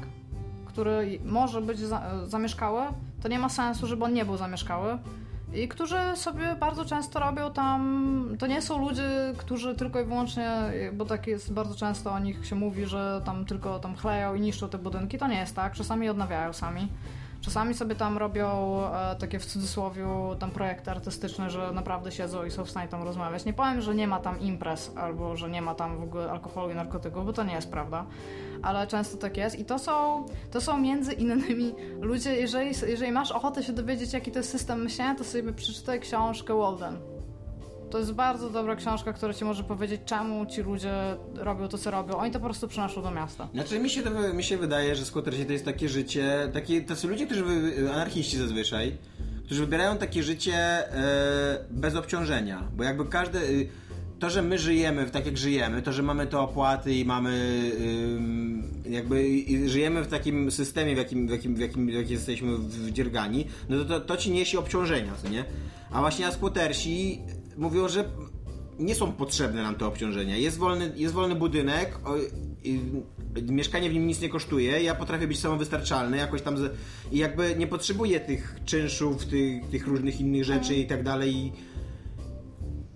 który 0.66 1.20
może 1.26 1.61
być 1.61 1.80
za, 1.80 2.02
zamieszkały, 2.26 2.82
to 3.22 3.28
nie 3.28 3.40
ma 3.40 3.49
sensu, 3.49 3.88
żeby 3.88 4.06
on 4.06 4.14
nie 4.14 4.26
był 4.26 4.38
zamieszkały. 4.38 4.98
I 5.53 5.68
którzy 5.68 5.98
sobie 6.16 6.56
bardzo 6.60 6.86
często 6.86 7.20
robią 7.20 7.53
tam. 7.53 8.36
To 8.40 8.48
nie 8.48 8.61
są 8.61 8.88
ludzie, 8.88 9.34
którzy 9.38 9.76
tylko 9.76 9.99
i 10.02 10.06
wyłącznie, 10.06 10.52
bo 10.94 11.06
tak 11.06 11.28
jest 11.28 11.53
bardzo 11.53 11.76
często 11.76 12.11
o 12.11 12.20
nich 12.20 12.45
się 12.45 12.56
mówi, 12.56 12.86
że 12.86 13.22
tam 13.26 13.45
tylko 13.45 13.80
tam 13.80 13.95
chleją 13.95 14.36
i 14.36 14.41
niszczą 14.41 14.70
te 14.70 14.78
budynki. 14.78 15.18
To 15.18 15.28
nie 15.28 15.40
jest 15.40 15.56
tak. 15.56 15.74
Czasami 15.74 16.10
odnawiają 16.10 16.53
sami. 16.53 16.88
Czasami 17.41 17.74
sobie 17.74 17.95
tam 17.95 18.18
robią 18.18 18.80
e, 18.86 19.16
takie 19.16 19.40
w 19.40 19.45
cudzysłowie 19.45 20.06
tam 20.40 20.52
projekty 20.52 20.91
artystyczne, 20.91 21.49
że 21.49 21.72
naprawdę 21.72 22.11
siedzą 22.11 22.45
i 22.45 22.52
są 22.52 22.66
w 22.66 22.70
stanie 22.70 22.88
tam 22.88 23.03
rozmawiać. 23.03 23.45
Nie 23.45 23.53
powiem, 23.53 23.82
że 23.82 23.95
nie 23.95 24.07
ma 24.07 24.20
tam 24.20 24.40
imprez 24.40 24.91
albo 24.95 25.38
że 25.38 25.49
nie 25.49 25.61
ma 25.61 25.76
tam 25.76 25.99
w 25.99 26.03
ogóle 26.03 26.32
alkoholu 26.32 26.72
i 26.72 26.76
narkotyków, 26.76 27.26
bo 27.26 27.34
to 27.34 27.44
nie 27.44 27.53
jest 27.53 27.72
prawda. 27.72 28.06
Ale 28.61 28.88
często 28.88 29.18
tak 29.18 29.38
jest 29.38 29.60
i 29.60 29.66
to 29.66 29.80
są, 29.80 30.26
to 30.52 30.61
są 30.61 30.80
między 30.80 31.14
innymi 31.14 31.76
ludzie, 32.02 32.36
jeżeli, 32.36 32.72
jeżeli 32.88 33.11
masz 33.11 33.32
ochotę 33.32 33.64
się 33.64 33.74
dowiedzieć, 33.74 34.14
jaki 34.14 34.32
to 34.32 34.40
jest 34.40 34.49
system 34.49 34.84
myślenia, 34.84 35.16
to 35.16 35.24
sobie 35.24 35.53
przeczytaj 35.53 35.99
książkę 35.99 36.53
Walden. 36.53 37.18
To 37.90 37.98
jest 37.98 38.14
bardzo 38.14 38.49
dobra 38.49 38.76
książka, 38.76 39.14
która 39.14 39.34
ci 39.34 39.45
może 39.45 39.64
powiedzieć, 39.64 40.02
czemu 40.06 40.45
ci 40.45 40.61
ludzie 40.61 40.94
robią 41.36 41.68
to, 41.68 41.78
co 41.78 41.91
robią. 41.91 42.18
Oni 42.18 42.32
to 42.32 42.40
po 42.40 42.45
prostu 42.45 42.68
przenoszą 42.68 43.02
do 43.02 43.11
miasta. 43.11 43.48
Znaczy 43.53 43.80
mi 43.80 43.90
się, 43.90 44.02
to, 44.02 44.34
mi 44.34 44.44
się 44.44 44.57
wydaje, 44.57 44.95
że 44.95 45.06
skłotersi 45.06 45.45
to 45.45 45.52
jest 45.52 45.66
takie 45.66 45.90
życie, 45.90 46.49
takie, 46.53 46.95
są 46.95 47.07
ludzie, 47.07 47.26
którzy, 47.26 47.44
wy, 47.44 47.91
anarchiści 47.94 48.38
zazwyczaj, 48.38 48.98
którzy 49.45 49.61
wybierają 49.61 49.98
takie 49.98 50.24
życie 50.24 50.53
e, 50.53 51.66
bez 51.70 51.95
obciążenia, 51.95 52.64
bo 52.78 52.84
jakby 52.84 53.06
każde, 53.06 53.40
y, 53.44 53.70
to, 54.20 54.30
że 54.30 54.41
my 54.41 54.57
żyjemy 54.57 55.10
tak 55.10 55.26
jak 55.26 55.38
żyjemy, 55.38 55.82
to, 55.82 55.94
że 55.94 56.03
mamy 56.03 56.28
te 56.28 56.40
opłaty 56.40 56.94
i 56.94 57.06
mamy 57.06 57.32
jakby 58.90 59.28
i 59.28 59.70
żyjemy 59.70 60.03
w 60.03 60.07
takim 60.07 60.52
systemie, 60.52 60.95
w 60.95 60.98
jakim, 60.98 61.28
w 61.28 61.32
jakim, 61.32 61.56
w 61.56 61.60
jakim, 61.60 61.88
w 61.88 61.94
jakim 61.94 62.11
jesteśmy 62.11 62.57
wdziergani, 62.57 63.48
no 63.70 63.78
to, 63.78 63.86
to, 63.86 63.99
to 63.99 64.18
ci 64.18 64.32
niesie 64.32 64.60
obciążenia, 64.60 65.11
co 65.24 65.30
nie? 65.30 65.45
A 65.91 65.99
właśnie 65.99 66.32
skłotersi 66.32 67.22
mówią, 67.60 67.88
że 67.88 68.10
nie 68.80 68.95
są 68.95 69.11
potrzebne 69.11 69.64
nam 69.64 69.76
te 69.76 69.86
obciążenia. 69.86 70.38
Jest 70.38 70.57
wolny, 70.57 70.91
jest 70.95 71.14
wolny 71.14 71.36
budynek, 71.36 71.99
o, 72.06 72.15
i, 72.64 72.80
mieszkanie 73.52 73.90
w 73.90 73.94
nim 73.94 74.07
nic 74.07 74.22
nie 74.22 74.30
kosztuje, 74.30 74.84
ja 74.84 74.95
potrafię 74.95 75.27
być 75.27 75.40
samowystarczalny, 75.40 76.18
jakoś 76.18 76.41
tam 76.41 76.57
z, 76.57 76.76
i 77.11 77.18
jakby 77.18 77.56
nie 77.56 77.68
potrzebuję 77.68 78.19
tych 78.19 78.60
czynszów, 78.65 79.26
tych, 79.26 79.69
tych 79.69 79.88
różnych 79.88 80.22
innych 80.22 80.44
rzeczy 80.44 80.76
i 80.76 80.88
tak 80.88 81.03
dalej. 81.03 81.53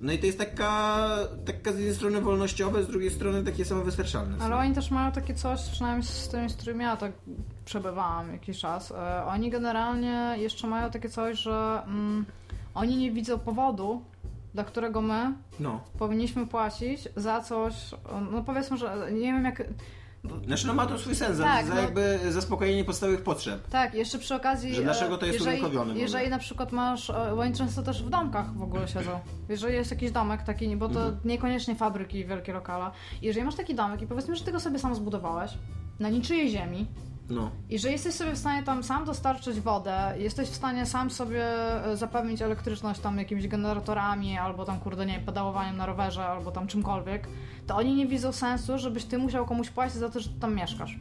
No 0.01 0.13
i 0.13 0.19
to 0.19 0.25
jest 0.25 0.37
taka, 0.37 1.07
taka 1.45 1.71
z 1.71 1.77
jednej 1.77 1.95
strony 1.95 2.21
wolnościowe, 2.21 2.83
z 2.83 2.87
drugiej 2.87 3.11
strony 3.11 3.43
takie 3.43 3.65
samowystarczalne. 3.65 4.37
Ale 4.39 4.55
oni 4.55 4.75
też 4.75 4.91
mają 4.91 5.11
takie 5.11 5.33
coś, 5.33 5.61
przynajmniej 5.61 6.07
z 6.07 6.27
tymi, 6.27 6.49
z 6.49 6.55
którymi 6.55 6.83
ja 6.83 6.97
tak 6.97 7.11
przebywałam 7.65 8.31
jakiś 8.31 8.59
czas. 8.59 8.91
E, 8.91 9.25
oni 9.25 9.49
generalnie 9.49 10.35
jeszcze 10.37 10.67
mają 10.67 10.91
takie 10.91 11.09
coś, 11.09 11.39
że 11.39 11.81
mm, 11.85 12.25
oni 12.73 12.97
nie 12.97 13.11
widzą 13.11 13.39
powodu, 13.39 14.01
dla 14.53 14.63
którego 14.63 15.01
my 15.01 15.33
no. 15.59 15.81
powinniśmy 15.99 16.47
płacić 16.47 17.07
za 17.15 17.41
coś, 17.41 17.73
no 18.31 18.43
powiedzmy, 18.43 18.77
że 18.77 19.07
nie 19.11 19.19
wiem 19.33 19.45
jak... 19.45 19.63
Znaczy 20.45 20.67
no 20.67 20.73
ma 20.73 20.85
to 20.85 20.97
swój 20.97 21.15
sens, 21.15 21.39
Tak, 21.39 21.65
za, 21.65 21.75
no- 21.75 21.81
jakby 21.81 22.19
zaspokojenie 22.31 22.83
podstawowych 22.83 23.21
potrzeb. 23.23 23.67
Tak, 23.67 23.93
jeszcze 23.93 24.19
przy 24.19 24.35
okazji... 24.35 24.75
Że 24.75 24.83
dlaczego 24.83 25.17
to 25.17 25.25
jest 25.25 25.39
jeżeli, 25.39 25.57
urynkowione 25.57 25.85
w 25.85 25.89
ogóle? 25.89 26.01
Jeżeli 26.01 26.29
na 26.29 26.39
przykład 26.39 26.71
masz, 26.71 27.09
e, 27.09 27.13
bo 27.35 27.41
oni 27.41 27.53
często 27.53 27.83
też 27.83 28.03
w 28.03 28.09
domkach 28.09 28.53
w 28.57 28.61
ogóle 28.61 28.87
siedzą. 28.87 29.19
Jeżeli 29.49 29.73
jest 29.73 29.91
jakiś 29.91 30.11
domek 30.11 30.43
taki, 30.43 30.75
bo 30.77 30.89
to 30.89 30.99
Mhm. 30.99 31.17
niekoniecznie 31.25 31.75
fabryki 31.75 32.17
i 32.17 32.25
wielkie 32.25 32.53
lokala. 32.53 32.91
Jeżeli 33.21 33.45
masz 33.45 33.55
taki 33.55 33.75
domek 33.75 34.01
i 34.01 34.07
powiedzmy, 34.07 34.35
że 34.35 34.43
ty 34.43 34.51
go 34.51 34.59
sobie 34.59 34.79
sam 34.79 34.95
zbudowałeś, 34.95 35.51
na 35.99 36.09
niczyjej 36.09 36.49
ziemi, 36.49 36.87
No. 37.29 37.51
i 37.69 37.79
że 37.79 37.91
jesteś 37.91 38.13
sobie 38.13 38.31
w 38.31 38.37
stanie 38.37 38.63
tam 38.63 38.83
sam 38.83 39.05
dostarczyć 39.05 39.59
wodę, 39.59 40.13
jesteś 40.17 40.49
w 40.49 40.55
stanie 40.55 40.85
sam 40.85 41.11
sobie 41.11 41.45
e, 41.85 41.97
zapewnić 41.97 42.41
elektryczność 42.41 42.99
tam 42.99 43.17
jakimiś 43.17 43.47
generatorami, 43.47 44.37
albo 44.37 44.65
tam 44.65 44.79
kurde, 44.79 45.05
nie 45.05 45.13
wiem, 45.13 45.25
pedałowaniem 45.25 45.77
na 45.77 45.85
rowerze, 45.85 46.25
albo 46.25 46.51
tam 46.51 46.67
czymkolwiek, 46.67 47.27
to 47.67 47.75
oni 47.75 47.95
nie 47.95 48.07
widzą 48.07 48.31
sensu, 48.31 48.77
żebyś 48.77 49.05
ty 49.05 49.17
musiał 49.17 49.45
komuś 49.45 49.69
płacić 49.69 49.95
za 49.95 50.09
to, 50.09 50.19
że 50.19 50.29
ty 50.29 50.39
tam 50.39 50.55
mieszkasz. 50.55 50.99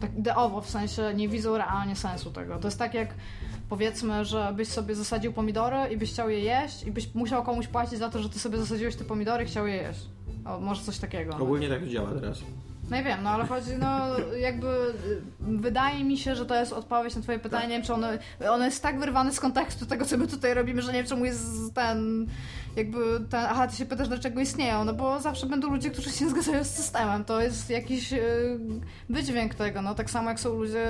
Tak 0.00 0.18
ideowo, 0.18 0.60
w 0.60 0.70
sensie 0.70 1.12
nie 1.14 1.28
widzą 1.28 1.58
realnie 1.58 1.96
sensu 1.96 2.30
tego. 2.30 2.58
To 2.58 2.68
jest 2.68 2.78
tak 2.78 2.94
jak 2.94 3.14
powiedzmy, 3.68 4.24
że 4.24 4.52
byś 4.56 4.68
sobie 4.68 4.94
zasadził 4.94 5.32
pomidory 5.32 5.76
i 5.92 5.96
byś 5.96 6.12
chciał 6.12 6.30
je 6.30 6.40
jeść 6.40 6.82
i 6.82 6.90
byś 6.90 7.14
musiał 7.14 7.42
komuś 7.42 7.66
płacić 7.66 7.98
za 7.98 8.08
to, 8.08 8.18
że 8.18 8.28
ty 8.28 8.38
sobie 8.38 8.58
zasadziłeś 8.58 8.96
te 8.96 9.04
pomidory 9.04 9.44
i 9.44 9.46
chciał 9.46 9.66
je 9.66 9.76
jeść. 9.76 10.00
O, 10.44 10.60
może 10.60 10.82
coś 10.82 10.98
takiego. 10.98 11.36
Ogólnie 11.36 11.68
tak 11.68 11.80
to 11.80 11.86
działa 11.86 12.10
teraz. 12.12 12.42
No 12.90 13.00
i 13.00 13.04
wiem, 13.04 13.22
no 13.22 13.30
ale 13.30 13.46
chodzi, 13.46 13.70
no 13.78 14.18
jakby 14.40 14.66
y, 14.66 15.22
wydaje 15.40 16.04
mi 16.04 16.18
się, 16.18 16.34
że 16.34 16.46
to 16.46 16.54
jest 16.54 16.72
odpowiedź 16.72 17.16
na 17.16 17.22
twoje 17.22 17.38
pytanie, 17.38 17.68
nie 17.68 17.74
wiem 17.74 17.82
czy 17.82 17.94
ono, 17.94 18.06
ono 18.50 18.64
jest 18.64 18.82
tak 18.82 19.00
wyrwane 19.00 19.32
z 19.32 19.40
kontekstu 19.40 19.86
tego, 19.86 20.04
co 20.04 20.18
my 20.18 20.26
tutaj 20.26 20.54
robimy, 20.54 20.82
że 20.82 20.92
nie 20.92 20.98
wiem 20.98 21.06
czemu 21.06 21.24
jest 21.24 21.74
ten, 21.74 22.26
jakby 22.76 23.20
ten, 23.30 23.44
aha, 23.48 23.66
ty 23.66 23.76
się 23.76 23.86
pytasz 23.86 24.08
dlaczego 24.08 24.40
istnieją, 24.40 24.84
no 24.84 24.94
bo 24.94 25.20
zawsze 25.20 25.46
będą 25.46 25.70
ludzie, 25.70 25.90
którzy 25.90 26.10
się 26.10 26.28
zgadzają 26.30 26.64
z 26.64 26.70
systemem, 26.70 27.24
to 27.24 27.40
jest 27.40 27.70
jakiś 27.70 28.12
y, 28.12 28.58
wydźwięk 29.08 29.54
tego, 29.54 29.82
no 29.82 29.94
tak 29.94 30.10
samo 30.10 30.28
jak 30.28 30.40
są 30.40 30.54
ludzie, 30.54 30.88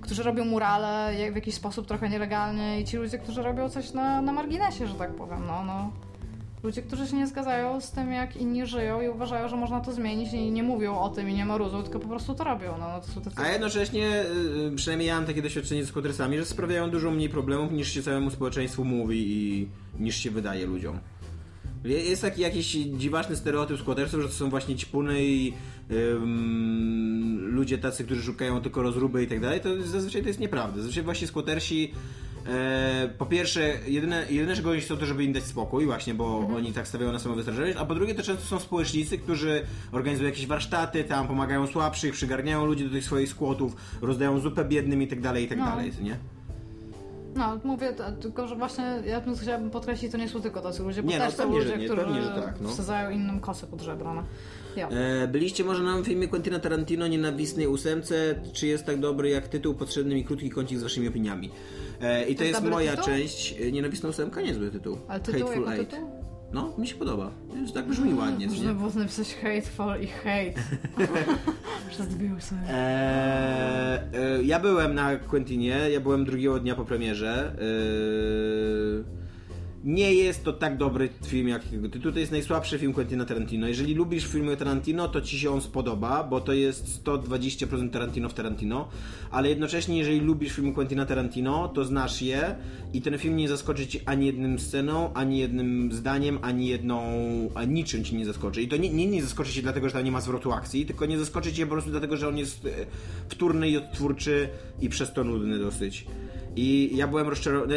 którzy 0.00 0.22
robią 0.22 0.44
murale 0.44 1.12
w 1.32 1.34
jakiś 1.34 1.54
sposób 1.54 1.86
trochę 1.86 2.08
nielegalnie 2.08 2.80
i 2.80 2.84
ci 2.84 2.96
ludzie, 2.96 3.18
którzy 3.18 3.42
robią 3.42 3.68
coś 3.68 3.92
na, 3.92 4.22
na 4.22 4.32
marginesie, 4.32 4.86
że 4.86 4.94
tak 4.94 5.14
powiem, 5.14 5.46
no, 5.46 5.64
no. 5.64 5.90
Ludzie, 6.66 6.82
którzy 6.82 7.06
się 7.06 7.16
nie 7.16 7.26
zgadzają 7.26 7.80
z 7.80 7.90
tym, 7.90 8.12
jak 8.12 8.36
inni 8.36 8.66
żyją 8.66 9.00
i 9.02 9.08
uważają, 9.08 9.48
że 9.48 9.56
można 9.56 9.80
to 9.80 9.92
zmienić 9.92 10.32
i 10.32 10.50
nie 10.50 10.62
mówią 10.62 10.98
o 10.98 11.08
tym 11.08 11.28
i 11.30 11.34
nie 11.34 11.44
marudzą, 11.44 11.82
tylko 11.82 11.98
po 12.00 12.08
prostu 12.08 12.34
to 12.34 12.44
robią. 12.44 12.74
No, 12.78 12.88
no 12.88 13.00
to 13.00 13.06
są 13.06 13.20
tacy... 13.20 13.36
A 13.40 13.48
jednocześnie, 13.48 14.24
y, 14.72 14.76
przynajmniej 14.76 15.08
ja 15.08 15.16
mam 15.16 15.26
takie 15.26 15.42
doświadczenie 15.42 15.84
z 15.84 15.88
skłotersami, 15.88 16.38
że 16.38 16.44
sprawiają 16.44 16.90
dużo 16.90 17.10
mniej 17.10 17.28
problemów 17.28 17.72
niż 17.72 17.92
się 17.92 18.02
całemu 18.02 18.30
społeczeństwu 18.30 18.84
mówi 18.84 19.18
i 19.28 19.68
niż 20.00 20.16
się 20.16 20.30
wydaje 20.30 20.66
ludziom. 20.66 20.98
Je- 21.84 22.00
Jest 22.04 22.22
taki 22.22 22.40
jakiś 22.42 22.66
dziwaczny 22.72 23.36
stereotyp 23.36 23.78
skłotersów, 23.80 24.22
że 24.22 24.28
to 24.28 24.34
są 24.34 24.50
właśnie 24.50 24.76
ćpuny 24.76 25.24
i 25.24 25.52
ym, 25.90 27.38
ludzie 27.54 27.78
tacy, 27.78 28.04
którzy 28.04 28.22
szukają 28.22 28.60
tylko 28.60 28.82
rozruby 28.82 29.22
i 29.22 29.26
tak 29.26 29.40
dalej, 29.40 29.60
to 29.60 29.82
zazwyczaj 29.82 30.22
to 30.22 30.28
jest 30.28 30.40
nieprawda. 30.40 30.76
Zazwyczaj 30.76 31.02
właśnie 31.04 31.26
skłotersi 31.26 31.92
e, 32.48 33.08
po 33.18 33.26
pierwsze, 33.26 33.78
jedyne, 33.86 34.26
jedyne 34.30 34.56
czego 34.56 34.70
oni 34.70 34.80
chcą 34.80 34.96
to, 34.96 35.06
żeby 35.06 35.24
im 35.24 35.32
dać 35.32 35.44
spokój 35.44 35.86
właśnie, 35.86 36.14
bo 36.14 36.38
oni 36.56 36.72
tak 36.72 36.88
stawiają 36.88 37.12
na 37.12 37.18
samowystarczalność, 37.18 37.76
a 37.78 37.84
po 37.86 37.94
drugie 37.94 38.14
to 38.14 38.22
często 38.22 38.44
są 38.46 38.58
społecznicy, 38.60 39.18
którzy 39.18 39.62
organizują 39.92 40.28
jakieś 40.28 40.46
warsztaty, 40.46 41.04
tam 41.04 41.28
pomagają 41.28 41.66
słabszych, 41.66 42.12
przygarniają 42.12 42.66
ludzi 42.66 42.84
do 42.84 42.90
tych 42.90 43.04
swoich 43.04 43.28
skłotów, 43.28 43.76
rozdają 44.00 44.40
zupę 44.40 44.64
biednym 44.64 45.02
i 45.02 45.06
tak 45.06 45.20
dalej, 45.20 45.44
i 45.44 45.48
tak 45.48 45.58
No. 45.58 45.64
dalej, 45.66 45.92
nie? 46.02 46.18
No, 47.36 47.60
mówię, 47.64 47.94
tylko 48.20 48.46
że 48.48 48.56
właśnie 48.56 48.84
ja 49.06 49.20
bym 49.20 49.36
chciałabym 49.36 49.70
podkreślić, 49.70 50.12
to 50.12 50.18
nie 50.18 50.28
są 50.28 50.40
tylko 50.40 50.60
tacy 50.60 50.82
ludzie, 50.82 51.02
bo 51.02 51.10
Nie, 51.10 51.18
no, 51.18 51.24
też 51.24 51.34
są 51.34 51.42
pewnie, 51.42 51.62
że 51.62 51.68
ludzie, 51.68 51.78
nie, 51.78 51.84
którzy 51.88 52.02
pewnie, 52.02 52.20
tak, 52.42 52.54
no. 52.60 52.68
wsadzają 52.68 53.10
innym 53.10 53.40
kosę 53.40 53.66
pod 53.66 53.80
żebro. 53.80 54.14
No. 54.14 54.24
Ja. 54.76 54.88
E, 54.88 55.28
byliście 55.28 55.64
może 55.64 55.82
na 55.82 56.02
filmie 56.02 56.28
Quentina 56.28 56.58
Tarantino 56.58 57.06
Nienawistnej 57.06 57.66
ósemce, 57.66 58.14
czy 58.52 58.66
jest 58.66 58.84
tak 58.86 59.00
dobry 59.00 59.28
jak 59.30 59.48
tytuł, 59.48 59.74
potrzebny 59.74 60.14
mi 60.14 60.24
krótki 60.24 60.50
kącik 60.50 60.78
z 60.78 60.82
waszymi 60.82 61.08
opiniami. 61.08 61.50
E, 62.00 62.24
I 62.28 62.34
to, 62.34 62.38
To 62.38 62.44
jest 62.44 62.60
jest 62.60 62.72
moja 62.72 62.90
tytuł? 62.90 63.04
część. 63.06 63.54
E, 63.60 63.72
Nienawistna 63.72 64.08
ósemka, 64.08 64.40
niezły 64.40 64.70
tytuł. 64.70 64.98
Ale 65.08 65.20
tytuł 65.20 65.40
Hateful 65.40 65.62
jako 65.62 65.74
Eight. 65.74 65.90
tytuł? 65.90 66.10
No, 66.52 66.74
mi 66.78 66.86
się 66.86 66.94
podoba. 66.94 67.30
Tak 67.74 67.86
brzmi 67.86 68.14
ładnie, 68.14 68.48
co 68.48 68.54
Można 68.54 68.74
było 68.74 68.90
napisać 68.94 69.34
hateful 69.34 70.00
i 70.00 70.06
hate. 70.06 70.62
Przez 71.90 72.08
dwie 72.08 72.34
ósmy. 72.38 72.58
E, 72.68 74.02
e, 74.12 74.42
ja 74.42 74.60
byłem 74.60 74.94
na 74.94 75.16
Quentinie, 75.16 75.78
ja 75.92 76.00
byłem 76.00 76.24
drugiego 76.24 76.60
dnia 76.60 76.74
po 76.74 76.84
premierze. 76.84 77.52
E, 77.52 79.25
nie 79.84 80.14
jest 80.14 80.44
to 80.44 80.52
tak 80.52 80.76
dobry 80.76 81.08
film 81.26 81.48
jak 81.48 81.72
jego 81.72 81.88
tytuł. 81.88 82.12
To 82.12 82.18
jest 82.18 82.32
najsłabszy 82.32 82.78
film 82.78 82.92
Quentina 82.92 83.24
Tarantino. 83.24 83.68
Jeżeli 83.68 83.94
lubisz 83.94 84.26
filmy 84.26 84.56
Tarantino, 84.56 85.08
to 85.08 85.20
ci 85.20 85.38
się 85.38 85.50
on 85.50 85.60
spodoba, 85.60 86.24
bo 86.24 86.40
to 86.40 86.52
jest 86.52 87.04
120% 87.04 87.90
Tarantino 87.90 88.28
w 88.28 88.34
Tarantino, 88.34 88.88
ale 89.30 89.48
jednocześnie 89.48 89.98
jeżeli 89.98 90.20
lubisz 90.20 90.52
filmy 90.52 90.72
Quentina 90.72 91.06
Tarantino, 91.06 91.68
to 91.68 91.84
znasz 91.84 92.22
je 92.22 92.56
i 92.92 93.02
ten 93.02 93.18
film 93.18 93.36
nie 93.36 93.48
zaskoczy 93.48 93.86
ci 93.86 94.00
ani 94.06 94.26
jednym 94.26 94.58
sceną, 94.58 95.12
ani 95.14 95.38
jednym 95.38 95.92
zdaniem, 95.92 96.38
ani 96.42 96.66
jedną, 96.66 97.02
a 97.54 97.64
niczym 97.64 98.04
ci 98.04 98.16
nie 98.16 98.26
zaskoczy. 98.26 98.62
I 98.62 98.68
to 98.68 98.76
nie, 98.76 98.90
nie, 98.90 99.06
nie 99.06 99.22
zaskoczy 99.22 99.52
cię 99.52 99.62
dlatego, 99.62 99.88
że 99.88 99.92
tam 99.92 100.04
nie 100.04 100.12
ma 100.12 100.20
zwrotu 100.20 100.52
akcji, 100.52 100.86
tylko 100.86 101.06
nie 101.06 101.18
zaskoczy 101.18 101.52
cię 101.52 101.66
po 101.66 101.72
prostu 101.72 101.90
dlatego, 101.90 102.16
że 102.16 102.28
on 102.28 102.38
jest 102.38 102.66
e, 102.66 102.70
wtórny 103.28 103.68
i 103.68 103.76
odtwórczy 103.76 104.48
i 104.80 104.88
przez 104.88 105.12
to 105.12 105.24
nudny 105.24 105.58
dosyć. 105.58 106.06
I 106.56 106.96
ja 106.96 107.06
byłem 107.08 107.28
rozczarowany. 107.28 107.74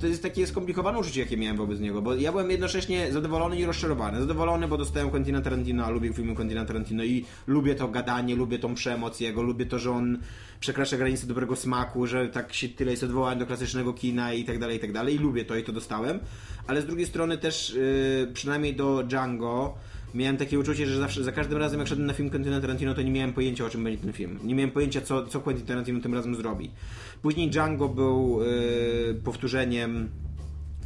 To 0.00 0.06
jest 0.06 0.22
takie 0.22 0.46
skomplikowane 0.46 0.98
uczucie, 0.98 1.20
jakie 1.20 1.36
miałem 1.36 1.56
wobec 1.56 1.80
niego, 1.80 2.02
bo 2.02 2.14
ja 2.14 2.32
byłem 2.32 2.50
jednocześnie 2.50 3.12
zadowolony 3.12 3.58
i 3.58 3.64
rozczarowany. 3.64 4.20
Zadowolony, 4.20 4.68
bo 4.68 4.78
dostałem 4.78 5.10
Quentina 5.10 5.40
Tarantino, 5.40 5.84
a 5.84 5.90
lubię 5.90 6.12
filmy 6.12 6.34
Quentina 6.34 6.64
Tarantino 6.64 7.04
i 7.04 7.24
lubię 7.46 7.74
to 7.74 7.88
gadanie, 7.88 8.36
lubię 8.36 8.58
tą 8.58 8.74
przemoc 8.74 9.20
jego, 9.20 9.42
lubię 9.42 9.66
to, 9.66 9.78
że 9.78 9.90
on 9.90 10.18
przekracza 10.60 10.96
granice 10.96 11.26
dobrego 11.26 11.56
smaku, 11.56 12.06
że 12.06 12.28
tak 12.28 12.52
się 12.54 12.68
tyle 12.68 12.90
jest 12.90 13.02
odwołań 13.02 13.38
do 13.38 13.46
klasycznego 13.46 13.92
kina 13.92 14.32
i 14.32 14.44
tak 14.44 14.58
dalej, 14.58 14.76
i 14.76 14.80
tak 14.80 14.92
dalej. 14.92 15.14
I 15.14 15.18
lubię 15.18 15.44
to 15.44 15.56
i 15.56 15.64
to 15.64 15.72
dostałem. 15.72 16.18
Ale 16.66 16.82
z 16.82 16.86
drugiej 16.86 17.06
strony 17.06 17.38
też, 17.38 17.74
yy, 17.74 18.32
przynajmniej 18.34 18.74
do 18.74 19.02
Django, 19.02 19.74
miałem 20.14 20.36
takie 20.36 20.58
uczucie, 20.58 20.86
że 20.86 20.98
zawsze, 20.98 21.24
za 21.24 21.32
każdym 21.32 21.58
razem 21.58 21.78
jak 21.78 21.88
szedłem 21.88 22.06
na 22.06 22.12
film 22.12 22.30
Quentina 22.30 22.60
Tarantino, 22.60 22.94
to 22.94 23.02
nie 23.02 23.10
miałem 23.10 23.32
pojęcia 23.32 23.64
o 23.64 23.70
czym 23.70 23.84
będzie 23.84 24.02
ten 24.02 24.12
film. 24.12 24.38
Nie 24.44 24.54
miałem 24.54 24.70
pojęcia, 24.70 25.00
co, 25.00 25.26
co 25.26 25.40
Quentin 25.40 25.66
Tarantino 25.66 26.00
tym 26.00 26.14
razem 26.14 26.34
zrobi. 26.34 26.70
Później 27.22 27.50
Django 27.50 27.88
był 27.88 28.40
yy, 28.42 29.14
powtórzeniem 29.24 30.08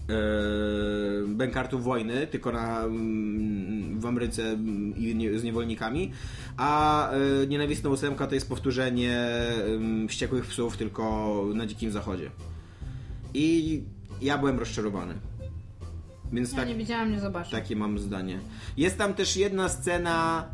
yy, 0.09 1.35
Bankartów 1.35 1.85
Wojny, 1.85 2.27
tylko 2.27 2.53
na, 2.53 2.83
yy, 2.83 4.01
w 4.01 4.07
Ameryce 4.07 4.57
z 5.37 5.45
niewolnikami, 5.45 6.13
a 6.57 7.11
yy, 7.41 7.47
Nienawistna 7.47 7.91
ósemka 7.91 8.27
to 8.27 8.35
jest 8.35 8.49
powtórzenie 8.49 9.27
Wściekłych 10.09 10.47
Psów, 10.47 10.77
tylko 10.77 11.45
na 11.55 11.67
Dzikim 11.67 11.91
Zachodzie. 11.91 12.31
I 13.35 13.83
ja 14.23 14.39
byłem 14.39 14.59
rozczarowany. 14.59 15.15
Więc 16.33 16.51
Ja 16.51 16.57
tak, 16.57 16.69
nie 16.69 16.75
widziałam, 16.75 17.13
nie 17.13 17.21
zobaczę. 17.21 17.51
takie 17.51 17.77
mam 17.77 17.99
zdanie. 17.99 18.39
Jest 18.77 18.99
tam 18.99 19.15
też 19.15 19.37
jedna 19.37 19.69
scena, 19.69 20.47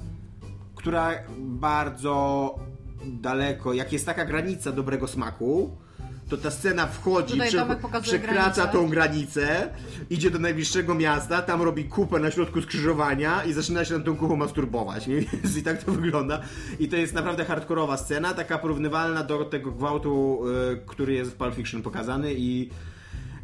która 0.75 1.11
bardzo 1.39 2.55
daleko, 3.05 3.73
jak 3.73 3.93
jest 3.93 4.07
taka 4.07 4.25
granica 4.25 4.73
dobrego 4.73 5.09
smaku, 5.09 5.77
to 6.29 6.37
ta 6.37 6.51
scena 6.51 6.87
wchodzi, 6.87 7.41
prze, 7.41 7.67
przekracza 8.03 8.53
granicę. 8.53 8.69
tą 8.73 8.89
granicę, 8.89 9.71
idzie 10.11 10.31
do 10.31 10.39
najbliższego 10.39 10.95
miasta, 10.95 11.43
tam 11.43 11.63
robi 11.63 11.85
kupę 11.85 12.19
na 12.19 12.31
środku 12.31 12.63
skrzyżowania 12.63 13.45
i 13.45 13.53
zaczyna 13.53 13.85
się 13.85 13.99
na 13.99 14.05
tą 14.05 14.17
kupę 14.17 14.37
masturbować. 14.37 15.07
Nie? 15.07 15.17
I 15.59 15.63
tak 15.63 15.85
to 15.85 15.93
wygląda. 15.93 16.41
I 16.81 16.89
to 16.89 16.97
jest 16.97 17.15
naprawdę 17.15 17.45
hardkorowa 17.45 17.97
scena, 17.97 18.35
taka 18.35 18.59
porównywalna 18.59 19.23
do 19.25 19.45
tego 19.45 19.71
gwałtu, 19.71 20.41
y, 20.73 20.81
który 20.87 21.13
jest 21.13 21.31
w 21.31 21.35
Pulp 21.35 21.55
Fiction 21.55 21.83
pokazany 21.83 22.35
i 22.35 22.71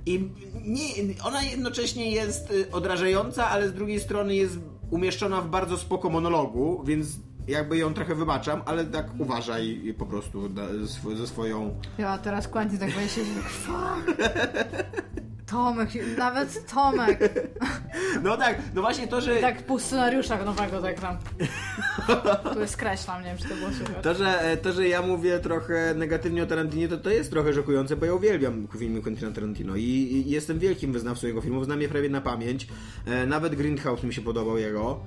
i 0.06 0.30
nie, 0.64 0.84
ona 1.22 1.42
jednocześnie 1.42 2.10
jest 2.10 2.50
y, 2.50 2.70
odrażająca, 2.70 3.48
ale 3.50 3.68
z 3.68 3.72
drugiej 3.72 4.00
strony 4.00 4.34
jest 4.34 4.58
umieszczona 4.90 5.40
w 5.40 5.48
bardzo 5.48 5.78
spoko 5.78 6.10
monologu, 6.10 6.82
więc 6.86 7.06
jakby 7.48 7.78
ją 7.78 7.94
trochę 7.94 8.14
wybaczam, 8.14 8.62
ale 8.66 8.84
tak 8.84 9.06
uważaj 9.18 9.94
po 9.98 10.06
prostu 10.06 10.48
na, 10.48 10.62
sw- 10.62 11.16
ze 11.16 11.26
swoją... 11.26 11.80
Ja 11.98 12.18
teraz 12.18 12.48
Quentin 12.48 12.78
tak 12.78 12.90
będzie. 12.90 13.24
Fuck. 13.44 14.18
Tomek, 15.46 15.90
nawet 16.18 16.66
Tomek. 16.74 17.18
No 18.22 18.36
tak, 18.36 18.58
no 18.74 18.82
właśnie 18.82 19.08
to, 19.08 19.20
że... 19.20 19.36
Tak 19.36 19.62
pół 19.62 19.78
scenariusza 19.78 20.44
nowego 20.44 20.82
tak 20.82 21.00
tam. 21.00 21.16
Tu 22.54 22.60
jest 22.60 22.72
skreślam, 22.72 23.22
nie 23.22 23.28
wiem 23.28 23.38
czy 23.38 23.48
to 23.48 23.54
było 23.54 23.70
słychać. 23.70 24.02
To 24.02 24.14
że, 24.14 24.56
to, 24.62 24.72
że 24.72 24.88
ja 24.88 25.02
mówię 25.02 25.38
trochę 25.38 25.94
negatywnie 25.96 26.42
o 26.42 26.46
Tarantinie, 26.46 26.88
to 26.88 26.98
to 26.98 27.10
jest 27.10 27.30
trochę 27.30 27.54
szokujące, 27.54 27.96
bo 27.96 28.06
ja 28.06 28.14
uwielbiam 28.14 28.68
filmy 28.78 29.02
Quentina 29.02 29.30
Tarantino 29.32 29.76
i, 29.76 29.82
i 29.82 30.30
jestem 30.30 30.58
wielkim 30.58 30.92
wyznawcą 30.92 31.26
jego 31.26 31.40
filmów, 31.40 31.64
znam 31.64 31.82
je 31.82 31.88
prawie 31.88 32.08
na 32.08 32.20
pamięć. 32.20 32.68
E, 33.06 33.26
nawet 33.26 33.54
Grindhouse 33.54 34.02
mi 34.04 34.14
się 34.14 34.22
podobał 34.22 34.58
jego. 34.58 35.00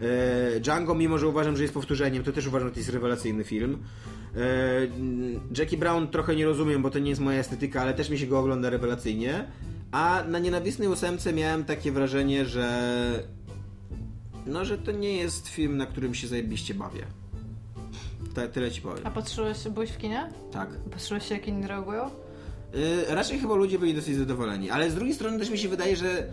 E, 0.00 0.60
Django, 0.60 0.94
mimo 0.94 1.18
że 1.18 1.28
uważam, 1.28 1.56
że 1.56 1.62
jest 1.62 1.74
powtórzeniem, 1.74 2.24
to 2.24 2.32
też 2.32 2.46
uważam, 2.46 2.68
że 2.68 2.74
to 2.74 2.80
jest 2.80 2.90
rewelacyjny 2.90 3.44
film. 3.44 3.78
E, 4.36 4.40
Jackie 5.58 5.76
Brown 5.76 6.08
trochę 6.08 6.36
nie 6.36 6.44
rozumiem, 6.44 6.82
bo 6.82 6.90
to 6.90 6.98
nie 6.98 7.10
jest 7.10 7.20
moja 7.20 7.38
estetyka, 7.38 7.82
ale 7.82 7.94
też 7.94 8.10
mi 8.10 8.18
się 8.18 8.26
go 8.26 8.38
ogląda 8.38 8.70
rewelacyjnie. 8.70 9.44
A 9.92 10.24
na 10.28 10.38
Nienawistnej 10.38 10.88
ósemce 10.88 11.32
miałem 11.32 11.64
takie 11.64 11.92
wrażenie, 11.92 12.44
że 12.44 12.68
no, 14.46 14.64
że 14.64 14.78
to 14.78 14.92
nie 14.92 15.16
jest 15.16 15.48
film, 15.48 15.76
na 15.76 15.86
którym 15.86 16.14
się 16.14 16.28
zajebiście 16.28 16.74
bawię. 16.74 17.06
Ta, 18.34 18.48
tyle 18.48 18.70
ci 18.70 18.80
powiem. 18.80 19.06
A 19.06 19.10
patrzyłeś, 19.10 19.68
byłeś 19.68 19.90
w 19.90 19.98
kinie? 19.98 20.28
Tak. 20.52 20.68
Patrzyłeś 20.90 21.28
się 21.28 21.34
jak 21.34 21.48
inni 21.48 21.66
reagują? 21.66 22.10
Yy, 22.74 23.14
raczej 23.14 23.38
chyba 23.38 23.54
ludzie 23.54 23.78
byli 23.78 23.94
dosyć 23.94 24.16
zadowoleni, 24.16 24.70
ale 24.70 24.90
z 24.90 24.94
drugiej 24.94 25.14
strony 25.14 25.38
też 25.38 25.50
mi 25.50 25.58
się 25.58 25.68
wydaje, 25.68 25.96
że 25.96 26.28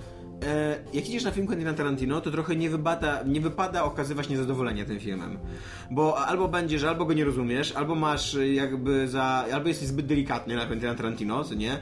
jak 0.94 1.10
idziesz 1.10 1.24
na 1.24 1.32
film 1.32 1.48
Quentina 1.48 1.74
Tarantino, 1.74 2.22
to 2.22 2.32
trochę 2.32 2.56
nie 2.56 2.70
wypada, 2.70 3.24
nie 3.26 3.42
wypada 3.42 3.84
okazywać 3.84 4.30
niezadowolenia 4.30 4.86
tym 4.86 5.00
filmem. 5.00 5.38
Bo 5.92 6.18
albo 6.18 6.48
będziesz, 6.48 6.84
albo 6.84 7.06
go 7.06 7.14
nie 7.14 7.26
rozumiesz, 7.26 7.72
albo 7.72 7.96
masz 7.96 8.34
y, 8.34 8.54
jakby 8.54 9.08
za... 9.08 9.46
albo 9.54 9.68
jesteś 9.68 9.88
zbyt 9.88 10.06
delikatny 10.06 10.56
na 10.56 10.66
Quentina 10.66 10.96
Tarantino, 10.96 11.44
co 11.44 11.54
nie? 11.56 11.78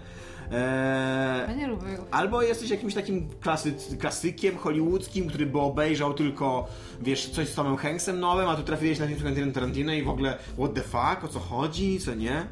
E, 0.52 1.46
Ja 1.48 1.56
nie 1.56 1.68
lubię 1.68 1.90
jego. 1.92 2.06
Albo 2.12 2.42
jesteś 2.42 2.70
jakimś 2.70 2.94
takim 2.94 3.30
klasy, 3.42 3.74
klasykiem 4.00 4.58
hollywoodzkim, 4.58 5.28
który 5.28 5.46
by 5.46 5.60
obejrzał 5.60 6.14
tylko, 6.14 6.68
wiesz, 7.02 7.30
coś 7.30 7.50
z 7.50 7.56
Tomem 7.56 7.78
Hanksem 7.78 8.20
nowym, 8.20 8.48
a 8.50 8.56
tu 8.56 8.64
trafiłeś 8.64 9.00
na 9.00 9.08
film 9.08 9.20
Quentin 9.20 9.52
Tarantino 9.52 9.94
i 9.94 10.04
w 10.04 10.10
ogóle 10.10 10.38
what 10.58 10.74
the 10.74 10.82
fuck, 10.82 11.24
o 11.24 11.28
co 11.28 11.40
chodzi, 11.40 12.00
co 12.00 12.16
nie? 12.16 12.46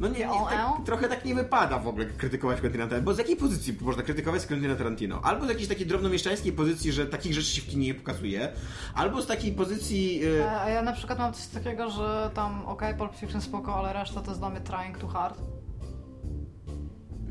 No 0.00 0.08
nie, 0.08 0.18
nie 0.18 0.24
tak, 0.50 0.52
e? 0.80 0.84
trochę 0.84 1.08
tak 1.08 1.24
nie 1.24 1.34
wypada 1.34 1.78
w 1.78 1.88
ogóle 1.88 2.06
krytykować 2.06 2.60
Quentina 2.60 2.84
Tarantino, 2.86 3.04
bo 3.04 3.14
z 3.14 3.18
jakiej 3.18 3.36
pozycji 3.36 3.76
można 3.80 4.02
krytykować 4.02 4.46
Quentina 4.46 4.74
Tarantino? 4.76 5.20
Albo 5.22 5.46
z 5.46 5.48
jakiejś 5.48 5.68
takiej 5.68 5.86
drobnomieszczańskiej 5.86 6.52
pozycji, 6.52 6.92
że 6.92 7.06
takich 7.06 7.34
rzeczy 7.34 7.48
się 7.48 7.62
w 7.62 7.66
kinie 7.66 7.86
nie 7.86 7.94
pokazuje, 7.94 8.52
albo 8.94 9.22
z 9.22 9.26
takiej 9.26 9.52
pozycji... 9.52 10.24
y, 10.24 10.42
E, 10.44 10.60
A 10.60 10.68
ja 10.70 10.82
na 10.82 10.92
przykład 10.92 11.18
mam 11.18 11.32
coś 11.32 11.46
takiego, 11.46 11.90
że 11.90 12.30
tam 12.34 12.66
okej, 12.66 12.94
Pulp 12.94 13.16
Fiction 13.16 13.40
spoko, 13.40 13.74
ale 13.76 13.92
reszta 13.92 14.20
to 14.20 14.30
jest 14.30 14.40
dla 14.40 14.50
mnie 14.50 14.60
trying 14.60 14.98
too 14.98 15.08
hard. 15.08 15.38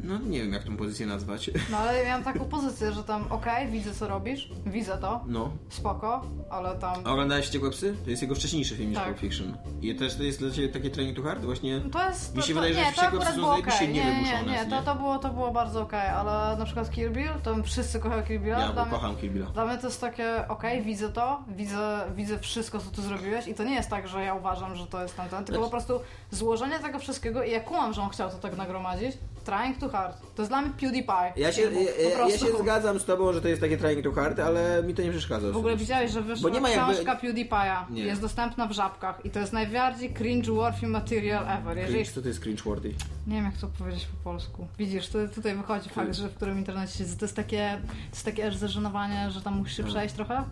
No 0.08 0.18
nie 0.18 0.42
wiem, 0.42 0.54
jak 0.54 0.64
tą 0.64 0.78
pozycję 0.78 1.06
nazwać. 1.06 1.50
No 1.72 1.78
ale 1.78 2.04
ja 2.04 2.14
mam 2.14 2.24
taką 2.24 2.46
pozycję, 2.46 2.92
że 2.92 3.04
tam 3.04 3.32
okej, 3.32 3.68
widzę 3.68 3.94
co 3.94 4.08
robisz, 4.08 4.50
widzę 4.66 4.98
to, 4.98 5.24
No. 5.28 5.50
spoko, 5.70 6.22
ale 6.50 6.76
tam... 6.76 6.96
A 7.04 7.12
oglądałeś 7.12 7.46
Wściekłe 7.46 7.72
Psy? 7.72 7.96
To 8.04 8.10
jest 8.10 8.22
jego 8.22 8.36
wcześniejszy 8.36 8.76
film 8.76 8.90
niż 8.90 8.98
Tak. 9.00 9.08
Pulp 9.08 9.20
Fiction. 9.20 9.58
I 9.82 9.96
też 9.96 10.16
to 10.16 10.24
jest 10.24 10.40
dla 10.40 10.52
Ciebie 10.52 10.70
takie 10.70 10.90
training 10.90 11.18
to 11.18 11.24
hard? 11.24 11.46
Właśnie... 11.46 11.82
To 11.92 12.10
jest. 12.10 12.36
Mi 12.36 12.42
się 12.44 12.48
to, 12.54 12.54
wydaje, 12.54 12.74
że 12.74 12.80
nie, 12.80 12.86
to 12.86 12.92
wściekłe 12.92 13.08
akurat 13.20 13.28
psy 13.34 13.42
są 13.42 13.52
okej. 13.56 13.88
Nie, 13.88 13.94
nie, 14.06 14.22
nie, 14.24 14.44
nie, 14.44 14.52
nie? 14.52 14.66
to, 14.70 14.82
to, 14.82 14.96
było, 14.96 15.20
to 15.20 15.30
było 15.30 15.52
bardzo 15.52 15.82
okej, 15.82 16.08
ale 16.10 16.58
na 16.58 16.66
przykład 16.66 16.92
Kill 16.92 17.12
Bill, 17.12 17.30
to 17.44 17.64
wszyscy 17.64 18.00
kochają 18.00 18.24
Kill 18.24 18.40
Billa. 18.40 18.60
Ja 18.60 18.74
mnie, 18.74 18.92
kocham 18.92 19.16
Kill 19.16 19.32
Billa. 19.32 19.46
dla 19.46 19.66
mnie 19.66 19.78
to 19.78 19.88
jest 19.88 20.02
takie, 20.02 20.48
okej, 20.48 20.82
widzę 20.82 21.10
to, 21.10 21.44
widzę, 21.48 22.00
widzę 22.16 22.40
wszystko, 22.40 22.80
co 22.80 22.92
tu 22.92 23.02
zrobiłeś 23.02 23.48
i 23.48 23.54
to 23.54 23.64
nie 23.64 23.76
jest 23.76 23.90
tak, 23.90 24.08
że 24.08 24.24
ja 24.24 24.34
uważam, 24.34 24.76
że 24.76 24.88
to 24.88 25.02
jest 25.04 25.18
tamten, 25.18 25.46
tylko 25.46 25.64
po 25.64 25.70
prostu 25.70 26.00
złożenie 26.32 26.80
tego 26.80 27.00
wszystkiego 27.00 27.44
i 27.44 27.52
ja 27.52 27.60
kumam, 27.60 27.94
że 27.94 28.02
on 28.02 28.10
chciał 28.10 28.30
to 28.30 28.38
tak 28.38 28.58
nagromadzić, 28.58 29.18
trying 29.48 29.78
too 29.78 29.90
hard. 29.90 30.18
To 30.36 30.42
jest 30.42 30.52
dla 30.52 30.62
mnie 30.62 30.72
PewDiePie. 30.82 31.34
Ja 31.36 31.52
się, 31.52 31.62
ja, 31.62 32.28
ja 32.28 32.38
się 32.38 32.46
zgadzam 32.62 33.00
z 33.00 33.06
Tobą, 33.06 33.34
że 33.34 33.42
to 33.42 33.48
jest 33.48 33.62
takie 33.62 33.78
trying 33.78 34.04
to 34.04 34.12
hard, 34.12 34.40
ale 34.40 34.84
mi 34.84 34.94
to 34.94 35.02
nie 35.02 35.12
przeszkadza. 35.12 35.52
W 35.52 35.58
ogóle 35.58 35.78
widziałeś, 35.78 36.12
że 36.12 36.22
wyszła 36.22 36.50
Bo 36.50 36.56
nie 36.56 36.62
ma 36.62 36.70
jakby- 36.70 36.94
książka 36.94 37.16
PewDiePie'a, 37.16 37.92
Nie. 37.92 38.04
jest 38.04 38.22
dostępna 38.22 38.68
w 38.68 38.72
Żabkach 38.72 39.26
i 39.26 39.30
to 39.30 39.40
jest 39.40 39.54
najbardziej 39.54 40.14
cringe-worthy 40.14 40.88
material 40.88 41.46
ever. 41.60 41.78
Jeżeli 41.78 41.94
Cringe, 41.96 42.12
co 42.12 42.22
to 42.22 42.28
jest 42.28 42.42
cringe-worthy? 42.44 42.94
Nie 43.28 43.36
wiem, 43.36 43.46
jak 43.46 43.58
to 43.58 43.68
powiedzieć 43.68 44.06
po 44.06 44.24
polsku. 44.32 44.68
Widzisz, 44.78 45.08
to, 45.10 45.28
tutaj 45.36 45.56
wychodzi 45.56 45.90
fakt, 45.90 46.16
że 46.16 46.30
w 46.30 46.36
którym 46.36 46.58
internecie. 46.58 47.06
To 47.20 47.26
jest 47.26 47.36
takie, 47.36 47.82
to 47.84 48.16
jest 48.16 48.26
takie 48.26 48.48
aż 48.48 48.56
zażenowanie, 48.56 49.32
że 49.32 49.42
tam 49.42 49.58
musisz 49.58 49.78
się 49.78 49.84
przejść 49.84 50.16
trochę. 50.16 50.44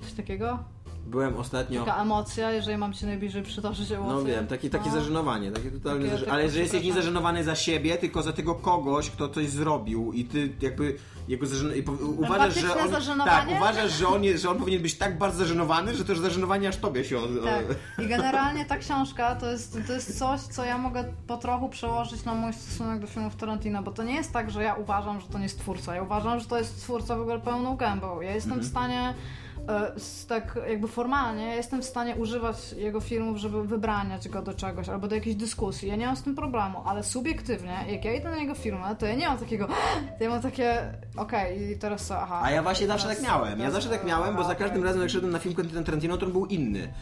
Coś 0.00 0.12
takiego? 0.12 0.58
Byłem 1.10 1.36
ostatnio... 1.36 1.84
Taka 1.84 2.02
emocja, 2.02 2.50
jeżeli 2.52 2.76
mam 2.78 2.92
cię 2.92 3.06
najbliżej 3.06 3.42
przytoczyć 3.42 3.90
emocje. 3.92 4.14
No 4.14 4.24
wiem, 4.24 4.46
takie, 4.46 4.70
takie 4.70 4.88
No. 4.88 4.94
zażenowanie, 4.94 5.50
takie 5.52 5.70
totalne 5.70 6.00
Takie- 6.00 6.10
zaż... 6.10 6.20
takie 6.20 6.32
Ale 6.32 6.50
że 6.50 6.58
jesteś 6.60 6.84
nie 6.84 6.92
zażenowany 6.92 7.44
za 7.44 7.54
siebie, 7.54 7.96
tylko 7.98 8.22
za 8.22 8.32
tego 8.32 8.54
kogoś, 8.54 9.10
kto 9.10 9.28
coś 9.28 9.48
zrobił 9.48 10.12
i 10.12 10.24
ty 10.24 10.52
jakby 10.60 10.96
jego 11.28 11.46
zażen... 11.46 11.72
uważasz, 12.18 12.54
że 12.54 12.74
on... 12.82 12.90
zażenowanie? 12.90 13.52
Tak, 13.52 13.56
uważasz, 13.62 13.92
że 13.92 14.08
on, 14.08 14.24
jest, 14.24 14.42
że 14.42 14.50
on 14.50 14.58
powinien 14.58 14.82
być 14.82 14.94
tak 14.98 15.18
bardzo 15.18 15.38
zażenowany, 15.38 15.94
że 15.94 16.04
też 16.04 16.18
zażenowanie 16.18 16.68
aż 16.68 16.76
tobie 16.76 17.04
się... 17.04 17.18
Od... 17.18 17.30
Tak. 17.44 17.64
I 18.04 18.08
generalnie 18.08 18.64
ta 18.64 18.76
książka 18.78 19.34
to 19.36 19.50
jest, 19.50 19.78
to 19.86 19.92
jest 19.92 20.18
coś, 20.18 20.40
co 20.40 20.64
ja 20.64 20.78
mogę 20.78 21.04
po 21.26 21.36
trochu 21.36 21.68
przełożyć 21.68 22.24
na 22.24 22.34
mój 22.34 22.52
stosunek 22.52 23.00
do 23.00 23.06
filmów 23.06 23.36
Tarantino, 23.36 23.82
bo 23.82 23.90
to 23.90 24.02
nie 24.02 24.14
jest 24.14 24.32
tak, 24.32 24.50
że 24.50 24.62
ja 24.62 24.74
uważam, 24.74 25.20
że 25.20 25.26
to 25.26 25.38
nie 25.38 25.44
jest 25.44 25.58
twórca. 25.58 25.94
Ja 25.94 26.02
uważam, 26.02 26.40
że 26.40 26.46
to 26.46 26.58
jest 26.58 26.82
twórca 26.82 27.16
w 27.16 27.20
ogóle 27.20 27.40
pełną 27.40 27.76
gębą. 27.76 28.20
Ja 28.20 28.34
jestem 28.34 28.52
Mhm. 28.52 28.68
w 28.68 28.70
stanie 28.70 29.14
tak 30.28 30.58
jakby 30.68 30.88
formalnie 30.88 31.56
jestem 31.56 31.82
w 31.82 31.84
stanie 31.84 32.16
używać 32.16 32.72
jego 32.72 33.00
filmów, 33.00 33.36
żeby 33.36 33.64
wybraniać 33.64 34.28
go 34.28 34.42
do 34.42 34.54
czegoś 34.54 34.88
albo 34.88 35.08
do 35.08 35.14
jakiejś 35.14 35.36
dyskusji. 35.36 35.88
Ja 35.88 35.96
nie 35.96 36.06
mam 36.06 36.16
z 36.16 36.22
tym 36.22 36.34
problemu, 36.34 36.82
ale 36.86 37.02
subiektywnie, 37.02 37.84
jak 37.88 38.04
ja 38.04 38.14
idę 38.14 38.30
na 38.30 38.36
jego 38.36 38.54
filmy, 38.54 38.96
to 38.98 39.06
ja 39.06 39.14
nie 39.14 39.28
mam 39.28 39.38
takiego, 39.38 39.66
to 39.66 39.74
ja 40.24 40.30
mam 40.30 40.42
takie, 40.42 40.94
okej, 41.16 41.70
i 41.70 41.78
teraz 41.78 42.06
co, 42.06 42.20
aha. 42.20 42.40
A 42.42 42.50
ja 42.50 42.62
właśnie 42.62 42.86
zawsze 42.86 43.08
tak 43.08 43.22
miałem. 43.22 43.60
Ja 43.60 43.70
zawsze 43.70 43.88
tak 43.88 44.04
miałem, 44.04 44.36
bo 44.36 44.44
za 44.44 44.54
każdym 44.54 44.84
razem 44.84 45.00
jak 45.00 45.10
szedłem 45.10 45.32
na 45.32 45.38
film 45.38 45.54
Quentin 45.54 45.84
Tarantino, 45.84 46.16
to 46.16 46.26
on 46.26 46.32
był 46.32 46.46
inny. 46.46 46.92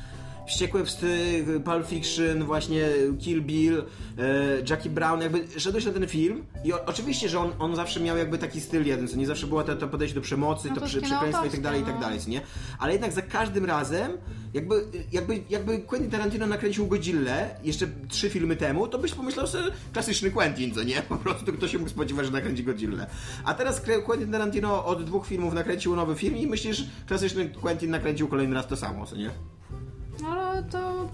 Wściekłe 0.48 0.84
Wsty, 0.84 1.44
Pulp 1.64 1.86
Fiction, 1.86 2.44
właśnie 2.44 2.88
Kill 3.20 3.42
Bill, 3.42 3.84
e, 4.18 4.24
Jackie 4.70 4.90
Brown, 4.90 5.20
jakby 5.20 5.60
szedłeś 5.60 5.84
na 5.84 5.92
ten 5.92 6.06
film 6.08 6.44
i 6.64 6.72
o, 6.72 6.84
oczywiście, 6.86 7.28
że 7.28 7.40
on, 7.40 7.52
on 7.58 7.76
zawsze 7.76 8.00
miał 8.00 8.16
jakby 8.16 8.38
taki 8.38 8.60
styl 8.60 8.86
jeden, 8.86 9.08
co 9.08 9.16
nie 9.16 9.26
zawsze 9.26 9.46
było 9.46 9.64
to, 9.64 9.76
to 9.76 9.88
podejście 9.88 10.14
do 10.14 10.20
przemocy, 10.20 10.68
No 10.68 10.74
to 10.74 10.80
to 10.80 10.86
przy, 10.86 11.02
przekleństwo 11.02 11.44
i 11.44 11.50
tak 11.50 11.60
dalej, 11.60 11.80
i 11.80 11.84
tak 11.84 11.94
no. 11.94 12.00
dalej, 12.00 12.20
co 12.20 12.30
nie? 12.30 12.40
Ale 12.78 12.92
jednak 12.92 13.12
za 13.12 13.22
każdym 13.22 13.64
razem, 13.64 14.12
jakby, 14.54 14.84
jakby, 15.12 15.42
jakby 15.50 15.78
Quentin 15.78 16.10
Tarantino 16.10 16.46
nakręcił 16.46 16.86
Godzillę 16.86 17.56
jeszcze 17.64 17.86
trzy 18.08 18.30
filmy 18.30 18.56
temu, 18.56 18.88
to 18.88 18.98
byś 18.98 19.14
pomyślał 19.14 19.46
sobie 19.46 19.64
klasyczny 19.92 20.30
Quentin, 20.30 20.74
co 20.74 20.82
nie? 20.82 21.02
Po 21.02 21.16
prostu 21.16 21.52
kto 21.52 21.68
się 21.68 21.78
mógł 21.78 21.90
spodziewać, 21.90 22.26
że 22.26 22.32
nakręci 22.32 22.64
Godzillę. 22.64 23.06
A 23.44 23.54
teraz 23.54 23.82
Quentin 24.06 24.32
Tarantino 24.32 24.84
od 24.84 25.04
dwóch 25.04 25.26
filmów 25.26 25.54
nakręcił 25.54 25.96
nowy 25.96 26.14
film 26.14 26.36
i 26.36 26.46
myślisz, 26.46 26.84
klasyczny 27.06 27.48
Quentin 27.48 27.90
nakręcił 27.90 28.28
kolejny 28.28 28.54
raz 28.54 28.66
to 28.66 28.76
samo, 28.76 29.06
co 29.06 29.16
nie? 29.16 29.30
Ale 30.26 30.62
to. 30.62 31.08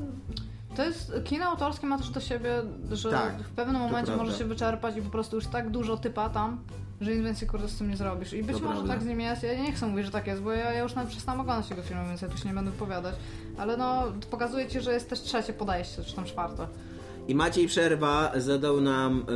To 0.76 0.84
jest. 0.84 1.12
Kino 1.24 1.44
autorskie 1.44 1.86
ma 1.86 1.98
też 1.98 2.10
do 2.10 2.20
siebie, 2.20 2.50
że 2.92 3.10
Tak, 3.10 3.38
w 3.38 3.50
pewnym 3.50 3.82
momencie 3.82 4.16
może 4.16 4.38
się 4.38 4.44
wyczerpać 4.44 4.96
i 4.96 5.02
po 5.02 5.10
prostu 5.10 5.36
już 5.36 5.46
tak 5.46 5.70
dużo 5.70 5.96
typa 5.96 6.28
tam, 6.28 6.58
że 7.00 7.14
nic 7.14 7.24
więcej 7.24 7.48
kurde 7.48 7.68
z 7.68 7.78
tym 7.78 7.90
nie 7.90 7.96
zrobisz. 7.96 8.32
I 8.32 8.42
być 8.42 8.56
To 8.56 8.62
może 8.62 8.74
prawda. 8.74 8.94
tak 8.94 9.02
z 9.02 9.06
nim 9.06 9.20
jest. 9.20 9.42
Ja 9.42 9.62
nie 9.62 9.72
chcę 9.72 9.86
mówić, 9.86 10.06
że 10.06 10.12
tak 10.12 10.26
jest, 10.26 10.42
bo 10.42 10.52
ja, 10.52 10.72
ja 10.72 10.82
już 10.82 10.94
nawet 10.94 11.10
przestałam 11.10 11.40
oglądać 11.40 11.70
jego 11.70 11.82
filmy, 11.82 12.04
więc 12.08 12.22
ja 12.22 12.28
tu 12.28 12.38
się 12.38 12.48
nie 12.48 12.54
będę 12.54 12.70
wypowiadać. 12.70 13.14
Ale 13.58 13.76
no, 13.76 14.02
pokazuje 14.30 14.68
ci, 14.68 14.80
że 14.80 14.92
jest 14.92 15.10
też 15.10 15.20
trzecie 15.20 15.52
podejście, 15.52 16.04
czy 16.04 16.16
tam 16.16 16.24
czwarte. 16.24 16.66
I 17.28 17.34
Maciej 17.34 17.66
Przerwa 17.66 18.32
zadał 18.36 18.80
nam, 18.80 19.26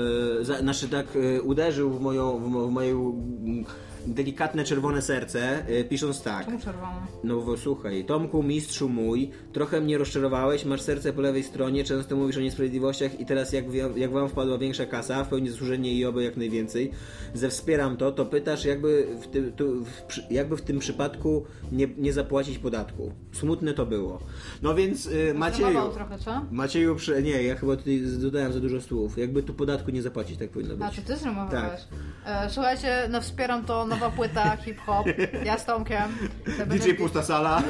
e, 0.40 0.44
za, 0.44 0.58
znaczy 0.58 0.88
tak 0.88 1.06
e, 1.36 1.42
uderzył 1.42 1.90
w, 1.90 2.00
moją, 2.00 2.38
w, 2.38 2.68
w 2.68 2.70
moje 2.70 2.90
mm, 2.92 3.64
delikatne 4.14 4.64
czerwone 4.64 5.02
serce, 5.02 5.66
e, 5.66 5.84
pisząc 5.84 6.22
tak. 6.22 6.44
Czemu 6.46 6.58
czerwony? 6.60 7.00
No 7.24 7.40
bo 7.40 7.56
słuchaj, 7.56 8.04
Tomku, 8.04 8.42
mistrzu 8.42 8.88
mój, 8.88 9.30
trochę 9.52 9.80
mnie 9.80 9.98
rozczarowałeś, 9.98 10.64
masz 10.64 10.80
serce 10.80 11.12
po 11.12 11.20
lewej 11.20 11.42
stronie, 11.42 11.84
często 11.84 12.16
mówisz 12.16 12.36
o 12.36 12.40
niesprawiedliwościach 12.40 13.20
i 13.20 13.26
teraz 13.26 13.52
jak, 13.52 13.64
jak 13.96 14.10
wam 14.12 14.28
wpadła 14.28 14.58
większa 14.58 14.86
kasa, 14.86 15.24
w 15.24 15.28
pełni 15.28 15.50
zasłużenie 15.50 15.92
i 15.94 16.04
oby 16.04 16.24
jak 16.24 16.36
najwięcej, 16.36 16.90
ze 17.34 17.48
wspieram 17.48 17.96
to, 17.96 18.12
to 18.12 18.26
pytasz 18.26 18.64
jakby 18.64 19.06
w 19.22 19.26
tym, 19.26 19.52
tu, 19.52 19.84
w, 19.84 20.02
przy- 20.02 20.26
jakby 20.30 20.56
w 20.56 20.62
tym 20.62 20.78
przypadku 20.78 21.44
nie, 21.72 21.88
nie 21.98 22.12
zapłacić 22.12 22.58
podatku. 22.58 23.12
Smutne 23.32 23.74
to 23.74 23.86
było. 23.86 24.18
No 24.62 24.74
więc 24.74 25.06
y, 25.06 25.34
Macieju... 25.34 25.92
Trochę, 25.94 26.18
co? 26.18 26.40
Macieju, 26.50 26.96
prze... 26.96 27.22
nie, 27.22 27.42
ja 27.42 27.54
chyba 27.56 27.76
tutaj 27.76 28.00
dodałem 28.18 28.52
za 28.52 28.60
dużo 28.60 28.80
słów. 28.80 29.18
Jakby 29.18 29.42
tu 29.42 29.54
podatku 29.54 29.90
nie 29.90 30.02
zapłacić, 30.02 30.38
tak 30.38 30.50
powinno 30.50 30.76
być. 30.76 30.86
A, 30.86 30.90
czy 30.90 31.02
ty 31.02 31.16
zrymowałeś? 31.16 31.52
Tak. 31.52 31.78
E, 32.26 32.50
słuchajcie, 32.50 33.08
no 33.10 33.20
wspieram 33.20 33.64
to, 33.64 33.86
nowa 33.98 34.10
płyta, 34.10 34.56
hip-hop, 34.56 35.06
ja 35.44 35.58
z 35.58 35.64
Tomkiem. 35.64 36.16
Ja 36.58 36.66
DJ 36.66 36.94
Pusta 36.94 37.22
Sala, 37.22 37.62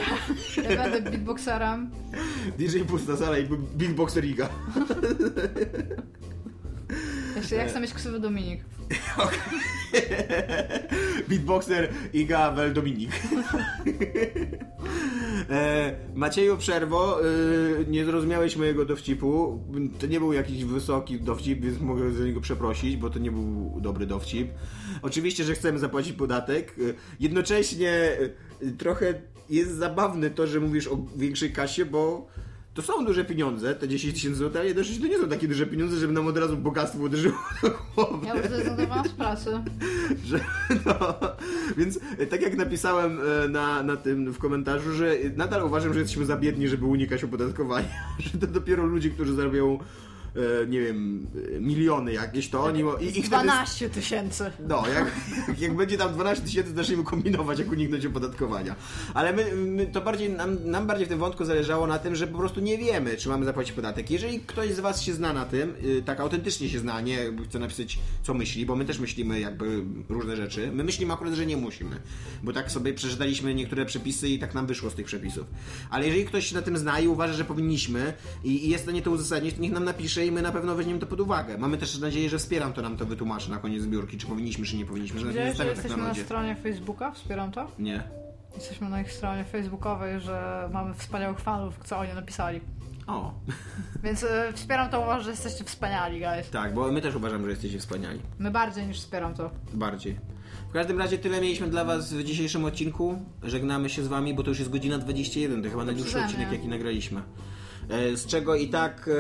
ja 0.71 0.77
będę 0.77 1.11
beatboxerem. 1.11 1.91
DJ 2.59 2.79
Pusta 2.79 3.17
Sala 3.17 3.39
i 3.39 3.47
Beatboxer 3.75 4.25
Iga. 4.25 4.49
Jeszcze 7.37 7.57
jak 7.57 7.69
chcę 7.69 7.81
mieć 7.81 7.95
ksywy 7.95 8.21
Dominik. 8.21 8.65
Beatboxer 11.29 11.89
Iga 12.13 12.53
Wel 12.53 12.73
Dominik. 12.73 13.11
E, 15.51 15.97
Macieju 16.15 16.57
Przerwo, 16.57 17.21
e, 17.21 17.25
nie 17.87 18.05
zrozumiałeś 18.05 18.57
mojego 18.57 18.85
dowcipu. 18.85 19.63
To 20.01 20.07
nie 20.07 20.21
był 20.21 20.33
jakiś 20.33 20.65
wysoki 20.65 21.21
dowcip, 21.21 21.61
więc 21.61 21.81
mogę 21.81 22.13
za 22.13 22.25
niego 22.25 22.41
przeprosić, 22.41 22.97
bo 22.97 23.11
to 23.11 23.19
nie 23.19 23.31
był 23.31 23.79
dobry 23.81 24.07
dowcip. 24.07 24.49
Oczywiście, 25.03 25.45
że 25.45 25.55
chcemy 25.55 25.79
zapłacić 25.79 26.13
podatek. 26.13 26.75
E, 26.79 26.95
jednocześnie 27.21 27.91
e, 27.91 28.71
trochę 28.79 29.15
jest 29.51 29.75
zabawne 29.75 30.31
to, 30.31 30.47
że 30.47 30.61
mówisz 30.61 30.89
o 30.89 31.07
większej 31.17 31.53
kasie, 31.53 31.85
bo 31.85 32.27
to 32.79 32.83
są 32.83 33.05
duże 33.05 33.25
pieniądze, 33.25 33.75
te 33.75 33.89
10 33.89 34.15
tysięcy 34.15 34.39
złotych, 34.39 34.57
ale 34.57 34.67
jednocześnie 34.67 35.01
to 35.01 35.07
nie 35.07 35.19
są 35.19 35.29
takie 35.29 35.49
duże 35.49 35.67
pieniądze, 35.67 35.97
żeby 35.97 36.13
nam 36.13 36.27
od 36.27 36.39
razu 36.39 36.57
bogactwo 36.57 36.99
uderzyło 37.03 37.35
do 37.63 37.71
głowy 37.95 38.27
Ja 38.27 38.49
zrezygnowałam 38.49 39.09
z 39.09 39.13
pracy. 39.13 39.51
że 40.25 40.41
no, 40.87 41.15
więc 41.77 41.99
e, 42.19 42.27
tak 42.27 42.43
jak 42.43 42.57
napisałem 42.57 43.19
e, 43.45 43.49
na, 43.49 43.83
na 43.83 43.97
tym 43.97 44.33
w 44.33 44.39
komentarzu, 44.39 44.93
że 44.93 45.17
nadal 45.37 45.67
uważam, 45.67 45.95
że 45.95 46.01
jesteśmy 46.01 46.25
za 46.25 46.37
biedni, 46.37 46.69
żeby 46.69 46.87
unikać 46.87 47.25
opodatkowania, 47.25 47.89
że 48.33 48.39
to 48.39 48.47
dopiero 48.47 48.87
ludzie, 48.87 49.11
którzy 49.11 49.35
zarabiają 49.35 49.79
nie 50.69 50.81
wiem, 50.81 51.27
e, 51.57 51.61
miliony 51.61 52.13
jakieś, 52.13 52.49
to 52.49 52.65
oni... 52.65 52.81
I, 53.01 53.05
i 53.05 53.11
wtedy, 53.11 53.29
12 53.29 53.91
tysięcy. 53.91 54.51
no, 54.69 54.85
jak, 54.95 55.13
jak 55.59 55.77
będzie 55.77 55.99
tam 55.99 56.13
12 56.13 56.45
tysięcy, 56.45 56.75
zaczniemy 56.75 57.05
kombinować, 57.05 57.59
jak 57.59 57.73
uniknąć 57.73 58.07
opodatkowania. 58.07 58.75
Ale 59.15 59.33
my, 59.33 59.55
my 59.55 59.87
to 59.87 60.01
bardziej, 60.01 60.31
nam, 60.31 60.71
nam 60.71 60.87
bardziej 60.87 61.07
w 61.07 61.09
tym 61.09 61.19
wątku 61.19 61.45
zależało 61.45 61.87
na 61.87 61.99
tym, 61.99 62.17
że 62.17 62.27
po 62.27 62.39
prostu 62.39 62.61
nie 62.61 62.79
wiemy, 62.79 63.17
czy 63.17 63.29
mamy 63.29 63.45
zapłacić 63.45 63.73
podatek. 63.73 64.11
Jeżeli 64.11 64.41
ktoś 64.41 64.73
z 64.73 64.81
Was 64.81 65.03
się 65.03 65.13
zna 65.13 65.33
na 65.33 65.45
tym, 65.45 65.75
y, 65.85 66.03
tak 66.03 66.21
autentycznie 66.21 66.69
się 66.69 66.79
zna, 66.79 67.01
nie 67.01 67.19
chce 67.49 67.59
napisać, 67.59 67.99
co 68.23 68.35
myśli, 68.35 68.67
bo 68.67 68.77
my 68.77 68.85
też 68.85 68.99
myślimy 68.99 69.41
jakby 69.41 69.85
różne 70.09 70.37
rzeczy. 70.37 70.71
My 70.73 70.85
myślimy 70.85 71.13
akurat, 71.13 71.35
że 71.35 71.47
nie 71.47 71.57
musimy, 71.57 71.97
bo 72.43 72.53
tak 72.53 72.71
sobie 72.71 72.95
przeczytaliśmy 72.95 73.55
niektóre 73.55 73.87
przepisy 73.87 74.29
i 74.29 74.39
tak 74.39 74.55
nam 74.55 74.67
wyszło 74.67 74.91
z 74.91 74.95
tych 74.95 75.07
przepisów. 75.07 75.47
Ale 75.91 76.07
jeżeli 76.07 76.25
ktoś 76.25 76.47
się 76.47 76.55
na 76.55 76.63
tym 76.63 76.79
zna 76.79 77.01
i 77.01 77.09
uważa, 77.09 77.33
że 77.33 77.45
powinniśmy 77.45 78.13
i, 78.45 78.67
i 78.67 78.69
jest 78.69 78.85
w 78.85 78.87
stanie 78.87 79.03
to 79.03 79.11
uzasadnić, 79.11 79.55
to 79.55 79.61
niech 79.61 79.73
nam 79.73 79.85
napisze 79.85 80.18
i 80.27 80.33
my 80.33 80.43
na 80.43 80.53
pewno 80.53 80.75
weźmiemy 80.75 81.01
to 81.01 81.07
pod 81.07 81.21
uwagę. 81.21 81.59
Mamy 81.59 81.79
też 81.79 81.99
nadzieję, 81.99 82.29
że 82.29 82.39
wspieram 82.39 82.73
to 82.73 82.83
nam 82.83 82.97
to 82.97 83.07
wytłumaczy 83.07 83.51
na 83.51 83.59
koniec 83.59 83.83
zbiórki, 83.83 84.19
czy 84.19 84.27
powinniśmy, 84.27 84.67
czy 84.67 84.77
nie 84.77 84.87
powinniśmy, 84.87 85.21
że 85.21 85.27
nie 85.27 85.33
że 85.33 85.59
tak 85.59 85.67
jesteśmy 85.67 85.97
na 85.97 86.03
na 86.03 86.09
lodzie. 86.09 86.25
stronie 86.25 86.57
Facebooka? 86.57 87.11
Wspieram 87.13 87.53
to? 87.53 87.71
Nie. 87.79 88.03
Jesteśmy 88.55 88.89
na 88.89 89.01
ich 89.01 89.13
stronie 89.13 89.45
facebookowej, 89.45 90.21
że 90.21 90.69
mamy 90.73 90.95
wspaniałych 90.95 91.39
fanów, 91.41 91.75
co 91.85 91.99
oni 91.99 92.15
napisali. 92.15 92.61
O, 93.07 93.35
Więc 94.03 94.25
e, 94.25 94.53
wspieram 94.55 94.91
to, 94.91 95.01
uważam, 95.01 95.23
że 95.23 95.31
jesteście 95.31 95.65
wspaniali, 95.65 96.21
guys. 96.21 96.51
tak, 96.51 96.75
bo 96.75 96.93
my 96.93 97.01
też 97.03 97.15
uważamy, 97.15 97.45
że 97.45 97.51
jesteście 97.51 97.79
wspaniali. 97.79 98.21
My 98.39 98.51
bardziej 98.51 98.87
niż 98.87 98.99
wspieram 98.99 99.35
to. 99.35 99.51
Bardziej. 99.75 100.17
W 100.69 100.73
każdym 100.73 100.99
razie 100.99 101.19
tyle 101.19 101.41
mieliśmy 101.41 101.69
dla 101.69 101.85
Was 101.85 102.13
w 102.15 102.25
dzisiejszym 102.25 102.65
odcinku. 102.65 103.19
Żegnamy 103.43 103.89
się 103.91 104.03
z 104.03 104.07
Wami, 104.09 104.35
bo 104.35 104.43
to 104.43 104.49
już 104.49 104.59
jest 104.59 104.71
godzina 104.71 104.99
21. 104.99 105.63
To 105.63 105.71
chyba 105.71 105.85
najdłuższy 105.85 106.21
odcinek, 106.25 106.53
jaki 106.53 106.69
nagraliśmy. 106.69 107.23
E, 107.91 108.17
Z 108.17 108.27
czego 108.27 108.55
i 108.55 108.69
tak 108.69 109.11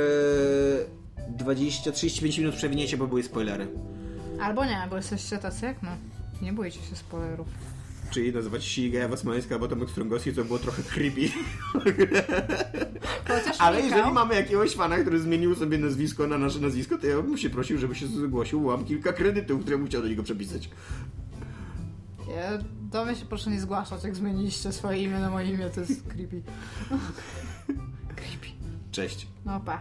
e, 1.39 1.45
20-35 1.45 2.39
minut 2.39 2.55
przewiniecie, 2.55 2.97
bo 2.97 3.07
były 3.07 3.23
spoilery. 3.23 3.69
Albo 4.40 4.65
nie, 4.65 4.86
bo 4.90 4.97
jesteście 4.97 5.39
tacy 5.39 5.66
jak 5.66 5.82
my. 5.82 5.89
Nie 6.43 6.53
bójcie 6.53 6.81
się 6.81 6.97
spoilerów. 6.97 7.47
Czyli 8.11 8.32
nazywać 8.32 8.65
się 8.65 8.82
Iga 8.82 9.09
Wasmańska 9.09 9.55
albo 9.55 9.69
Tomek 9.69 9.90
Strągowski, 9.90 10.32
to 10.32 10.45
było 10.45 10.59
trochę 10.59 10.82
creepy. 10.82 11.20
Ale 13.59 13.82
Michał- 13.82 13.90
jeżeli 13.97 14.12
mamy 14.15 14.35
jakiegoś 14.35 14.74
fana, 14.74 14.97
który 14.99 15.20
zmienił 15.20 15.55
sobie 15.55 15.78
nazwisko 15.78 16.27
na 16.27 16.39
nasze 16.39 16.61
nazwisko, 16.61 16.99
to 16.99 17.07
ja 17.07 17.23
bym 17.23 17.39
się 17.39 17.51
prosił, 17.51 17.78
żeby 17.78 17.95
się 17.95 18.07
zgłosił. 18.07 18.61
Mam 18.61 18.85
kilka 18.85 19.12
kredytów, 19.12 19.61
które 19.62 19.78
bym 19.78 19.86
chciał 19.86 20.03
do 20.03 20.09
niego 20.09 20.23
przepisać. 20.23 20.70
Ja, 22.36 22.59
do 22.93 23.05
mnie 23.05 23.16
się 23.16 23.24
proszę 23.27 23.51
nie 23.51 23.61
zgłaszać, 23.61 24.05
jak 24.05 24.16
zmieniliście 24.16 24.73
swoje 24.73 24.99
imię 25.03 25.19
na 25.19 25.31
moje 25.31 25.49
imię, 25.53 25.70
to 25.74 25.81
jest 25.81 26.03
creepy. 26.09 26.43
creepy. 28.20 28.49
Cześć. 28.93 29.27
No 29.44 29.60
pa. 29.60 29.81